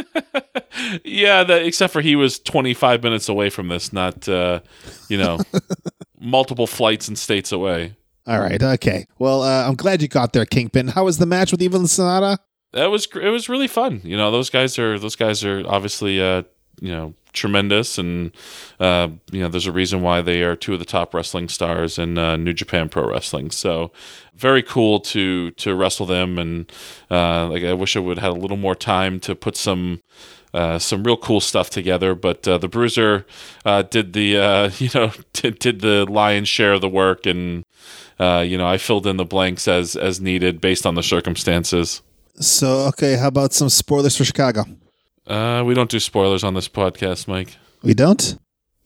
Yeah, 1.04 1.44
that, 1.44 1.66
except 1.66 1.92
for 1.92 2.02
he 2.02 2.16
was 2.16 2.40
25 2.40 3.04
minutes 3.04 3.28
away 3.28 3.50
from 3.50 3.68
this, 3.68 3.92
not, 3.92 4.30
uh, 4.30 4.62
you 5.10 5.18
know, 5.18 5.40
multiple 6.20 6.68
flights 6.68 7.08
and 7.08 7.18
states 7.18 7.52
away. 7.52 7.96
All 8.26 8.40
right, 8.40 8.62
okay. 8.62 9.06
Well, 9.18 9.42
uh, 9.42 9.68
I'm 9.68 9.76
glad 9.76 10.02
you 10.02 10.08
got 10.08 10.34
there, 10.34 10.46
Kingpin. 10.46 10.90
How 10.90 11.06
was 11.06 11.18
the 11.18 11.26
match 11.26 11.52
with 11.52 11.62
Evil 11.62 11.82
Sanada? 11.82 12.38
That 12.74 12.88
was 12.88 13.08
it 13.16 13.30
was 13.30 13.50
really 13.50 13.68
fun. 13.68 14.02
You 14.04 14.16
know, 14.16 14.30
those 14.32 14.50
guys 14.50 14.78
are 14.78 15.00
those 15.00 15.16
guys 15.16 15.44
are 15.44 15.64
obviously 15.68 16.22
uh, 16.22 16.44
you 16.80 16.92
know 16.92 17.14
tremendous, 17.34 17.98
and 17.98 18.32
uh, 18.80 19.10
you 19.32 19.42
know 19.42 19.48
there's 19.50 19.68
a 19.68 19.72
reason 19.72 20.02
why 20.02 20.22
they 20.22 20.44
are 20.44 20.56
two 20.56 20.74
of 20.74 20.80
the 20.80 20.86
top 20.86 21.14
wrestling 21.14 21.50
stars 21.50 21.98
in 21.98 22.18
uh, 22.18 22.36
New 22.36 22.54
Japan 22.54 22.90
Pro 22.90 23.08
Wrestling. 23.08 23.52
So 23.52 23.92
very 24.36 24.64
cool 24.64 25.00
to 25.02 25.52
to 25.52 25.76
wrestle 25.76 26.06
them, 26.06 26.38
and 26.38 26.72
uh, 27.12 27.48
like 27.48 27.64
I 27.64 27.74
wish 27.74 27.96
I 27.96 28.00
would 28.00 28.18
have 28.18 28.32
had 28.32 28.38
a 28.38 28.42
little 28.42 28.58
more 28.58 28.76
time 28.76 29.20
to 29.22 29.36
put 29.36 29.56
some. 29.56 30.02
Uh, 30.52 30.80
some 30.80 31.04
real 31.04 31.16
cool 31.16 31.40
stuff 31.40 31.70
together, 31.70 32.16
but 32.16 32.48
uh, 32.48 32.58
the 32.58 32.68
Bruiser 32.68 33.24
uh, 33.66 33.84
did 33.84 34.14
the 34.14 34.36
uh, 34.36 34.72
you 34.80 34.90
know 34.96 35.12
did, 35.32 35.60
did 35.60 35.82
the 35.82 36.08
lion's 36.10 36.50
share 36.50 36.74
of 36.74 36.82
the 36.82 36.90
work, 36.90 37.28
and 37.28 37.64
uh, 38.20 38.44
you 38.44 38.58
know 38.58 38.68
I 38.68 38.80
filled 38.80 39.06
in 39.06 39.18
the 39.18 39.26
blanks 39.26 39.68
as 39.68 39.96
as 39.96 40.20
needed 40.20 40.60
based 40.60 40.88
on 40.88 40.96
the 40.96 41.04
circumstances. 41.04 42.02
So, 42.40 42.88
okay, 42.88 43.18
how 43.18 43.28
about 43.28 43.54
some 43.54 43.70
spoilers 43.70 44.18
for 44.18 44.24
Chicago? 44.24 44.64
Uh, 45.30 45.64
we 45.66 45.74
don't 45.76 45.90
do 45.90 46.00
spoilers 46.00 46.44
on 46.44 46.56
this 46.56 46.68
podcast, 46.68 47.28
Mike. 47.28 47.58
We 47.84 47.94
don't? 47.94 48.38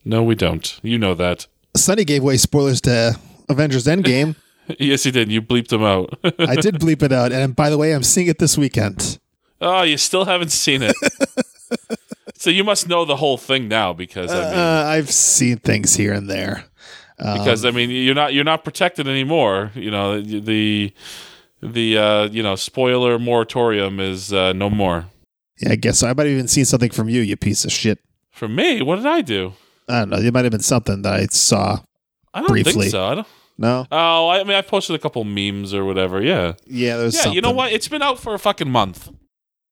No, 0.04 0.22
we 0.24 0.36
don't. 0.36 0.80
You 0.84 0.98
know 0.98 1.16
that. 1.16 1.48
Sonny 1.76 2.04
gave 2.04 2.22
away 2.22 2.38
spoilers 2.38 2.82
to 2.82 3.18
Avengers 3.50 3.86
Endgame. 3.86 4.36
yes, 4.80 5.06
you 5.06 5.12
did. 5.12 5.32
You 5.32 5.42
bleeped 5.42 5.70
them 5.70 5.84
out. 5.84 6.20
I 6.40 6.56
did 6.58 6.76
bleep 6.76 7.02
it 7.02 7.12
out. 7.14 7.32
And 7.32 7.56
by 7.56 7.70
the 7.70 7.78
way, 7.78 7.94
I'm 7.96 8.04
seeing 8.04 8.28
it 8.28 8.40
this 8.40 8.58
weekend. 8.58 9.20
oh, 9.62 9.84
you 9.84 9.98
still 9.98 10.26
haven't 10.26 10.52
seen 10.52 10.82
it. 10.84 10.96
so 12.36 12.50
you 12.50 12.64
must 12.66 12.90
know 12.90 13.06
the 13.06 13.16
whole 13.16 13.38
thing 13.38 13.70
now, 13.70 13.94
because 13.94 14.32
I 14.32 14.50
mean, 14.50 14.60
Uh, 14.60 14.84
I've 14.88 15.12
seen 15.12 15.58
things 15.58 15.96
here 15.96 16.12
and 16.14 16.30
there. 16.30 16.66
Um, 17.20 17.38
because 17.38 17.64
I 17.64 17.72
mean, 17.72 17.90
you're 17.90 18.16
not 18.16 18.34
you're 18.34 18.44
not 18.44 18.64
protected 18.66 19.08
anymore. 19.08 19.72
You 19.76 19.92
know 19.92 20.20
the 20.20 20.94
the 21.62 21.98
uh, 21.98 22.28
you 22.30 22.44
know 22.44 22.56
spoiler 22.56 23.18
moratorium 23.18 24.00
is 24.02 24.34
uh, 24.34 24.52
no 24.52 24.70
more 24.70 25.06
yeah, 25.64 25.72
I 25.72 25.76
guess 25.76 26.00
so. 26.00 26.08
I 26.08 26.14
might 26.14 26.24
have 26.26 26.34
even 26.34 26.48
seen 26.48 26.66
something 26.66 26.92
from 26.92 27.10
you, 27.10 27.22
you 27.22 27.36
piece 27.38 27.66
of 27.66 27.72
shit. 27.72 28.00
for 28.32 28.48
me. 28.48 28.82
What 28.82 28.98
did 28.98 29.06
I 29.06 29.22
do? 29.22 29.54
I 29.90 30.00
don't 30.00 30.10
know. 30.10 30.18
It 30.18 30.34
might 30.34 30.46
have 30.46 30.52
been 30.52 30.62
something 30.62 31.02
that 31.04 31.14
I 31.14 31.26
saw. 31.28 31.80
I 32.34 32.40
don't 32.40 32.48
Briefly. 32.50 32.74
think 32.74 32.92
so. 32.92 33.06
I 33.06 33.16
don't. 33.16 33.28
No? 33.58 33.86
Oh, 33.92 34.30
I 34.30 34.44
mean, 34.44 34.56
I 34.58 34.62
posted 34.62 34.96
a 34.96 35.00
couple 35.00 35.24
memes 35.24 35.74
or 35.74 35.86
whatever. 35.86 36.22
Yeah, 36.22 36.54
Yeah, 36.66 36.98
there's 36.98 37.14
yeah. 37.16 37.22
something. 37.22 37.36
You 37.36 37.42
know 37.42 37.52
what? 37.52 37.72
It's 37.72 37.88
been 37.88 38.02
out 38.02 38.20
for 38.20 38.34
a 38.34 38.40
fucking 38.40 38.70
month. 38.70 39.10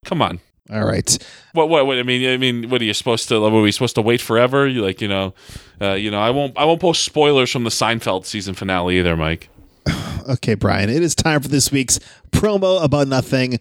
Come 0.06 0.22
on. 0.22 0.40
All 0.72 0.86
right. 0.86 1.18
What, 1.54 1.68
what? 1.70 1.86
What? 1.88 1.98
I 1.98 2.04
mean, 2.04 2.30
I 2.32 2.38
mean, 2.38 2.70
what 2.70 2.80
are 2.82 2.86
you 2.86 2.94
supposed 2.94 3.28
to? 3.30 3.42
What, 3.42 3.52
are 3.52 3.62
we 3.62 3.72
supposed 3.72 3.96
to 3.96 4.02
wait 4.02 4.22
forever? 4.22 4.68
You 4.68 4.84
like, 4.84 5.02
you 5.02 5.08
know, 5.08 5.34
uh, 5.82 5.94
you 5.94 6.12
know, 6.12 6.22
I 6.22 6.30
won't. 6.30 6.56
I 6.58 6.66
won't 6.66 6.80
post 6.80 7.04
spoilers 7.04 7.50
from 7.52 7.64
the 7.64 7.70
Seinfeld 7.72 8.26
season 8.26 8.54
finale 8.54 9.00
either, 9.00 9.18
Mike. 9.18 9.50
Okay, 10.30 10.54
Brian, 10.54 10.88
it 10.92 11.02
is 11.02 11.16
time 11.16 11.42
for 11.42 11.48
this 11.48 11.72
week's 11.72 12.00
promo 12.32 12.82
about 12.84 13.08
nothing. 13.08 13.60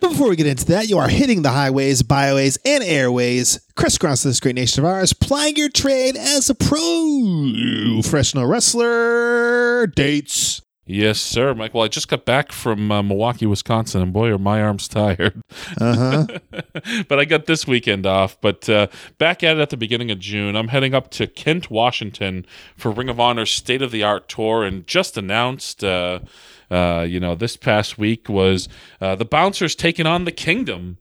But 0.00 0.10
before 0.10 0.30
we 0.30 0.36
get 0.36 0.46
into 0.46 0.64
that, 0.66 0.88
you 0.88 0.98
are 0.98 1.08
hitting 1.08 1.42
the 1.42 1.50
highways, 1.50 2.02
byways, 2.02 2.58
and 2.64 2.82
airways, 2.82 3.60
crisscross 3.76 4.22
this 4.22 4.40
great 4.40 4.54
nation 4.54 4.82
of 4.82 4.90
ours, 4.90 5.12
plying 5.12 5.56
your 5.56 5.68
trade 5.68 6.16
as 6.16 6.48
a 6.48 6.54
pro 6.54 8.00
professional 8.02 8.46
wrestler. 8.46 9.86
Dates. 9.86 10.62
Yes, 10.90 11.20
sir, 11.20 11.54
Mike. 11.54 11.72
Well, 11.72 11.84
I 11.84 11.88
just 11.88 12.08
got 12.08 12.24
back 12.24 12.50
from 12.50 12.90
uh, 12.90 13.00
Milwaukee, 13.02 13.46
Wisconsin, 13.46 14.02
and 14.02 14.12
boy, 14.12 14.30
are 14.32 14.38
my 14.38 14.60
arms 14.60 14.88
tired. 14.88 15.40
Uh 15.80 16.24
huh. 16.26 16.62
but 17.08 17.20
I 17.20 17.24
got 17.24 17.46
this 17.46 17.66
weekend 17.66 18.06
off. 18.06 18.40
But 18.40 18.68
uh, 18.68 18.88
back 19.18 19.44
at 19.44 19.56
it 19.56 19.60
at 19.60 19.70
the 19.70 19.76
beginning 19.76 20.10
of 20.10 20.18
June. 20.18 20.56
I'm 20.56 20.68
heading 20.68 20.92
up 20.94 21.10
to 21.12 21.26
Kent, 21.28 21.70
Washington 21.70 22.44
for 22.76 22.90
Ring 22.90 23.08
of 23.08 23.20
Honor's 23.20 23.50
State 23.50 23.82
of 23.82 23.92
the 23.92 24.02
Art 24.02 24.28
tour, 24.28 24.64
and 24.64 24.86
just 24.86 25.16
announced. 25.16 25.84
Uh, 25.84 26.20
uh, 26.70 27.04
you 27.08 27.18
know, 27.18 27.34
this 27.34 27.56
past 27.56 27.98
week 27.98 28.28
was 28.28 28.68
uh, 29.00 29.16
the 29.16 29.24
Bouncers 29.24 29.74
taking 29.74 30.06
on 30.06 30.24
the 30.24 30.30
Kingdom. 30.32 30.98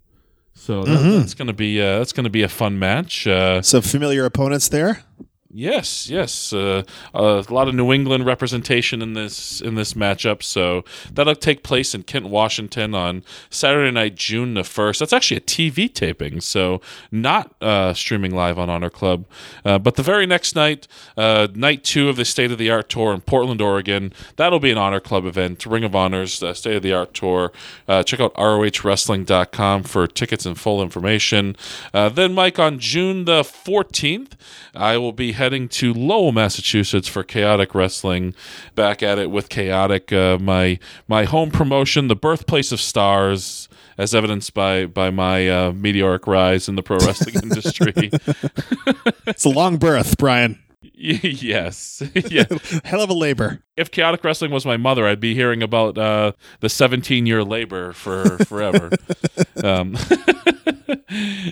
So 0.54 0.84
that, 0.84 1.20
that's 1.20 1.34
gonna 1.36 1.54
be 1.54 1.82
uh, 1.82 2.00
that's 2.00 2.12
gonna 2.12 2.30
be 2.30 2.42
a 2.44 2.50
fun 2.50 2.78
match. 2.80 3.26
Uh, 3.26 3.62
Some 3.62 3.82
familiar 3.82 4.26
opponents 4.26 4.68
there. 4.68 5.04
Yes, 5.52 6.12
yes, 6.12 6.54
uh, 6.54 6.84
a 7.12 7.44
lot 7.50 7.68
of 7.68 7.74
New 7.74 7.92
England 7.92 8.24
representation 8.24 9.02
in 9.02 9.14
this 9.14 9.62
in 9.62 9.74
this 9.74 9.96
matchup. 9.96 10.44
So 10.44 10.86
that'll 11.12 11.34
take 11.34 11.64
place 11.64 11.96
in 11.96 12.04
Kent, 12.04 12.28
Washington, 12.28 12.94
on 12.94 13.24
Saturday 13.50 13.90
night, 13.90 14.14
June 14.14 14.54
the 14.54 14.64
first. 14.64 15.00
That's 15.00 15.12
actually 15.12 15.38
a 15.38 15.42
TV 15.42 15.92
taping, 15.92 16.40
so 16.40 16.82
not 17.12 17.56
uh, 17.62 17.96
streaming 17.96 18.36
live 18.36 18.60
on 18.60 18.70
Honor 18.70 18.92
Club. 18.92 19.26
Uh, 19.66 19.80
but 19.80 19.96
the 19.96 20.04
very 20.04 20.28
next 20.28 20.56
night, 20.56 20.88
uh, 21.18 21.48
night 21.56 21.84
two 21.84 22.10
of 22.10 22.16
the 22.16 22.26
State 22.26 22.52
of 22.52 22.60
the 22.60 22.70
Art 22.70 22.88
tour 22.88 23.12
in 23.12 23.22
Portland, 23.22 23.60
Oregon, 23.60 24.14
that'll 24.36 24.60
be 24.60 24.70
an 24.70 24.78
Honor 24.78 25.00
Club 25.00 25.26
event. 25.26 25.66
Ring 25.66 25.84
of 25.84 25.96
Honor's 25.96 26.44
uh, 26.44 26.54
State 26.54 26.76
of 26.76 26.84
the 26.84 26.94
Art 26.94 27.16
tour. 27.16 27.52
Uh, 27.88 28.04
check 28.04 28.20
out 28.20 28.36
rohwrestling.com 28.36 29.82
for 29.82 30.06
tickets 30.06 30.46
and 30.46 30.60
full 30.60 30.84
information. 30.84 31.56
Uh, 31.92 32.08
then, 32.08 32.36
Mike, 32.36 32.60
on 32.60 32.78
June 32.78 33.26
the 33.26 33.44
fourteenth, 33.44 34.36
I 34.76 34.98
will 34.98 35.12
be 35.12 35.39
heading 35.40 35.70
to 35.70 35.94
Lowell, 35.94 36.34
Massachusetts 36.34 37.08
for 37.08 37.24
Chaotic 37.24 37.74
Wrestling. 37.74 38.36
Back 38.76 39.02
at 39.02 39.18
it 39.18 39.32
with 39.32 39.48
Chaotic, 39.48 40.12
uh, 40.12 40.38
my 40.38 40.78
my 41.08 41.24
home 41.24 41.50
promotion, 41.50 42.10
the 42.10 42.16
birthplace 42.16 42.74
of 42.74 42.82
stars, 42.82 43.70
as 43.98 44.14
evidenced 44.14 44.54
by 44.54 44.86
by 44.86 45.10
my 45.10 45.48
uh, 45.48 45.72
meteoric 45.72 46.28
rise 46.28 46.68
in 46.68 46.76
the 46.76 46.84
pro 46.84 46.98
wrestling 46.98 47.36
industry. 47.44 48.12
It's 49.26 49.46
a 49.46 49.50
long 49.50 49.78
birth, 49.78 50.18
Brian. 50.18 50.60
yes, 51.02 52.04
yeah. 52.30 52.44
Hell 52.84 53.02
of 53.02 53.10
a 53.10 53.14
labor. 53.14 53.64
If 53.78 53.90
Chaotic 53.90 54.22
Wrestling 54.22 54.52
was 54.52 54.66
my 54.66 54.76
mother, 54.76 55.08
I'd 55.08 55.22
be 55.22 55.34
hearing 55.34 55.64
about 55.64 55.98
uh, 55.98 56.34
the 56.60 56.68
17 56.68 57.26
year 57.26 57.42
labor 57.42 57.94
for 57.94 58.38
forever. 58.40 58.92
um, 59.64 59.96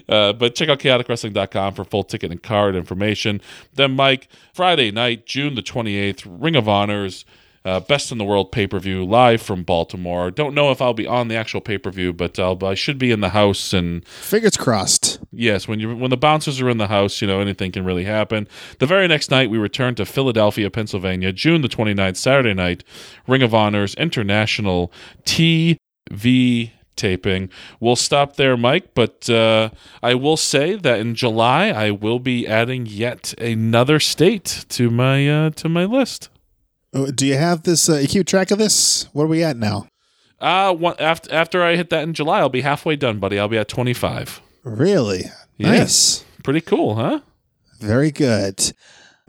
uh, 0.09 0.33
but 0.33 0.53
check 0.53 0.67
out 0.67 0.79
chaoticwrestling.com 0.79 1.75
for 1.75 1.85
full 1.85 2.03
ticket 2.03 2.29
and 2.31 2.43
card 2.43 2.75
information. 2.75 3.39
Then, 3.73 3.95
Mike, 3.95 4.27
Friday 4.53 4.91
night, 4.91 5.25
June 5.25 5.55
the 5.55 5.63
28th, 5.63 6.25
Ring 6.27 6.57
of 6.57 6.67
Honors. 6.67 7.23
Uh, 7.67 7.81
Best 7.81 8.13
in 8.13 8.17
the 8.17 8.23
World 8.23 8.53
pay 8.53 8.65
per 8.65 8.79
view 8.79 9.03
live 9.03 9.41
from 9.41 9.63
Baltimore. 9.63 10.31
Don't 10.31 10.55
know 10.55 10.71
if 10.71 10.81
I'll 10.81 10.93
be 10.93 11.05
on 11.05 11.27
the 11.27 11.35
actual 11.35 11.59
pay 11.59 11.77
per 11.77 11.91
view, 11.91 12.13
but 12.13 12.39
I'll, 12.39 12.63
I 12.63 12.75
should 12.75 12.97
be 12.97 13.11
in 13.11 13.19
the 13.19 13.29
house. 13.29 13.73
And 13.73 14.07
Fingers 14.07 14.55
crossed. 14.55 15.19
yes, 15.33 15.67
when 15.67 15.81
you 15.81 15.93
when 15.93 16.09
the 16.09 16.15
bouncers 16.15 16.61
are 16.61 16.69
in 16.69 16.77
the 16.77 16.87
house, 16.87 17.21
you 17.21 17.27
know 17.27 17.41
anything 17.41 17.73
can 17.73 17.83
really 17.83 18.05
happen. 18.05 18.47
The 18.79 18.85
very 18.85 19.07
next 19.09 19.29
night, 19.31 19.49
we 19.49 19.57
return 19.57 19.95
to 19.95 20.05
Philadelphia, 20.05 20.69
Pennsylvania, 20.71 21.33
June 21.33 21.61
the 21.61 21.67
29th, 21.67 22.15
Saturday 22.15 22.53
night. 22.53 22.85
Ring 23.27 23.41
of 23.41 23.53
Honors 23.53 23.95
International 23.95 24.89
TV 25.25 26.71
taping. 26.95 27.49
We'll 27.81 27.97
stop 27.97 28.37
there, 28.37 28.55
Mike. 28.55 28.93
But 28.93 29.29
uh, 29.29 29.71
I 30.01 30.15
will 30.15 30.37
say 30.37 30.75
that 30.75 30.99
in 30.99 31.15
July, 31.15 31.67
I 31.67 31.91
will 31.91 32.19
be 32.19 32.47
adding 32.47 32.85
yet 32.85 33.33
another 33.39 33.99
state 33.99 34.65
to 34.69 34.89
my 34.89 35.29
uh, 35.29 35.49
to 35.51 35.67
my 35.67 35.83
list. 35.83 36.29
Uh, 36.97 37.11
Do 37.13 37.25
you 37.25 37.37
have 37.37 37.63
this? 37.63 37.89
Uh, 37.89 37.95
you 37.97 38.07
keep 38.07 38.25
track 38.27 38.51
of 38.51 38.57
this? 38.57 39.07
What 39.13 39.23
are 39.23 39.27
we 39.27 39.43
at 39.43 39.57
now? 39.57 39.87
Uh, 40.39 40.73
one, 40.73 40.95
after 40.99 41.33
after 41.33 41.63
I 41.63 41.75
hit 41.75 41.89
that 41.89 42.03
in 42.03 42.13
July, 42.13 42.39
I'll 42.39 42.49
be 42.49 42.61
halfway 42.61 42.95
done, 42.95 43.19
buddy. 43.19 43.39
I'll 43.39 43.47
be 43.47 43.57
at 43.57 43.67
25. 43.67 44.41
Really? 44.63 45.23
Yeah. 45.57 45.71
Nice. 45.77 46.23
Pretty 46.43 46.61
cool, 46.61 46.95
huh? 46.95 47.21
Very 47.79 48.11
good. 48.11 48.73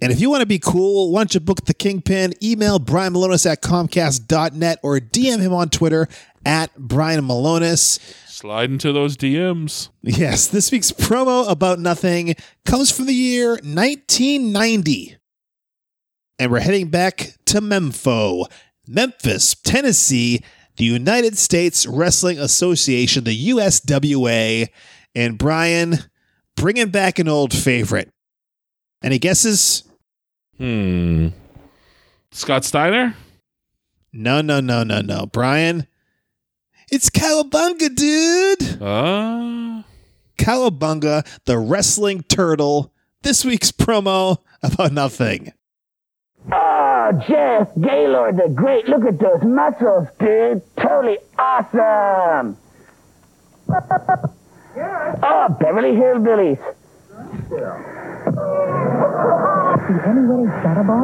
And 0.00 0.12
if 0.12 0.20
you 0.20 0.30
want 0.30 0.42
to 0.42 0.46
be 0.46 0.58
cool, 0.60 1.10
why 1.10 1.20
don't 1.20 1.34
you 1.34 1.40
book 1.40 1.64
the 1.64 1.74
Kingpin? 1.74 2.32
Email 2.42 2.78
Brian 2.78 3.14
Milonas 3.14 3.50
at 3.50 3.62
Comcast.net 3.62 4.78
or 4.82 4.98
DM 5.00 5.40
him 5.40 5.52
on 5.52 5.70
Twitter 5.70 6.08
at 6.46 6.74
Brian 6.78 7.22
Milonas. 7.24 7.98
Slide 8.28 8.70
into 8.70 8.92
those 8.92 9.16
DMs. 9.16 9.88
Yes, 10.02 10.46
this 10.46 10.70
week's 10.70 10.92
promo 10.92 11.50
about 11.50 11.80
nothing 11.80 12.36
comes 12.64 12.92
from 12.92 13.06
the 13.06 13.12
year 13.14 13.50
1990. 13.54 15.17
And 16.38 16.52
we're 16.52 16.60
heading 16.60 16.88
back 16.88 17.34
to 17.46 17.60
Mempho, 17.60 18.46
Memphis, 18.86 19.54
Tennessee, 19.54 20.42
the 20.76 20.84
United 20.84 21.36
States 21.36 21.86
Wrestling 21.86 22.38
Association, 22.38 23.24
the 23.24 23.48
USWA. 23.50 24.68
And 25.14 25.36
Brian 25.36 25.98
bringing 26.56 26.90
back 26.90 27.18
an 27.18 27.28
old 27.28 27.52
favorite. 27.52 28.12
Any 29.02 29.18
guesses? 29.18 29.82
Hmm. 30.58 31.28
Scott 32.30 32.64
Steiner? 32.64 33.16
No, 34.12 34.40
no, 34.40 34.60
no, 34.60 34.84
no, 34.84 35.00
no. 35.00 35.26
Brian, 35.26 35.86
it's 36.90 37.10
Cowabunga, 37.10 37.94
dude. 37.94 38.82
Uh, 38.82 39.82
Cowabunga, 40.38 41.26
the 41.46 41.58
wrestling 41.58 42.22
turtle. 42.22 42.92
This 43.22 43.44
week's 43.44 43.72
promo 43.72 44.38
about 44.62 44.92
nothing. 44.92 45.52
Oh, 46.50 47.22
Jeff 47.26 47.68
Gaylord 47.80 48.36
the 48.36 48.48
Great. 48.48 48.88
Look 48.88 49.04
at 49.04 49.18
those 49.18 49.42
muscles, 49.42 50.08
dude. 50.18 50.62
Totally 50.76 51.18
awesome. 51.38 52.56
Oh, 55.22 55.56
Beverly 55.60 55.92
Hillbillies. 55.92 56.58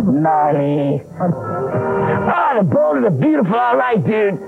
Gnarly. 0.07 1.03
Oh, 1.21 2.53
the 2.55 2.65
and 2.97 3.05
the 3.05 3.11
beautiful. 3.11 3.55
All 3.55 3.77
right, 3.77 4.05
dude. 4.05 4.39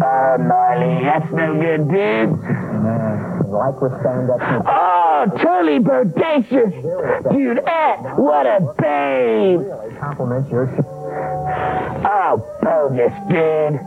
Oh, 0.00 0.36
gnarly. 0.38 1.04
That's 1.04 1.30
no 1.32 1.54
good, 1.60 1.88
dude. 1.88 2.30
Like 3.52 3.80
with 3.82 3.92
stand-up. 4.00 4.40
Oh, 4.66 5.26
totally 5.42 5.78
bodacious. 5.78 6.72
Dude, 7.32 7.58
eh, 7.58 7.96
what 8.16 8.46
a 8.46 8.60
babe. 8.78 9.60
Compliments 10.00 10.50
your 10.50 10.66
Oh, 12.04 12.42
bogus, 12.62 13.12
dude. 13.28 13.80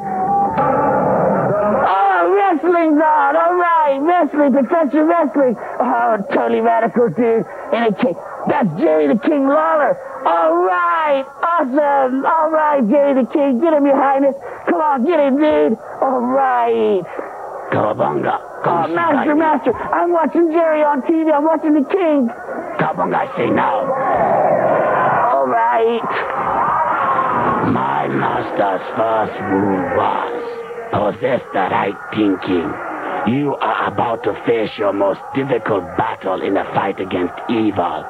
Oh, 1.65 2.33
wrestling's 2.35 3.01
on. 3.01 3.35
All 3.35 3.55
right, 3.55 3.97
wrestling, 4.01 4.53
professional 4.53 5.05
wrestling. 5.05 5.55
Oh, 5.79 6.17
totally 6.33 6.61
radical, 6.61 7.09
dude. 7.09 7.45
And 7.73 7.93
a 7.93 7.97
king. 7.97 8.15
That's 8.47 8.69
Jerry 8.77 9.07
the 9.07 9.17
King 9.19 9.47
Lawler. 9.47 9.97
All 10.25 10.57
right, 10.61 11.25
awesome. 11.41 12.25
All 12.25 12.51
right, 12.51 12.87
Jerry 12.87 13.23
the 13.23 13.27
King. 13.31 13.59
Get 13.59 13.73
him, 13.73 13.85
Your 13.85 13.95
Highness. 13.95 14.35
Come 14.69 14.81
on, 14.81 15.05
get 15.05 15.19
him, 15.19 15.37
dude. 15.37 15.77
All 16.01 16.21
right. 16.21 17.01
Cowabunga. 17.73 18.39
Oh, 18.65 18.87
master, 18.87 19.35
master. 19.35 19.73
I'm 19.73 20.11
watching 20.11 20.51
Jerry 20.51 20.83
on 20.83 21.01
TV. 21.01 21.33
I'm 21.33 21.43
watching 21.43 21.73
the 21.73 21.85
King. 21.89 22.29
Cowabunga, 22.77 23.15
I 23.15 23.37
say 23.37 23.49
now. 23.49 23.79
All 25.33 25.47
right. 25.47 26.01
My 27.73 28.07
master's 28.07 28.85
first 28.95 29.41
move 29.41 29.97
was 29.97 30.64
possess 30.91 31.41
the 31.53 31.59
right 31.59 31.95
thinking. 32.11 32.71
You 33.33 33.55
are 33.55 33.87
about 33.87 34.23
to 34.23 34.33
face 34.45 34.71
your 34.77 34.93
most 34.93 35.19
difficult 35.33 35.83
battle 35.97 36.41
in 36.41 36.53
the 36.53 36.63
fight 36.75 36.99
against 36.99 37.33
evil. 37.49 38.05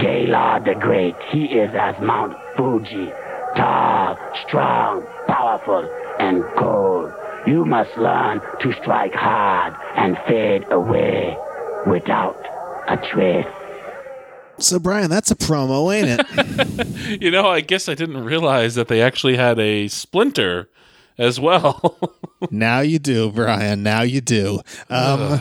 Gaylord 0.00 0.64
the 0.64 0.74
Great, 0.74 1.14
he 1.30 1.46
is 1.46 1.70
as 1.74 1.94
Mount 2.00 2.36
Fuji, 2.56 3.10
tall, 3.56 4.16
strong, 4.46 5.04
powerful, 5.26 5.88
and 6.18 6.44
cold. 6.56 7.12
You 7.46 7.64
must 7.64 7.96
learn 7.96 8.40
to 8.60 8.72
strike 8.82 9.14
hard 9.14 9.74
and 9.96 10.16
fade 10.26 10.64
away 10.70 11.36
without 11.86 12.36
a 12.88 12.96
trace. 12.96 13.46
So, 14.58 14.78
Brian, 14.78 15.08
that's 15.08 15.30
a 15.30 15.36
promo, 15.36 15.94
ain't 15.94 16.20
it? 16.20 17.22
you 17.22 17.30
know, 17.30 17.48
I 17.48 17.60
guess 17.60 17.88
I 17.88 17.94
didn't 17.94 18.24
realize 18.24 18.74
that 18.74 18.88
they 18.88 19.00
actually 19.00 19.36
had 19.36 19.58
a 19.58 19.88
splinter 19.88 20.68
as 21.18 21.40
well. 21.40 21.98
now 22.50 22.80
you 22.80 22.98
do, 22.98 23.30
Brian. 23.30 23.82
Now 23.82 24.02
you 24.02 24.20
do. 24.20 24.60
Um, 24.88 25.40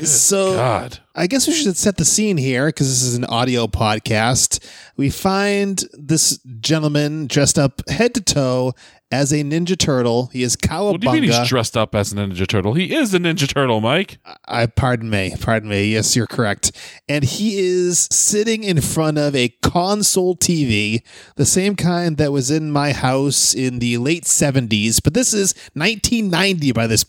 so, 0.00 0.54
God. 0.54 0.98
I 1.14 1.26
guess 1.26 1.46
we 1.46 1.52
should 1.52 1.76
set 1.76 1.98
the 1.98 2.04
scene 2.04 2.38
here 2.38 2.66
because 2.66 2.88
this 2.88 3.02
is 3.02 3.14
an 3.14 3.26
audio 3.26 3.66
podcast. 3.66 4.64
We 4.96 5.10
find 5.10 5.84
this 5.92 6.38
gentleman 6.60 7.26
dressed 7.26 7.58
up 7.58 7.88
head 7.88 8.14
to 8.14 8.22
toe 8.22 8.72
as 9.12 9.30
a 9.30 9.44
Ninja 9.44 9.78
Turtle. 9.78 10.26
He 10.32 10.42
is 10.42 10.56
What 10.66 11.00
do 11.00 11.06
you 11.06 11.12
mean 11.12 11.22
he's 11.24 11.46
dressed 11.46 11.76
up 11.76 11.94
as 11.94 12.12
a 12.12 12.16
Ninja 12.16 12.46
Turtle? 12.46 12.72
He 12.72 12.94
is 12.94 13.12
a 13.12 13.18
Ninja 13.18 13.46
Turtle, 13.46 13.80
Mike. 13.80 14.18
I 14.48 14.66
pardon 14.66 15.10
me, 15.10 15.34
pardon 15.38 15.68
me. 15.68 15.92
Yes, 15.92 16.16
you're 16.16 16.26
correct. 16.26 16.72
And 17.08 17.22
he 17.22 17.58
is 17.58 18.08
sitting 18.10 18.64
in 18.64 18.80
front 18.80 19.18
of 19.18 19.36
a 19.36 19.50
console 19.62 20.34
TV, 20.34 21.02
the 21.36 21.44
same 21.44 21.76
kind 21.76 22.16
that 22.16 22.32
was 22.32 22.50
in 22.50 22.72
my 22.72 22.92
house 22.92 23.54
in 23.54 23.78
the 23.78 23.98
late 23.98 24.24
70s, 24.24 25.02
but 25.02 25.12
this 25.12 25.34
is 25.34 25.54
1990 25.74 26.72
by 26.72 26.86
this. 26.86 27.04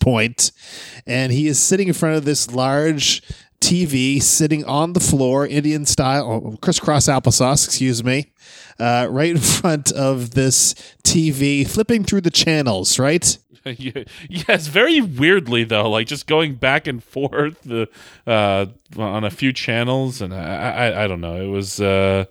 And 1.07 1.31
he 1.31 1.47
is 1.47 1.59
sitting 1.59 1.87
in 1.87 1.93
front 1.93 2.17
of 2.17 2.25
this 2.25 2.51
large 2.51 3.23
TV, 3.63 4.21
sitting 4.21 4.65
on 4.65 4.91
the 4.91 4.99
floor, 4.99 5.47
Indian 5.47 5.85
style, 5.85 6.29
oh, 6.29 6.57
crisscross 6.61 7.07
applesauce, 7.07 7.65
excuse 7.65 8.03
me, 8.03 8.33
uh, 8.77 9.07
right 9.09 9.31
in 9.31 9.37
front 9.39 9.91
of 9.93 10.31
this 10.31 10.73
TV, 11.03 11.65
flipping 11.65 12.03
through 12.03 12.21
the 12.21 12.29
channels, 12.29 12.99
right? 12.99 13.37
yes, 13.65 14.67
very 14.67 14.99
weirdly 14.99 15.63
though, 15.63 15.89
like 15.89 16.07
just 16.07 16.27
going 16.27 16.55
back 16.55 16.87
and 16.87 17.01
forth 17.01 17.61
the, 17.61 17.87
uh, 18.27 18.65
on 18.97 19.23
a 19.23 19.31
few 19.31 19.53
channels, 19.53 20.21
and 20.21 20.33
I, 20.33 20.89
I, 20.89 21.03
I 21.05 21.07
don't 21.07 21.21
know. 21.21 21.41
It 21.41 21.47
was, 21.47 21.79
uh, 21.79 22.25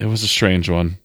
it 0.00 0.06
was 0.06 0.24
a 0.24 0.28
strange 0.28 0.68
one. 0.68 0.98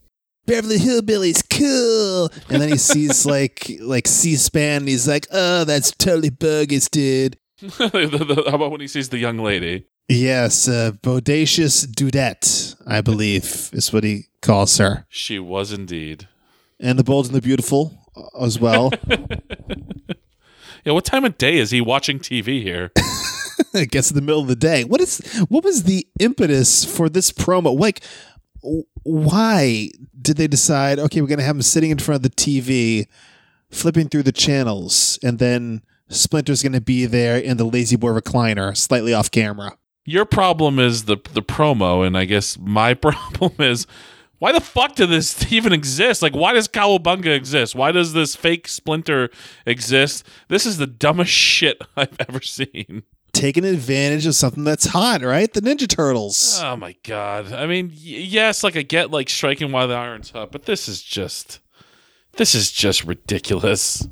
Beverly 0.47 0.77
Hillbillies, 0.77 1.43
cool. 1.49 2.29
And 2.49 2.61
then 2.61 2.69
he 2.69 2.77
sees 2.77 3.25
like 3.27 3.71
like 3.79 4.07
C-SPAN. 4.07 4.83
And 4.83 4.87
he's 4.87 5.07
like, 5.07 5.27
oh, 5.31 5.63
that's 5.63 5.91
totally 5.91 6.29
bogus, 6.29 6.87
dude. 6.87 7.37
How 7.77 7.85
about 7.87 8.71
when 8.71 8.81
he 8.81 8.87
sees 8.87 9.09
the 9.09 9.17
young 9.17 9.37
lady? 9.37 9.85
Yes, 10.07 10.67
uh, 10.67 10.91
bodacious 11.01 11.85
dudette, 11.87 12.75
I 12.85 13.01
believe, 13.01 13.69
is 13.73 13.91
what 13.91 14.03
he 14.03 14.25
calls 14.41 14.77
her, 14.77 15.05
She 15.09 15.39
was 15.39 15.71
indeed. 15.71 16.27
and 16.79 16.99
the 16.99 17.03
bold 17.03 17.25
and 17.27 17.35
the 17.35 17.41
beautiful 17.41 17.97
uh, 18.15 18.43
as 18.43 18.59
well. 18.59 18.91
Yeah, 20.83 20.93
what 20.93 21.03
time 21.03 21.25
of 21.25 21.35
day 21.39 21.57
is 21.57 21.71
he 21.71 21.81
watching 21.81 22.19
TV 22.19 22.61
here? 22.61 22.91
I 23.73 23.85
guess 23.85 24.11
in 24.11 24.15
the 24.15 24.21
middle 24.21 24.41
of 24.43 24.47
the 24.47 24.55
day. 24.55 24.83
What 24.83 25.01
is 25.01 25.17
what 25.49 25.63
was 25.63 25.83
the 25.85 26.05
impetus 26.19 26.85
for 26.85 27.09
this 27.09 27.31
promo? 27.31 27.75
Like, 27.75 28.01
why 29.01 29.89
did 30.21 30.37
they 30.37 30.47
decide? 30.47 30.99
Okay, 30.99 31.21
we're 31.21 31.27
gonna 31.27 31.41
have 31.41 31.55
him 31.55 31.63
sitting 31.63 31.89
in 31.89 31.97
front 31.97 32.17
of 32.17 32.21
the 32.23 32.29
TV, 32.35 33.07
flipping 33.71 34.09
through 34.09 34.23
the 34.23 34.31
channels, 34.31 35.17
and 35.23 35.39
then 35.39 35.81
Splinter's 36.09 36.61
gonna 36.63 36.81
be 36.81 37.05
there 37.05 37.37
in 37.37 37.57
the 37.57 37.65
lazy 37.65 37.95
boy 37.95 38.09
recliner, 38.09 38.75
slightly 38.75 39.13
off 39.13 39.31
camera. 39.31 39.77
Your 40.05 40.25
problem 40.25 40.77
is 40.79 41.05
the 41.05 41.17
the 41.33 41.41
promo, 41.41 42.05
and 42.05 42.17
I 42.17 42.25
guess 42.25 42.57
my 42.59 42.93
problem 43.05 43.53
is 43.59 43.87
why 44.37 44.51
the 44.51 44.61
fuck 44.61 44.95
did 44.95 45.09
this 45.09 45.51
even 45.51 45.73
exist? 45.73 46.21
Like, 46.21 46.35
why 46.35 46.53
does 46.53 46.67
Cowabunga 46.67 47.33
exist? 47.35 47.73
Why 47.73 47.91
does 47.91 48.13
this 48.13 48.35
fake 48.35 48.67
Splinter 48.67 49.29
exist? 49.65 50.25
This 50.49 50.65
is 50.65 50.77
the 50.77 50.87
dumbest 50.87 51.31
shit 51.31 51.81
I've 51.95 52.15
ever 52.27 52.41
seen. 52.41 53.03
Taking 53.33 53.65
advantage 53.65 54.25
of 54.25 54.35
something 54.35 54.63
that's 54.63 54.85
hot, 54.87 55.21
right? 55.21 55.51
The 55.51 55.61
Ninja 55.61 55.87
Turtles. 55.87 56.59
Oh 56.63 56.75
my 56.77 56.95
god! 57.03 57.51
I 57.51 57.65
mean, 57.65 57.87
y- 57.89 57.93
yes, 57.95 58.63
like 58.63 58.77
I 58.77 58.81
get 58.81 59.11
like 59.11 59.29
striking 59.29 59.71
while 59.71 59.87
the 59.87 59.95
iron's 59.95 60.29
hot, 60.29 60.51
but 60.51 60.65
this 60.65 60.87
is 60.87 61.01
just 61.01 61.59
this 62.33 62.53
is 62.55 62.71
just 62.71 63.03
ridiculous. 63.03 64.07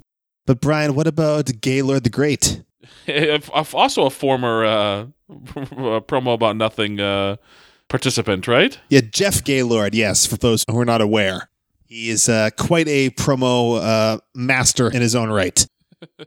But 0.46 0.62
Brian, 0.62 0.96
what 0.96 1.08
about 1.08 1.50
Gaylord 1.62 2.04
the 2.04 2.10
Great? 2.10 2.64
Also 3.54 4.06
a 4.06 4.10
former 4.10 4.66
uh, 4.66 5.06
promo 5.30 6.34
about 6.34 6.56
nothing 6.56 7.00
uh, 7.00 7.36
participant, 7.90 8.48
right? 8.48 8.80
Yeah, 8.90 9.02
Jeff 9.02 9.44
Gaylord. 9.44 9.94
Yes, 9.94 10.26
for 10.26 10.38
those 10.38 10.64
who 10.70 10.80
are 10.80 10.86
not 10.86 11.02
aware, 11.02 11.50
he 11.86 12.10
is 12.10 12.30
uh, 12.30 12.50
quite 12.58 12.88
a 12.88 13.10
promo 13.12 13.82
uh, 13.82 14.20
master 14.34 14.90
in 14.90 15.02
his 15.02 15.16
own 15.16 15.30
right. 15.30 15.66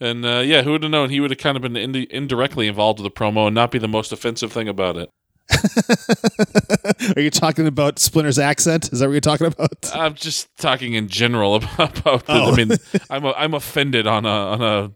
And 0.00 0.24
uh, 0.26 0.40
yeah, 0.40 0.62
who 0.62 0.72
would 0.72 0.82
have 0.82 0.90
known 0.90 1.10
he 1.10 1.20
would 1.20 1.30
have 1.30 1.38
kind 1.38 1.56
of 1.56 1.62
been 1.62 1.76
indi- 1.76 2.08
indirectly 2.10 2.66
involved 2.66 3.00
with 3.00 3.04
the 3.04 3.18
promo 3.18 3.46
and 3.46 3.54
not 3.54 3.70
be 3.70 3.78
the 3.78 3.88
most 3.88 4.12
offensive 4.12 4.52
thing 4.52 4.68
about 4.68 4.96
it. 4.96 5.08
Are 7.16 7.20
you 7.20 7.30
talking 7.30 7.66
about 7.66 7.98
Splinter's 7.98 8.38
accent? 8.38 8.92
Is 8.92 9.00
that 9.00 9.06
what 9.06 9.12
you're 9.12 9.20
talking 9.20 9.46
about? 9.46 9.90
I'm 9.94 10.14
just 10.14 10.48
talking 10.56 10.94
in 10.94 11.08
general 11.08 11.54
about. 11.76 11.98
about 11.98 12.24
Oh. 12.28 12.52
I 12.52 12.56
mean, 12.56 12.72
I'm 13.10 13.24
a, 13.24 13.32
I'm 13.32 13.54
offended 13.54 14.06
on 14.06 14.24
a 14.24 14.28
on 14.28 14.62
a 14.62 14.90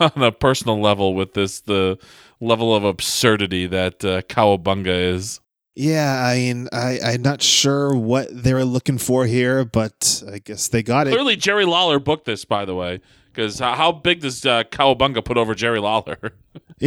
on 0.00 0.22
a 0.22 0.32
personal 0.32 0.80
level 0.80 1.14
with 1.14 1.34
this 1.34 1.60
the 1.60 1.98
level 2.40 2.74
of 2.74 2.84
absurdity 2.84 3.66
that 3.66 4.04
uh, 4.04 4.22
Cowabunga 4.22 5.14
is. 5.14 5.40
Yeah, 5.74 6.24
I 6.24 6.36
mean, 6.38 6.68
I, 6.72 6.98
I'm 7.04 7.22
not 7.22 7.40
sure 7.40 7.94
what 7.94 8.26
they 8.32 8.52
were 8.52 8.64
looking 8.64 8.98
for 8.98 9.26
here, 9.26 9.64
but 9.64 10.24
I 10.32 10.38
guess 10.38 10.66
they 10.66 10.82
got 10.82 11.06
it. 11.06 11.10
Clearly, 11.10 11.36
Jerry 11.36 11.64
Lawler 11.64 12.00
booked 12.00 12.24
this, 12.24 12.44
by 12.44 12.64
the 12.64 12.74
way, 12.74 13.00
because 13.38 13.60
how, 13.60 13.76
how 13.76 13.92
big 13.92 14.20
does 14.20 14.44
uh, 14.44 14.64
Cowabunga 14.64 15.24
put 15.24 15.38
over 15.38 15.54
Jerry 15.54 15.78
Lawler? 15.78 16.18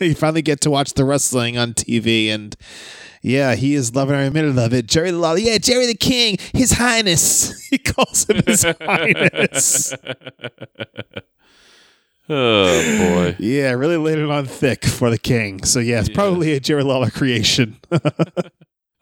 you 0.00 0.14
finally 0.14 0.40
get 0.40 0.62
to 0.62 0.70
watch 0.70 0.94
the 0.94 1.04
wrestling 1.04 1.58
on 1.58 1.74
TV, 1.74 2.28
and 2.28 2.56
yeah, 3.20 3.54
he 3.54 3.74
is 3.74 3.94
loving 3.94 4.14
every 4.14 4.30
minute 4.30 4.58
of 4.58 4.72
it. 4.72 4.86
Jerry 4.86 5.12
Lawler, 5.12 5.36
yeah, 5.36 5.58
Jerry 5.58 5.86
the 5.86 5.94
King, 5.94 6.38
His 6.54 6.72
Highness. 6.72 7.54
He 7.70 7.78
calls 7.78 8.26
him 8.30 8.42
His 8.46 8.62
Highness. 8.62 9.92
oh 12.30 12.98
boy. 12.98 13.36
Yeah, 13.38 13.72
really 13.72 13.98
laid 13.98 14.18
it 14.18 14.30
on 14.30 14.46
thick 14.46 14.84
for 14.84 15.10
the 15.10 15.18
King. 15.18 15.62
So 15.64 15.80
yeah, 15.80 16.00
it's 16.00 16.08
probably 16.08 16.52
a 16.52 16.60
Jerry 16.60 16.84
Lawler 16.84 17.10
creation. 17.10 17.76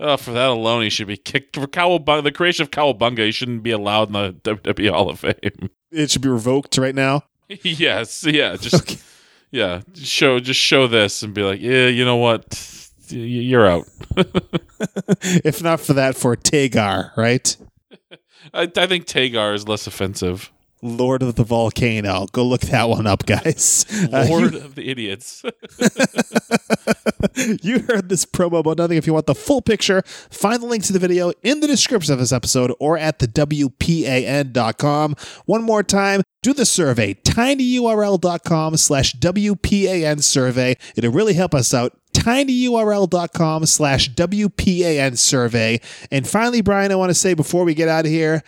Oh, 0.00 0.16
for 0.16 0.32
that 0.32 0.48
alone, 0.48 0.82
he 0.82 0.90
should 0.90 1.06
be 1.06 1.16
kicked. 1.16 1.54
For 1.54 1.68
Cowabunga, 1.68 2.24
the 2.24 2.32
creation 2.32 2.64
of 2.64 2.72
Cowabunga, 2.72 3.24
he 3.24 3.30
shouldn't 3.30 3.62
be 3.62 3.70
allowed 3.70 4.08
in 4.08 4.12
the 4.14 4.32
WWE 4.56 4.90
Hall 4.90 5.08
of 5.08 5.20
Fame. 5.20 5.70
It 5.94 6.10
should 6.10 6.22
be 6.22 6.28
revoked 6.28 6.76
right 6.78 6.94
now. 6.94 7.24
yes, 7.62 8.24
yeah, 8.24 8.56
just 8.56 9.02
yeah, 9.50 9.82
just 9.92 10.10
show 10.10 10.40
just 10.40 10.60
show 10.60 10.86
this 10.86 11.22
and 11.22 11.34
be 11.34 11.42
like, 11.42 11.60
yeah, 11.60 11.86
you 11.86 12.04
know 12.04 12.16
what, 12.16 12.90
you're 13.08 13.66
out. 13.66 13.84
if 15.44 15.62
not 15.62 15.80
for 15.80 15.92
that, 15.94 16.16
for 16.16 16.36
Tagar, 16.36 17.16
right? 17.16 17.56
I, 18.54 18.62
I 18.76 18.86
think 18.86 19.06
Tagar 19.06 19.54
is 19.54 19.68
less 19.68 19.86
offensive. 19.86 20.50
Lord 20.84 21.22
of 21.22 21.34
the 21.36 21.44
Volcano. 21.44 22.26
Go 22.32 22.44
look 22.44 22.60
that 22.62 22.88
one 22.88 23.06
up, 23.06 23.24
guys. 23.26 23.86
Uh, 24.12 24.26
Lord 24.28 24.52
you- 24.52 24.58
of 24.60 24.74
the 24.74 24.90
idiots. 24.90 25.42
you 27.62 27.78
heard 27.80 28.08
this 28.10 28.24
promo 28.26 28.58
about 28.60 28.76
nothing. 28.78 28.96
If 28.98 29.06
you 29.06 29.14
want 29.14 29.26
the 29.26 29.34
full 29.34 29.62
picture, 29.62 30.02
find 30.30 30.62
the 30.62 30.66
link 30.66 30.84
to 30.84 30.92
the 30.92 30.98
video 30.98 31.32
in 31.42 31.60
the 31.60 31.66
description 31.66 32.12
of 32.12 32.18
this 32.18 32.32
episode 32.32 32.72
or 32.78 32.98
at 32.98 33.18
the 33.18 33.26
WPAN.com. 33.26 35.16
One 35.46 35.62
more 35.62 35.82
time, 35.82 36.22
do 36.42 36.52
the 36.52 36.66
survey, 36.66 37.14
tinyurl.com 37.14 38.76
slash 38.76 39.14
WPAN 39.14 40.22
survey. 40.22 40.76
It'll 40.96 41.12
really 41.12 41.34
help 41.34 41.54
us 41.54 41.72
out. 41.72 41.92
tinyurl.com 42.12 43.66
slash 43.66 44.10
WPAN 44.10 45.16
survey. 45.18 45.80
And 46.10 46.28
finally, 46.28 46.60
Brian, 46.60 46.92
I 46.92 46.96
want 46.96 47.08
to 47.10 47.14
say 47.14 47.32
before 47.34 47.64
we 47.64 47.72
get 47.74 47.88
out 47.88 48.04
of 48.04 48.10
here, 48.10 48.42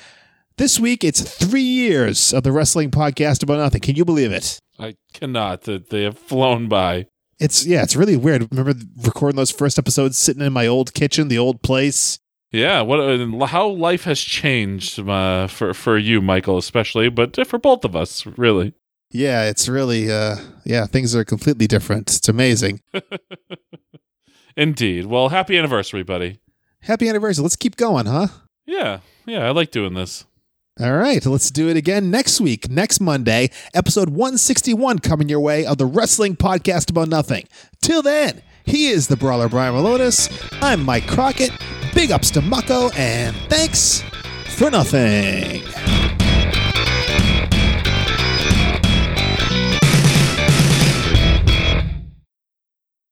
this 0.57 0.81
week 0.81 1.05
it's 1.05 1.21
three 1.21 1.61
years 1.63 2.33
of 2.33 2.43
the 2.43 2.53
wrestling 2.53 2.91
podcast 2.91 3.43
about 3.43 3.59
nothing. 3.59 3.81
Can 3.81 3.97
you 3.97 4.05
believe 4.05 4.33
it? 4.33 4.59
I 4.79 4.97
cannot. 5.13 5.63
They 5.63 6.03
have 6.03 6.19
flown 6.19 6.69
by. 6.69 7.07
It's 7.39 7.67
yeah, 7.67 7.83
it's 7.83 7.97
really 7.97 8.17
weird. 8.17 8.49
Remember 8.51 8.79
recording 9.03 9.37
those 9.37 9.51
first 9.51 9.79
episodes 9.79 10.17
sitting 10.17 10.43
in 10.43 10.53
my 10.53 10.67
old 10.67 10.95
kitchen, 10.95 11.29
the 11.29 11.39
old 11.39 11.63
place. 11.63 12.19
Yeah, 12.51 12.81
what 12.83 13.01
uh, 13.01 13.47
how 13.47 13.69
life 13.69 14.05
has 14.05 14.21
changed 14.21 14.99
uh, 14.99 15.47
for 15.47 15.75
for 15.75 15.99
you, 15.99 16.23
Michael, 16.23 16.57
especially, 16.57 17.11
but 17.11 17.47
for 17.47 17.59
both 17.59 17.85
of 17.85 17.95
us, 17.95 18.25
really. 18.25 18.73
Yeah, 19.11 19.45
it's 19.49 19.69
really 19.69 20.11
uh 20.11 20.37
yeah, 20.65 20.87
things 20.87 21.15
are 21.15 21.25
completely 21.25 21.67
different. 21.67 22.17
It's 22.17 22.29
amazing. 22.29 22.81
Indeed. 24.57 25.07
Well, 25.07 25.29
happy 25.29 25.59
anniversary, 25.59 26.03
buddy. 26.03 26.41
Happy 26.81 27.09
anniversary. 27.09 27.43
Let's 27.43 27.57
keep 27.57 27.77
going, 27.77 28.07
huh? 28.07 28.29
Yeah, 28.65 29.01
yeah, 29.27 29.47
I 29.47 29.51
like 29.51 29.71
doing 29.71 29.95
this. 29.95 30.25
All 30.79 30.93
right, 30.93 31.25
let's 31.25 31.51
do 31.51 31.71
it 31.71 31.77
again 31.79 32.11
next 32.11 32.39
week, 32.39 32.69
next 32.69 33.01
Monday, 33.01 33.49
episode 33.73 34.11
161 34.11 34.99
coming 34.99 35.27
your 35.27 35.41
way 35.41 35.65
of 35.65 35.79
the 35.79 35.87
Wrestling 35.87 36.37
Podcast 36.37 36.91
About 36.91 37.09
Nothing. 37.09 37.49
Till 37.81 38.03
then, 38.03 38.43
he 38.67 38.89
is 38.89 39.09
the 39.09 39.17
brawler 39.17 39.49
Brian 39.49 39.73
Milonas. 39.73 40.29
I'm 40.61 40.85
Mike 40.85 41.07
Crockett. 41.07 41.51
Big 41.95 42.11
ups 42.11 42.31
to 42.33 42.43
Mucko, 42.43 42.95
and 42.95 43.35
thanks 43.49 44.03
for 44.55 44.71
nothing. 44.71 45.63